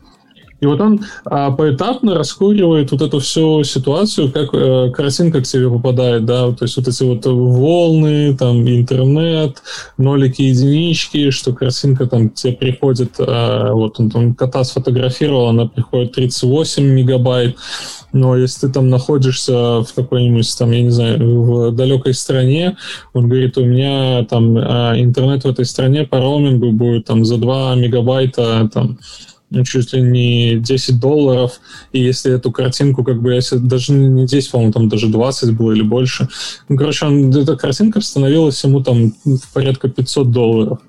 И 0.61 0.65
вот 0.65 0.81
он 0.81 1.01
а, 1.25 1.51
поэтапно 1.51 2.15
раскуривает 2.15 2.91
вот 2.91 3.01
эту 3.01 3.19
всю 3.19 3.63
ситуацию, 3.63 4.31
как 4.31 4.53
э, 4.53 4.91
картинка 4.91 5.41
к 5.41 5.45
тебе 5.45 5.69
попадает, 5.69 6.25
да, 6.25 6.51
то 6.51 6.65
есть 6.65 6.75
вот 6.75 6.87
эти 6.87 7.03
вот 7.03 7.25
волны, 7.25 8.35
там, 8.37 8.67
интернет, 8.67 9.63
нолики, 9.97 10.41
единички, 10.41 11.31
что 11.31 11.53
картинка 11.53 12.07
там 12.07 12.29
тебе 12.29 12.53
приходит, 12.53 13.15
а, 13.19 13.71
вот 13.71 13.99
он 13.99 14.09
там 14.09 14.35
кота 14.35 14.65
сфотографировал, 14.65 15.47
она 15.47 15.65
приходит 15.65 16.11
38 16.13 16.83
мегабайт, 16.83 17.55
но 18.11 18.35
если 18.35 18.67
ты 18.67 18.73
там 18.73 18.89
находишься 18.89 19.83
в 19.83 19.93
какой-нибудь 19.95 20.57
там, 20.57 20.71
я 20.71 20.81
не 20.81 20.89
знаю, 20.89 21.41
в 21.41 21.71
далекой 21.71 22.13
стране, 22.13 22.75
он 23.13 23.29
говорит, 23.29 23.57
у 23.57 23.63
меня 23.63 24.25
там 24.25 24.57
а, 24.57 24.93
интернет 24.99 25.43
в 25.45 25.47
этой 25.47 25.63
стране 25.63 26.03
по 26.05 26.19
роумингу 26.19 26.71
будет 26.71 27.05
там 27.05 27.23
за 27.23 27.37
2 27.37 27.75
мегабайта 27.75 28.69
там 28.73 28.99
чуть 29.63 29.93
ли 29.93 30.01
не 30.01 30.55
10 30.57 30.99
долларов, 30.99 31.59
и 31.91 32.01
если 32.01 32.33
эту 32.33 32.51
картинку, 32.51 33.03
как 33.03 33.21
бы, 33.21 33.33
если 33.33 33.57
даже 33.57 33.93
не 33.93 34.25
10, 34.25 34.51
по-моему, 34.51 34.73
там 34.73 34.89
даже 34.89 35.07
20 35.07 35.55
было 35.55 35.71
или 35.71 35.81
больше, 35.81 36.27
ну, 36.67 36.77
короче, 36.77 37.05
он, 37.05 37.35
эта 37.35 37.55
картинка 37.55 38.01
становилась 38.01 38.63
ему 38.63 38.83
там 38.83 39.13
в 39.25 39.53
порядка 39.53 39.89
500 39.89 40.31
долларов 40.31 40.79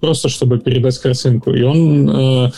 просто 0.00 0.28
чтобы 0.28 0.58
передать 0.58 0.98
картинку. 0.98 1.52
И 1.52 1.62
он... 1.62 2.10
Э, 2.10 2.50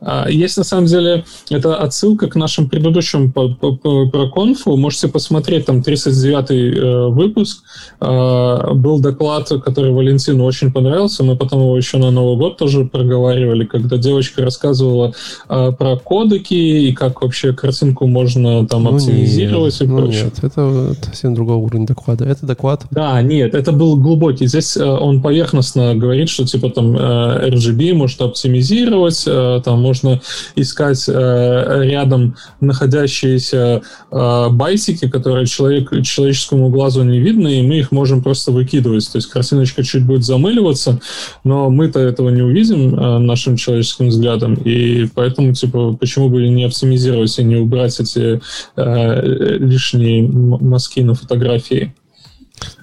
э, 0.00 0.24
есть, 0.30 0.56
на 0.56 0.64
самом 0.64 0.86
деле, 0.86 1.24
это 1.50 1.76
отсылка 1.76 2.28
к 2.28 2.36
нашим 2.36 2.68
предыдущим 2.68 3.32
по, 3.32 3.48
по, 3.48 3.76
по, 3.76 4.08
про 4.08 4.28
конфу. 4.30 4.76
Можете 4.76 5.08
посмотреть, 5.08 5.66
там 5.66 5.80
39-й 5.80 6.78
э, 6.78 7.08
выпуск. 7.08 7.62
Э, 8.00 8.74
был 8.74 9.00
доклад, 9.00 9.48
который 9.64 9.92
Валентину 9.92 10.44
очень 10.44 10.72
понравился. 10.72 11.24
Мы 11.24 11.36
потом 11.36 11.60
его 11.60 11.76
еще 11.76 11.98
на 11.98 12.10
Новый 12.10 12.36
год 12.36 12.56
тоже 12.56 12.84
проговаривали, 12.84 13.64
когда 13.64 13.96
девочка 13.96 14.42
рассказывала 14.42 15.14
э, 15.48 15.72
про 15.72 15.96
кодеки 15.96 16.54
и 16.54 16.92
как 16.92 17.22
вообще 17.22 17.52
картинку 17.52 18.06
можно 18.06 18.66
там 18.66 18.84
ну, 18.84 18.96
оптимизировать 18.96 19.80
нет, 19.80 19.88
и 19.88 19.92
ну, 19.92 19.98
прочее. 19.98 20.24
Нет, 20.24 20.38
это 20.42 20.94
совсем 21.02 21.34
другой 21.34 21.56
уровень 21.56 21.86
доклада. 21.86 22.24
Это 22.24 22.46
доклад... 22.46 22.86
Да, 22.90 23.20
нет, 23.22 23.54
это 23.54 23.72
был 23.72 23.96
глубокий. 23.96 24.46
Здесь 24.46 24.76
э, 24.76 24.84
он 24.84 25.22
поверхностно 25.22 25.94
говорит, 25.94 26.28
что 26.28 26.44
типа 26.44 26.70
там 26.70 26.87
Э, 26.96 27.48
RGB 27.50 27.94
можно 27.94 28.26
оптимизировать, 28.26 29.24
э, 29.26 29.60
там 29.64 29.80
можно 29.80 30.20
искать 30.56 31.04
э, 31.08 31.80
рядом 31.84 32.36
находящиеся 32.60 33.82
байтики, 34.10 35.08
которые 35.08 35.46
человек, 35.46 35.90
человеческому 36.02 36.70
глазу 36.70 37.02
не 37.02 37.20
видны, 37.20 37.60
и 37.60 37.62
мы 37.62 37.78
их 37.78 37.92
можем 37.92 38.22
просто 38.22 38.52
выкидывать. 38.52 39.10
То 39.10 39.18
есть 39.18 39.28
картиночка 39.28 39.82
чуть 39.82 40.04
будет 40.04 40.24
замыливаться, 40.24 41.00
но 41.44 41.70
мы-то 41.70 42.00
этого 42.00 42.30
не 42.30 42.42
увидим 42.42 43.26
нашим 43.26 43.56
человеческим 43.56 44.08
взглядом, 44.08 44.54
и 44.54 45.06
поэтому, 45.14 45.54
типа, 45.54 45.96
почему 45.98 46.28
бы 46.28 46.48
не 46.48 46.64
оптимизировать 46.64 47.38
и 47.38 47.44
не 47.44 47.56
убрать 47.56 47.98
эти 48.00 48.40
лишние 48.76 50.22
мазки 50.28 51.00
на 51.00 51.14
фотографии? 51.14 51.94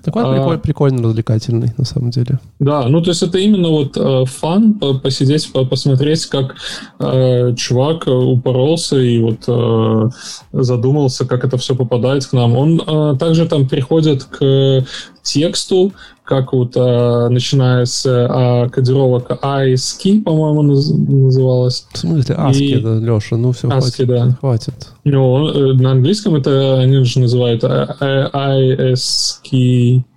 Такой 0.06 0.24
а, 0.24 0.34
прикольный, 0.34 0.60
прикольно 0.60 1.04
развлекательный, 1.04 1.74
на 1.78 1.84
самом 1.84 2.12
деле. 2.12 2.40
Да, 2.60 2.88
ну 2.88 3.02
то 3.02 3.10
есть 3.10 3.24
это 3.24 3.40
именно 3.40 3.70
вот 3.70 3.98
э, 3.98 4.26
фан, 4.26 4.76
посидеть, 5.02 5.52
посмотреть, 5.52 6.28
как 6.28 6.56
э, 7.00 7.56
чувак 7.56 8.06
упоролся 8.06 8.98
и 8.98 9.18
вот 9.18 9.40
э, 9.48 10.10
задумался, 10.54 11.26
как 11.26 11.44
это 11.44 11.58
все 11.58 11.76
попадает 11.76 12.24
к 12.28 12.34
нам. 12.34 12.56
Он 12.56 12.80
э, 12.86 13.18
также 13.18 13.48
там 13.48 13.68
приходит 13.68 14.26
к 14.26 14.86
тексту, 15.26 15.92
как 16.24 16.54
вот 16.54 16.78
а, 16.78 17.28
начиная 17.30 17.84
с 17.86 18.06
а, 18.08 18.70
кодировок 18.70 19.32
ASCII, 19.44 20.22
по-моему, 20.24 20.62
наз, 20.62 20.90
называлось. 20.90 21.86
В 21.92 21.98
смысле 21.98 22.36
ASCII, 22.36 22.54
и... 22.54 22.80
да, 22.80 22.96
Леша, 22.96 23.36
ну 23.36 23.52
все, 23.52 23.68
ASCII, 23.68 23.80
хватит. 23.80 24.08
Да. 24.08 24.32
хватит. 24.40 24.88
Ну, 25.04 25.50
э, 25.50 25.74
на 25.74 25.92
английском 25.92 26.36
это 26.36 26.80
они 26.80 27.04
же 27.04 27.20
называют 27.20 27.64
ASCII, 27.64 28.34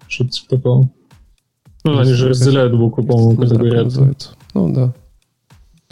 что-то 0.07 0.31
типа 0.31 0.57
такого. 0.57 0.89
Ну, 1.85 1.99
они 1.99 2.13
же 2.13 2.29
разделяют 2.29 2.77
буквы, 2.77 3.03
по-моему, 3.05 3.37
когда 3.37 3.57
говорят. 3.57 3.93
Ну, 4.55 4.73
да. 4.75 4.95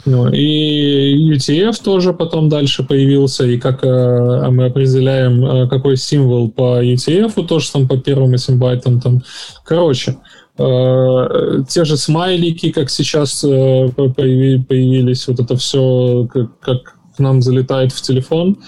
Ну, 0.07 0.29
и 0.31 1.35
UTF 1.35 1.83
тоже 1.83 2.13
потом 2.13 2.47
дальше 2.47 2.83
появился, 2.83 3.45
и 3.45 3.57
как 3.57 3.83
э, 3.83 4.49
мы 4.49 4.67
определяем, 4.67 5.43
э, 5.43 5.67
какой 5.67 5.97
символ 5.97 6.49
по 6.49 6.81
UTF, 6.81 7.45
тоже 7.45 7.69
там 7.73 7.89
по 7.89 7.97
первым 7.97 8.33
этим 8.33 8.57
байтам. 8.57 9.01
Там. 9.01 9.21
Короче, 9.65 10.15
э, 10.57 11.63
те 11.67 11.83
же 11.83 11.97
смайлики, 11.97 12.71
как 12.71 12.89
сейчас 12.89 13.43
э, 13.43 13.89
появились, 13.97 15.27
вот 15.27 15.41
это 15.41 15.57
все, 15.57 16.25
как, 16.31 16.57
как 16.61 16.95
к 17.17 17.19
нам 17.19 17.41
залетает 17.41 17.91
в 17.91 18.01
телефон. 18.01 18.59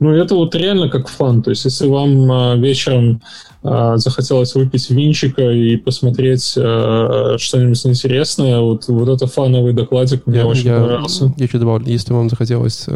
Ну, 0.00 0.10
это 0.10 0.34
вот 0.34 0.54
реально 0.54 0.88
как 0.88 1.08
фан. 1.08 1.42
То 1.42 1.50
есть, 1.50 1.64
если 1.66 1.86
вам 1.86 2.32
э, 2.32 2.56
вечером 2.58 3.22
э, 3.62 3.92
захотелось 3.96 4.54
выпить 4.54 4.88
винчика 4.88 5.42
и 5.42 5.76
посмотреть 5.76 6.54
э, 6.56 7.36
что-нибудь 7.38 7.86
интересное, 7.86 8.60
вот, 8.60 8.88
вот 8.88 9.08
это 9.08 9.26
фановый 9.26 9.74
докладик 9.74 10.26
мне 10.26 10.38
я, 10.38 10.46
очень 10.46 10.68
я, 10.68 10.80
понравился. 10.80 11.34
Я 11.36 11.44
еще 11.44 11.58
добавлю, 11.58 11.86
если 11.86 12.14
вам 12.14 12.30
захотелось 12.30 12.86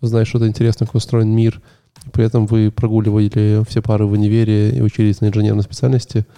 узнать 0.00 0.28
что-то 0.28 0.46
интересное, 0.46 0.86
как 0.86 0.94
устроен 0.94 1.28
мир, 1.28 1.60
при 2.12 2.24
этом 2.24 2.46
вы 2.46 2.70
прогуливали 2.70 3.64
все 3.68 3.82
пары 3.82 4.06
в 4.06 4.12
универе 4.12 4.70
и 4.70 4.80
учились 4.80 5.20
на 5.20 5.26
инженерной 5.26 5.64
специальности– 5.64 6.24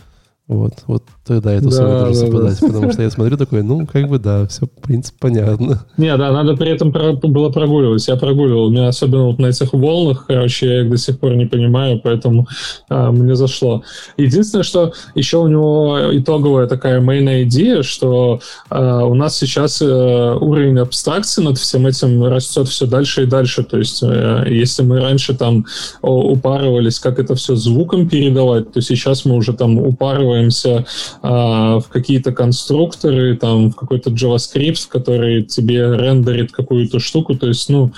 вот, 0.51 0.73
вот 0.89 1.05
тогда 1.25 1.53
это 1.53 1.67
да, 1.67 1.71
самое 1.71 1.99
должно 2.01 2.13
да, 2.13 2.27
совпадать, 2.27 2.61
да. 2.61 2.67
потому 2.67 2.93
что 2.93 3.03
я 3.03 3.11
смотрю 3.11 3.37
такой, 3.37 3.63
ну, 3.63 3.87
как 3.87 4.09
бы 4.09 4.19
да, 4.19 4.49
все, 4.49 4.67
в 4.67 4.83
принципе, 4.83 5.17
понятно. 5.21 5.87
Не, 5.97 6.17
да, 6.17 6.33
надо 6.33 6.57
при 6.57 6.73
этом 6.73 6.93
про- 6.93 7.13
было 7.13 7.51
прогуливать. 7.51 8.09
Я 8.09 8.17
прогуливал. 8.17 8.67
У 8.67 8.71
меня 8.71 8.89
особенно 8.89 9.27
вот 9.27 9.39
на 9.39 9.47
этих 9.47 9.73
волнах, 9.73 10.25
короче, 10.27 10.67
я 10.67 10.81
их 10.83 10.91
до 10.91 10.97
сих 10.97 11.21
пор 11.21 11.37
не 11.37 11.47
понимаю, 11.47 12.01
поэтому 12.03 12.49
а, 12.89 13.13
мне 13.13 13.37
зашло. 13.37 13.85
Единственное, 14.17 14.65
что 14.65 14.93
еще 15.15 15.37
у 15.39 15.47
него 15.47 16.01
итоговая 16.13 16.67
такая 16.67 17.01
main 17.01 17.45
идея, 17.45 17.85
что 17.85 18.41
а, 18.69 19.05
у 19.05 19.15
нас 19.15 19.39
сейчас 19.39 19.81
а, 19.81 20.35
уровень 20.37 20.81
абстракции 20.81 21.43
над 21.43 21.59
всем 21.59 21.87
этим 21.87 22.25
растет 22.25 22.67
все 22.67 22.87
дальше 22.87 23.23
и 23.23 23.27
дальше. 23.27 23.63
То 23.63 23.79
есть, 23.79 24.03
а, 24.03 24.45
если 24.49 24.83
мы 24.83 24.99
раньше 24.99 25.33
там 25.35 25.65
упарывались, 26.03 26.99
как 26.99 27.21
это 27.21 27.37
все 27.37 27.55
звуком 27.55 28.09
передавать, 28.09 28.73
то 28.73 28.81
сейчас 28.81 29.25
мы 29.25 29.37
уже 29.37 29.53
там 29.53 29.79
упарываем 29.79 30.40
вкладываемся 30.41 30.87
а, 31.23 31.81
в 31.81 31.89
какие-то 31.89 32.33
конструкторы, 32.33 33.37
там, 33.37 33.71
в 33.71 33.77
какой-то 33.77 34.11
JavaScript, 34.11 34.89
который 34.89 35.43
тебе 35.43 35.97
рендерит 35.97 36.53
какую-то 36.53 36.99
штуку. 36.99 37.37
То 37.37 37.49
есть, 37.49 37.69
ну, 37.69 37.93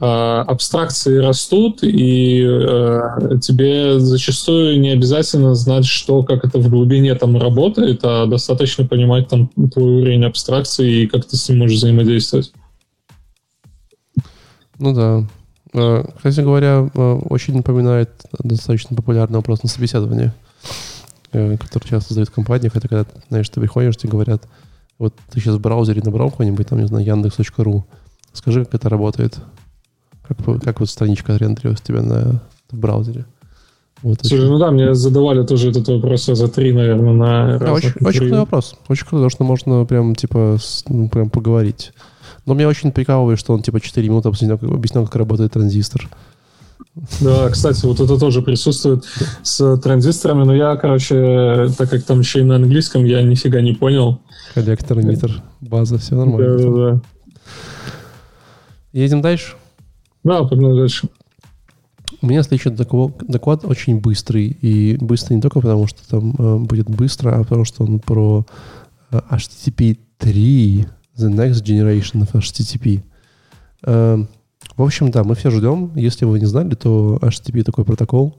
а, 0.00 0.42
абстракции 0.42 1.18
растут, 1.18 1.80
и 1.82 2.44
а, 2.46 3.38
тебе 3.40 3.98
зачастую 4.00 4.80
не 4.80 4.90
обязательно 4.90 5.54
знать, 5.54 5.86
что, 5.86 6.22
как 6.22 6.44
это 6.44 6.58
в 6.58 6.68
глубине 6.68 7.14
там 7.14 7.36
работает, 7.36 8.00
а 8.02 8.26
достаточно 8.26 8.86
понимать 8.86 9.28
там 9.28 9.48
твой 9.72 10.02
уровень 10.02 10.24
абстракции 10.24 11.02
и 11.02 11.06
как 11.06 11.24
ты 11.24 11.36
с 11.36 11.48
ним 11.48 11.58
можешь 11.58 11.78
взаимодействовать. 11.78 12.52
Ну 14.78 14.94
да. 14.94 15.26
А, 15.74 16.04
кстати 16.16 16.40
говоря, 16.40 16.88
а, 16.94 17.16
очень 17.16 17.56
напоминает 17.56 18.10
достаточно 18.38 18.96
популярный 18.96 19.36
вопрос 19.36 19.62
на 19.62 19.68
собеседовании. 19.68 20.32
Э, 21.32 21.56
который 21.58 21.86
часто 21.86 22.14
задают 22.14 22.30
в 22.30 22.32
компаниях, 22.32 22.74
это 22.74 22.88
когда, 22.88 23.06
знаешь, 23.28 23.48
ты 23.48 23.60
приходишь, 23.60 23.96
тебе 23.96 24.12
говорят, 24.12 24.48
вот 24.98 25.14
ты 25.30 25.40
сейчас 25.40 25.56
в 25.56 25.60
браузере 25.60 26.00
набрал 26.02 26.30
какой-нибудь, 26.30 26.66
там, 26.66 26.78
не 26.78 26.86
знаю, 26.86 27.04
Яндекс.ру, 27.04 27.84
скажи, 28.32 28.64
как 28.64 28.74
это 28.74 28.88
работает, 28.88 29.38
как, 30.26 30.38
как 30.62 30.80
вот 30.80 30.88
страничка 30.88 31.36
рендерилась 31.36 31.80
у 31.80 31.84
тебя 31.84 32.00
на, 32.00 32.42
в 32.70 32.78
браузере. 32.78 33.26
Вот, 34.02 34.20
Слушай, 34.20 34.38
очень... 34.40 34.52
ну 34.52 34.58
да, 34.58 34.70
мне 34.70 34.94
задавали 34.94 35.44
тоже 35.44 35.70
этот 35.70 35.88
вопрос 35.88 36.24
за 36.26 36.48
три, 36.48 36.72
наверное, 36.72 37.12
на 37.12 37.58
да, 37.58 37.72
очень, 37.72 37.92
очень 38.00 38.20
крутой 38.20 38.38
вопрос. 38.38 38.76
Очень 38.88 39.06
круто, 39.06 39.28
что 39.28 39.44
можно 39.44 39.84
прям, 39.84 40.14
типа, 40.14 40.56
с, 40.58 40.84
ну, 40.88 41.08
прям 41.08 41.30
поговорить. 41.30 41.92
Но 42.46 42.54
меня 42.54 42.68
очень 42.68 42.92
прикалывает, 42.92 43.38
что 43.38 43.52
он, 43.52 43.62
типа, 43.62 43.80
4 43.80 44.08
минуты 44.08 44.28
объяснял, 44.28 44.58
объяснял, 44.62 45.04
как 45.04 45.16
работает 45.16 45.52
транзистор. 45.52 46.08
Да, 47.20 47.48
кстати, 47.50 47.84
вот 47.86 48.00
это 48.00 48.18
тоже 48.18 48.42
присутствует 48.42 49.04
с 49.42 49.76
транзисторами, 49.78 50.44
но 50.44 50.54
я, 50.54 50.76
короче, 50.76 51.68
так 51.76 51.90
как 51.90 52.02
там 52.02 52.20
еще 52.20 52.40
и 52.40 52.44
на 52.44 52.56
английском, 52.56 53.04
я 53.04 53.22
нифига 53.22 53.60
не 53.60 53.72
понял. 53.72 54.20
Коллектор, 54.54 55.00
эмиттер, 55.00 55.42
база, 55.60 55.98
все 55.98 56.16
нормально. 56.16 56.58
Да, 56.58 56.64
да, 56.64 56.92
да. 56.92 57.00
Едем 58.92 59.20
дальше? 59.20 59.54
Да, 60.24 60.42
погнали 60.44 60.80
дальше. 60.80 61.08
У 62.20 62.26
меня 62.26 62.42
следующий 62.42 62.70
доклад, 62.70 63.12
доклад 63.28 63.64
очень 63.64 64.00
быстрый. 64.00 64.56
И 64.60 64.96
быстрый 65.00 65.34
не 65.34 65.42
только 65.42 65.60
потому, 65.60 65.86
что 65.86 66.08
там 66.08 66.34
э, 66.36 66.58
будет 66.58 66.88
быстро, 66.88 67.36
а 67.36 67.44
потому 67.44 67.64
что 67.64 67.84
он 67.84 68.00
про 68.00 68.44
э, 69.10 69.20
HTTP 69.30 69.98
3, 70.18 70.86
the 71.16 71.28
next 71.28 71.62
generation 71.62 72.22
of 72.22 72.32
HTTP. 72.32 73.02
Э, 73.84 74.24
в 74.78 74.82
общем, 74.82 75.10
да, 75.10 75.24
мы 75.24 75.34
все 75.34 75.50
ждем. 75.50 75.92
Если 75.96 76.24
вы 76.24 76.40
не 76.40 76.46
знали, 76.46 76.74
то 76.74 77.18
HTTP 77.20 77.64
такой 77.64 77.84
протокол, 77.84 78.38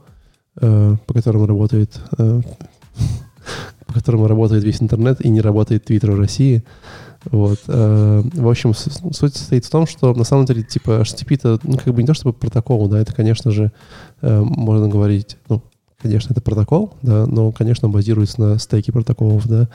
э, 0.60 0.96
по 1.06 1.14
которому 1.14 1.46
работает 1.46 2.00
э, 2.18 2.42
по 3.86 3.94
которому 3.94 4.28
работает 4.28 4.64
весь 4.64 4.82
интернет 4.82 5.24
и 5.24 5.30
не 5.30 5.42
работает 5.42 5.86
Твиттер 5.86 6.12
в 6.12 6.20
России. 6.20 6.64
Вот. 7.26 7.60
Э, 7.68 8.22
в 8.24 8.48
общем, 8.48 8.74
суть 8.74 9.36
состоит 9.36 9.66
в 9.66 9.70
том, 9.70 9.86
что 9.86 10.14
на 10.14 10.24
самом 10.24 10.46
деле, 10.46 10.64
типа, 10.64 11.02
HTTP-то, 11.02 11.60
ну, 11.64 11.78
как 11.78 11.94
бы 11.94 12.02
не 12.02 12.08
то 12.08 12.14
чтобы 12.14 12.34
протокол, 12.34 12.88
да, 12.88 13.00
это, 13.00 13.14
конечно 13.14 13.52
же, 13.52 13.72
э, 14.22 14.42
можно 14.42 14.88
говорить, 14.88 15.38
ну, 15.50 15.62
конечно, 16.02 16.32
это 16.32 16.42
протокол, 16.42 16.94
да, 17.02 17.26
но, 17.26 17.52
конечно, 17.52 17.90
базируется 17.90 18.40
на 18.40 18.60
стейке 18.60 18.92
протоколов, 18.92 19.48
да. 19.48 19.68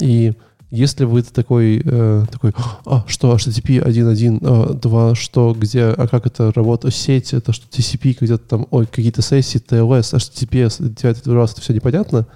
И 0.00 0.34
если 0.70 1.04
вы 1.04 1.22
такой, 1.22 1.80
э, 1.84 2.24
такой, 2.30 2.52
а, 2.84 3.04
что 3.06 3.34
HTTP 3.34 3.80
1.1, 3.80 4.38
а, 4.42 4.74
2, 4.74 5.14
что, 5.14 5.54
где, 5.58 5.84
а 5.84 6.08
как 6.08 6.26
это 6.26 6.52
работает, 6.52 6.94
сеть, 6.94 7.32
это 7.32 7.52
что, 7.52 7.66
TCP, 7.66 8.16
где-то 8.20 8.44
там, 8.48 8.66
ой, 8.70 8.86
какие-то 8.86 9.22
сессии, 9.22 9.60
TLS, 9.60 10.14
HTTPS, 10.14 10.88
9 10.88 11.26
раз 11.28 11.52
это 11.52 11.60
все 11.60 11.72
непонятно, 11.72 12.26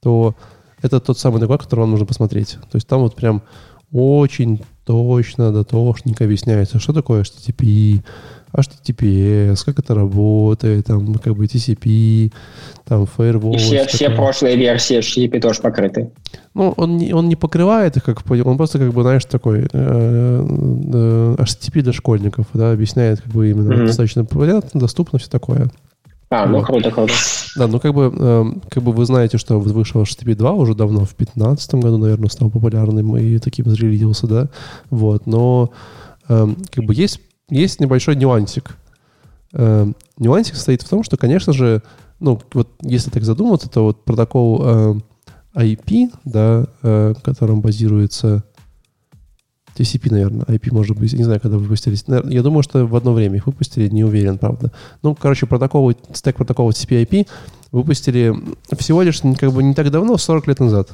то 0.00 0.34
это 0.82 1.00
тот 1.00 1.18
самый 1.18 1.40
доклад, 1.40 1.62
который 1.62 1.80
вам 1.80 1.90
нужно 1.90 2.06
посмотреть. 2.06 2.58
То 2.70 2.76
есть 2.76 2.86
там 2.86 3.00
вот 3.00 3.16
прям 3.16 3.42
очень 3.92 4.62
точно, 4.84 5.52
дотошненько 5.52 6.24
объясняется, 6.24 6.78
что 6.78 6.92
такое 6.92 7.22
HTTP, 7.22 8.02
HTTPS, 8.54 9.64
как 9.64 9.78
это 9.78 9.94
работает, 9.94 10.86
там 10.86 11.14
как 11.14 11.34
бы 11.34 11.44
TCP, 11.46 12.32
там 12.84 13.04
Firewall. 13.04 13.54
И 13.54 13.58
все, 13.58 13.86
все 13.86 14.10
прошлые 14.10 14.56
версии 14.56 14.98
HTTP 14.98 15.40
тоже 15.40 15.60
покрыты. 15.60 16.10
Ну, 16.54 16.72
он 16.76 16.96
не, 16.96 17.12
он 17.12 17.28
не 17.28 17.36
покрывает 17.36 17.96
их, 17.96 18.04
как 18.04 18.22
он 18.30 18.56
просто, 18.56 18.78
как 18.78 18.92
бы, 18.92 19.02
знаешь, 19.02 19.24
такой 19.24 19.62
э, 19.62 19.66
э, 19.72 21.36
HTTP 21.38 21.82
для 21.82 21.92
школьников, 21.92 22.46
да, 22.54 22.70
объясняет, 22.72 23.20
как 23.22 23.32
бы, 23.32 23.50
именно 23.50 23.72
mm-hmm. 23.72 23.86
достаточно 23.86 24.24
понятно, 24.24 24.80
доступно, 24.80 25.18
все 25.18 25.28
такое. 25.28 25.68
А, 26.42 26.46
ну 26.46 26.62
круто, 26.62 26.90
круто. 26.90 27.12
Да, 27.56 27.66
ну 27.66 27.78
как 27.78 27.94
бы, 27.94 28.12
э, 28.16 28.44
как 28.70 28.82
бы 28.82 28.92
вы 28.92 29.04
знаете, 29.04 29.38
что 29.38 29.60
вышел 29.60 30.02
HTTP 30.02 30.34
2 30.34 30.52
уже 30.52 30.74
давно, 30.74 31.00
в 31.00 31.16
2015 31.16 31.74
году, 31.74 31.98
наверное, 31.98 32.28
стал 32.28 32.50
популярным 32.50 33.16
и 33.16 33.38
таким 33.38 33.66
зарелизился, 33.66 34.26
да, 34.26 34.48
вот, 34.90 35.26
но 35.26 35.70
э, 36.28 36.46
как 36.72 36.84
бы 36.84 36.94
есть, 36.94 37.20
есть 37.50 37.80
небольшой 37.80 38.16
нюансик. 38.16 38.76
Э, 39.52 39.86
нюансик 40.18 40.56
состоит 40.56 40.82
в 40.82 40.88
том, 40.88 41.04
что, 41.04 41.16
конечно 41.16 41.52
же, 41.52 41.82
ну, 42.18 42.40
вот 42.52 42.68
если 42.82 43.10
так 43.10 43.22
задуматься, 43.24 43.68
то 43.68 43.84
вот 43.84 44.04
протокол 44.04 45.00
IP, 45.54 46.10
да, 46.24 46.66
э, 46.82 47.14
которым 47.22 47.60
базируется 47.60 48.44
TCP, 49.76 50.10
наверное, 50.10 50.44
IP, 50.46 50.72
может 50.72 50.96
быть. 50.96 51.12
Не 51.12 51.24
знаю, 51.24 51.40
когда 51.40 51.58
выпустились. 51.58 52.04
Я 52.06 52.42
думаю, 52.42 52.62
что 52.62 52.86
в 52.86 52.94
одно 52.96 53.12
время 53.12 53.36
их 53.36 53.46
выпустили, 53.46 53.88
не 53.88 54.04
уверен, 54.04 54.38
правда. 54.38 54.72
Ну, 55.02 55.14
короче, 55.14 55.46
протоколы, 55.46 55.96
стек 56.12 56.36
протоколов 56.36 56.74
TCP 56.74 57.02
IP 57.04 57.26
выпустили 57.72 58.34
всего 58.78 59.02
лишь 59.02 59.20
как 59.38 59.52
бы 59.52 59.62
не 59.62 59.74
так 59.74 59.90
давно, 59.90 60.16
40 60.16 60.46
лет 60.46 60.60
назад. 60.60 60.90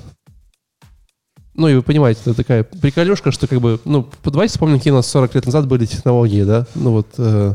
Ну, 1.54 1.68
и 1.68 1.74
вы 1.74 1.82
понимаете, 1.82 2.20
это 2.24 2.34
такая 2.34 2.64
приколюшка, 2.64 3.32
что 3.32 3.46
как 3.46 3.60
бы, 3.60 3.80
ну, 3.84 4.08
давайте 4.24 4.52
вспомним, 4.52 4.78
какие 4.78 4.92
у 4.92 4.96
нас 4.96 5.06
40 5.08 5.34
лет 5.34 5.46
назад 5.46 5.66
были 5.66 5.84
технологии, 5.84 6.44
да? 6.44 6.66
Ну, 6.74 6.92
вот, 6.92 7.08
э, 7.18 7.54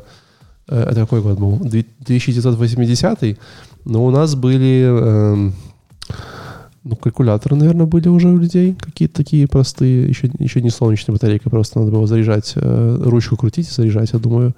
э, 0.68 0.80
это 0.80 1.02
какой 1.02 1.22
год 1.22 1.40
был? 1.40 1.56
1980 1.56 3.40
но 3.86 4.06
у 4.06 4.12
нас 4.12 4.36
были... 4.36 4.86
Э, 4.88 5.52
ну, 6.86 6.96
калькуляторы, 6.96 7.56
наверное, 7.56 7.88
были 7.88 8.08
уже 8.10 8.28
у 8.30 8.38
людей. 8.38 8.76
Какие-то 8.80 9.16
такие 9.16 9.48
простые. 9.48 10.08
Еще, 10.08 10.30
еще 10.38 10.62
не 10.62 10.70
солнечная 10.70 11.14
батарейка, 11.14 11.50
просто 11.50 11.80
надо 11.80 11.92
было 11.92 12.06
заряжать, 12.06 12.54
э, 12.56 12.98
ручку 13.04 13.36
крутить 13.36 13.68
и 13.68 13.72
заряжать, 13.72 14.12
я 14.14 14.20
думаю. 14.20 14.56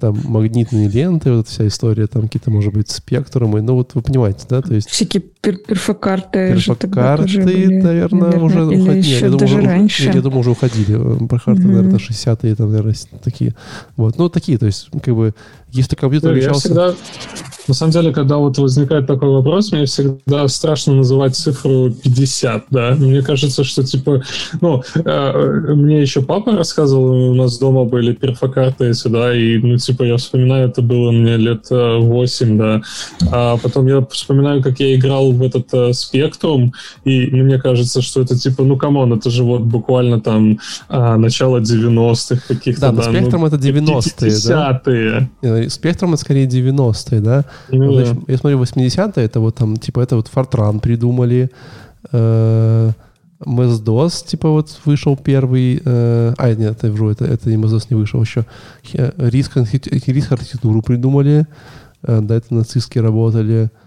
Там 0.00 0.18
магнитные 0.24 0.88
ленты, 0.88 1.32
вот 1.32 1.48
вся 1.48 1.66
история, 1.66 2.06
там 2.06 2.22
какие-то, 2.22 2.50
может 2.50 2.72
быть, 2.72 2.88
спектрумы. 2.88 3.60
Ну, 3.60 3.74
вот 3.74 3.90
вы 3.94 4.00
понимаете, 4.00 4.46
да? 4.48 4.62
То 4.62 4.74
есть... 4.74 4.88
Всякие 4.88 5.22
пер 5.22 5.58
перфокарты. 5.58 6.54
Перфокарты, 6.54 7.42
были, 7.42 7.66
наверное, 7.82 8.20
наверное, 8.22 8.44
уже 8.44 8.64
уходили. 8.64 9.14
Я 9.14 9.20
думаю, 9.20 9.38
даже 9.38 9.58
уже, 9.58 9.66
раньше. 9.66 10.02
Я, 10.04 10.12
я 10.12 10.22
думаю, 10.22 10.40
уже 10.40 10.50
уходили. 10.52 10.86
Перфокарты, 11.28 11.62
mm-hmm. 11.62 11.66
наверное, 11.66 11.98
60-е, 11.98 12.54
там, 12.56 12.68
наверное, 12.70 12.94
такие. 13.22 13.54
Вот, 13.96 14.16
ну, 14.16 14.30
такие, 14.30 14.56
то 14.56 14.64
есть, 14.64 14.88
как 15.02 15.14
бы, 15.14 15.34
если 15.72 15.94
компьютер 15.94 16.32
решался... 16.32 16.68
Я 16.68 16.92
всегда 16.92 16.94
на 17.68 17.74
самом 17.74 17.92
деле, 17.92 18.12
когда 18.12 18.36
вот 18.36 18.58
возникает 18.58 19.06
такой 19.06 19.30
вопрос, 19.30 19.72
мне 19.72 19.86
всегда 19.86 20.46
страшно 20.48 20.94
называть 20.94 21.36
цифру 21.36 21.90
50, 21.90 22.64
да. 22.70 22.94
Мне 22.98 23.22
кажется, 23.22 23.64
что, 23.64 23.82
типа, 23.82 24.22
ну, 24.60 24.82
э, 24.94 25.74
мне 25.74 26.00
еще 26.00 26.22
папа 26.22 26.52
рассказывал, 26.52 27.30
у 27.30 27.34
нас 27.34 27.58
дома 27.58 27.84
были 27.84 28.12
перфокарты 28.12 28.94
сюда, 28.94 29.34
и, 29.34 29.58
ну, 29.58 29.76
типа, 29.78 30.04
я 30.04 30.16
вспоминаю, 30.16 30.68
это 30.68 30.82
было 30.82 31.10
мне 31.10 31.36
лет 31.36 31.66
8, 31.70 32.54
э, 32.54 32.58
да. 32.58 32.82
А 33.32 33.56
потом 33.56 33.86
я 33.86 34.04
вспоминаю, 34.10 34.62
как 34.62 34.80
я 34.80 34.94
играл 34.94 35.32
в 35.32 35.42
этот 35.42 35.72
э, 35.72 35.92
спектрум, 35.92 36.72
и 37.04 37.26
мне 37.30 37.58
кажется, 37.58 38.02
что 38.02 38.22
это, 38.22 38.38
типа, 38.38 38.62
ну, 38.62 38.76
come 38.76 38.97
on, 38.97 39.12
это 39.12 39.30
же 39.30 39.42
вот 39.42 39.62
буквально 39.62 40.20
там 40.20 40.58
э, 40.88 41.16
начало 41.16 41.60
90-х 41.60 42.42
каких-то, 42.46 42.80
да. 42.80 42.92
Да, 42.92 42.96
но 42.96 43.02
спектрум 43.02 43.42
ну, 43.42 43.46
это 43.48 43.56
90-е, 43.56 45.28
да? 45.42 45.70
Спектрум 45.70 46.14
это 46.14 46.20
скорее 46.20 46.46
90-е, 46.46 47.20
да? 47.20 47.44
Ну, 47.68 47.96
да. 47.96 48.16
Я 48.28 48.38
смотрю, 48.38 48.62
80-е, 48.62 49.24
это 49.24 49.40
вот 49.40 49.56
там, 49.56 49.76
типа, 49.76 50.00
это 50.00 50.16
вот 50.16 50.30
Fortran 50.34 50.80
придумали, 50.80 51.50
э, 52.12 52.92
MS-DOS, 53.40 54.26
типа, 54.26 54.48
вот 54.48 54.80
вышел 54.84 55.16
первый, 55.16 55.82
э, 55.84 56.34
а, 56.36 56.54
нет, 56.54 56.78
это 56.78 56.90
вру, 56.90 57.10
это, 57.10 57.24
это 57.24 57.50
не 57.50 57.56
MS-DOS 57.56 57.86
не 57.90 57.96
вышел 57.96 58.20
еще, 58.22 58.46
RISC, 59.18 59.56
RISC 59.56 60.32
архитектуру 60.32 60.82
придумали, 60.82 61.46
э, 62.02 62.20
да, 62.22 62.36
это 62.36 62.54
нацистские 62.54 63.02
работали, 63.02 63.64
э, 63.64 63.85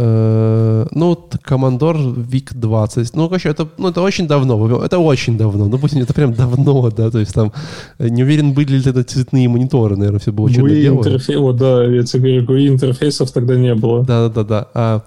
ну, 0.00 1.08
вот 1.08 1.36
Командор 1.42 1.96
VIC-20. 1.96 3.10
Ну, 3.14 3.28
короче, 3.28 3.48
это, 3.48 3.68
ну, 3.78 3.88
это 3.88 4.00
очень 4.00 4.28
давно. 4.28 4.84
Это 4.84 4.98
очень 4.98 5.36
давно. 5.36 5.66
Ну, 5.66 5.78
пусть 5.78 5.94
это 5.94 6.14
прям 6.14 6.34
давно, 6.34 6.88
да. 6.90 7.10
То 7.10 7.18
есть 7.18 7.34
там 7.34 7.52
э, 7.98 8.08
не 8.08 8.22
уверен, 8.22 8.52
были 8.52 8.78
ли 8.78 8.90
это 8.90 9.02
цветные 9.02 9.48
мониторы, 9.48 9.96
наверное, 9.96 10.20
все 10.20 10.32
было 10.32 10.46
очень 10.46 10.62
интерфей... 10.62 11.36
О, 11.36 11.52
да, 11.52 11.84
я 11.84 12.04
тебе 12.04 12.40
говорю, 12.40 12.68
интерфейсов 12.68 13.32
тогда 13.32 13.56
не 13.56 13.74
было. 13.74 14.04
Да, 14.04 14.28
да, 14.28 14.34
да, 14.34 14.44
да. 14.44 14.68
А, 14.74 15.02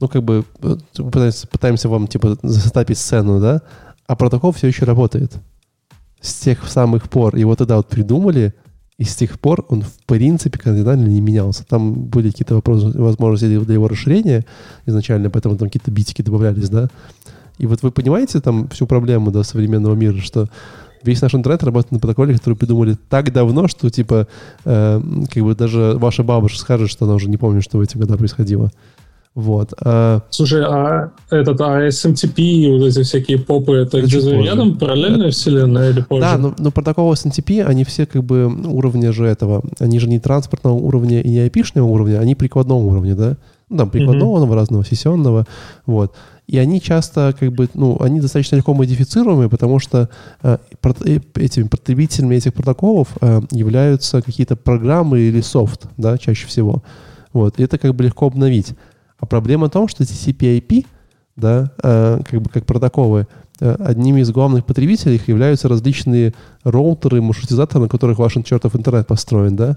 ну, 0.00 0.08
как 0.08 0.24
бы 0.24 0.44
пытаемся, 0.96 1.46
пытаемся 1.46 1.88
вам, 1.88 2.08
типа, 2.08 2.36
застапить 2.42 2.98
сцену, 2.98 3.40
да, 3.40 3.62
а 4.08 4.16
протокол 4.16 4.50
все 4.50 4.66
еще 4.66 4.84
работает. 4.84 5.32
С 6.20 6.34
тех 6.34 6.68
самых 6.68 7.08
пор. 7.08 7.36
Его 7.36 7.54
тогда 7.54 7.76
вот 7.76 7.86
придумали, 7.86 8.54
и 8.98 9.04
с 9.04 9.16
тех 9.16 9.40
пор 9.40 9.64
он, 9.68 9.82
в 9.82 9.92
принципе, 10.06 10.58
кардинально 10.58 11.06
не 11.06 11.20
менялся. 11.20 11.64
Там 11.66 11.94
были 11.94 12.30
какие-то 12.30 12.54
вопросы, 12.54 12.96
возможности 12.98 13.58
для 13.58 13.74
его 13.74 13.88
расширения 13.88 14.44
изначально, 14.86 15.30
поэтому 15.30 15.56
там 15.56 15.68
какие-то 15.68 15.90
битики 15.90 16.22
добавлялись, 16.22 16.68
да. 16.68 16.88
И 17.58 17.66
вот 17.66 17.82
вы 17.82 17.90
понимаете 17.90 18.40
там 18.40 18.68
всю 18.68 18.86
проблему 18.86 19.30
да, 19.30 19.42
современного 19.42 19.94
мира, 19.94 20.18
что 20.18 20.48
весь 21.02 21.20
наш 21.20 21.34
интернет 21.34 21.62
работает 21.62 21.92
на 21.92 21.98
протоколе, 21.98 22.34
который 22.34 22.54
придумали 22.54 22.96
так 23.08 23.32
давно, 23.32 23.68
что 23.68 23.90
типа 23.90 24.28
э, 24.64 25.02
как 25.32 25.42
бы 25.42 25.54
даже 25.54 25.94
ваша 25.96 26.22
бабушка 26.22 26.58
скажет, 26.58 26.90
что 26.90 27.04
она 27.04 27.14
уже 27.14 27.28
не 27.28 27.36
помнит, 27.36 27.64
что 27.64 27.78
в 27.78 27.80
эти 27.80 27.96
года 27.96 28.16
происходило. 28.16 28.70
Вот. 29.34 29.72
А... 29.82 30.22
Слушай, 30.28 30.62
а 30.64 31.12
этот 31.30 31.60
а 31.62 31.88
SMTP 31.88 32.42
и 32.42 32.70
вот 32.70 32.86
эти 32.86 33.02
всякие 33.02 33.38
попы, 33.38 33.76
это, 33.76 34.02
где-то 34.02 34.30
рядом 34.32 34.78
параллельная 34.78 35.28
это... 35.28 35.36
вселенная 35.36 35.90
или 35.90 36.02
позже? 36.02 36.20
Да, 36.20 36.36
но, 36.36 36.54
но 36.58 36.70
протоколы 36.70 37.14
SMTP, 37.14 37.62
они 37.62 37.84
все 37.84 38.04
как 38.04 38.22
бы 38.24 38.46
уровня 38.46 39.10
же 39.12 39.24
этого, 39.24 39.62
они 39.78 39.98
же 40.00 40.08
не 40.08 40.18
транспортного 40.18 40.74
уровня 40.74 41.22
и 41.22 41.30
не 41.30 41.46
IP-шного 41.46 41.84
уровня, 41.84 42.18
они 42.18 42.34
прикладного 42.34 42.78
уровня, 42.78 43.14
да? 43.14 43.36
Ну, 43.70 43.78
там, 43.78 43.90
прикладного, 43.90 44.44
mm-hmm. 44.44 44.54
разного, 44.54 44.84
сессионного, 44.84 45.46
вот. 45.86 46.14
И 46.46 46.58
они 46.58 46.82
часто, 46.82 47.34
как 47.38 47.52
бы, 47.52 47.70
ну, 47.72 47.96
они 48.00 48.20
достаточно 48.20 48.56
легко 48.56 48.74
модифицируемые, 48.74 49.48
потому 49.48 49.78
что 49.78 50.10
э, 50.42 50.58
э 51.06 51.20
этими 51.36 51.68
потребителями 51.68 52.34
этих 52.34 52.52
протоколов 52.52 53.08
э, 53.22 53.40
являются 53.50 54.20
какие-то 54.20 54.56
программы 54.56 55.20
или 55.20 55.40
софт, 55.40 55.86
да, 55.96 56.18
чаще 56.18 56.46
всего. 56.46 56.82
Вот. 57.32 57.58
И 57.58 57.62
это 57.62 57.78
как 57.78 57.94
бы 57.94 58.04
легко 58.04 58.26
обновить. 58.26 58.74
А 59.22 59.26
проблема 59.26 59.68
в 59.68 59.70
том, 59.70 59.86
что 59.86 60.02
TCP/IP, 60.02 60.84
да, 61.36 61.70
э, 61.80 62.18
как 62.28 62.42
бы 62.42 62.50
как 62.50 62.66
протоколы, 62.66 63.28
э, 63.60 63.76
одними 63.78 64.20
из 64.20 64.32
главных 64.32 64.66
потребителей 64.66 65.14
их 65.14 65.28
являются 65.28 65.68
различные 65.68 66.34
роутеры, 66.64 67.22
маршрутизаторы, 67.22 67.84
на 67.84 67.88
которых 67.88 68.18
ваш 68.18 68.34
чертов 68.44 68.74
интернет 68.74 69.06
построен, 69.06 69.54
да. 69.54 69.76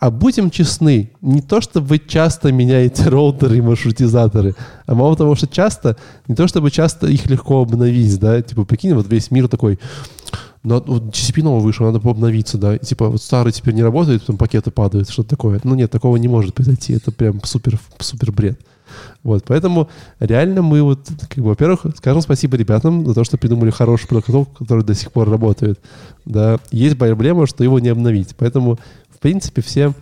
А 0.00 0.10
будем 0.10 0.50
честны, 0.50 1.10
не 1.20 1.42
то, 1.42 1.60
чтобы 1.60 1.86
вы 1.86 1.98
часто 1.98 2.50
меняете 2.52 3.10
роутеры 3.10 3.58
и 3.58 3.60
маршрутизаторы, 3.60 4.54
а 4.86 4.94
мало 4.94 5.14
того, 5.14 5.34
что 5.34 5.46
часто, 5.46 5.98
не 6.26 6.34
то, 6.34 6.48
чтобы 6.48 6.70
часто 6.70 7.06
их 7.06 7.26
легко 7.26 7.60
обновить, 7.60 8.18
да, 8.18 8.40
типа, 8.40 8.64
прикинь, 8.64 8.94
вот 8.94 9.06
весь 9.08 9.30
мир 9.30 9.46
такой, 9.46 9.78
ну, 10.62 10.82
вот 10.86 11.14
TCP 11.14 11.42
новый 11.42 11.62
вышел, 11.62 11.84
надо 11.84 11.98
обновиться, 12.08 12.56
да, 12.56 12.76
и, 12.76 12.78
типа, 12.78 13.10
вот 13.10 13.22
старый 13.22 13.52
теперь 13.52 13.74
не 13.74 13.82
работает, 13.82 14.22
потом 14.22 14.38
пакеты 14.38 14.70
падают, 14.70 15.10
что-то 15.10 15.28
такое. 15.28 15.60
Ну, 15.64 15.74
нет, 15.74 15.90
такого 15.90 16.16
не 16.16 16.28
может 16.28 16.54
произойти, 16.54 16.94
это 16.94 17.12
прям 17.12 17.42
супер, 17.44 17.78
супер 17.98 18.32
бред. 18.32 18.58
Вот, 19.22 19.44
поэтому 19.46 19.88
реально 20.18 20.62
мы 20.62 20.82
вот, 20.82 21.08
как 21.28 21.44
бы, 21.44 21.50
во-первых, 21.50 21.86
скажем 21.96 22.22
спасибо 22.22 22.56
ребятам 22.56 23.06
за 23.06 23.14
то, 23.14 23.24
что 23.24 23.38
придумали 23.38 23.70
хороший 23.70 24.08
протокол, 24.08 24.46
который 24.46 24.84
до 24.84 24.94
сих 24.94 25.12
пор 25.12 25.28
работает. 25.28 25.78
Да, 26.24 26.58
есть 26.70 26.98
проблема, 26.98 27.46
что 27.46 27.64
его 27.64 27.78
не 27.78 27.88
обновить. 27.88 28.34
Поэтому, 28.36 28.78
принципе, 29.20 29.62
все 29.62 29.92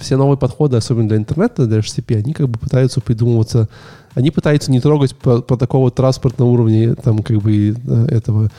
все 0.00 0.16
новые 0.16 0.36
подходы, 0.36 0.76
особенно 0.76 1.08
для 1.08 1.18
интернета, 1.18 1.66
для 1.66 1.78
HTTP, 1.78 2.16
они 2.16 2.32
как 2.32 2.48
бы 2.48 2.58
пытаются 2.58 3.00
придумываться, 3.00 3.68
они 4.14 4.30
пытаются 4.30 4.70
не 4.70 4.80
трогать 4.80 5.14
по, 5.14 5.40
такого 5.40 5.90
транспортного 5.90 6.48
уровня, 6.48 6.94
там, 6.96 7.22
как 7.22 7.38
бы, 7.38 7.70
э, 7.70 8.06
этого 8.08 8.50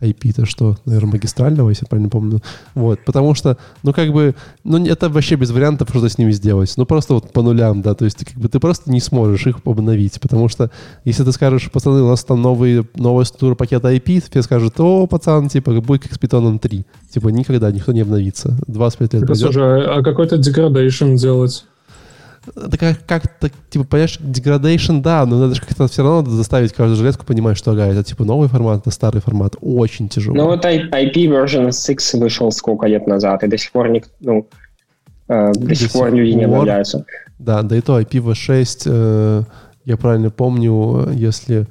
IP-то 0.00 0.46
что, 0.46 0.76
наверное, 0.84 1.12
магистрального, 1.12 1.68
если 1.70 1.84
я 1.84 1.88
правильно 1.88 2.08
помню. 2.08 2.40
Вот, 2.74 3.04
потому 3.04 3.34
что, 3.34 3.56
ну, 3.82 3.92
как 3.92 4.12
бы, 4.12 4.34
ну, 4.64 4.84
это 4.84 5.08
вообще 5.08 5.36
без 5.36 5.50
вариантов 5.50 5.88
что-то 5.90 6.08
с 6.08 6.18
ними 6.18 6.32
сделать. 6.32 6.72
Ну, 6.76 6.86
просто 6.86 7.14
вот 7.14 7.32
по 7.32 7.42
нулям, 7.42 7.82
да, 7.82 7.94
то 7.94 8.04
есть, 8.04 8.24
как 8.24 8.36
бы, 8.36 8.48
ты 8.48 8.58
просто 8.60 8.90
не 8.90 9.00
сможешь 9.00 9.46
их 9.46 9.58
обновить, 9.64 10.20
потому 10.20 10.48
что, 10.48 10.70
если 11.04 11.24
ты 11.24 11.32
скажешь, 11.32 11.70
пацаны, 11.70 12.02
у 12.02 12.08
нас 12.08 12.24
там 12.24 12.40
новые, 12.40 12.86
новая 12.96 13.24
структура 13.24 13.54
пакета 13.54 13.92
IP, 13.92 14.30
тебе 14.30 14.42
скажут, 14.42 14.78
о, 14.80 15.06
пацан, 15.06 15.48
типа, 15.48 15.80
будет 15.80 16.02
как 16.02 16.14
с 16.14 16.18
питоном 16.18 16.58
3. 16.58 16.84
Типа, 17.10 17.28
никогда 17.28 17.70
никто 17.70 17.92
не 17.92 18.00
обновится. 18.00 18.56
25 18.66 19.14
лет 19.14 19.26
так, 19.26 19.36
Слушай, 19.36 19.84
а, 19.86 20.02
какой-то 20.02 20.36
degradation 20.36 21.16
делать? 21.16 21.64
Это 22.46 22.78
как, 22.78 23.06
как-то, 23.06 23.50
типа, 23.68 23.84
понимаешь, 23.84 24.18
degradation, 24.18 25.02
да, 25.02 25.26
но 25.26 25.38
надо 25.38 25.54
же 25.54 25.60
как-то 25.60 25.86
все 25.88 26.02
равно 26.02 26.22
надо 26.22 26.30
заставить 26.32 26.72
каждую 26.72 26.96
железку 26.96 27.24
понимать, 27.24 27.56
что, 27.56 27.72
ага, 27.72 27.86
это, 27.86 28.02
типа, 28.02 28.24
новый 28.24 28.48
формат, 28.48 28.80
это 28.80 28.90
старый 28.90 29.20
формат. 29.20 29.56
Очень 29.60 30.08
тяжело. 30.08 30.36
Ну, 30.36 30.46
вот 30.46 30.64
IP 30.64 31.12
version 31.14 31.70
6 31.70 32.14
вышел 32.14 32.50
сколько 32.50 32.86
лет 32.86 33.06
назад, 33.06 33.42
и 33.44 33.46
до 33.46 33.58
сих 33.58 33.72
пор, 33.72 33.90
не, 33.90 34.02
ну, 34.20 34.46
э, 35.28 35.52
до, 35.52 35.60
до 35.60 35.74
сих 35.74 35.92
пор 35.92 36.12
люди 36.12 36.32
не 36.32 36.44
обновляются. 36.44 37.04
Да, 37.38 37.62
да 37.62 37.76
и 37.76 37.80
то 37.80 38.00
IPv6, 38.00 38.82
э, 38.86 39.42
я 39.84 39.96
правильно 39.96 40.30
помню, 40.30 41.10
если... 41.12 41.66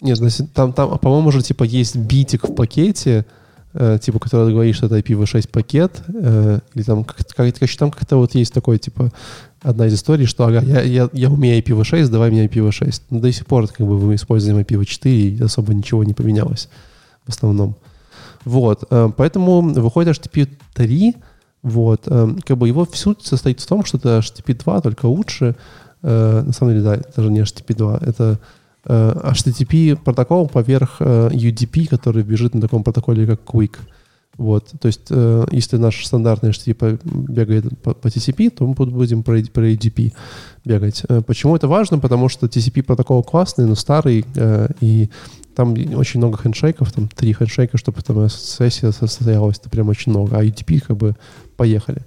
Нет, 0.00 0.18
там, 0.54 0.72
там 0.72 0.98
по-моему, 0.98 1.28
уже, 1.28 1.42
типа, 1.42 1.64
есть 1.64 1.96
битик 1.96 2.48
в 2.48 2.54
пакете, 2.54 3.24
типа, 3.74 4.18
который 4.18 4.52
говорит, 4.52 4.76
что 4.76 4.86
это 4.86 4.98
IPv6 4.98 5.48
пакет, 5.48 6.02
э, 6.08 6.58
или 6.74 6.82
там, 6.82 7.04
как, 7.04 7.16
как, 7.34 7.54
там 7.78 7.90
как-то 7.90 8.16
вот 8.16 8.34
есть 8.34 8.52
такой, 8.52 8.78
типа, 8.78 9.10
одна 9.62 9.86
из 9.86 9.94
историй, 9.94 10.26
что, 10.26 10.44
ага, 10.44 10.60
я, 10.60 10.82
я, 10.82 11.08
я 11.12 11.30
умею 11.30 11.62
IPv6, 11.62 12.08
давай 12.08 12.30
мне 12.30 12.46
IPv6. 12.46 13.02
Но 13.10 13.20
до 13.20 13.32
сих 13.32 13.46
пор, 13.46 13.68
как 13.68 13.86
бы, 13.86 13.98
мы 13.98 14.14
используем 14.16 14.58
IPv4, 14.58 15.10
и 15.10 15.42
особо 15.42 15.72
ничего 15.72 16.04
не 16.04 16.12
поменялось 16.12 16.68
в 17.24 17.30
основном. 17.30 17.76
Вот, 18.44 18.84
э, 18.90 19.10
поэтому 19.16 19.62
выходит 19.62 20.16
HTTP 20.16 20.48
3, 20.74 21.16
вот, 21.62 22.02
э, 22.06 22.28
как 22.44 22.58
бы 22.58 22.68
его 22.68 22.86
суть 22.92 23.24
состоит 23.24 23.60
в 23.60 23.66
том, 23.66 23.84
что 23.84 23.96
это 23.96 24.18
HTTP 24.18 24.62
2, 24.62 24.80
только 24.82 25.06
лучше, 25.06 25.56
э, 26.02 26.42
на 26.44 26.52
самом 26.52 26.74
деле, 26.74 26.84
да, 26.84 27.00
даже 27.16 27.30
не 27.30 27.40
HTTP 27.40 27.74
2, 27.74 27.98
это 28.02 28.32
Э, 28.32 28.36
HTTP 28.84 29.96
протокол 29.96 30.48
поверх 30.48 30.96
э, 31.00 31.30
UDP, 31.32 31.86
который 31.86 32.22
бежит 32.22 32.54
на 32.54 32.60
таком 32.60 32.82
протоколе, 32.82 33.26
как 33.26 33.40
Quick. 33.44 33.76
Вот, 34.38 34.72
то 34.80 34.86
есть, 34.86 35.08
э, 35.10 35.44
если 35.52 35.76
наш 35.76 36.04
стандартный 36.04 36.50
HTTP 36.50 37.00
бегает 37.04 37.78
по, 37.80 37.90
TCP, 37.90 38.50
то 38.50 38.66
мы 38.66 38.74
будем 38.74 39.22
про 39.22 39.38
UDP 39.38 40.12
бегать. 40.64 41.02
Почему 41.26 41.54
это 41.54 41.68
важно? 41.68 41.98
Потому 41.98 42.28
что 42.28 42.46
TCP 42.46 42.82
протокол 42.82 43.22
классный, 43.22 43.66
но 43.66 43.74
старый, 43.74 44.24
и 44.80 45.10
там 45.54 45.74
очень 45.94 46.18
много 46.18 46.38
хендшейков, 46.38 46.92
там 46.92 47.08
три 47.08 47.34
хендшейка, 47.34 47.76
чтобы 47.76 48.00
там 48.02 48.28
сессия 48.30 48.90
состоялась, 48.90 49.58
это 49.58 49.68
прям 49.68 49.88
очень 49.90 50.10
много. 50.10 50.38
А 50.38 50.44
UDP 50.44 50.80
как 50.80 50.96
бы 50.96 51.14
поехали. 51.56 52.02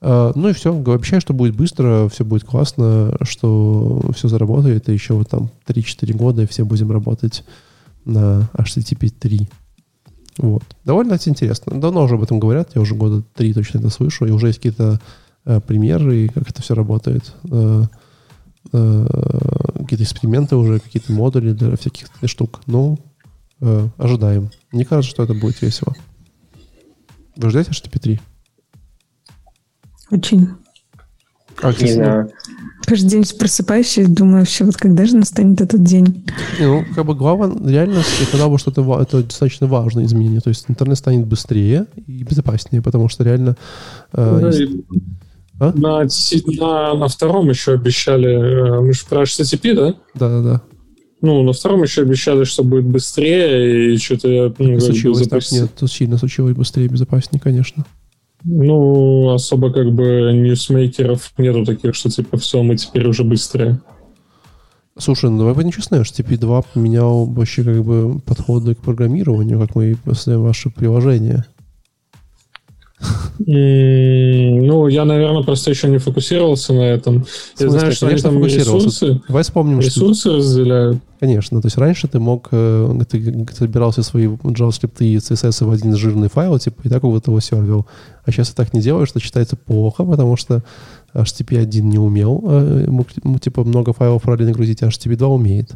А, 0.00 0.32
ну 0.34 0.48
и 0.48 0.52
все. 0.52 0.74
Обещаю, 0.74 1.20
что 1.20 1.34
будет 1.34 1.56
быстро, 1.56 2.08
все 2.08 2.24
будет 2.24 2.44
классно, 2.44 3.16
что 3.22 4.02
все 4.14 4.28
заработает, 4.28 4.88
и 4.88 4.92
еще 4.92 5.14
вот 5.14 5.28
там 5.28 5.50
3-4 5.66 6.12
года, 6.14 6.42
и 6.42 6.46
все 6.46 6.64
будем 6.64 6.90
работать 6.92 7.44
на 8.04 8.48
HTTP 8.54 9.10
3. 9.10 9.48
Вот. 10.38 10.62
Довольно 10.84 11.18
интересно. 11.24 11.80
Давно 11.80 12.04
уже 12.04 12.14
об 12.14 12.22
этом 12.22 12.38
говорят, 12.38 12.70
я 12.74 12.80
уже 12.80 12.94
года 12.94 13.22
три 13.34 13.52
точно 13.52 13.78
это 13.78 13.90
слышу, 13.90 14.24
и 14.24 14.30
уже 14.30 14.48
есть 14.48 14.58
какие-то 14.60 15.00
э, 15.44 15.60
примеры, 15.60 16.28
как 16.28 16.48
это 16.48 16.62
все 16.62 16.74
работает. 16.74 17.34
Э, 17.50 17.84
э, 18.72 19.06
какие-то 19.80 20.04
эксперименты 20.04 20.54
уже, 20.54 20.78
какие-то 20.78 21.12
модули 21.12 21.52
для 21.52 21.76
всяких 21.76 22.06
штук. 22.26 22.60
Ну, 22.66 22.98
э, 23.60 23.88
ожидаем. 23.98 24.50
Мне 24.70 24.84
кажется, 24.84 25.10
что 25.10 25.24
это 25.24 25.34
будет 25.34 25.60
весело. 25.60 25.94
Вы 27.34 27.50
ждете 27.50 27.72
HTTP 27.72 27.98
3? 27.98 28.20
Очень. 30.10 30.48
А 31.62 31.72
не 31.80 31.92
знаю. 31.92 32.30
Каждый 32.86 33.08
день 33.08 33.24
просыпаюсь 33.38 33.98
и 33.98 34.06
думаю, 34.06 34.46
все, 34.46 34.64
вот 34.64 34.76
когда 34.76 35.04
же 35.04 35.16
настанет 35.16 35.60
этот 35.60 35.82
день? 35.82 36.24
Ну, 36.58 36.84
как 36.94 37.04
бы 37.04 37.14
глава 37.14 37.52
реальности, 37.68 38.26
когда 38.30 38.48
бы 38.48 38.58
что-то, 38.58 38.82
это 39.00 39.22
достаточно 39.22 39.66
важное 39.66 40.04
изменение. 40.04 40.40
То 40.40 40.48
есть 40.48 40.64
интернет 40.68 40.96
станет 40.96 41.26
быстрее 41.26 41.86
и 42.06 42.22
безопаснее, 42.22 42.80
потому 42.80 43.08
что 43.08 43.24
реально... 43.24 43.56
Э, 44.12 44.38
ну, 44.40 44.46
есть... 44.46 44.72
а? 45.60 45.72
на, 45.74 46.06
на, 46.60 46.94
на 46.94 47.08
втором 47.08 47.50
еще 47.50 47.72
обещали, 47.72 48.78
э, 48.78 48.80
мы 48.80 48.92
же 48.92 49.04
про 49.06 49.24
HTTP, 49.24 49.74
да? 49.74 49.94
Да-да-да. 50.14 50.62
Ну, 51.20 51.42
на 51.42 51.52
втором 51.52 51.82
еще 51.82 52.02
обещали, 52.02 52.44
что 52.44 52.62
будет 52.62 52.86
быстрее, 52.86 53.94
и 53.94 53.98
что-то... 53.98 54.54
Ну, 54.58 54.80
случилось 54.80 55.26
так, 55.26 55.42
нет, 55.50 55.70
тут 55.78 55.90
сильно 55.90 56.16
случилось 56.16 56.54
быстрее 56.54 56.86
и 56.86 56.88
безопаснее, 56.88 57.40
конечно. 57.40 57.84
Ну, 58.44 59.30
особо 59.30 59.72
как 59.72 59.92
бы 59.92 60.32
ньюсмейкеров 60.32 61.32
нету 61.38 61.64
таких, 61.64 61.94
что 61.94 62.08
типа 62.08 62.38
все, 62.38 62.62
мы 62.62 62.76
теперь 62.76 63.06
уже 63.06 63.24
быстрые. 63.24 63.80
Слушай, 64.96 65.30
ну 65.30 65.38
давай 65.38 65.54
будем 65.54 65.70
честны, 65.70 65.96
HTTP 65.96 66.38
2 66.38 66.62
поменял 66.62 67.24
вообще 67.26 67.62
как 67.62 67.84
бы 67.84 68.20
подходы 68.20 68.74
к 68.74 68.78
программированию, 68.78 69.60
как 69.60 69.76
мы 69.76 69.96
создаем 70.06 70.42
ваши 70.42 70.70
приложения. 70.70 71.46
Ну, 73.40 74.88
я, 74.88 75.04
наверное, 75.04 75.42
просто 75.44 75.70
еще 75.70 75.88
не 75.88 75.98
фокусировался 75.98 76.72
на 76.72 76.82
этом. 76.82 77.24
Я 77.58 77.70
знаю, 77.70 77.92
что 77.92 78.08
они 78.08 78.20
там 78.20 78.44
ресурсы, 78.44 79.20
Давай 79.28 79.44
вспомним, 79.44 79.80
ресурсы 79.80 80.20
что... 80.20 80.36
разделяют. 80.36 80.98
Конечно, 81.20 81.60
то 81.60 81.66
есть 81.66 81.76
раньше 81.78 82.08
ты 82.08 82.18
мог, 82.20 82.48
э, 82.52 83.00
ты, 83.08 83.46
собирал 83.56 83.90
все 83.90 84.02
свои 84.02 84.26
JavaScript 84.26 84.96
и 85.00 85.16
CSS 85.16 85.64
в 85.64 85.70
один 85.70 85.96
жирный 85.96 86.28
файл, 86.28 86.58
типа, 86.58 86.82
и 86.84 86.88
так 86.88 87.02
вот 87.02 87.26
его 87.26 87.40
сервил. 87.40 87.86
А 88.24 88.30
сейчас 88.30 88.50
ты 88.50 88.56
так 88.56 88.72
не 88.72 88.80
делаешь, 88.80 89.08
что 89.08 89.20
читается 89.20 89.56
плохо, 89.56 90.04
потому 90.04 90.36
что 90.36 90.62
HTTP 91.14 91.58
1 91.58 91.88
не 91.88 91.98
умел, 91.98 92.44
э, 92.46 92.86
типа, 93.40 93.64
много 93.64 93.92
файлов 93.92 94.22
параллельно 94.22 94.52
грузить, 94.52 94.82
а 94.82 94.88
HTTP 94.88 95.16
2 95.16 95.28
умеет. 95.28 95.72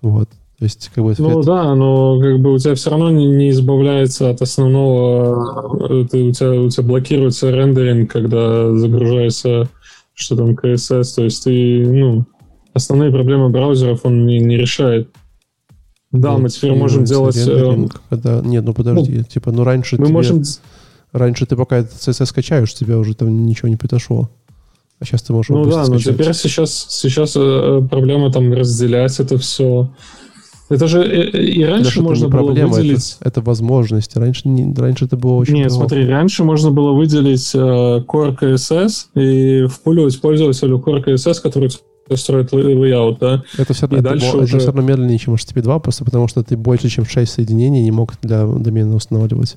Вот. 0.00 0.30
То 0.64 0.66
есть, 0.66 0.90
как 0.94 1.04
бы, 1.04 1.14
ну 1.18 1.40
это... 1.40 1.46
да, 1.46 1.74
но 1.74 2.18
как 2.18 2.40
бы 2.40 2.54
у 2.54 2.58
тебя 2.58 2.74
все 2.74 2.88
равно 2.88 3.10
не, 3.10 3.26
не 3.26 3.50
избавляется 3.50 4.30
от 4.30 4.40
основного, 4.40 6.06
ты, 6.06 6.22
у, 6.22 6.32
тебя, 6.32 6.52
у 6.52 6.70
тебя 6.70 6.82
блокируется 6.84 7.50
рендеринг, 7.50 8.10
когда 8.10 8.74
загружается 8.74 9.68
что 10.14 10.36
там 10.36 10.52
CSS, 10.52 11.16
то 11.16 11.24
есть 11.24 11.44
ты, 11.44 11.86
ну, 11.86 12.24
основные 12.72 13.10
проблемы 13.10 13.50
браузеров 13.50 14.00
он 14.04 14.24
не, 14.24 14.38
не 14.38 14.56
решает. 14.56 15.10
Да, 16.12 16.30
нет, 16.30 16.40
мы 16.40 16.48
теперь 16.48 16.72
можем 16.72 17.04
делать... 17.04 17.36
Рендеринг, 17.36 17.96
э, 17.96 17.98
когда... 18.08 18.40
Нет, 18.40 18.64
ну 18.64 18.72
подожди, 18.72 19.18
ну, 19.18 19.24
типа, 19.24 19.52
ну 19.52 19.64
раньше 19.64 19.96
мы 19.98 20.06
тебе... 20.06 20.14
можем... 20.14 20.42
Раньше 21.12 21.44
ты 21.44 21.56
пока 21.56 21.80
CSS 21.80 22.24
скачаешь, 22.24 22.72
тебя 22.72 22.96
уже 22.96 23.14
там 23.14 23.44
ничего 23.44 23.68
не 23.68 23.76
произошло. 23.76 24.30
А 24.98 25.04
сейчас 25.04 25.22
ты 25.22 25.34
можешь 25.34 25.50
Ну 25.50 25.64
да, 25.66 25.86
но 25.86 25.98
теперь 25.98 26.32
сейчас, 26.32 26.86
сейчас 26.88 27.34
э, 27.36 27.86
проблема 27.90 28.32
там 28.32 28.50
разделять 28.54 29.20
это 29.20 29.36
все. 29.36 29.90
Это 30.70 30.88
же 30.88 31.02
э, 31.02 31.30
э, 31.30 31.44
и 31.44 31.64
раньше 31.64 31.98
это 31.98 32.02
можно 32.02 32.28
было 32.28 32.46
проблема, 32.46 32.72
выделить... 32.72 33.16
Это, 33.20 33.28
это 33.28 33.40
возможность. 33.42 34.16
Раньше, 34.16 34.48
не, 34.48 34.74
раньше 34.74 35.04
это 35.04 35.16
было 35.16 35.34
очень 35.34 35.54
Нет, 35.54 35.68
плохо. 35.68 35.88
смотри, 35.88 36.06
раньше 36.06 36.44
можно 36.44 36.70
было 36.70 36.92
выделить 36.92 37.54
э, 37.54 37.58
Core 37.58 38.38
CSS 38.38 39.20
и 39.20 39.66
впуливать 39.66 40.18
пользователю 40.20 40.82
Core 40.84 41.04
CSS, 41.04 41.42
который 41.42 41.70
строит 42.14 42.52
layout, 42.52 43.18
да? 43.20 43.42
Это 43.58 43.74
все, 43.74 43.82
равно, 43.82 43.98
это, 43.98 44.08
дальше 44.10 44.26
это, 44.26 44.36
уже... 44.38 44.46
это 44.46 44.58
все 44.58 44.66
равно 44.66 44.82
медленнее, 44.82 45.18
чем 45.18 45.34
HTTP 45.34 45.60
2, 45.62 45.78
просто 45.80 46.04
потому 46.04 46.28
что 46.28 46.42
ты 46.42 46.56
больше, 46.56 46.88
чем 46.88 47.04
6 47.04 47.30
соединений 47.30 47.82
не 47.82 47.90
мог 47.90 48.14
для 48.22 48.46
домена 48.46 48.94
устанавливать. 48.94 49.56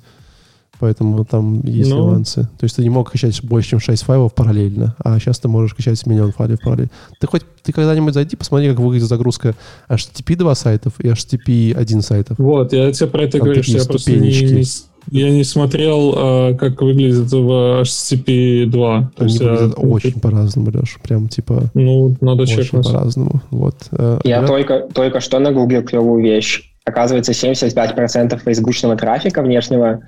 Поэтому 0.79 1.25
там 1.25 1.61
есть 1.63 1.89
ну, 1.89 1.97
нюансы. 1.97 2.43
То 2.43 2.63
есть 2.63 2.75
ты 2.75 2.83
не 2.83 2.89
мог 2.89 3.11
качать 3.11 3.41
больше, 3.43 3.71
чем 3.71 3.79
6 3.79 4.03
файлов 4.03 4.33
параллельно, 4.33 4.95
а 5.03 5.19
сейчас 5.19 5.39
ты 5.39 5.47
можешь 5.47 5.73
качать 5.73 6.05
миллион 6.05 6.31
файлов 6.31 6.59
параллельно. 6.61 6.91
Ты 7.19 7.27
хоть 7.27 7.43
ты 7.63 7.71
когда-нибудь 7.73 8.13
зайди, 8.13 8.35
посмотри, 8.35 8.69
как 8.69 8.79
выглядит 8.79 9.07
загрузка 9.07 9.55
HTTP 9.89 10.35
2 10.35 10.55
сайтов 10.55 10.93
и 10.99 11.07
HTTP 11.07 11.75
1 11.75 12.01
сайтов. 12.01 12.37
Вот, 12.39 12.73
я 12.73 12.91
тебе 12.91 13.07
про 13.07 13.23
это 13.23 13.39
там 13.39 13.45
говорю, 13.45 13.63
что 13.63 13.77
я 13.77 13.83
просто 13.83 14.11
не, 14.11 14.19
не, 14.19 14.63
я 15.11 15.29
не 15.29 15.43
смотрел, 15.43 16.13
а, 16.15 16.53
как 16.53 16.81
выглядит 16.81 17.31
в 17.31 17.81
HTTP 17.81 18.65
2. 18.65 19.11
Они 19.17 19.31
есть, 19.31 19.39
выглядят 19.39 19.77
я... 19.77 19.83
очень 19.83 20.19
по-разному, 20.19 20.71
Леш. 20.71 20.97
Прям 21.01 21.27
типа... 21.27 21.63
Ну, 21.73 22.15
надо 22.21 22.43
очень 22.43 22.63
чекнуть. 22.63 22.85
по-разному. 22.85 23.41
Вот. 23.51 23.75
Э, 23.91 24.19
я 24.23 24.41
да? 24.41 24.47
только, 24.47 24.87
только 24.93 25.19
что 25.19 25.39
нагуглил 25.39 25.83
клевую 25.83 26.23
вещь. 26.23 26.71
Оказывается, 26.85 27.31
75% 27.31 28.41
фейсбучного 28.43 28.95
трафика 28.95 29.41
внешнего 29.41 30.01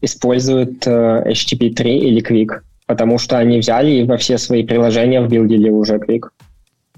используют 0.00 0.86
э, 0.86 1.24
HTTP 1.30 1.74
3 1.74 1.98
или 1.98 2.22
Quick, 2.22 2.60
потому 2.86 3.18
что 3.18 3.38
они 3.38 3.58
взяли 3.58 3.90
и 3.90 4.04
во 4.04 4.16
все 4.16 4.38
свои 4.38 4.64
приложения 4.64 5.22
вбилдили 5.22 5.70
уже 5.70 5.96
Quick. 5.96 6.28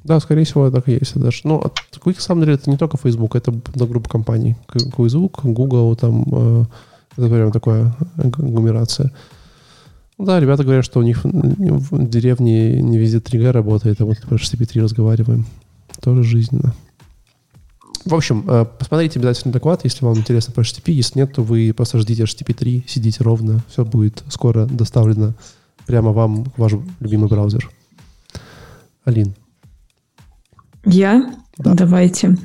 Да, 0.05 0.19
скорее 0.21 0.45
всего, 0.45 0.71
так 0.71 0.89
и 0.89 0.93
есть. 0.93 1.19
Даже. 1.19 1.41
Ну, 1.45 1.63
Quick, 2.05 2.17
на 2.17 2.21
самом 2.21 2.43
деле, 2.43 2.55
это 2.55 2.71
не 2.71 2.77
только 2.77 2.97
Facebook, 2.97 3.37
это 3.37 3.53
группа 3.75 4.09
компаний. 4.09 4.57
Facebook, 4.97 5.41
Google, 5.45 5.95
там, 5.97 6.25
э, 6.33 6.65
это 7.17 7.29
прям 7.29 7.53
такая 7.53 7.95
агломерация. 8.17 9.13
Ну 10.17 10.27
да, 10.27 10.39
ребята 10.39 10.65
говорят, 10.65 10.85
что 10.85 11.01
у 11.01 11.03
них 11.03 11.25
в 11.25 12.09
деревне 12.09 12.83
не 12.83 12.99
везде 12.99 13.19
3G 13.19 13.53
работает, 13.53 14.01
а 14.01 14.05
вот 14.05 14.19
про 14.19 14.37
HTTP3 14.37 14.83
разговариваем. 14.83 15.47
Тоже 16.03 16.23
жизненно. 16.25 16.75
В 18.05 18.15
общем, 18.15 18.45
э, 18.49 18.65
посмотрите 18.79 19.19
обязательно 19.19 19.53
доклад, 19.53 19.81
если 19.85 20.05
вам 20.05 20.17
интересно 20.17 20.55
про 20.55 20.63
HTTP. 20.63 20.93
Если 20.93 21.19
нет, 21.19 21.35
то 21.35 21.43
вы 21.43 21.73
просто 21.75 21.99
ждите 21.99 22.25
HTTP3, 22.25 22.85
сидите 22.87 23.23
ровно, 23.23 23.61
все 23.69 23.85
будет 23.85 24.25
скоро 24.29 24.65
доставлено 24.67 25.35
прямо 25.87 26.13
вам 26.13 26.47
ваш 26.57 26.73
любимый 27.01 27.29
браузер. 27.29 27.71
Алин. 29.05 29.35
Я? 30.85 31.35
Да. 31.59 31.75
Давайте. 31.75 32.37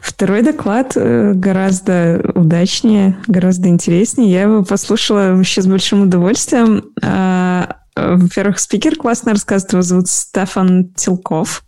Второй 0.00 0.42
доклад 0.42 0.92
э, 0.96 1.32
гораздо 1.34 2.32
удачнее, 2.34 3.16
гораздо 3.26 3.68
интереснее. 3.68 4.30
Я 4.30 4.42
его 4.42 4.64
послушала 4.64 5.34
вообще 5.34 5.60
с 5.60 5.66
большим 5.66 6.02
удовольствием. 6.02 6.84
А, 7.94 8.16
во-первых, 8.16 8.58
спикер 8.58 8.96
классно 8.96 9.32
рассказывает, 9.32 9.72
его 9.72 9.82
зовут 9.82 10.08
Стефан 10.08 10.92
Тилков. 10.94 11.64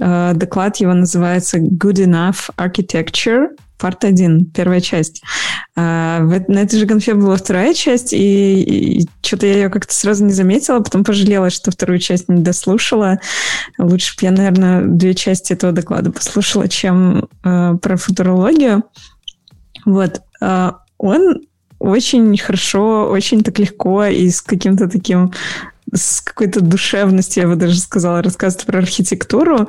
А, 0.00 0.34
доклад 0.34 0.76
его 0.76 0.94
называется 0.94 1.58
Good 1.58 2.06
Enough 2.06 2.50
Architecture 2.56 3.48
Парт 3.82 4.04
1, 4.04 4.52
первая 4.52 4.80
часть. 4.80 5.22
А, 5.74 6.20
на 6.20 6.58
этой 6.58 6.78
же 6.78 6.86
конфе 6.86 7.14
была 7.14 7.34
вторая 7.34 7.74
часть, 7.74 8.12
и, 8.12 8.62
и 9.00 9.08
что-то 9.22 9.46
я 9.46 9.54
ее 9.54 9.70
как-то 9.70 9.92
сразу 9.92 10.24
не 10.24 10.32
заметила, 10.32 10.78
потом 10.78 11.02
пожалела, 11.02 11.50
что 11.50 11.72
вторую 11.72 11.98
часть 11.98 12.28
не 12.28 12.42
дослушала. 12.42 13.18
Лучше 13.78 14.14
бы 14.14 14.26
я, 14.26 14.30
наверное, 14.30 14.82
две 14.84 15.14
части 15.14 15.52
этого 15.52 15.72
доклада 15.72 16.12
послушала, 16.12 16.68
чем 16.68 17.28
э, 17.42 17.74
про 17.82 17.96
футурологию. 17.96 18.84
Вот. 19.84 20.20
Э, 20.40 20.70
он 20.98 21.40
очень 21.82 22.36
хорошо, 22.38 23.08
очень 23.10 23.42
так 23.42 23.58
легко 23.58 24.04
и 24.04 24.30
с 24.30 24.40
каким-то 24.40 24.88
таким 24.88 25.32
с 25.94 26.22
какой-то 26.22 26.62
душевностью, 26.62 27.42
я 27.42 27.48
бы 27.48 27.56
даже 27.56 27.78
сказала, 27.78 28.22
рассказывает 28.22 28.66
про 28.66 28.78
архитектуру. 28.78 29.68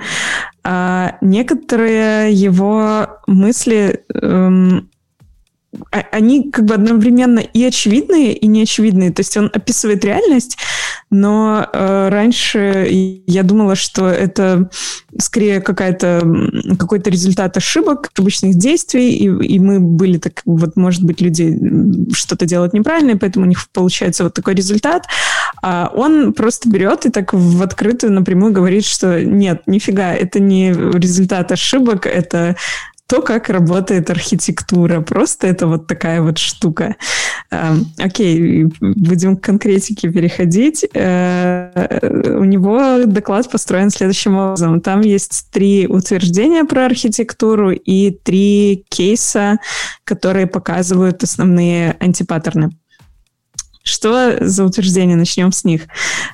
А 0.63 1.17
некоторые 1.19 2.31
его 2.31 3.07
мысли 3.27 4.05
эм, 4.13 4.89
они 5.91 6.51
как 6.51 6.65
бы 6.65 6.75
одновременно 6.75 7.39
и 7.39 7.63
очевидные, 7.63 8.33
и 8.33 8.47
неочевидные. 8.47 9.11
То 9.11 9.21
есть 9.21 9.35
он 9.37 9.49
описывает 9.53 10.05
реальность, 10.05 10.57
но 11.09 11.67
э, 11.71 12.09
раньше 12.09 12.87
я 13.27 13.43
думала, 13.43 13.75
что 13.75 14.07
это 14.07 14.69
скорее 15.19 15.61
какая-то, 15.61 16.21
какой-то 16.79 17.09
результат 17.09 17.57
ошибок, 17.57 18.09
обычных 18.17 18.55
действий, 18.55 19.11
и, 19.11 19.25
и 19.25 19.59
мы 19.59 19.79
были 19.79 20.17
так, 20.17 20.41
вот, 20.45 20.75
может 20.75 21.03
быть, 21.03 21.21
люди 21.21 21.57
что-то 22.13 22.45
делают 22.45 22.73
неправильно, 22.73 23.11
и 23.11 23.17
поэтому 23.17 23.45
у 23.45 23.49
них 23.49 23.67
получается 23.71 24.23
вот 24.23 24.33
такой 24.33 24.55
результат. 24.55 25.05
А 25.61 25.91
он 25.93 26.33
просто 26.33 26.69
берет 26.69 27.05
и 27.05 27.09
так 27.09 27.33
в 27.33 27.61
открытую 27.61 28.13
напрямую 28.13 28.53
говорит, 28.53 28.85
что 28.85 29.23
нет, 29.23 29.63
нифига, 29.65 30.13
это 30.13 30.39
не 30.39 30.71
результат 30.71 31.51
ошибок, 31.51 32.05
это 32.05 32.55
то, 33.07 33.21
как 33.21 33.49
работает 33.49 34.09
архитектура. 34.09 35.01
Просто 35.01 35.47
это 35.47 35.67
вот 35.67 35.87
такая 35.87 36.21
вот 36.21 36.37
штука. 36.37 36.95
Эм, 37.51 37.85
окей, 37.97 38.65
будем 38.79 39.37
к 39.37 39.43
конкретике 39.43 40.09
переходить. 40.09 40.85
Э, 40.93 41.99
у 42.37 42.43
него 42.43 43.03
доклад 43.05 43.49
построен 43.51 43.89
следующим 43.89 44.37
образом. 44.37 44.81
Там 44.81 45.01
есть 45.01 45.47
три 45.51 45.85
утверждения 45.87 46.63
про 46.63 46.85
архитектуру 46.85 47.71
и 47.71 48.11
три 48.11 48.85
кейса, 48.89 49.57
которые 50.05 50.47
показывают 50.47 51.23
основные 51.23 51.95
антипаттерны. 51.99 52.71
Что 53.83 54.37
за 54.39 54.63
утверждение? 54.63 55.17
Начнем 55.17 55.51
с 55.51 55.65
них. 55.65 55.83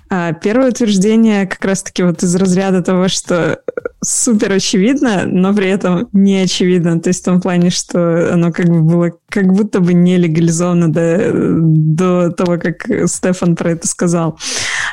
А, 0.07 0.33
первое 0.33 0.69
утверждение 0.69 1.47
как 1.47 1.65
раз-таки 1.65 2.03
вот 2.03 2.21
из 2.21 2.35
разряда 2.35 2.83
того, 2.83 3.07
что 3.07 3.59
супер 4.03 4.51
очевидно, 4.51 5.23
но 5.25 5.53
при 5.55 5.67
этом 5.67 6.07
не 6.13 6.37
очевидно. 6.37 6.99
То 6.99 7.09
есть 7.09 7.21
в 7.21 7.25
том 7.25 7.41
плане, 7.41 7.71
что 7.71 8.31
оно 8.31 8.51
как 8.51 8.67
бы 8.67 8.81
было 8.83 9.13
как 9.29 9.51
будто 9.51 9.79
бы 9.79 9.93
не 9.93 10.17
легализовано 10.17 10.93
до, 10.93 11.31
до 11.33 12.31
того, 12.31 12.59
как 12.59 12.87
Стефан 13.09 13.55
про 13.55 13.71
это 13.71 13.87
сказал. 13.87 14.37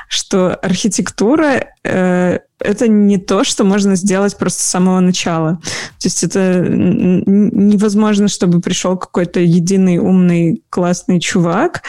Что 0.09 0.55
архитектура 0.55 1.67
э, 1.85 2.39
это 2.59 2.89
не 2.89 3.19
то, 3.19 3.45
что 3.45 3.65
можно 3.65 3.97
сделать 3.97 4.37
просто 4.37 4.63
с 4.63 4.67
самого 4.67 5.01
начала. 5.01 5.57
То 5.99 6.07
есть 6.07 6.25
это 6.25 6.65
невозможно, 6.67 8.29
чтобы 8.29 8.61
пришел 8.61 8.97
какой-то 8.97 9.41
единый 9.41 9.99
умный 9.99 10.63
классный 10.71 11.21
чувак 11.21 11.83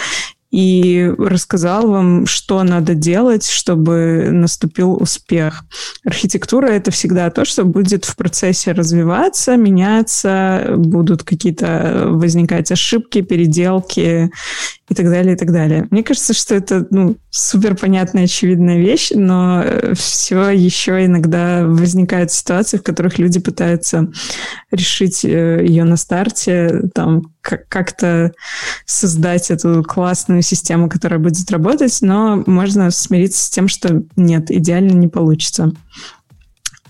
и 0.51 1.11
рассказал 1.17 1.89
вам, 1.89 2.25
что 2.25 2.63
надо 2.63 2.95
делать, 2.95 3.45
чтобы 3.45 4.29
наступил 4.31 4.93
успех. 4.93 5.65
Архитектура— 6.05 6.67
это 6.67 6.91
всегда 6.91 7.29
то, 7.29 7.43
что 7.43 7.65
будет 7.65 8.05
в 8.05 8.15
процессе 8.15 8.71
развиваться, 8.71 9.57
меняться, 9.57 10.73
будут 10.77 11.23
какие-то 11.23 12.05
возникать 12.07 12.71
ошибки, 12.71 13.21
переделки 13.21 14.31
и 14.89 14.93
так 14.93 15.09
далее, 15.09 15.35
и 15.35 15.37
так 15.37 15.51
далее. 15.51 15.87
Мне 15.91 16.01
кажется, 16.01 16.33
что 16.33 16.55
это 16.55 16.87
ну, 16.91 17.17
супер 17.29 17.75
понятная, 17.75 18.23
очевидная 18.23 18.77
вещь, 18.77 19.11
но 19.13 19.61
э, 19.61 19.93
все 19.95 20.49
еще 20.49 21.05
иногда 21.05 21.65
возникают 21.65 22.31
ситуации, 22.31 22.77
в 22.77 22.83
которых 22.83 23.19
люди 23.19 23.39
пытаются 23.39 24.09
решить 24.71 25.25
э, 25.25 25.65
ее 25.65 25.83
на 25.83 25.97
старте, 25.97 26.83
там 26.93 27.33
как-то 27.41 28.33
создать 28.85 29.51
эту 29.51 29.83
классную 29.83 30.41
систему, 30.41 30.89
которая 30.89 31.19
будет 31.19 31.49
работать, 31.51 31.97
но 32.01 32.43
можно 32.45 32.91
смириться 32.91 33.45
с 33.45 33.49
тем, 33.49 33.67
что 33.67 34.03
нет, 34.15 34.51
идеально 34.51 34.91
не 34.91 35.07
получится. 35.07 35.71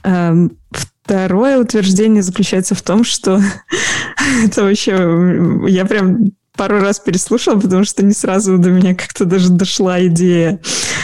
Эм, 0.04 0.58
второе 0.72 1.60
утверждение 1.60 2.22
заключается 2.22 2.76
в 2.76 2.82
том, 2.82 3.04
что 3.04 3.42
это 4.46 4.64
вообще... 4.64 4.94
Я 5.68 5.86
прям 5.86 6.32
пару 6.58 6.80
раз 6.80 7.00
переслушала, 7.00 7.60
потому 7.60 7.84
что 7.84 8.04
не 8.04 8.14
сразу 8.14 8.58
до 8.58 8.70
меня 8.70 8.96
как-то 8.96 9.26
даже 9.26 9.50
дошла 9.50 10.06
идея, 10.08 10.60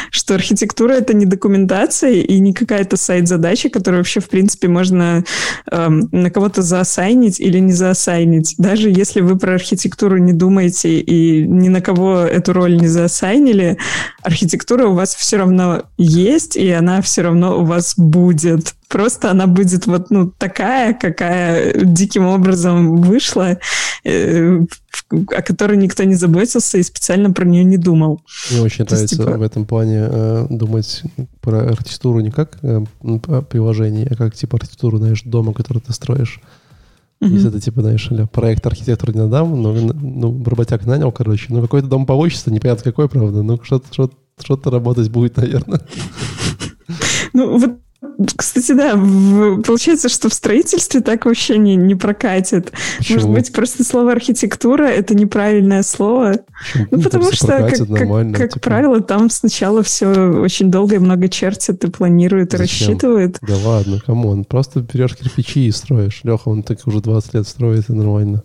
что 0.10 0.36
архитектура— 0.36 0.94
это 0.94 1.14
не 1.14 1.26
документация 1.26 2.14
и 2.14 2.40
не 2.40 2.54
какая-то 2.54 2.98
сайт-задача, 2.98 3.70
которую 3.70 4.02
вообще, 4.02 4.20
в 4.20 4.30
принципе, 4.30 4.68
можно 4.68 5.24
эм, 5.72 6.10
на 6.12 6.30
кого-то 6.30 6.62
заосайнить 6.62 7.40
или 7.40 7.60
не 7.60 7.74
заосайнить. 7.74 8.56
Даже 8.58 8.90
если 8.90 9.22
вы 9.22 9.38
про 9.38 9.54
архитектуру 9.54 10.18
не 10.18 10.34
думаете 10.34 11.00
и 11.00 11.48
ни 11.48 11.70
на 11.70 11.82
кого 11.82 12.20
эту 12.20 12.54
роль 12.54 12.78
не 12.78 12.88
заосайнили, 12.88 13.78
архитектура 14.22 14.88
у 14.88 14.94
вас 14.94 15.16
все 15.16 15.38
равно 15.38 15.84
есть, 15.98 16.58
и 16.58 16.70
она 16.72 17.02
все 17.02 17.22
равно 17.22 17.60
у 17.60 17.64
вас 17.64 17.94
будет. 17.98 18.74
Просто 18.94 19.32
она 19.32 19.48
будет 19.48 19.88
вот 19.88 20.12
ну, 20.12 20.30
такая, 20.38 20.94
какая 20.94 21.84
диким 21.84 22.28
образом 22.28 22.98
вышла, 22.98 23.58
э, 24.04 24.60
о 25.10 25.42
которой 25.42 25.78
никто 25.78 26.04
не 26.04 26.14
заботился 26.14 26.78
и 26.78 26.84
специально 26.84 27.32
про 27.32 27.44
нее 27.44 27.64
не 27.64 27.78
думал. 27.78 28.22
Мне 28.52 28.62
очень 28.62 28.86
То 28.86 28.94
нравится 28.94 29.16
типа... 29.16 29.32
в 29.32 29.42
этом 29.42 29.66
плане 29.66 30.08
э, 30.08 30.46
думать 30.52 31.02
про 31.42 31.72
архитектуру 31.72 32.20
не 32.20 32.30
как 32.30 32.60
э, 32.62 32.84
приложение, 33.50 34.08
а 34.12 34.16
как 34.16 34.36
типа 34.36 34.58
архитектуру, 34.58 35.00
знаешь, 35.00 35.24
дома, 35.24 35.54
который 35.54 35.80
ты 35.80 35.92
строишь. 35.92 36.40
Mm-hmm. 37.20 37.30
Если 37.30 37.50
это, 37.50 37.60
типа, 37.60 37.82
знаешь, 37.82 38.08
проект 38.32 38.68
архитектора 38.68 39.12
не 39.12 39.22
надам, 39.22 39.60
но 39.60 39.74
ну, 39.74 40.44
работяг 40.46 40.86
нанял, 40.86 41.12
короче, 41.12 41.48
ну, 41.50 41.64
какой-то 41.64 41.88
дом 41.88 42.06
получится, 42.06 42.52
непонятно 42.52 42.84
какой, 42.84 43.10
правда, 43.10 43.42
ну, 43.42 43.60
что-то, 43.64 44.12
что-то 44.40 44.70
работать 44.70 45.10
будет, 45.10 45.38
наверное. 45.38 45.82
Ну, 47.34 47.58
вот 47.58 47.80
кстати, 48.36 48.74
да, 48.74 48.96
в, 48.96 49.62
получается, 49.62 50.10
что 50.10 50.30
в 50.30 50.34
строительстве 50.34 51.02
так 51.02 51.26
вообще 51.26 51.58
не, 51.58 51.76
не 51.76 51.96
прокатит. 51.96 52.72
Почему? 52.98 53.18
Может 53.18 53.32
быть, 53.32 53.54
просто 53.54 53.84
слово 53.84 54.12
архитектура 54.12 54.84
это 54.84 55.16
неправильное 55.16 55.84
слово. 55.84 56.40
Почему? 56.72 56.88
Ну, 56.92 57.02
потому 57.02 57.32
что, 57.32 57.48
как, 57.48 57.78
как, 57.78 58.34
как 58.36 58.54
типа... 58.54 58.60
правило, 58.60 59.02
там 59.02 59.30
сначала 59.30 59.84
все 59.84 60.08
очень 60.08 60.72
долго 60.72 60.96
и 60.96 61.00
много 61.00 61.28
чертят 61.28 61.84
и 61.84 61.90
планируют, 61.90 62.54
и 62.54 62.58
рассчитывают. 62.58 63.38
Да 63.42 63.56
ладно, 63.64 64.00
come 64.06 64.29
on. 64.29 64.46
Просто 64.46 64.82
берешь 64.82 65.16
кирпичи 65.16 65.68
и 65.68 65.72
строишь. 65.72 66.22
Леха, 66.24 66.50
он 66.50 66.64
так 66.64 66.80
уже 66.86 67.02
20 67.02 67.34
лет 67.34 67.48
строит, 67.48 67.90
и 67.90 67.94
нормально. 67.94 68.44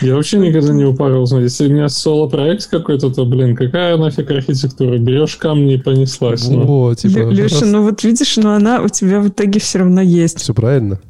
Я 0.00 0.14
вообще 0.14 0.38
никогда 0.38 0.72
не 0.72 0.84
упарился. 0.84 1.36
Если 1.36 1.68
у 1.68 1.72
меня 1.72 1.88
соло-проект 1.88 2.66
какой-то, 2.66 3.10
то, 3.10 3.24
блин, 3.24 3.56
какая 3.56 3.96
нафиг 3.96 4.30
архитектура? 4.30 4.98
Берешь 4.98 5.36
камни 5.36 5.74
и 5.74 5.78
понеслась. 5.78 6.48
Ну. 6.48 6.88
О, 6.88 6.94
типа, 6.94 7.30
Леша, 7.30 7.60
раз... 7.60 7.70
ну 7.70 7.82
вот 7.82 8.02
видишь, 8.04 8.36
но 8.36 8.54
она 8.54 8.80
у 8.82 8.88
тебя 8.88 9.20
в 9.20 9.28
итоге 9.28 9.60
все 9.60 9.80
равно 9.80 10.00
есть. 10.00 10.40
Все 10.40 10.54
правильно. 10.54 11.00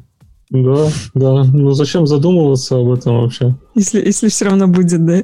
Да, 0.49 0.87
да. 1.13 1.43
Ну 1.43 1.71
зачем 1.71 2.07
задумываться 2.07 2.77
об 2.77 2.91
этом 2.91 3.21
вообще? 3.21 3.55
Если, 3.75 4.03
если 4.03 4.29
все 4.29 4.45
равно 4.45 4.67
будет, 4.67 5.05
да? 5.05 5.23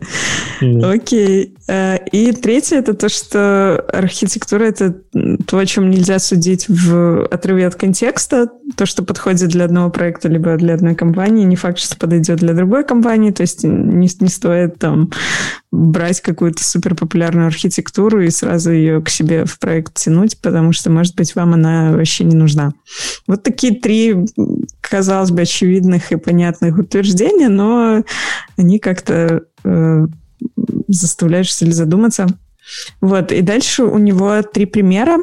Mm. 0.62 0.94
Окей. 0.94 1.56
Э, 1.68 1.98
и 2.12 2.32
третье 2.32 2.78
это 2.78 2.94
то, 2.94 3.10
что 3.10 3.84
архитектура 3.92 4.66
это 4.66 4.96
то, 5.48 5.58
о 5.58 5.66
чем 5.66 5.90
нельзя 5.90 6.20
судить 6.20 6.68
в 6.70 7.26
отрыве 7.26 7.68
от 7.68 7.76
контекста. 7.76 8.50
То, 8.78 8.86
что 8.86 9.04
подходит 9.04 9.50
для 9.50 9.66
одного 9.66 9.90
проекта 9.90 10.30
либо 10.30 10.56
для 10.58 10.76
одной 10.76 10.96
компании, 10.96 11.44
не 11.44 11.56
факт, 11.56 11.80
что 11.80 11.98
подойдет 11.98 12.38
для 12.40 12.54
другой 12.54 12.84
компании. 12.84 13.32
То 13.32 13.42
есть 13.42 13.64
не, 13.64 14.08
не 14.20 14.30
стоит 14.30 14.78
там 14.78 15.12
брать 15.72 16.22
какую-то 16.22 16.64
суперпопулярную 16.64 17.48
архитектуру 17.48 18.22
и 18.22 18.30
сразу 18.30 18.72
ее 18.72 19.02
к 19.02 19.10
себе 19.10 19.46
в 19.46 19.60
проект 19.60 19.96
тянуть, 19.96 20.40
потому 20.40 20.72
что, 20.72 20.90
может 20.90 21.16
быть, 21.16 21.36
вам 21.36 21.54
она 21.54 21.92
вообще 21.92 22.24
не 22.24 22.36
нужна. 22.36 22.74
Вот 23.28 23.44
такие 23.44 23.76
три, 23.76 24.16
казалось 24.82 25.32
бы, 25.32 25.42
очевидных 25.42 26.12
и 26.12 26.16
понятных 26.16 26.78
утверждения, 26.78 27.50
но 27.50 28.04
они 28.58 28.80
как-то 28.80 29.44
э, 29.64 30.08
заставляют 30.88 31.48
что 31.48 31.72
задуматься. 31.72 32.28
Вот, 33.02 33.32
и 33.32 33.42
дальше 33.42 33.84
у 33.84 33.98
него 33.98 34.42
три 34.42 34.66
примера 34.66 35.18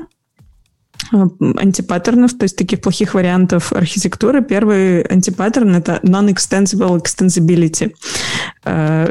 э, 1.12 1.16
антипаттернов, 1.56 2.38
то 2.38 2.44
есть 2.44 2.56
таких 2.56 2.80
плохих 2.80 3.14
вариантов 3.14 3.72
архитектуры. 3.72 4.42
Первый 4.42 5.02
антипаттерн— 5.02 5.74
это 5.76 6.00
non-extensible 6.02 7.02
extensibility. 7.02 7.94
Э, 8.64 9.06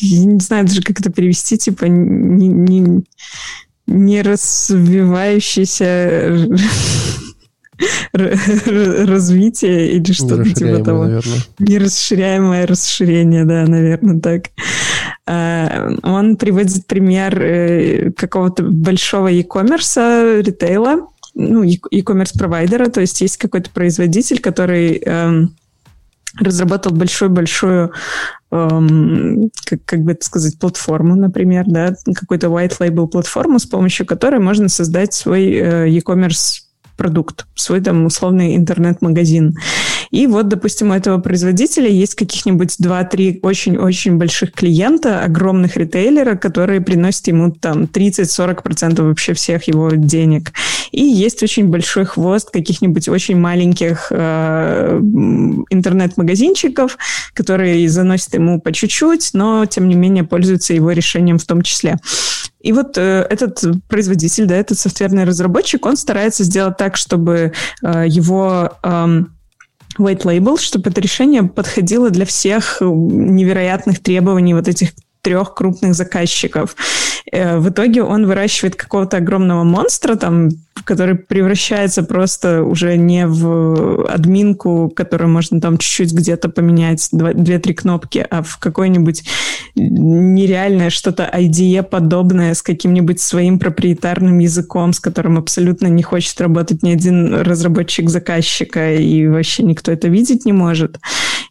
я 0.00 0.24
не 0.24 0.40
знаю 0.40 0.66
даже, 0.66 0.82
как 0.82 1.00
это 1.00 1.10
перевести, 1.10 1.58
типа 1.58 1.86
не, 1.86 2.48
не, 2.48 3.04
не 3.86 4.22
развивающийся 4.22 6.48
развитие 8.12 9.92
или 9.92 10.12
что-то 10.12 10.44
типа 10.44 10.84
того. 10.84 11.04
Наверное. 11.04 11.38
Нерасширяемое 11.58 12.66
расширение, 12.66 13.44
да, 13.44 13.66
наверное, 13.66 14.20
так. 14.20 14.46
А, 15.26 15.90
он 16.02 16.36
приводит 16.36 16.86
пример 16.86 17.40
э, 17.40 18.10
какого-то 18.12 18.62
большого 18.62 19.28
e-commerce, 19.28 20.42
ритейла, 20.42 21.08
ну, 21.34 21.62
e-commerce 21.62 22.36
провайдера, 22.36 22.86
то 22.86 23.00
есть 23.00 23.20
есть 23.20 23.36
какой-то 23.36 23.70
производитель, 23.70 24.40
который 24.40 25.00
эм, 25.04 25.54
разработал 26.36 26.92
большую-большую 26.92 27.92
эм, 28.50 29.50
как, 29.64 29.84
как 29.84 30.00
бы 30.00 30.12
это 30.12 30.24
сказать, 30.24 30.58
платформу, 30.58 31.14
например, 31.14 31.64
да, 31.66 31.94
какой-то 32.14 32.48
white 32.48 32.78
label 32.80 33.06
платформу, 33.06 33.58
с 33.58 33.66
помощью 33.66 34.06
которой 34.06 34.40
можно 34.40 34.68
создать 34.68 35.14
свой 35.14 35.52
э, 35.52 35.88
e-commerce 35.90 36.67
продукт, 36.98 37.46
свой 37.54 37.80
там 37.80 38.04
условный 38.04 38.56
интернет-магазин. 38.56 39.56
И 40.10 40.26
вот, 40.26 40.48
допустим, 40.48 40.90
у 40.90 40.94
этого 40.94 41.18
производителя 41.18 41.88
есть 41.88 42.14
каких-нибудь 42.14 42.76
2-3 42.82 43.40
очень-очень 43.42 44.16
больших 44.16 44.52
клиента, 44.52 45.22
огромных 45.22 45.76
ритейлера, 45.76 46.34
которые 46.34 46.80
приносят 46.80 47.28
ему 47.28 47.52
там 47.52 47.84
30-40% 47.84 49.02
вообще 49.02 49.34
всех 49.34 49.64
его 49.64 49.90
денег. 49.90 50.52
И 50.90 51.02
есть 51.02 51.42
очень 51.42 51.68
большой 51.68 52.04
хвост 52.04 52.50
каких-нибудь 52.50 53.08
очень 53.08 53.36
маленьких 53.36 54.08
э, 54.10 54.98
интернет-магазинчиков, 55.70 56.98
которые 57.34 57.88
заносят 57.88 58.34
ему 58.34 58.60
по 58.60 58.72
чуть-чуть, 58.72 59.30
но 59.34 59.66
тем 59.66 59.88
не 59.88 59.94
менее 59.94 60.24
пользуются 60.24 60.74
его 60.74 60.90
решением 60.90 61.38
в 61.38 61.44
том 61.44 61.62
числе. 61.62 61.98
И 62.60 62.72
вот 62.72 62.98
э, 62.98 63.26
этот 63.30 63.62
производитель, 63.88 64.46
да, 64.46 64.56
этот 64.56 64.78
софтверный 64.78 65.24
разработчик, 65.24 65.86
он 65.86 65.96
старается 65.96 66.44
сделать 66.44 66.76
так, 66.76 66.96
чтобы 66.96 67.52
э, 67.82 68.04
его 68.08 68.72
э, 68.82 68.88
white 69.98 70.22
label, 70.22 70.58
чтобы 70.58 70.90
это 70.90 71.00
решение 71.00 71.44
подходило 71.44 72.10
для 72.10 72.26
всех 72.26 72.78
невероятных 72.80 74.00
требований 74.00 74.54
вот 74.54 74.66
этих 74.66 74.90
трех 75.22 75.54
крупных 75.54 75.94
заказчиков. 75.94 76.74
Э, 77.32 77.58
в 77.58 77.68
итоге 77.68 78.02
он 78.02 78.26
выращивает 78.26 78.76
какого-то 78.76 79.18
огромного 79.18 79.64
монстра, 79.64 80.16
там, 80.16 80.50
который 80.84 81.16
превращается 81.16 82.02
просто 82.02 82.62
уже 82.62 82.96
не 82.96 83.26
в 83.26 84.06
админку, 84.06 84.90
которую 84.94 85.30
можно 85.30 85.60
там 85.60 85.78
чуть-чуть 85.78 86.12
где-то 86.12 86.48
поменять, 86.48 87.08
две-три 87.12 87.74
кнопки, 87.74 88.24
а 88.30 88.42
в 88.42 88.58
какое-нибудь 88.58 89.24
нереальное 89.74 90.90
что-то 90.90 91.28
IDE 91.32 91.82
подобное 91.82 92.54
с 92.54 92.62
каким-нибудь 92.62 93.20
своим 93.20 93.58
проприетарным 93.58 94.38
языком, 94.38 94.92
с 94.92 95.00
которым 95.00 95.38
абсолютно 95.38 95.88
не 95.88 96.02
хочет 96.02 96.40
работать 96.40 96.82
ни 96.82 96.90
один 96.90 97.34
разработчик 97.34 98.08
заказчика, 98.08 98.94
и 98.94 99.26
вообще 99.26 99.62
никто 99.62 99.92
это 99.92 100.08
видеть 100.08 100.46
не 100.46 100.52
может. 100.52 100.98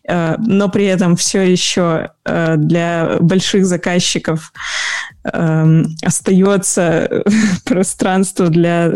Э, 0.08 0.36
но 0.40 0.70
при 0.70 0.86
этом 0.86 1.16
все 1.16 1.42
еще 1.42 2.12
э, 2.26 2.56
для 2.58 3.18
больших 3.20 3.66
заказчиков 3.66 4.54
остается 6.02 7.24
пространство 7.66 8.50
для 8.50 8.94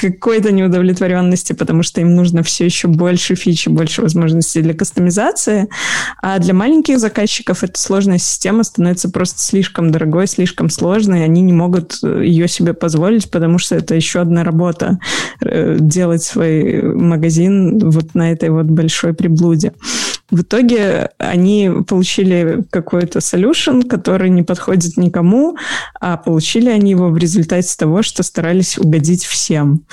какой-то 0.00 0.52
неудовлетворенности, 0.52 1.52
потому 1.52 1.82
что 1.82 2.00
им 2.00 2.14
нужно 2.14 2.42
все 2.42 2.64
еще 2.64 2.88
больше 2.88 3.34
фичи, 3.34 3.68
больше 3.68 4.02
возможностей 4.02 4.62
для 4.62 4.74
кастомизации. 4.74 5.68
А 6.22 6.38
для 6.38 6.54
маленьких 6.54 6.98
заказчиков 6.98 7.62
эта 7.62 7.78
сложная 7.78 8.18
система 8.18 8.64
становится 8.64 9.10
просто 9.10 9.40
слишком 9.40 9.90
дорогой, 9.90 10.26
слишком 10.26 10.68
сложной, 10.70 11.24
они 11.24 11.42
не 11.42 11.52
могут 11.52 11.98
э, 12.02 12.24
ее 12.24 12.48
себе 12.48 12.74
позволить, 12.74 13.30
потому 13.30 13.58
что 13.58 13.76
это 13.76 13.94
еще 13.94 14.20
одна 14.20 14.44
работа 14.44 14.98
э, 15.40 15.76
делать 15.78 16.22
свой 16.22 16.82
магазин 16.82 17.78
вот 17.90 18.14
на 18.14 18.32
этой 18.32 18.50
вот 18.50 18.66
большой 18.66 19.14
приблуде. 19.14 19.72
В 20.30 20.40
итоге 20.40 21.10
они 21.18 21.70
получили 21.86 22.64
какой-то 22.70 23.18
solution, 23.18 23.86
который 23.86 24.30
не 24.30 24.42
подходит 24.42 24.96
никому, 24.96 25.56
а 26.00 26.16
получили 26.16 26.70
они 26.70 26.92
его 26.92 27.10
в 27.10 27.18
результате 27.18 27.74
того, 27.76 28.02
что 28.02 28.22
старались 28.22 28.78
угодить 28.78 29.24
всем. 29.24 29.84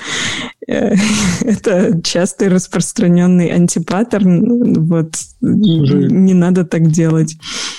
Э, 0.66 0.94
это 1.42 2.00
частый 2.02 2.48
распространенный 2.48 3.48
антипаттерн. 3.48 4.84
Вот 4.86 5.14
Слушай, 5.40 6.08
не 6.10 6.34
надо 6.34 6.64
так 6.64 6.90
делать. 6.90 7.36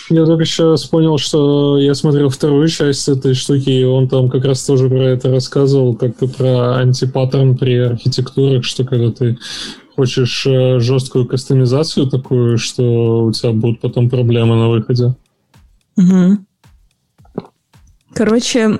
Я 0.10 0.26
только 0.26 0.46
сейчас 0.46 0.86
понял, 0.86 1.18
что 1.18 1.80
я 1.80 1.96
смотрел 1.96 2.30
вторую 2.30 2.68
часть 2.68 3.08
этой 3.08 3.34
штуки, 3.34 3.70
и 3.70 3.84
он 3.84 4.08
там 4.10 4.30
как 4.30 4.46
раз 4.46 4.64
тоже 4.64 4.90
про 4.90 5.06
это 5.06 5.32
рассказывал, 5.32 5.96
как 5.96 6.18
про 6.38 6.78
антипаттерн 6.78 7.58
при 7.58 7.78
архитектурах, 7.78 8.64
что 8.66 8.84
когда 8.84 9.12
ты 9.12 9.38
хочешь 9.96 10.46
э, 10.48 10.80
жесткую 10.80 11.28
кастомизацию 11.28 12.08
такую, 12.08 12.58
что 12.58 13.26
у 13.26 13.32
тебя 13.32 13.52
будут 13.52 13.82
потом 13.82 14.10
проблемы 14.10 14.56
на 14.56 14.70
выходе. 14.70 15.16
Угу. 15.98 16.38
Короче, 18.14 18.80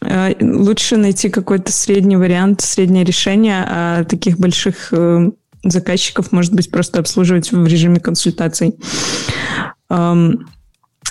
э, 0.00 0.34
лучше 0.40 0.96
найти 0.96 1.28
какой-то 1.28 1.72
средний 1.72 2.16
вариант, 2.16 2.60
среднее 2.60 3.04
решение, 3.04 3.64
а 3.68 4.04
таких 4.04 4.38
больших 4.38 4.92
э, 4.92 5.30
заказчиков, 5.64 6.32
может 6.32 6.54
быть, 6.54 6.70
просто 6.70 7.00
обслуживать 7.00 7.52
в 7.52 7.66
режиме 7.66 8.00
консультаций. 8.00 8.74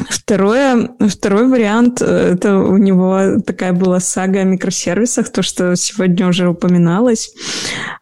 Второе, 0.09 0.91
второй 1.09 1.47
вариант, 1.47 2.01
это 2.01 2.59
у 2.59 2.77
него 2.77 3.41
такая 3.45 3.73
была 3.73 3.99
сага 3.99 4.41
о 4.41 4.43
микросервисах, 4.43 5.29
то, 5.31 5.41
что 5.41 5.75
сегодня 5.75 6.27
уже 6.27 6.47
упоминалось. 6.47 7.33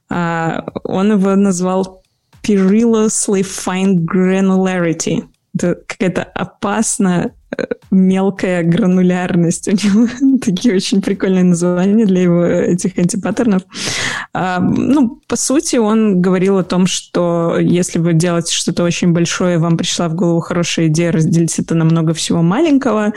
А, 0.10 0.66
он 0.84 1.12
его 1.12 1.36
назвал 1.36 2.04
perilously 2.44 3.42
fine 3.42 4.06
granularity. 4.06 5.28
Это 5.56 5.76
какая-то 5.88 6.24
опасная 6.24 7.36
мелкая 7.92 8.64
гранулярность. 8.64 9.68
У 9.68 9.72
него 9.72 10.38
такие 10.42 10.76
очень 10.76 11.02
прикольные 11.02 11.44
названия 11.44 12.06
для 12.06 12.22
его 12.22 12.46
этих 12.46 12.98
антипаттернов. 12.98 13.64
А, 14.34 14.60
ну, 14.60 15.22
по 15.28 15.36
сути, 15.36 15.78
он 15.78 16.22
говорил 16.22 16.58
о 16.58 16.64
том, 16.64 16.88
что 16.88 17.58
если 17.60 18.00
вы 18.00 18.14
делаете 18.14 18.54
что-то 18.54 18.84
очень 18.84 19.14
большое, 19.14 19.58
вам 19.58 19.78
пришла 19.78 20.10
в 20.10 20.16
голову 20.16 20.40
хорошая 20.42 20.88
идея 20.88 21.12
разделить 21.12 21.58
это 21.60 21.76
на 21.76 21.86
много 21.86 22.14
всего 22.14 22.42
маленького, 22.42 23.14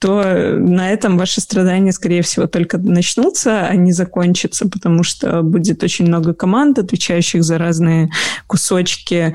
то 0.00 0.22
на 0.58 0.90
этом 0.90 1.18
ваши 1.18 1.40
страдания, 1.40 1.92
скорее 1.92 2.22
всего, 2.22 2.46
только 2.46 2.78
начнутся, 2.78 3.66
а 3.66 3.74
не 3.76 3.92
закончатся, 3.92 4.68
потому 4.68 5.02
что 5.02 5.42
будет 5.42 5.82
очень 5.82 6.06
много 6.06 6.34
команд, 6.34 6.78
отвечающих 6.78 7.42
за 7.42 7.58
разные 7.58 8.10
кусочки 8.46 9.34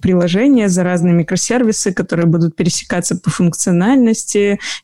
приложения, 0.00 0.68
за 0.68 0.84
разные 0.84 1.14
микросервисы, 1.14 1.92
которые 1.92 2.26
будут 2.26 2.54
пересекаться 2.54 3.16
по 3.16 3.30
функциональности. 3.30 3.79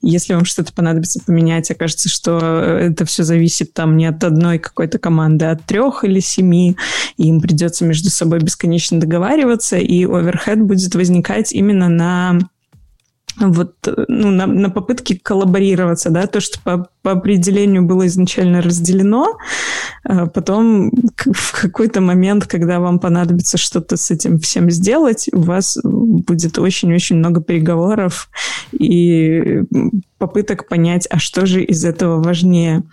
Если 0.02 0.34
вам 0.34 0.44
что-то 0.44 0.72
понадобится 0.72 1.20
поменять, 1.24 1.70
окажется, 1.70 2.08
что 2.08 2.38
это 2.38 3.04
все 3.04 3.22
зависит 3.22 3.72
там 3.72 3.96
не 3.96 4.06
от 4.06 4.22
одной 4.24 4.58
какой-то 4.58 4.98
команды, 4.98 5.46
а 5.46 5.52
от 5.52 5.64
трех 5.64 6.04
или 6.04 6.20
семи, 6.20 6.76
и 7.16 7.28
им 7.28 7.40
придется 7.40 7.84
между 7.84 8.10
собой 8.10 8.40
бесконечно 8.40 9.00
договариваться, 9.00 9.76
и 9.76 10.04
оверхед 10.04 10.60
будет 10.62 10.94
возникать 10.94 11.52
именно 11.52 11.88
на 11.88 12.38
вот, 13.38 13.74
ну, 14.08 14.30
на, 14.30 14.46
на 14.46 14.70
попытке 14.70 15.18
коллаборироваться, 15.22 16.10
да, 16.10 16.26
то, 16.26 16.40
что 16.40 16.58
по, 16.62 16.88
по 17.02 17.12
определению 17.12 17.82
было 17.82 18.06
изначально 18.06 18.62
разделено, 18.62 19.36
а 20.04 20.26
потом 20.26 20.90
в 21.16 21.60
какой-то 21.60 22.00
момент, 22.00 22.46
когда 22.46 22.80
вам 22.80 22.98
понадобится 22.98 23.58
что-то 23.58 23.96
с 23.96 24.10
этим 24.10 24.38
всем 24.38 24.70
сделать, 24.70 25.28
у 25.32 25.40
вас 25.40 25.78
будет 25.82 26.58
очень-очень 26.58 27.16
много 27.16 27.42
переговоров 27.42 28.30
и 28.72 29.62
попыток 30.18 30.68
понять, 30.68 31.06
а 31.10 31.18
что 31.18 31.44
же 31.44 31.62
из 31.62 31.84
этого 31.84 32.22
важнее. 32.22 32.84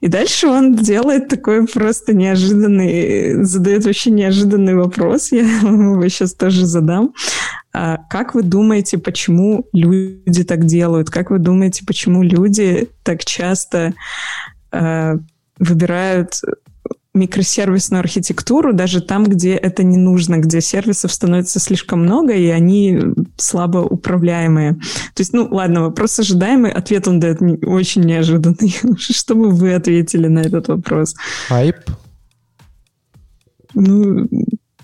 И 0.00 0.08
дальше 0.08 0.48
он 0.48 0.74
делает 0.74 1.28
такой 1.28 1.66
просто 1.66 2.14
неожиданный, 2.14 3.44
задает 3.44 3.84
вообще 3.84 4.10
неожиданный 4.10 4.74
вопрос, 4.74 5.30
я 5.30 5.42
его 5.62 6.08
сейчас 6.08 6.34
тоже 6.34 6.66
задам. 6.66 7.14
А 7.74 7.98
как 8.08 8.34
вы 8.34 8.42
думаете, 8.42 8.98
почему 8.98 9.66
люди 9.72 10.44
так 10.44 10.64
делают? 10.64 11.10
Как 11.10 11.30
вы 11.30 11.40
думаете, 11.40 11.84
почему 11.84 12.22
люди 12.22 12.88
так 13.02 13.24
часто 13.24 13.94
э, 14.70 15.16
выбирают 15.58 16.40
микросервисную 17.14 18.00
архитектуру 18.00 18.72
даже 18.72 19.00
там, 19.00 19.24
где 19.24 19.54
это 19.54 19.84
не 19.84 19.96
нужно, 19.96 20.38
где 20.38 20.60
сервисов 20.60 21.12
становится 21.12 21.60
слишком 21.60 22.02
много, 22.02 22.34
и 22.34 22.46
они 22.48 23.00
слабо 23.36 23.78
управляемые. 23.78 24.74
То 25.14 25.20
есть, 25.20 25.32
ну, 25.32 25.48
ладно, 25.50 25.82
вопрос 25.82 26.18
ожидаемый, 26.18 26.72
ответ 26.72 27.06
он 27.08 27.20
дает 27.20 27.40
очень 27.64 28.02
неожиданный. 28.02 28.76
Что 28.98 29.34
бы 29.34 29.50
вы 29.50 29.74
ответили 29.74 30.26
на 30.26 30.40
этот 30.40 30.68
вопрос? 30.68 31.14
Хайп? 31.48 31.76
Ну, 33.74 34.28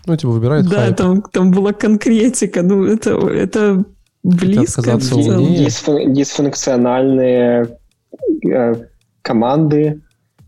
ну, 0.06 0.16
типа, 0.16 0.32
выбирает 0.32 0.68
Да, 0.68 0.77
хайп. 0.77 0.97
там, 0.97 1.22
там 1.22 1.51
была 1.51 1.72
конкретика. 1.72 2.62
Ну, 2.62 2.85
это, 2.85 3.10
это 3.28 3.85
близко. 4.22 4.82
Дисфун- 4.82 6.12
дисфункциональные 6.12 7.77
э, 8.44 8.74
команды, 9.22 10.01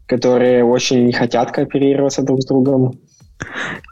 которые 0.06 0.64
очень 0.64 1.06
не 1.06 1.12
хотят 1.12 1.52
кооперироваться 1.52 2.22
друг 2.22 2.42
с 2.42 2.46
другом. 2.46 2.98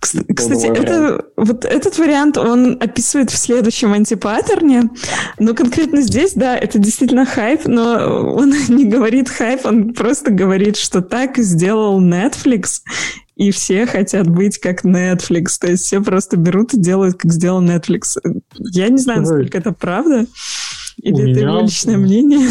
Кстати, 0.01 0.66
это, 0.66 1.24
вот 1.37 1.65
этот 1.65 1.99
вариант, 1.99 2.39
он 2.39 2.78
описывает 2.81 3.31
в 3.31 3.37
следующем 3.37 3.93
антипаттерне, 3.93 4.85
но 5.39 5.55
конкретно 5.55 6.03
здесь, 6.03 6.35
да, 6.35 6.57
это 6.57 6.78
действительно 6.78 7.27
хайп, 7.27 7.66
но 7.66 8.35
он 8.35 8.53
не 8.69 8.85
говорит 8.85 9.28
хайп, 9.28 9.66
он 9.66 9.93
просто 9.93 10.31
говорит, 10.31 10.77
что 10.77 11.03
так 11.03 11.37
сделал 11.39 12.01
Netflix, 12.01 12.81
и 13.41 13.53
все 13.53 13.87
хотят 13.87 14.29
быть 14.29 14.59
как 14.59 14.85
Netflix. 14.85 15.57
То 15.59 15.71
есть 15.71 15.85
все 15.85 16.03
просто 16.03 16.37
берут 16.37 16.75
и 16.75 16.79
делают, 16.79 17.17
как 17.17 17.33
сделал 17.33 17.65
Netflix. 17.65 18.19
Я 18.73 18.91
не 18.91 18.99
знаю, 18.99 19.21
насколько 19.21 19.57
это 19.57 19.73
правда. 19.73 20.27
Или 21.03 21.15
У 21.15 21.19
это 21.21 21.27
меня... 21.27 21.41
его 21.49 21.61
личное 21.62 21.97
мнение. 21.97 22.51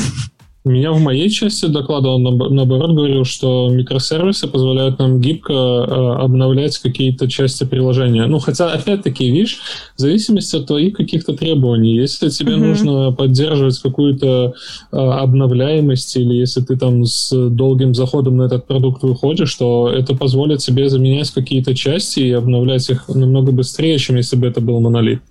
Меня 0.65 0.91
в 0.91 0.99
моей 0.99 1.29
части 1.29 1.67
доклада 1.67 2.09
он 2.09 2.23
наоборот 2.23 2.91
говорил, 2.91 3.23
что 3.23 3.69
микросервисы 3.69 4.45
позволяют 4.45 4.99
нам 4.99 5.21
гибко 5.21 5.53
э, 5.53 6.21
обновлять 6.21 6.77
какие-то 6.79 7.29
части 7.29 7.63
приложения. 7.63 8.25
Ну, 8.25 8.39
хотя, 8.39 8.73
опять-таки, 8.73 9.31
видишь, 9.31 9.61
в 9.95 10.01
зависимости 10.01 10.57
от 10.57 10.67
твоих 10.67 10.97
каких-то 10.97 11.33
требований. 11.33 11.95
Если 11.95 12.27
тебе 12.27 12.53
mm-hmm. 12.53 12.57
нужно 12.57 13.11
поддерживать 13.13 13.79
какую-то 13.79 14.53
э, 14.91 14.97
обновляемость, 14.97 16.17
или 16.17 16.33
если 16.33 16.59
ты 16.59 16.75
там 16.75 17.05
с 17.05 17.31
долгим 17.31 17.95
заходом 17.95 18.35
на 18.35 18.43
этот 18.43 18.67
продукт 18.67 19.01
выходишь, 19.01 19.55
то 19.55 19.89
это 19.89 20.13
позволит 20.13 20.59
тебе 20.59 20.89
заменять 20.89 21.31
какие-то 21.31 21.73
части 21.73 22.19
и 22.19 22.31
обновлять 22.33 22.89
их 22.89 23.07
намного 23.07 23.53
быстрее, 23.53 23.97
чем 23.97 24.17
если 24.17 24.35
бы 24.35 24.47
это 24.47 24.59
был 24.59 24.81
монолит. 24.81 25.21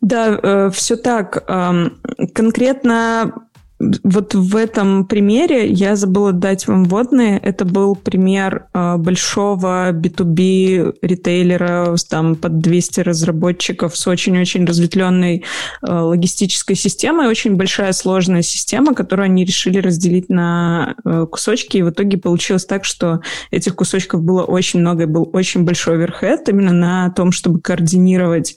Да, 0.00 0.38
э, 0.42 0.70
все 0.72 0.96
так. 0.96 1.44
Эм, 1.48 1.98
конкретно 2.34 3.47
вот 3.78 4.34
в 4.34 4.56
этом 4.56 5.06
примере 5.06 5.70
я 5.70 5.94
забыла 5.94 6.32
дать 6.32 6.66
вам 6.66 6.84
вводные. 6.84 7.38
Это 7.38 7.64
был 7.64 7.94
пример 7.94 8.66
э, 8.74 8.96
большого 8.96 9.92
B2B 9.92 10.96
ритейлера 11.00 11.94
там 12.10 12.34
под 12.34 12.58
200 12.58 13.00
разработчиков 13.00 13.96
с 13.96 14.06
очень-очень 14.08 14.64
разветвленной 14.64 15.44
э, 15.86 15.92
логистической 15.92 16.74
системой. 16.74 17.28
Очень 17.28 17.54
большая 17.54 17.92
сложная 17.92 18.42
система, 18.42 18.94
которую 18.94 19.26
они 19.26 19.44
решили 19.44 19.78
разделить 19.78 20.28
на 20.28 20.96
э, 21.04 21.26
кусочки. 21.30 21.76
И 21.76 21.82
в 21.82 21.90
итоге 21.90 22.18
получилось 22.18 22.66
так, 22.66 22.84
что 22.84 23.20
этих 23.52 23.76
кусочков 23.76 24.24
было 24.24 24.42
очень 24.42 24.80
много, 24.80 25.04
и 25.04 25.06
был 25.06 25.30
очень 25.32 25.62
большой 25.62 25.94
оверхед 25.94 26.48
именно 26.48 26.72
на 26.72 27.10
том, 27.10 27.30
чтобы 27.30 27.60
координировать 27.60 28.56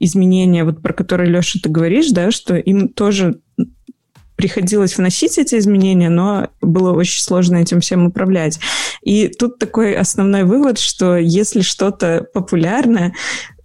изменения, 0.00 0.64
вот 0.64 0.80
про 0.80 0.94
которые, 0.94 1.28
Леша, 1.28 1.58
ты 1.62 1.68
говоришь, 1.68 2.10
да, 2.10 2.30
что 2.30 2.56
им 2.56 2.88
тоже 2.88 3.40
приходилось 4.42 4.98
вносить 4.98 5.38
эти 5.38 5.56
изменения, 5.56 6.10
но 6.10 6.48
было 6.60 6.92
очень 6.92 7.22
сложно 7.22 7.58
этим 7.58 7.78
всем 7.78 8.06
управлять. 8.06 8.58
И 9.00 9.28
тут 9.28 9.60
такой 9.60 9.94
основной 9.94 10.42
вывод, 10.42 10.80
что 10.80 11.16
если 11.16 11.60
что-то 11.60 12.26
популярное, 12.34 13.14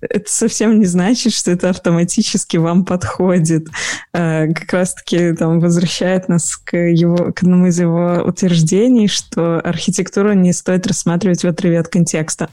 это 0.02 0.32
совсем 0.32 0.80
не 0.80 0.86
значит, 0.86 1.34
что 1.34 1.50
это 1.50 1.72
автоматически 1.72 2.58
вам 2.58 2.86
подходит. 2.86 3.66
Э, 4.14 4.54
как 4.54 4.72
раз-таки 4.72 5.34
там 5.34 5.60
возвращает 5.60 6.30
нас 6.30 6.56
к, 6.56 6.78
его, 6.78 7.34
к 7.34 7.42
одному 7.42 7.66
из 7.66 7.80
его 7.80 8.22
утверждений, 8.24 9.08
что 9.08 9.60
архитектуру 9.60 10.34
не 10.34 10.54
стоит 10.54 10.86
рассматривать 10.86 11.44
в 11.44 11.48
отрыве 11.48 11.80
от 11.80 11.88
контекста. 11.88 12.50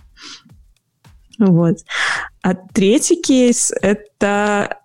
Вот. 1.38 1.76
А 2.40 2.54
третий 2.54 3.20
кейс— 3.20 3.70
это 3.82 4.78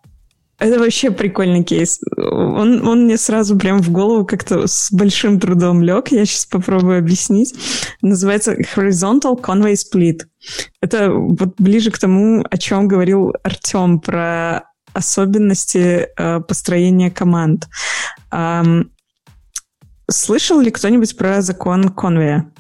это 0.60 0.78
вообще 0.80 1.10
прикольный 1.10 1.64
кейс. 1.64 2.02
Он, 2.18 2.86
он 2.86 3.06
мне 3.06 3.18
сразу 3.18 3.58
прям 3.58 3.82
в 3.82 3.92
голову 3.92 4.26
как-то 4.26 4.68
с 4.68 4.92
большим 4.92 5.40
трудом 5.40 5.82
лег. 5.82 6.10
Я 6.10 6.26
сейчас 6.26 6.46
попробую 6.46 7.00
объяснить. 7.00 7.56
Называется 8.02 8.56
Horizontal 8.76 9.42
Conway 9.42 9.74
Split. 9.74 10.26
Это 10.82 11.12
вот 11.12 11.56
ближе 11.58 11.92
к 11.92 11.98
тому, 11.98 12.44
о 12.50 12.58
чем 12.58 12.88
говорил 12.88 13.34
Артем 13.44 14.00
про 14.00 14.66
особенности 14.94 16.10
э, 16.18 16.40
построения 16.42 17.10
команд. 17.10 17.70
Эм, 18.32 18.92
слышал 20.10 20.60
ли 20.60 20.72
кто-нибудь 20.72 21.16
про 21.16 21.42
закон 21.42 21.90
Конвея? 21.90 22.52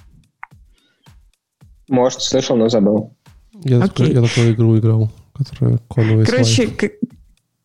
Может, 1.90 2.22
слышал, 2.22 2.56
но 2.56 2.70
забыл. 2.70 3.16
Я, 3.64 3.78
okay. 3.78 3.88
такой, 3.88 4.14
я 4.14 4.22
такую 4.22 4.54
игру 4.54 4.78
играл, 4.78 5.12
которая 5.34 5.80
Conway 5.90 6.26
Короче, 6.26 6.68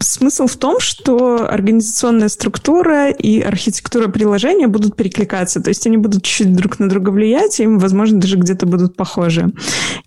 Смысл 0.00 0.46
в 0.46 0.56
том, 0.56 0.78
что 0.78 1.48
организационная 1.50 2.28
структура 2.28 3.10
и 3.10 3.40
архитектура 3.40 4.06
приложения 4.06 4.68
будут 4.68 4.94
перекликаться, 4.94 5.60
то 5.60 5.70
есть 5.70 5.84
они 5.88 5.96
будут 5.96 6.22
чуть-чуть 6.22 6.54
друг 6.54 6.78
на 6.78 6.88
друга 6.88 7.10
влиять, 7.10 7.58
и 7.58 7.66
возможно, 7.66 8.20
даже 8.20 8.36
где-то 8.36 8.64
будут 8.66 8.96
похожи. 8.96 9.52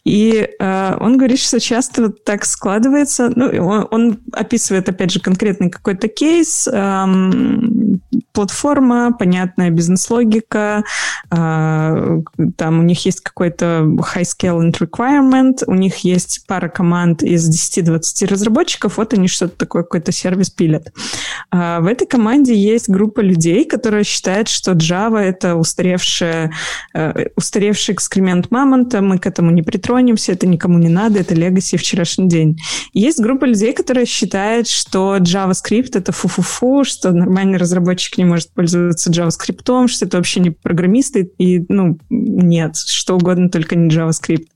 И 0.06 0.48
э, 0.60 0.98
он 1.00 1.18
говорит, 1.18 1.40
что 1.40 1.60
часто 1.60 2.04
вот 2.04 2.24
так 2.24 2.46
складывается. 2.46 3.34
Ну, 3.36 3.48
он, 3.66 3.88
он 3.92 4.20
описывает, 4.32 4.88
опять 4.88 5.12
же, 5.12 5.20
конкретный 5.20 5.70
какой-то 5.70 6.08
кейс, 6.08 6.70
эм, 6.72 8.00
платформа, 8.32 9.12
понятная 9.18 9.72
бизнес-логика, 9.72 10.84
э, 11.32 12.22
там 12.58 12.80
у 12.80 12.84
них 12.84 13.06
есть 13.06 13.22
какой-то 13.22 13.84
high-scale 13.86 14.72
requirement, 14.72 15.64
у 15.68 15.74
них 15.74 15.98
есть 16.00 16.46
пара 16.48 16.70
команд 16.70 17.24
из 17.24 17.50
10-20 17.50 18.28
разработчиков, 18.28 18.98
вот 18.98 19.14
они 19.14 19.28
что-то 19.28 19.58
такое, 19.58 19.75
какой-то 19.84 20.12
сервис 20.12 20.50
пилят. 20.50 20.94
А 21.52 21.80
в 21.80 21.88
этой 21.88 22.08
команде 22.08 22.56
есть 22.56 22.90
группа 22.90 23.22
людей, 23.22 23.66
которая 23.66 24.04
считает, 24.04 24.48
что 24.48 24.72
Java— 24.72 25.18
это 25.20 25.56
устаревшая, 25.56 26.52
э, 26.94 27.28
устаревший 27.36 27.96
экскремент 27.96 28.52
мамонта, 28.52 29.02
мы 29.02 29.20
к 29.20 29.28
этому 29.28 29.52
не 29.52 29.62
притронемся, 29.62 30.32
это 30.32 30.48
никому 30.48 30.78
не 30.78 30.90
надо, 30.90 31.20
это 31.20 31.34
legacy 31.34 31.78
вчерашний 31.78 32.28
день. 32.28 32.58
Есть 32.94 33.20
группа 33.20 33.46
людей, 33.46 33.74
которая 33.74 34.06
считает, 34.06 34.68
что 34.68 35.18
JavaScript— 35.18 35.92
это 35.94 36.12
фу-фу-фу, 36.12 36.84
что 36.84 37.12
нормальный 37.12 37.58
разработчик 37.58 38.18
не 38.18 38.26
может 38.26 38.52
пользоваться 38.54 39.12
JavaScript, 39.12 39.88
что 39.88 40.06
это 40.06 40.18
вообще 40.18 40.40
не 40.40 40.52
программисты, 40.52 41.32
и, 41.38 41.66
ну, 41.70 41.98
нет, 42.10 42.76
что 42.78 43.16
угодно, 43.16 43.50
только 43.50 43.76
не 43.76 43.90
JavaScript. 43.90 44.48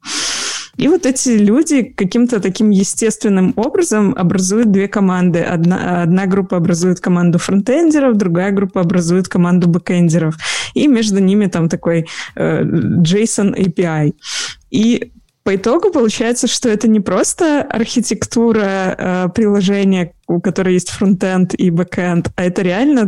И 0.80 0.88
вот 0.88 1.06
эти 1.06 1.30
люди 1.32 1.84
каким-то 1.84 2.40
таким 2.40 2.70
естественным 2.70 3.54
образом 3.58 4.16
образуют 4.18 4.72
две 4.72 4.88
команды. 4.88 5.40
Одна, 5.40 6.04
одна 6.04 6.26
группа 6.26 6.56
образует 6.56 7.02
команду 7.02 7.38
фронтендеров, 7.38 8.16
другая 8.16 8.52
группа 8.52 8.80
образует 8.80 9.28
команду 9.28 9.68
бэкендеров. 9.68 10.36
И 10.76 10.88
между 10.88 11.20
ними 11.20 11.48
там 11.48 11.68
такой 11.68 12.08
э, 12.36 12.64
JSON 12.64 13.56
API. 13.58 14.14
И 14.72 15.12
по 15.44 15.56
итогу 15.56 15.92
получается, 15.92 16.48
что 16.48 16.70
это 16.70 16.88
не 16.88 17.02
просто 17.02 17.62
архитектура 17.62 18.96
э, 18.98 19.28
приложения, 19.36 20.14
у 20.28 20.40
которой 20.40 20.76
есть 20.76 20.92
фронтенд 20.92 21.56
и 21.56 21.72
бэкенд, 21.72 22.32
а 22.38 22.44
это 22.46 22.62
реально 22.62 23.06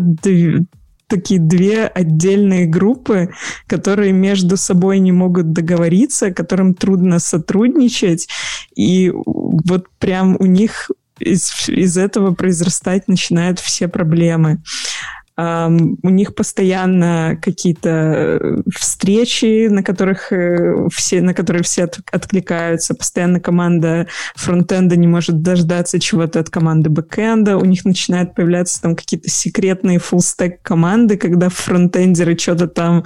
такие 1.11 1.39
две 1.39 1.85
отдельные 1.85 2.65
группы, 2.65 3.29
которые 3.67 4.13
между 4.13 4.57
собой 4.57 4.99
не 4.99 5.11
могут 5.11 5.51
договориться, 5.51 6.31
которым 6.31 6.73
трудно 6.73 7.19
сотрудничать, 7.19 8.27
и 8.75 9.11
вот 9.13 9.87
прям 9.99 10.37
у 10.39 10.45
них 10.45 10.89
из, 11.19 11.51
из 11.67 11.97
этого 11.97 12.33
произрастать 12.33 13.07
начинают 13.07 13.59
все 13.59 13.87
проблемы 13.87 14.63
у 15.69 16.09
них 16.09 16.35
постоянно 16.35 17.37
какие-то 17.41 17.89
э, 17.89 18.61
встречи, 18.73 19.67
на 19.67 19.81
которых 19.83 20.31
э, 20.31 20.87
все, 20.93 21.21
на 21.21 21.33
которые 21.33 21.63
все 21.63 21.85
от, 21.85 21.99
откликаются. 22.11 22.93
Постоянно 22.93 23.39
команда 23.39 24.07
фронтенда 24.35 24.95
не 24.95 25.07
может 25.07 25.41
дождаться 25.41 25.99
чего-то 25.99 26.39
от 26.39 26.49
команды 26.49 26.89
бэкенда. 26.89 27.57
У 27.57 27.65
них 27.65 27.85
начинают 27.85 28.35
появляться 28.35 28.81
там 28.81 28.95
какие-то 28.95 29.29
секретные 29.29 29.99
full-stack 29.99 30.61
команды, 30.61 31.17
когда 31.17 31.49
фронтендеры 31.49 32.37
что-то 32.37 32.67
там 32.67 33.03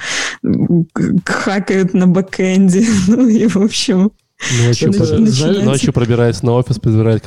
хакают 1.26 1.94
на 1.94 2.08
бэкенде. 2.08 2.86
Ну 3.08 3.28
и 3.28 3.48
в 3.48 3.58
общем... 3.58 4.12
Ночью, 4.66 4.90
начинается... 4.90 5.64
ночью 5.64 5.94
пробирается 5.94 6.46
на 6.46 6.54
офис, 6.54 6.78
подбирает 6.78 7.26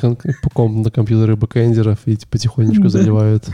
ком 0.53 0.83
на 0.83 0.91
компьютеры 0.91 1.35
бэкэндеров 1.35 1.99
и 2.05 2.17
потихонечку 2.29 2.83
да. 2.83 2.89
заливают. 2.89 3.45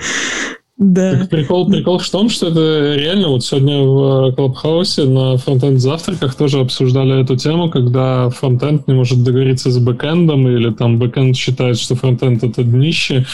Да. 0.78 1.20
Так 1.20 1.30
прикол, 1.30 1.70
прикол 1.70 2.00
в 2.00 2.10
том, 2.10 2.30
что 2.30 2.48
это 2.48 2.96
реально 2.96 3.30
вот 3.30 3.46
сегодня 3.46 3.82
в 3.82 4.36
Клабхаусе 4.36 5.06
на 5.06 5.38
фронтенд 5.38 5.80
завтраках 5.80 6.36
тоже 6.36 6.60
обсуждали 6.60 7.22
эту 7.22 7.38
тему, 7.38 7.70
когда 7.70 8.30
фронтенд 8.30 8.86
не 8.88 8.94
может 8.94 9.24
договориться 9.24 9.72
с 9.72 9.78
бэкэндом, 9.78 10.50
или 10.50 10.74
там 10.74 11.00
бэкэнд 11.00 11.38
считает, 11.38 11.78
что 11.78 11.96
фронтенд 11.96 12.44
это 12.44 12.64
днище, 12.64 13.26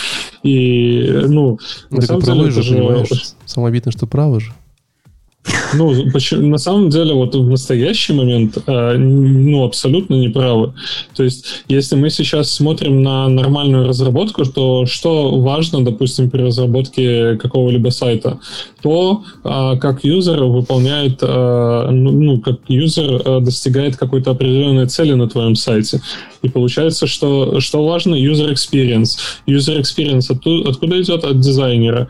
и, 0.44 1.10
ну, 1.28 1.58
на 1.90 2.02
так 2.02 2.22
самом 2.22 2.22
деле 2.22 2.50
это 2.50 2.62
же... 2.62 2.76
Понимаешь? 2.76 3.34
Самое 3.46 3.72
обидно, 3.72 3.92
что 3.92 4.06
правы 4.06 4.40
же. 4.40 4.54
Ну, 5.74 5.94
на 6.32 6.58
самом 6.58 6.90
деле, 6.90 7.14
вот 7.14 7.36
в 7.36 7.50
настоящий 7.50 8.14
момент, 8.14 8.58
э, 8.68 8.98
ну, 8.98 9.64
абсолютно 9.64 10.16
неправы. 10.16 10.74
То 11.16 11.24
есть, 11.24 11.64
если 11.68 11.96
мы 11.96 12.10
сейчас 12.10 12.52
смотрим 12.52 13.02
на 13.02 13.28
нормальную 13.28 13.88
разработку, 13.88 14.46
то 14.46 14.86
что 14.86 15.40
важно, 15.40 15.84
допустим, 15.84 16.30
при 16.30 16.42
разработке 16.42 17.38
какого-либо 17.38 17.90
сайта? 17.90 18.40
То, 18.82 19.24
э, 19.44 19.78
как 19.80 20.04
юзер 20.04 20.44
выполняет, 20.44 21.20
э, 21.22 21.88
ну, 21.92 22.12
ну, 22.12 22.42
как 22.42 22.60
юзер 22.68 23.42
достигает 23.42 23.96
какой-то 23.96 24.32
определенной 24.32 24.88
цели 24.88 25.14
на 25.14 25.28
твоем 25.28 25.56
сайте. 25.56 26.02
И 26.42 26.50
получается, 26.50 27.08
что, 27.08 27.60
что 27.60 27.86
важно, 27.86 28.16
user 28.16 28.52
experience. 28.52 29.18
User 29.48 29.80
experience 29.80 30.32
откуда 30.32 31.02
идет? 31.02 31.24
От 31.24 31.40
дизайнера. 31.40 32.08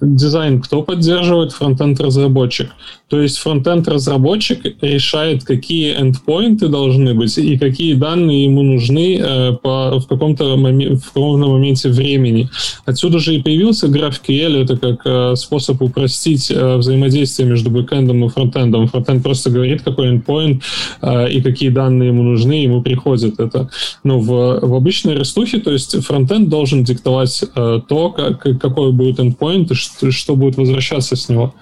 Дизайн 0.00 0.60
кто 0.60 0.82
поддерживает? 0.82 1.52
Фронтенд-разработчик. 1.52 2.71
То 3.12 3.20
есть 3.20 3.36
фронтенд-разработчик 3.38 4.76
решает, 4.80 5.44
какие 5.44 6.00
эндпоинты 6.00 6.68
должны 6.68 7.12
быть 7.12 7.36
и 7.36 7.58
какие 7.58 7.92
данные 7.92 8.44
ему 8.44 8.62
нужны 8.62 9.18
э, 9.20 9.52
по, 9.52 9.98
в, 9.98 10.06
каком-то 10.06 10.56
момен, 10.56 10.96
в 10.96 11.12
каком-то 11.12 11.48
моменте 11.48 11.90
времени. 11.90 12.48
Отсюда 12.86 13.18
же 13.18 13.34
и 13.34 13.42
появился 13.42 13.88
GraphQL, 13.88 14.62
это 14.62 14.78
как 14.78 15.02
э, 15.04 15.36
способ 15.36 15.82
упростить 15.82 16.50
э, 16.50 16.76
взаимодействие 16.76 17.46
между 17.46 17.70
бэкэндом 17.70 18.24
и 18.24 18.28
фронтендом. 18.30 18.88
Фронтенд 18.88 19.22
просто 19.22 19.50
говорит, 19.50 19.82
какой 19.82 20.08
эндпоинт 20.08 20.62
э, 21.02 21.32
и 21.32 21.42
какие 21.42 21.68
данные 21.68 22.08
ему 22.08 22.22
нужны, 22.22 22.62
ему 22.62 22.80
приходит 22.80 23.40
это. 23.40 23.68
Но 24.04 24.20
в, 24.20 24.60
в 24.62 24.74
обычной 24.74 25.16
рестухе, 25.16 25.58
то 25.58 25.70
есть 25.70 26.02
фронтенд 26.02 26.48
должен 26.48 26.82
диктовать 26.82 27.44
э, 27.54 27.80
то, 27.86 28.08
как, 28.08 28.40
какой 28.58 28.92
будет 28.92 29.20
эндпоинт 29.20 29.70
и 29.70 29.74
что, 29.74 30.10
что 30.10 30.34
будет 30.34 30.56
возвращаться 30.56 31.14
с 31.14 31.28
него. 31.28 31.54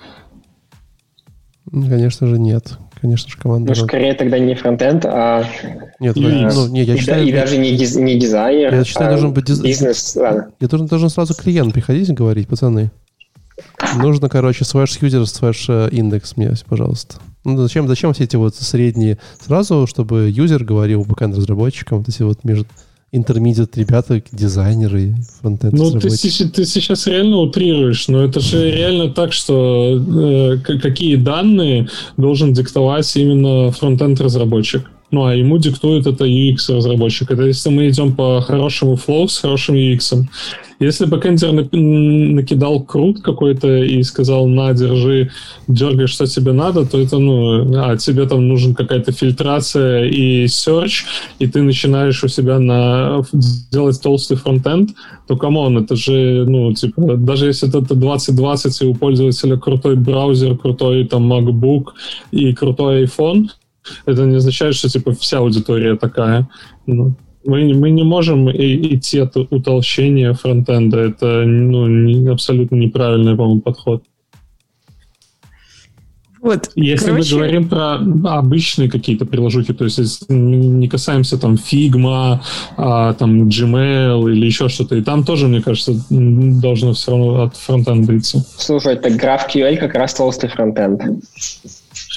Конечно 1.72 2.26
же, 2.26 2.38
нет. 2.38 2.78
Конечно 3.00 3.30
же, 3.30 3.38
команда... 3.38 3.72
Ну, 3.74 3.84
скорее 3.86 4.14
тогда 4.14 4.38
не 4.38 4.54
фронтенд, 4.54 5.06
а... 5.06 5.44
Нет, 6.00 6.16
и, 6.16 6.20
ну, 6.20 6.68
не, 6.68 6.82
я 6.82 6.94
и, 6.94 6.98
считаю... 6.98 7.26
И 7.26 7.32
даже 7.32 7.56
не, 7.56 7.74
диз, 7.76 7.96
не 7.96 8.18
дизайнер, 8.18 8.74
Я 8.74 8.84
считаю, 8.84 9.08
а 9.08 9.10
должен 9.12 9.32
быть 9.32 9.44
диз... 9.44 9.60
бизнес... 9.60 10.16
Ладно. 10.16 10.50
Я 10.60 10.68
должен, 10.68 10.86
должен 10.86 11.08
сразу 11.08 11.34
клиент 11.34 11.72
приходить 11.72 12.08
и 12.08 12.12
говорить, 12.12 12.48
пацаны, 12.48 12.90
нужно, 13.96 14.28
короче, 14.28 14.64
сваш 14.64 14.98
user, 15.00 15.24
сваш 15.24 15.66
э, 15.68 15.88
индекс 15.92 16.36
мне, 16.36 16.52
пожалуйста. 16.68 17.16
Ну, 17.44 17.56
зачем, 17.56 17.88
зачем 17.88 18.12
все 18.12 18.24
эти 18.24 18.36
вот 18.36 18.54
средние 18.54 19.18
сразу, 19.40 19.86
чтобы 19.86 20.28
юзер 20.28 20.64
говорил 20.64 21.04
бэкэнд-разработчикам, 21.04 21.98
вот 21.98 22.08
эти 22.08 22.22
вот 22.22 22.44
между 22.44 22.66
интермедиат 23.12 23.76
ребята, 23.76 24.22
дизайнеры, 24.32 25.14
фронтенд 25.40 25.72
Ну, 25.72 25.98
ты, 25.98 26.08
ты 26.08 26.64
сейчас 26.64 27.06
реально 27.06 27.38
утрируешь, 27.38 28.08
но 28.08 28.22
это 28.22 28.40
же 28.40 28.70
реально 28.70 29.08
так, 29.08 29.32
что 29.32 29.98
э, 29.98 30.58
какие 30.78 31.16
данные 31.16 31.88
должен 32.16 32.52
диктовать 32.52 33.14
именно 33.16 33.72
фронтенд-разработчик. 33.72 34.88
Ну, 35.10 35.24
а 35.24 35.34
ему 35.34 35.58
диктует 35.58 36.06
это 36.06 36.24
UX-разработчик. 36.24 37.30
Это 37.30 37.42
если 37.42 37.70
мы 37.70 37.88
идем 37.88 38.14
по 38.14 38.40
хорошему 38.40 38.96
флоу 38.96 39.28
с 39.28 39.38
хорошим 39.38 39.74
UX. 39.74 40.24
Если 40.80 41.04
бэкэндер 41.04 41.52
накидал 41.52 42.80
CRUD 42.82 43.20
какой-то 43.20 43.82
и 43.82 44.02
сказал, 44.02 44.46
на, 44.46 44.72
держи, 44.72 45.30
дергай, 45.68 46.06
что 46.06 46.24
тебе 46.24 46.52
надо, 46.52 46.86
то 46.86 46.98
это, 46.98 47.18
ну, 47.18 47.70
а 47.84 47.98
тебе 47.98 48.26
там 48.26 48.48
нужен 48.48 48.74
какая-то 48.74 49.12
фильтрация 49.12 50.06
и 50.06 50.46
search, 50.46 51.04
и 51.38 51.46
ты 51.46 51.60
начинаешь 51.60 52.24
у 52.24 52.28
себя 52.28 52.58
на 52.58 53.22
делать 53.70 54.00
толстый 54.00 54.38
фронтенд, 54.38 54.90
то, 55.26 55.36
come 55.36 55.59
on, 55.59 55.76
это 55.76 55.96
же, 55.96 56.46
ну, 56.48 56.72
типа, 56.72 57.16
даже 57.16 57.48
если 57.48 57.68
это 57.68 57.82
2020 57.94 58.82
и 58.82 58.86
у 58.86 58.94
пользователя 58.94 59.58
крутой 59.58 59.96
браузер, 59.96 60.56
крутой 60.56 61.04
там 61.04 61.30
MacBook 61.30 61.88
и 62.30 62.54
крутой 62.54 63.04
iPhone, 63.04 63.48
это 64.06 64.24
не 64.24 64.36
означает, 64.36 64.74
что, 64.74 64.88
типа, 64.88 65.12
вся 65.12 65.38
аудитория 65.38 65.96
такая. 65.96 66.48
Ну, 66.86 67.14
мы, 67.44 67.74
мы 67.74 67.90
не 67.90 68.04
можем 68.04 68.50
и, 68.50 68.96
идти 68.96 69.18
от 69.18 69.36
утолщения 69.36 70.32
фронтенда. 70.32 70.98
Это 70.98 71.44
ну, 71.46 71.86
не, 71.86 72.28
абсолютно 72.28 72.76
неправильный, 72.76 73.36
по-моему, 73.36 73.60
подход. 73.60 74.02
Вот, 76.42 76.70
Если 76.74 77.10
короче... 77.10 77.34
мы 77.34 77.40
говорим 77.40 77.68
про 77.68 77.96
обычные 78.38 78.90
какие-то 78.90 79.26
приложухи, 79.26 79.74
то 79.74 79.84
есть 79.84 80.24
не 80.30 80.88
касаемся 80.88 81.36
там 81.36 81.54
Figma, 81.54 82.40
а, 82.78 83.12
там 83.12 83.48
Gmail 83.48 84.32
или 84.32 84.46
еще 84.46 84.70
что-то, 84.70 84.96
и 84.96 85.02
там 85.02 85.22
тоже, 85.22 85.48
мне 85.48 85.60
кажется, 85.60 85.92
должно 86.08 86.94
все 86.94 87.10
равно 87.10 87.42
от 87.42 87.56
фронтенда 87.56 88.16
идти. 88.16 88.38
Слушай, 88.56 88.94
это 88.94 89.10
GraphQL 89.10 89.76
как 89.76 89.94
раз 89.94 90.14
толстый 90.14 90.48
фронтенд. 90.48 91.02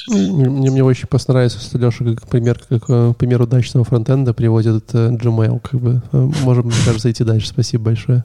Мне, 0.07 0.69
мне 0.71 0.83
очень 0.83 1.07
понравится, 1.07 1.59
что 1.59 1.77
Леша 1.77 2.03
как 2.03 2.27
пример, 2.27 2.59
как 2.67 2.83
э, 2.89 3.13
пример 3.17 3.41
удачного 3.41 3.85
фронтенда 3.85 4.33
приводит 4.33 4.93
э, 4.93 5.11
Gmail. 5.11 5.59
Как 5.61 5.79
бы. 5.79 6.01
Э, 6.11 6.29
можем, 6.43 6.65
мне 6.65 6.75
кажется, 6.85 7.09
идти 7.09 7.23
дальше. 7.23 7.47
Спасибо 7.47 7.85
большое. 7.85 8.23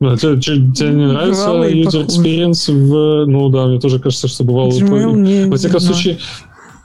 А 0.00 0.16
тебе, 0.16 0.40
тебе 0.40 0.90
не 0.90 1.06
нравится 1.06 1.50
user 1.50 2.06
experience 2.06 2.72
в... 2.72 3.26
Ну 3.26 3.48
да, 3.50 3.66
мне 3.66 3.78
тоже 3.78 4.00
кажется, 4.00 4.28
что 4.28 4.44
бывало... 4.44 4.70
Gmail 4.70 5.12
не, 5.14 5.44
Во 5.44 5.56
всяком 5.56 5.80
случае, 5.80 6.18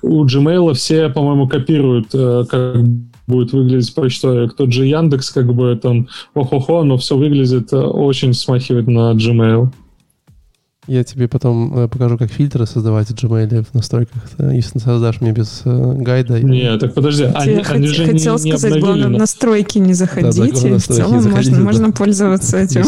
у 0.02 0.26
Gmail 0.26 0.74
все, 0.74 1.10
по-моему, 1.10 1.48
копируют, 1.48 2.12
как 2.12 2.78
будет 3.26 3.54
выглядеть 3.54 3.96
почтой. 3.96 4.50
Тот 4.50 4.72
же 4.72 4.86
Яндекс, 4.86 5.32
как 5.32 5.52
бы 5.52 5.80
там, 5.82 6.08
охо-хо, 6.36 6.84
но 6.84 6.98
все 6.98 7.18
выглядит 7.18 7.74
очень 7.74 8.34
смахивает 8.34 8.88
на 8.88 9.14
Gmail. 9.14 9.72
Я 10.88 11.03
тебе 11.03 11.28
потом 11.28 11.78
э, 11.78 11.88
покажу, 11.88 12.18
как 12.18 12.32
фильтры 12.32 12.66
создавать 12.68 13.07
в 13.07 13.14
Gmail 13.16 13.66
в 13.70 13.74
настройках, 13.74 14.22
если 14.38 14.80
создашь 14.80 15.20
мне 15.20 15.32
без 15.32 15.62
э, 15.66 15.94
гайда. 15.98 16.40
Нет, 16.41 16.80
так 16.80 16.94
подожди, 16.94 17.24
они, 17.24 17.56
хот- 17.56 17.72
они 17.72 17.88
же 17.88 18.06
хотел 18.06 18.38
не, 18.38 18.52
сказать, 18.52 18.76
не 18.76 18.80
главное, 18.80 19.07
в 19.07 19.12
настройки 19.12 19.80
не 19.80 19.94
заходите, 19.94 20.70
да, 20.70 20.78
в 20.78 20.84
целом 20.84 21.22
заходите, 21.22 21.52
можно, 21.52 21.57
да. 21.57 21.64
можно 21.64 21.91
пользоваться 21.91 22.57
этим. 22.57 22.84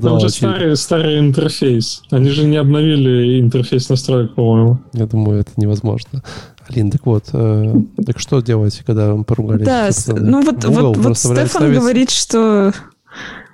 Там 0.00 0.20
же 0.20 0.28
старый, 0.28 0.76
старый 0.76 1.18
интерфейс. 1.18 2.02
Они 2.10 2.28
же 2.30 2.44
не 2.44 2.56
обновили 2.56 3.40
интерфейс 3.40 3.88
настроек, 3.88 4.34
по-моему. 4.34 4.80
Я 4.92 5.06
думаю, 5.06 5.40
это 5.40 5.52
невозможно. 5.56 6.22
Алин, 6.68 6.90
так 6.90 7.06
вот, 7.06 7.24
э, 7.32 7.74
так 8.06 8.18
что 8.18 8.40
делать, 8.40 8.82
когда 8.86 9.16
поругались? 9.16 9.66
Да, 9.66 9.90
ну 10.08 10.42
вот, 10.42 10.64
вот, 10.64 10.96
вот 10.96 11.18
Стефан 11.18 11.48
ставить... 11.48 11.78
говорит, 11.78 12.10
что 12.10 12.72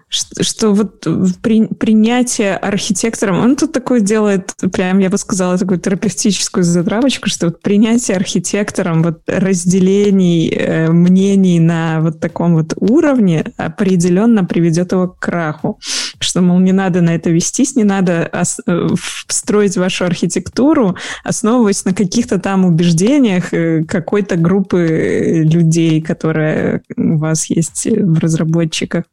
что, 0.09 0.45
что 0.45 0.73
вот 0.73 1.07
при, 1.43 1.67
принятие 1.67 2.57
архитектором, 2.57 3.41
он 3.41 3.57
тут 3.57 3.73
такое 3.73 4.01
делает, 4.01 4.55
прям, 4.73 5.01
я 5.01 5.11
бы 5.11 5.19
сказала, 5.19 5.59
такую 5.59 5.81
терапевтическую 5.81 6.63
затравочку, 6.63 7.29
что 7.29 7.47
вот 7.47 7.61
принятие 7.61 8.17
архитектором 8.17 9.03
вот 9.03 9.21
разделений 9.27 10.49
э, 10.49 10.91
мнений 10.91 11.59
на 11.59 12.01
вот 12.01 12.21
таком 12.21 12.55
вот 12.55 12.75
уровне 12.77 13.53
определенно 13.57 14.45
приведет 14.45 14.93
его 14.93 15.09
к 15.09 15.19
краху. 15.19 15.81
Что, 16.21 16.41
мол, 16.41 16.61
не 16.61 16.73
надо 16.73 17.01
на 17.01 17.15
это 17.15 17.31
вестись, 17.31 17.75
не 17.75 17.85
надо 17.85 18.31
ос- 18.33 18.61
э, 18.67 18.89
строить 19.29 19.77
вашу 19.77 20.05
архитектуру, 20.05 20.97
основываясь 21.25 21.85
на 21.85 21.93
каких-то 21.95 22.39
там 22.39 22.65
убеждениях 22.65 23.53
э, 23.53 23.83
какой-то 23.85 24.37
группы 24.37 25.43
людей, 25.45 26.01
которая 26.01 26.83
у 26.97 27.19
вас 27.19 27.51
есть 27.51 27.87
в 27.87 28.19
разработчиках. 28.21 29.05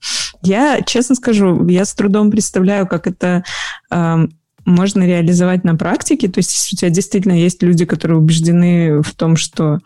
Я 0.44 0.83
честно 0.86 1.16
скажу, 1.16 1.68
я 1.68 1.86
с 1.86 1.94
трудом 1.94 2.32
представляю, 2.32 2.88
как 2.88 3.08
это 3.08 3.44
э, 3.92 4.28
можно 4.66 5.04
реализовать 5.04 5.64
на 5.64 5.76
практике. 5.76 6.28
То 6.30 6.40
есть, 6.40 6.54
если 6.54 6.76
у 6.76 6.78
тебя 6.80 6.90
действительно 6.90 7.34
есть 7.34 7.62
люди, 7.62 7.86
которые 7.86 8.18
убеждены 8.18 9.02
в 9.02 9.14
том, 9.14 9.36
что 9.36 9.80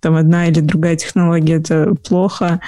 там 0.00 0.16
одна 0.16 0.46
или 0.46 0.60
другая 0.60 0.96
технология 0.96 1.56
это 1.56 1.94
плохо, 2.08 2.60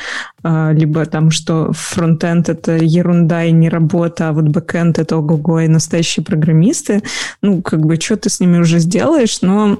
а, 0.43 0.73
либо 0.73 1.05
там, 1.07 1.31
что 1.31 1.73
фронтенд 1.73 2.49
это 2.49 2.77
ерунда 2.77 3.45
и 3.45 3.53
не 3.53 3.69
работа, 3.69 4.29
а 4.29 4.33
вот 4.33 4.45
бэкенд 4.45 4.99
это 4.99 5.17
ого-го 5.17 5.61
и 5.61 5.69
настоящие 5.69 6.25
программисты, 6.25 7.03
ну, 7.43 7.63
как 7.63 7.85
бы, 7.85 7.97
что 7.97 8.17
ты 8.17 8.31
с 8.31 8.41
ними 8.41 8.59
уже 8.59 8.79
сделаешь, 8.79 9.41
но 9.43 9.79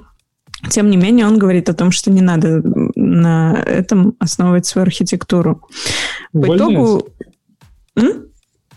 тем 0.71 0.89
не 0.89 0.97
менее, 0.97 1.27
он 1.27 1.39
говорит 1.39 1.69
о 1.69 1.75
том, 1.75 1.91
что 1.91 2.11
не 2.11 2.23
надо 2.23 2.63
на 2.95 3.63
этом 3.67 4.15
основывать 4.19 4.67
свою 4.67 4.87
архитектуру. 4.87 5.61
По 6.33 6.57
итогу... 6.57 7.07
М? 7.97 8.25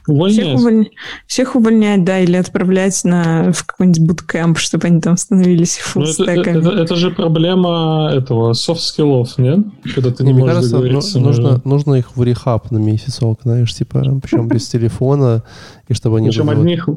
Увольнять. 0.08 0.46
Всех, 0.46 0.60
уволь... 0.60 0.90
Всех 1.28 1.56
увольнять, 1.56 2.04
да, 2.06 2.20
или 2.20 2.38
отправлять 2.38 3.04
на... 3.04 3.52
в 3.52 3.66
какой-нибудь 3.66 4.02
буткэмп, 4.08 4.58
чтобы 4.58 4.88
они 4.88 5.02
там 5.02 5.18
становились 5.18 5.78
фуллстеками. 5.78 6.60
Это, 6.60 6.70
это, 6.70 6.70
это 6.70 6.96
же 6.96 7.12
проблема 7.12 8.10
этого 8.14 8.54
софт-скиллов, 8.54 9.38
нет? 9.38 9.60
Когда 9.94 10.12
ты 10.12 10.24
не, 10.24 10.32
не 10.32 10.40
можешь 10.40 10.56
кажется, 10.56 10.78
договориться. 10.78 11.20
Нужно, 11.20 11.62
нужно 11.66 11.96
их 11.96 12.16
в 12.16 12.24
rehab 12.24 12.72
на 12.72 12.78
месяцок, 12.78 13.40
знаешь, 13.44 13.74
типа, 13.74 14.20
причем 14.22 14.48
без 14.48 14.68
телефона, 14.70 15.44
и 15.90 15.94
чтобы 15.94 16.18
они... 16.18 16.30
Причем 16.30 16.50
одних 16.50 16.88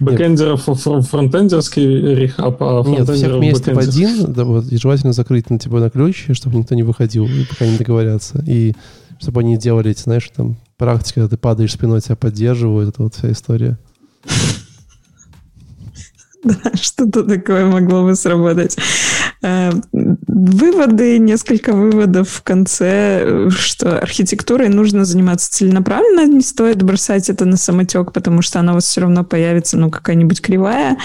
бэкэндеров 0.00 0.62
фронтендерский 0.62 2.14
rehab, 2.14 2.56
а 2.60 2.82
Нет, 2.86 3.08
всех 3.10 3.32
вместе 3.32 3.74
в 3.74 3.78
один, 3.78 4.32
да, 4.32 4.44
вот, 4.44 4.66
и 4.72 4.76
желательно 4.76 5.12
закрыть 5.12 5.50
на 5.50 5.58
типа 5.58 5.78
на 5.78 5.90
ключ, 5.90 6.26
чтобы 6.32 6.56
никто 6.56 6.74
не 6.74 6.82
выходил, 6.82 7.28
пока 7.50 7.66
не 7.66 7.76
договорятся. 7.76 8.42
И 8.46 8.74
чтобы 9.20 9.40
они 9.40 9.56
делали 9.56 9.90
эти, 9.90 10.00
знаешь, 10.00 10.28
там, 10.34 10.56
практики, 10.76 11.14
когда 11.14 11.28
ты 11.28 11.36
падаешь 11.36 11.72
спиной, 11.72 12.00
тебя 12.00 12.16
поддерживают, 12.16 12.88
это 12.88 13.02
вот 13.02 13.14
вся 13.14 13.30
история. 13.30 13.78
Да, 16.42 16.72
что-то 16.74 17.24
такое 17.24 17.66
могло 17.66 18.02
бы 18.02 18.14
сработать. 18.14 18.74
Э, 19.42 19.70
выводы, 19.92 21.18
несколько 21.18 21.72
выводов 21.72 22.28
в 22.28 22.42
конце, 22.42 23.48
что 23.50 23.98
архитектурой 23.98 24.68
нужно 24.68 25.04
заниматься 25.04 25.50
целенаправленно, 25.50 26.26
не 26.26 26.42
стоит 26.42 26.82
бросать 26.82 27.30
это 27.30 27.46
на 27.46 27.56
самотек, 27.56 28.12
потому 28.12 28.42
что 28.42 28.60
она 28.60 28.72
у 28.72 28.74
вас 28.76 28.84
все 28.84 29.02
равно 29.02 29.24
появится, 29.24 29.78
ну, 29.78 29.90
какая-нибудь 29.90 30.42
кривая. 30.42 30.98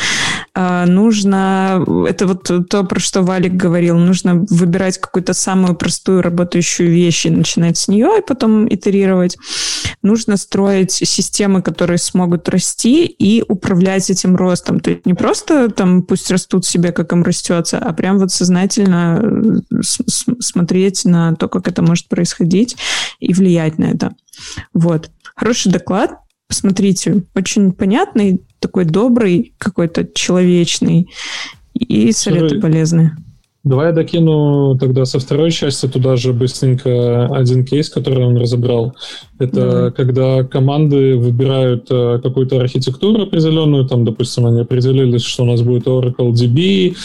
А, 0.54 0.86
нужно, 0.86 1.84
это 2.08 2.28
вот 2.28 2.52
то, 2.70 2.84
про 2.84 3.00
что 3.00 3.22
Валик 3.22 3.54
говорил, 3.54 3.98
нужно 3.98 4.46
выбирать 4.50 4.98
какую-то 5.00 5.34
самую 5.34 5.76
простую 5.76 6.22
работающую 6.22 6.90
вещь 6.90 7.26
и 7.26 7.30
начинать 7.30 7.78
с 7.78 7.88
нее, 7.88 8.20
и 8.20 8.26
потом 8.26 8.68
итерировать. 8.68 9.38
Нужно 10.02 10.38
строить 10.38 10.92
системы, 10.92 11.62
которые 11.62 11.98
смогут 11.98 12.50
расти 12.50 13.06
и 13.06 13.44
управлять 13.48 14.10
этим 14.10 14.36
ростом. 14.36 14.80
То 14.80 14.92
есть 14.92 15.06
не 15.06 15.14
просто 15.14 15.70
там 15.70 16.04
пусть 16.04 16.30
растут 16.32 16.66
себе, 16.66 16.92
как 16.92 17.12
им 17.14 17.24
растется, 17.24 17.80
а 17.80 17.94
прям 17.94 18.20
вот 18.20 18.25
сознательно 18.32 19.22
э, 19.22 19.82
смотреть 19.82 21.06
на 21.06 21.36
то, 21.36 21.48
как 21.48 21.68
это 21.68 21.82
может 21.82 22.08
происходить 22.08 22.78
и 23.20 23.34
влиять 23.34 23.78
на 23.78 23.86
это. 23.86 24.16
Вот. 24.74 25.10
Хороший 25.36 25.72
доклад. 25.72 26.20
Посмотрите, 26.48 27.24
очень 27.34 27.72
понятный, 27.72 28.42
такой 28.60 28.86
добрый, 28.86 29.56
какой-то 29.58 30.08
человечный, 30.14 31.10
и 31.74 32.12
советы 32.12 32.50
Слушай, 32.50 32.62
полезные. 32.62 33.18
Давай 33.66 33.88
я 33.88 33.94
докину 33.94 34.78
тогда 34.80 35.06
со 35.06 35.18
второй 35.18 35.50
части 35.50 35.88
туда 35.88 36.18
же 36.18 36.34
быстренько 36.34 37.26
один 37.26 37.66
кейс, 37.66 37.90
который 37.90 38.24
он 38.24 38.38
разобрал. 38.38 38.94
Это 39.40 39.60
mm-hmm. 39.60 39.92
когда 39.92 40.44
команды 40.44 41.16
выбирают 41.18 41.88
э, 41.90 42.20
какую-то 42.22 42.60
архитектуру 42.60 43.24
определенную, 43.24 43.86
там, 43.88 44.06
допустим, 44.06 44.46
они 44.46 44.62
определились, 44.62 45.24
что 45.24 45.44
у 45.44 45.48
нас 45.48 45.64
будет 45.64 45.88
Oracle 45.88 46.32
DB, 46.32 46.96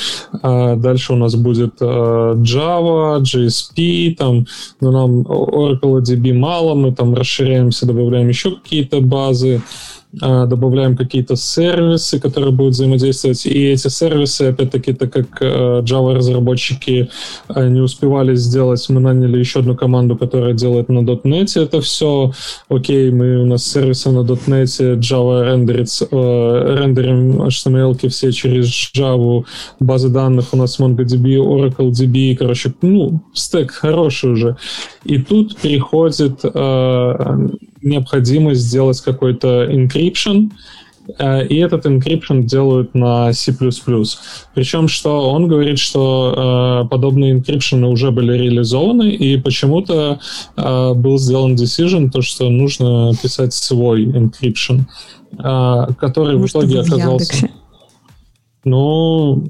а 0.42 0.76
дальше 0.76 1.14
у 1.14 1.16
нас 1.16 1.34
будет 1.34 1.76
э, 1.80 1.84
Java, 1.84 3.22
JSP, 3.22 4.14
там, 4.16 4.44
но 4.82 4.90
нам 4.90 5.22
Oracle 5.22 6.02
DB 6.02 6.34
мало, 6.34 6.74
мы 6.74 6.92
там 6.92 7.14
расширяемся, 7.14 7.86
добавляем 7.86 8.28
еще 8.28 8.56
какие-то 8.56 9.00
базы. 9.00 9.62
А, 10.20 10.46
добавляем 10.46 10.96
какие-то 10.96 11.36
сервисы, 11.36 12.18
которые 12.18 12.52
будут 12.52 12.74
взаимодействовать. 12.74 13.46
И 13.46 13.66
эти 13.66 13.86
сервисы, 13.86 14.42
опять-таки, 14.42 14.92
так 14.92 15.12
как 15.12 15.26
э, 15.40 15.82
Java-разработчики 15.82 17.08
э, 17.48 17.68
не 17.68 17.80
успевали 17.80 18.34
сделать, 18.34 18.84
мы 18.88 19.00
наняли 19.00 19.38
еще 19.38 19.60
одну 19.60 19.76
команду, 19.76 20.16
которая 20.16 20.52
делает 20.52 20.88
на 20.88 20.98
.NET 20.98 21.60
это 21.60 21.80
все. 21.80 22.32
Окей, 22.68 23.12
мы 23.12 23.42
у 23.42 23.46
нас 23.46 23.64
сервисы 23.64 24.10
на 24.10 24.20
.NET, 24.20 24.98
Java 24.98 25.44
рендерит, 25.44 25.88
э, 26.10 26.76
рендерим 26.80 27.42
HTML 27.42 28.08
все 28.08 28.32
через 28.32 28.66
Java, 28.92 29.44
базы 29.78 30.08
данных 30.08 30.46
у 30.52 30.56
нас 30.56 30.80
MongoDB, 30.80 31.36
Oracle 31.36 31.90
DB, 31.90 32.34
короче, 32.36 32.74
ну, 32.82 33.20
стек 33.32 33.70
хороший 33.70 34.32
уже. 34.32 34.56
И 35.04 35.18
тут 35.18 35.56
переходит 35.56 36.44
необходимость 37.82 38.62
сделать 38.62 39.00
какой-то 39.00 39.64
encryption, 39.70 40.50
э, 41.18 41.46
и 41.46 41.56
этот 41.56 41.86
encryption 41.86 42.42
делают 42.42 42.94
на 42.94 43.32
C++. 43.32 43.52
Причем, 44.54 44.88
что 44.88 45.30
он 45.30 45.48
говорит, 45.48 45.78
что 45.78 46.84
э, 46.84 46.88
подобные 46.88 47.36
encryption 47.36 47.84
уже 47.86 48.10
были 48.10 48.32
реализованы, 48.36 49.10
и 49.10 49.36
почему-то 49.38 50.20
э, 50.56 50.94
был 50.94 51.18
сделан 51.18 51.54
decision, 51.54 52.10
то, 52.10 52.22
что 52.22 52.48
нужно 52.48 53.12
писать 53.22 53.54
свой 53.54 54.04
encryption, 54.04 54.82
э, 55.38 55.86
который 55.98 56.36
Может, 56.36 56.54
в 56.54 56.58
итоге 56.58 56.80
оказался... 56.80 57.34
Яндексе. 57.34 57.59
Ну, 58.64 59.48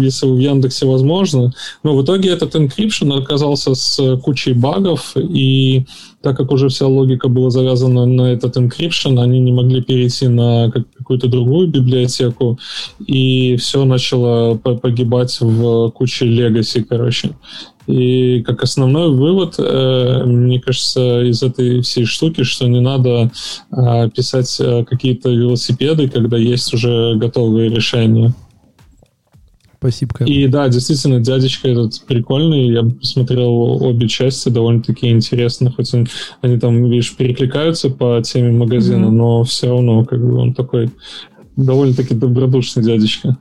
если 0.00 0.26
в 0.26 0.38
Яндексе 0.38 0.86
возможно. 0.86 1.52
Но 1.82 1.96
в 1.96 2.04
итоге 2.04 2.30
этот 2.30 2.54
encryption 2.54 3.18
оказался 3.18 3.74
с 3.74 4.16
кучей 4.18 4.52
багов, 4.52 5.16
и 5.16 5.86
так 6.22 6.36
как 6.36 6.52
уже 6.52 6.68
вся 6.68 6.86
логика 6.86 7.28
была 7.28 7.50
завязана 7.50 8.06
на 8.06 8.32
этот 8.32 8.56
encryption, 8.56 9.20
они 9.20 9.40
не 9.40 9.52
могли 9.52 9.82
перейти 9.82 10.28
на 10.28 10.70
какую-то 10.70 11.26
другую 11.26 11.68
библиотеку, 11.68 12.58
и 13.04 13.56
все 13.56 13.84
начало 13.84 14.56
погибать 14.56 15.36
в 15.40 15.90
куче 15.90 16.26
legacy, 16.26 16.84
короче. 16.88 17.34
И 17.86 18.42
как 18.42 18.62
основной 18.62 19.10
вывод, 19.10 19.56
э, 19.58 20.22
мне 20.24 20.58
кажется, 20.60 21.20
из 21.22 21.42
этой 21.42 21.82
всей 21.82 22.06
штуки, 22.06 22.42
что 22.42 22.66
не 22.66 22.80
надо 22.80 23.30
э, 23.70 24.08
писать 24.08 24.56
э, 24.58 24.84
какие-то 24.84 25.28
велосипеды, 25.28 26.08
когда 26.08 26.38
есть 26.38 26.72
уже 26.72 27.14
готовые 27.16 27.68
решения. 27.68 28.32
Спасибо. 29.84 30.24
И 30.24 30.46
да, 30.46 30.66
действительно, 30.70 31.20
дядечка 31.20 31.68
этот 31.68 32.00
прикольный. 32.06 32.68
Я 32.72 32.84
посмотрел 32.84 33.82
обе 33.84 34.08
части, 34.08 34.48
довольно-таки 34.48 35.10
интересно. 35.10 35.70
Хоть 35.70 35.92
он, 35.92 36.06
они 36.40 36.58
там, 36.58 36.88
видишь, 36.88 37.14
перекликаются 37.14 37.90
по 37.90 38.22
теме 38.24 38.50
магазина, 38.50 39.04
mm-hmm. 39.04 39.10
но 39.10 39.44
все 39.44 39.68
равно 39.68 40.06
как 40.06 40.20
бы 40.20 40.36
он 40.36 40.54
такой 40.54 40.90
довольно-таки 41.56 42.14
добродушный 42.14 42.82
дядечка. 42.82 43.36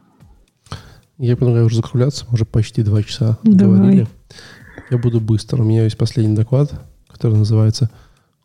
Я 1.17 1.37
предлагаю 1.37 1.67
уже 1.67 1.77
закругляться. 1.77 2.25
Мы 2.27 2.33
уже 2.33 2.43
почти 2.43 2.83
два 2.83 3.03
часа 3.03 3.37
Давай. 3.43 3.77
говорили. 3.77 4.07
Я 4.91 4.97
буду 4.97 5.21
быстро. 5.21 5.61
У 5.61 5.65
меня 5.65 5.85
есть 5.85 5.95
последний 5.95 6.35
доклад, 6.35 6.73
который 7.07 7.37
называется 7.37 7.89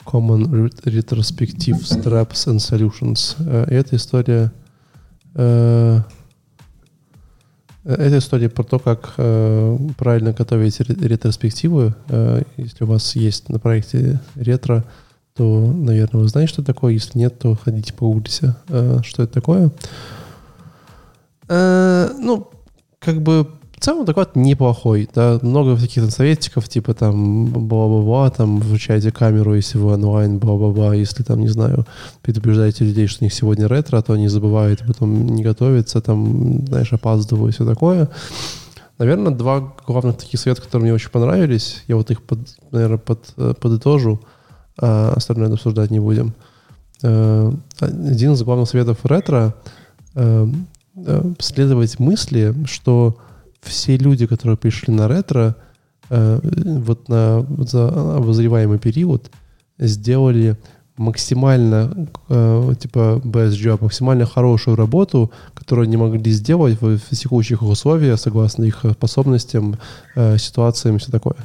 Common 0.06 0.70
Retrospective 0.84 1.80
Straps 1.80 2.46
and 2.46 2.58
Solutions. 2.58 3.34
Э, 3.40 3.66
и 3.68 3.74
эта 3.74 3.96
история 3.96 4.52
э, 5.34 6.00
это 7.84 8.18
история 8.18 8.48
про 8.48 8.64
то, 8.64 8.78
как 8.78 9.14
э, 9.16 9.78
правильно 9.96 10.32
готовить 10.32 10.80
ретроспективы. 10.80 11.94
Э, 12.08 12.42
если 12.56 12.84
у 12.84 12.86
вас 12.86 13.16
есть 13.16 13.48
на 13.48 13.58
проекте 13.58 14.20
ретро, 14.34 14.84
то, 15.34 15.72
наверное, 15.72 16.22
вы 16.22 16.28
знаете, 16.28 16.52
что 16.52 16.64
такое. 16.64 16.94
Если 16.94 17.18
нет, 17.18 17.38
то 17.38 17.54
ходите 17.54 17.94
погуглите, 17.94 18.56
э, 18.68 18.98
что 19.02 19.22
это 19.22 19.32
такое. 19.32 19.70
Э, 21.48 22.10
ну, 22.18 22.50
как 22.98 23.22
бы 23.22 23.48
в 23.78 23.80
целом 23.80 24.04
доклад 24.04 24.34
неплохой, 24.34 25.08
да, 25.14 25.38
много 25.42 25.78
там 25.78 26.10
советиков, 26.10 26.68
типа 26.68 26.94
там 26.94 27.46
бла-бла-бла, 27.46 28.28
там 28.30 28.60
включайте 28.60 29.12
камеру, 29.12 29.54
если 29.54 29.78
вы 29.78 29.92
онлайн, 29.92 30.38
бла-бла-бла, 30.38 30.94
если 30.94 31.22
там, 31.22 31.38
не 31.38 31.48
знаю, 31.48 31.86
предупреждаете 32.22 32.84
людей, 32.84 33.06
что 33.06 33.22
у 33.22 33.26
них 33.26 33.32
сегодня 33.32 33.68
ретро, 33.68 33.98
а 33.98 34.02
то 34.02 34.14
они 34.14 34.26
забывают, 34.26 34.82
потом 34.84 35.26
не 35.26 35.44
готовятся, 35.44 36.00
там, 36.00 36.66
знаешь, 36.66 36.92
опаздывают, 36.92 37.54
все 37.54 37.64
такое. 37.64 38.08
Наверное, 38.98 39.30
два 39.30 39.72
главных 39.86 40.16
таких 40.16 40.40
совета, 40.40 40.60
которые 40.60 40.86
мне 40.86 40.94
очень 40.94 41.10
понравились, 41.10 41.84
я 41.86 41.94
вот 41.94 42.10
их, 42.10 42.20
под, 42.22 42.40
наверное, 42.72 42.98
под, 42.98 43.32
подытожу, 43.60 44.20
а 44.76 45.12
остальное 45.14 45.52
обсуждать 45.52 45.92
не 45.92 46.00
будем. 46.00 46.34
Э, 47.04 47.52
один 47.78 48.32
из 48.32 48.42
главных 48.42 48.68
советов 48.68 48.98
ретро 49.04 49.54
э, 50.16 50.48
э, 50.96 51.32
следовать 51.38 52.00
мысли, 52.00 52.56
что 52.66 53.18
все 53.60 53.96
люди, 53.96 54.26
которые 54.26 54.56
пришли 54.56 54.92
на 54.94 55.08
ретро, 55.08 55.56
э, 56.10 56.40
вот 56.42 57.08
на 57.08 57.46
за 57.58 58.16
обозреваемый 58.16 58.78
период, 58.78 59.30
сделали 59.78 60.56
максимально, 60.96 62.08
э, 62.28 62.74
типа, 62.78 63.20
job, 63.24 63.78
максимально 63.80 64.26
хорошую 64.26 64.76
работу, 64.76 65.30
которую 65.54 65.84
они 65.84 65.96
могли 65.96 66.32
сделать 66.32 66.80
в, 66.80 66.98
в 66.98 67.10
текущих 67.10 67.62
условиях, 67.62 68.18
согласно 68.18 68.64
их 68.64 68.84
способностям, 68.92 69.78
э, 70.16 70.38
ситуациям 70.38 70.96
и 70.96 70.98
все 70.98 71.10
такое. 71.10 71.36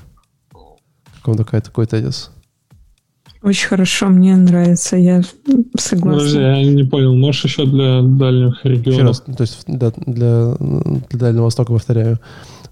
Как 0.52 1.28
вам 1.28 1.38
такая, 1.38 1.62
такой 1.62 1.86
тезис? 1.86 2.32
Очень 3.44 3.68
хорошо, 3.68 4.08
мне 4.08 4.38
нравится, 4.38 4.96
я 4.96 5.22
согласна. 5.78 6.20
Подожди, 6.20 6.40
я 6.40 6.64
не 6.64 6.84
понял, 6.84 7.14
можешь 7.14 7.44
еще 7.44 7.66
для 7.66 8.02
дальних 8.02 8.64
регионов? 8.64 8.94
Еще 8.94 9.02
раз, 9.06 9.20
то 9.22 9.42
есть 9.42 9.64
да, 9.68 9.92
для, 9.98 10.56
для 11.10 11.20
Дальнего 11.20 11.44
Востока 11.44 11.74
повторяю. 11.74 12.20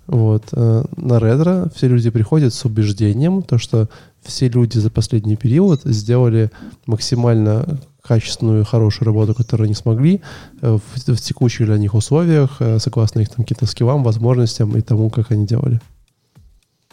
Вот. 0.08 0.46
Э, 0.54 0.86
на 0.96 1.20
ретро 1.20 1.70
все 1.76 1.90
люди 1.90 2.10
приходят 2.10 2.54
с 2.54 2.64
убеждением, 2.64 3.44
то, 3.44 3.58
что 3.58 3.90
все 4.22 4.48
люди 4.48 4.78
за 4.78 4.90
последний 4.90 5.36
период 5.36 5.82
сделали 5.84 6.52
максимально 6.86 7.80
качественную, 8.02 8.64
хорошую 8.64 9.08
работу, 9.08 9.34
которую 9.34 9.66
они 9.66 9.76
смогли 9.76 10.22
э, 10.62 10.78
в, 10.78 11.14
в 11.14 11.22
текущих 11.22 11.66
для 11.66 11.78
них 11.78 11.96
условиях, 11.96 12.58
э, 12.62 12.80
согласно 12.80 13.20
их 13.20 13.28
там 13.28 13.44
каким-то 13.44 13.66
скиллам, 13.66 14.04
возможностям 14.04 14.78
и 14.78 14.82
тому, 14.82 15.10
как 15.10 15.32
они 15.32 15.46
делали. 15.46 15.82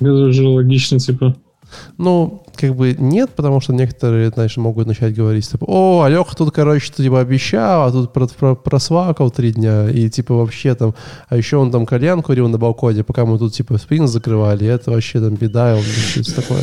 Это 0.00 0.32
же 0.32 0.48
логично, 0.48 0.98
типа. 0.98 1.36
Ну, 1.96 2.44
как 2.54 2.74
бы 2.74 2.94
нет, 2.98 3.30
потому 3.30 3.60
что 3.60 3.72
некоторые, 3.72 4.30
знаешь, 4.30 4.56
могут 4.56 4.86
начать 4.86 5.14
говорить, 5.14 5.48
типа, 5.48 5.64
о, 5.66 6.02
Алеха 6.02 6.34
тут, 6.36 6.52
короче, 6.52 6.92
ты, 6.92 7.02
типа, 7.02 7.20
обещал, 7.20 7.88
а 7.88 7.92
тут 7.92 8.12
про 8.12 8.26
про 8.26 8.54
просвакал 8.54 9.30
три 9.30 9.52
дня, 9.52 9.88
и, 9.88 10.08
типа, 10.08 10.34
вообще 10.34 10.74
там, 10.74 10.94
а 11.28 11.36
еще 11.36 11.56
он 11.56 11.70
там 11.70 11.86
кальян 11.86 12.22
курил 12.22 12.48
на 12.48 12.58
балконе, 12.58 13.04
пока 13.04 13.24
мы 13.24 13.38
тут, 13.38 13.52
типа, 13.52 13.78
спринт 13.78 14.08
закрывали, 14.08 14.66
это 14.66 14.90
вообще 14.90 15.20
там 15.20 15.34
беда, 15.34 15.74
и 15.74 15.78
он 15.78 15.82
что-то 15.82 16.34
такое. 16.36 16.62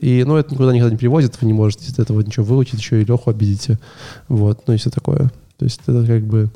И, 0.00 0.24
ну, 0.26 0.36
это 0.36 0.52
никуда 0.52 0.72
никогда 0.72 0.90
не 0.90 0.98
приводит, 0.98 1.40
вы 1.40 1.46
не 1.46 1.52
можете 1.52 1.86
из 1.86 1.98
этого 1.98 2.20
ничего 2.20 2.44
выучить, 2.44 2.80
еще 2.80 3.00
и 3.00 3.04
Леху 3.04 3.30
обидите. 3.30 3.78
Вот, 4.28 4.66
ну, 4.66 4.74
и 4.74 4.76
все 4.76 4.90
такое. 4.90 5.30
То 5.58 5.64
есть 5.64 5.80
это 5.86 6.04
как 6.04 6.22
бы 6.24 6.50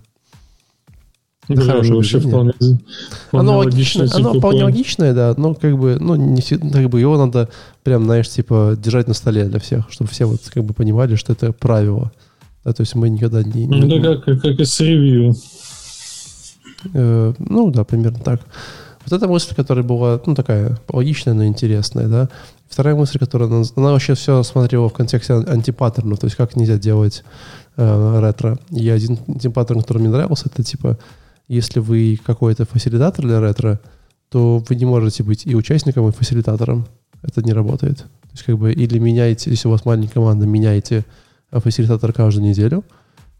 да, 1.48 1.62
хорошее 1.62 1.94
вообще 1.94 2.20
вполне, 2.20 2.52
оно 3.32 3.58
логичное. 3.58 4.08
Оно 4.12 4.34
вполне 4.34 4.64
логичное, 4.64 5.14
да, 5.14 5.34
но 5.36 5.54
как 5.54 5.78
бы, 5.78 5.96
ну, 6.00 6.14
не, 6.16 6.42
как 6.42 6.88
бы 6.88 7.00
его 7.00 7.16
надо 7.16 7.48
прям, 7.84 8.04
знаешь, 8.04 8.28
типа 8.28 8.74
держать 8.76 9.06
на 9.08 9.14
столе 9.14 9.44
для 9.44 9.60
всех, 9.60 9.90
чтобы 9.90 10.10
все 10.10 10.26
вот 10.26 10.40
как 10.52 10.64
бы 10.64 10.74
понимали, 10.74 11.14
что 11.14 11.32
это 11.32 11.52
правило. 11.52 12.12
Да, 12.64 12.72
то 12.72 12.80
есть 12.80 12.96
мы 12.96 13.08
никогда 13.08 13.44
не... 13.44 13.66
Ну, 13.66 13.86
это 13.86 14.20
как, 14.20 14.42
как 14.42 14.58
и 14.58 14.64
с 14.64 14.80
ревью. 14.80 15.36
Э, 16.94 17.32
ну, 17.38 17.70
да, 17.70 17.84
примерно 17.84 18.18
так. 18.18 18.40
Вот 19.04 19.16
эта 19.16 19.28
мысль, 19.28 19.54
которая 19.54 19.84
была, 19.84 20.20
ну, 20.26 20.34
такая 20.34 20.76
логичная, 20.88 21.34
но 21.34 21.46
интересная, 21.46 22.08
да. 22.08 22.28
Вторая 22.68 22.96
мысль, 22.96 23.20
которая, 23.20 23.48
она, 23.48 23.62
она 23.76 23.92
вообще 23.92 24.14
все 24.14 24.42
смотрела 24.42 24.88
в 24.88 24.92
контексте 24.92 25.34
антипаттернов, 25.34 26.18
то 26.18 26.26
есть 26.26 26.36
как 26.36 26.56
нельзя 26.56 26.76
делать 26.76 27.22
э, 27.76 28.20
ретро. 28.20 28.58
И 28.70 28.88
один, 28.88 29.18
один 29.28 29.52
паттерн, 29.52 29.82
который 29.82 29.98
мне 29.98 30.08
нравился, 30.08 30.48
это 30.52 30.64
типа 30.64 30.98
если 31.48 31.80
вы 31.80 32.18
какой-то 32.24 32.64
фасилитатор 32.64 33.24
для 33.24 33.40
ретро, 33.40 33.80
то 34.28 34.62
вы 34.68 34.74
не 34.74 34.84
можете 34.84 35.22
быть 35.22 35.46
и 35.46 35.54
участником, 35.54 36.08
и 36.08 36.12
фасилитатором. 36.12 36.86
Это 37.22 37.42
не 37.42 37.52
работает. 37.52 37.98
То 37.98 38.30
есть 38.32 38.42
как 38.44 38.58
бы 38.58 38.72
или 38.72 38.98
меняете, 38.98 39.50
если 39.50 39.68
у 39.68 39.70
вас 39.70 39.84
маленькая 39.84 40.14
команда, 40.14 40.46
меняете 40.46 41.04
фасилитатора 41.50 42.12
каждую 42.12 42.46
неделю, 42.48 42.84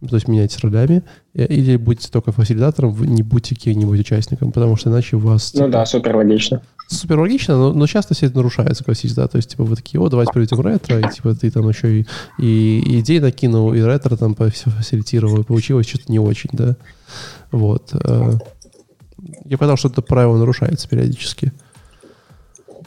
то 0.00 0.14
есть 0.14 0.28
меняйте 0.28 0.58
ролями, 0.62 1.02
или 1.32 1.76
будете 1.76 2.10
только 2.10 2.32
фасилитатором, 2.32 2.92
вы 2.92 3.06
не 3.06 3.22
будьте 3.22 3.54
каким-нибудь 3.54 4.00
участником, 4.00 4.52
потому 4.52 4.76
что 4.76 4.90
иначе 4.90 5.16
у 5.16 5.20
вас... 5.20 5.54
Ну 5.54 5.60
типа, 5.60 5.70
да, 5.70 5.86
супер 5.86 6.16
логично. 6.16 6.62
Супер 6.88 7.18
логично, 7.18 7.56
но, 7.56 7.72
но 7.72 7.86
часто 7.86 8.14
все 8.14 8.26
это 8.26 8.36
нарушается, 8.36 8.76
согласись, 8.76 9.14
да, 9.14 9.26
то 9.26 9.36
есть, 9.36 9.50
типа, 9.50 9.64
вы 9.64 9.74
такие, 9.74 10.00
о, 10.00 10.08
давайте 10.08 10.32
проведем 10.32 10.60
ретро, 10.60 11.00
и, 11.00 11.12
типа, 11.12 11.34
ты 11.34 11.50
там 11.50 11.68
еще 11.68 12.00
и, 12.00 12.06
и, 12.38 12.78
и 12.86 13.00
идеи 13.00 13.18
накинул, 13.18 13.72
и 13.72 13.80
ретро 13.80 14.16
там 14.16 14.34
фасилитировал, 14.34 15.40
и 15.40 15.44
получилось 15.44 15.88
что-то 15.88 16.12
не 16.12 16.18
очень, 16.18 16.50
да. 16.52 16.76
Вот. 17.50 17.90
Э, 17.94 18.34
я 19.46 19.58
подал, 19.58 19.76
что 19.76 19.88
это 19.88 20.02
правило 20.02 20.36
нарушается 20.36 20.88
периодически. 20.88 21.52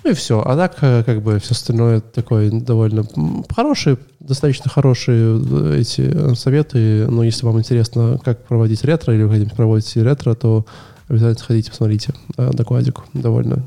Ну 0.04 0.12
и 0.12 0.14
все. 0.14 0.42
А 0.42 0.56
так, 0.56 0.78
э, 0.82 1.04
как 1.04 1.22
бы, 1.22 1.40
все 1.40 1.52
остальное 1.52 2.00
такое 2.00 2.52
довольно 2.52 3.06
хорошие, 3.50 3.98
достаточно 4.20 4.70
хорошие 4.70 5.40
э, 5.40 5.80
эти 5.80 6.36
советы. 6.36 7.08
Но 7.10 7.24
если 7.24 7.46
вам 7.46 7.60
интересно, 7.60 8.20
как 8.24 8.46
проводить 8.46 8.84
ретро, 8.84 9.14
или 9.14 9.24
вы 9.24 9.30
хотите 9.36 9.56
проводить 9.56 9.96
ретро, 9.98 10.36
то 10.36 10.66
обязательно 11.08 11.44
сходите, 11.44 11.72
посмотрите 11.72 12.14
докладик. 12.38 13.04
Довольно 13.14 13.64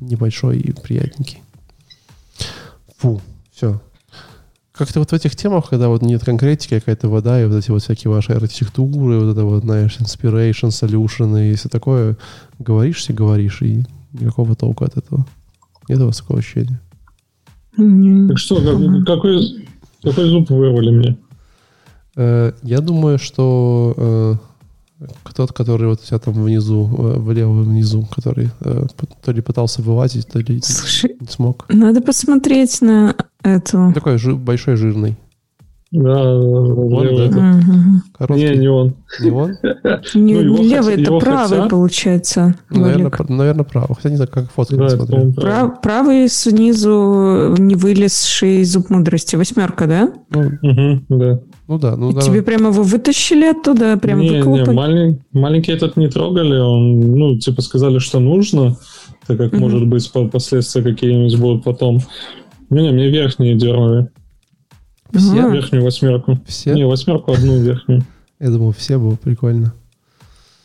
небольшой 0.00 0.58
и 0.58 0.72
приятненький. 0.72 1.42
Фу, 2.98 3.20
все 3.52 3.80
как-то 4.72 5.00
вот 5.00 5.10
в 5.10 5.14
этих 5.14 5.36
темах, 5.36 5.68
когда 5.68 5.88
вот 5.88 6.02
нет 6.02 6.24
конкретики, 6.24 6.78
какая-то 6.78 7.08
вода, 7.08 7.40
и 7.40 7.46
вот 7.46 7.56
эти 7.56 7.70
вот 7.70 7.82
всякие 7.82 8.10
ваши 8.10 8.32
архитектуры, 8.32 9.20
вот 9.20 9.32
это 9.32 9.44
вот, 9.44 9.62
знаешь, 9.62 9.98
inspiration, 10.00 10.70
solution 10.70 11.52
и 11.52 11.54
все 11.54 11.68
такое, 11.68 12.16
говоришь 12.58 13.08
и 13.08 13.12
говоришь, 13.12 13.62
и 13.62 13.84
никакого 14.12 14.56
толка 14.56 14.86
от 14.86 14.96
этого. 14.96 15.26
Нет 15.88 16.00
у 16.00 16.06
вас 16.06 16.18
такого 16.18 16.38
ощущения? 16.38 16.80
Так 17.76 18.38
что, 18.38 18.56
как, 18.56 19.06
какой, 19.06 19.68
какой 20.02 20.28
зуб 20.28 20.50
вырвали 20.50 20.90
мне? 20.90 21.18
Э, 22.16 22.52
я 22.62 22.80
думаю, 22.80 23.18
что 23.18 23.94
э, 23.96 25.06
тот, 25.34 25.52
который 25.52 25.88
вот 25.88 26.00
у 26.00 26.04
тебя 26.04 26.18
там 26.18 26.34
внизу, 26.34 26.84
э, 26.84 27.18
влево 27.18 27.62
внизу, 27.62 28.06
который 28.14 28.50
то 28.60 29.32
ли 29.32 29.40
пытался 29.40 29.82
вылазить, 29.82 30.28
то 30.28 30.38
ли 30.38 30.60
Слушай, 30.62 31.16
не 31.18 31.26
смог. 31.28 31.64
Надо 31.68 32.00
посмотреть 32.02 32.80
на 32.82 33.14
эту. 33.42 33.92
Такой 33.94 34.18
жи- 34.18 34.34
большой, 34.36 34.76
жирный. 34.76 35.16
Да, 35.92 36.38
он, 36.38 37.30
да? 37.30 38.24
Угу. 38.24 38.34
Не, 38.34 38.56
не 38.56 38.68
он. 38.68 38.94
Не 39.20 39.30
он? 39.30 39.50
Не, 40.14 40.40
ну, 40.40 40.62
левый, 40.62 41.02
это 41.02 41.18
правый, 41.18 41.58
хотя... 41.58 41.68
получается. 41.68 42.54
Наверное, 42.70 43.12
наверное, 43.28 43.64
правый. 43.64 43.94
Хотя 43.94 44.08
не 44.08 44.16
знаю, 44.16 44.30
как 44.32 44.50
фотку 44.50 44.76
да, 44.76 44.88
смотрю. 44.88 45.34
Прав, 45.34 45.82
правый 45.82 46.30
снизу 46.30 47.54
не 47.58 47.74
вылезший 47.74 48.64
зуб 48.64 48.88
мудрости. 48.88 49.36
Восьмерка, 49.36 49.86
да? 49.86 50.12
Ну, 50.30 50.40
угу, 50.62 51.02
да. 51.10 51.40
Ну 51.68 51.78
да, 51.78 51.94
ну 51.94 52.10
И 52.10 52.14
да. 52.14 52.20
Тебе 52.22 52.42
прямо 52.42 52.70
его 52.70 52.82
вытащили 52.82 53.44
оттуда, 53.44 53.98
прям 53.98 54.20
не, 54.20 54.30
Не, 54.40 54.72
малень, 54.72 55.20
маленький 55.32 55.72
этот 55.72 55.98
не 55.98 56.08
трогали, 56.08 56.58
он, 56.58 57.00
ну, 57.00 57.38
типа 57.38 57.60
сказали, 57.60 57.98
что 57.98 58.18
нужно, 58.18 58.78
так 59.26 59.36
как, 59.36 59.52
угу. 59.52 59.60
может 59.60 59.86
быть, 59.86 60.10
последствия 60.10 60.82
какие-нибудь 60.82 61.38
будут 61.38 61.64
потом. 61.64 62.00
Не, 62.70 62.90
мне 62.92 63.10
верхние 63.10 63.56
дернули. 63.56 64.08
Все? 65.14 65.50
Верхнюю 65.50 65.84
восьмерку. 65.84 66.40
Все? 66.46 66.74
Не, 66.74 66.86
восьмерку 66.86 67.32
одну 67.32 67.60
верхнюю. 67.60 68.02
Я 68.40 68.50
думал, 68.50 68.72
все 68.72 68.98
было 68.98 69.14
прикольно. 69.16 69.74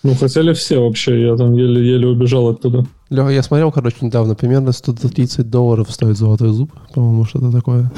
Ну, 0.03 0.13
хотели 0.15 0.53
все 0.53 0.79
вообще, 0.79 1.21
я 1.21 1.35
там 1.35 1.53
еле-еле 1.53 2.07
убежал 2.07 2.47
оттуда. 2.47 2.85
Леха, 3.09 3.29
я 3.29 3.43
смотрел, 3.43 3.71
короче, 3.71 3.97
недавно, 4.01 4.35
примерно 4.35 4.71
130 4.71 5.49
долларов 5.49 5.91
стоит 5.91 6.17
золотой 6.17 6.49
зуб, 6.49 6.71
по-моему, 6.93 7.25
что-то 7.25 7.51
такое. 7.51 7.91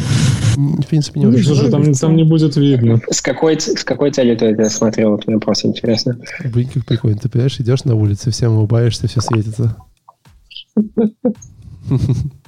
В 0.56 0.86
принципе, 0.88 1.20
не 1.20 1.28
очень. 1.28 1.44
Слушай, 1.44 1.70
там, 1.70 1.94
там 1.94 2.16
не 2.16 2.24
будет 2.24 2.56
видно. 2.56 3.00
С 3.12 3.22
какой, 3.22 3.60
с 3.60 3.84
какой 3.84 4.12
целью 4.12 4.38
ты 4.38 4.48
это 4.48 4.70
смотрел? 4.70 5.12
Вот 5.12 5.28
мне 5.28 5.40
просто 5.40 5.68
интересно. 5.68 6.18
Блин, 6.46 6.70
как 6.74 6.86
прикольно. 6.86 7.18
Ты 7.18 7.30
понимаешь, 7.30 7.60
идешь 7.60 7.84
на 7.84 7.96
улице, 7.96 8.32
всем 8.32 8.58
улыбаешься, 8.58 9.08
все 9.08 9.22
светится. 9.22 9.76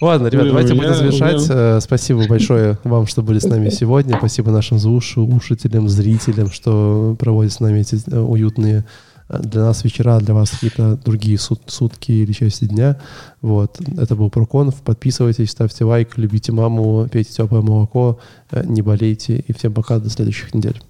Ладно, 0.00 0.28
ребят, 0.28 0.46
давайте 0.46 0.74
будем 0.74 0.94
завершать. 0.94 1.44
Э, 1.48 1.80
спасибо 1.80 2.28
большое 2.28 2.78
вам, 2.84 3.08
что 3.08 3.22
были 3.22 3.40
с 3.40 3.44
нами 3.44 3.70
сегодня. 3.70 4.16
Спасибо 4.18 4.52
нашим 4.52 4.78
слушателям, 4.78 5.88
зрителям, 5.88 6.50
что 6.52 7.16
проводят 7.18 7.52
с 7.52 7.58
нами 7.58 7.80
эти 7.80 7.98
э, 8.08 8.18
уютные 8.20 8.84
э, 9.28 9.38
для 9.40 9.62
нас 9.62 9.82
вечера, 9.82 10.20
для 10.20 10.32
вас 10.32 10.50
какие-то 10.50 10.96
другие 11.04 11.38
сут, 11.38 11.62
сутки 11.66 12.12
или 12.12 12.30
части 12.30 12.66
дня. 12.66 13.00
Вот. 13.42 13.80
Это 13.98 14.14
был 14.14 14.30
Проконов. 14.30 14.76
Подписывайтесь, 14.76 15.50
ставьте 15.50 15.84
лайк, 15.84 16.16
любите 16.16 16.52
маму, 16.52 17.08
пейте 17.10 17.32
теплое 17.32 17.62
молоко, 17.62 18.20
не 18.52 18.80
болейте. 18.80 19.38
И 19.38 19.52
всем 19.52 19.74
пока, 19.74 19.98
до 19.98 20.08
следующих 20.08 20.54
недель. 20.54 20.80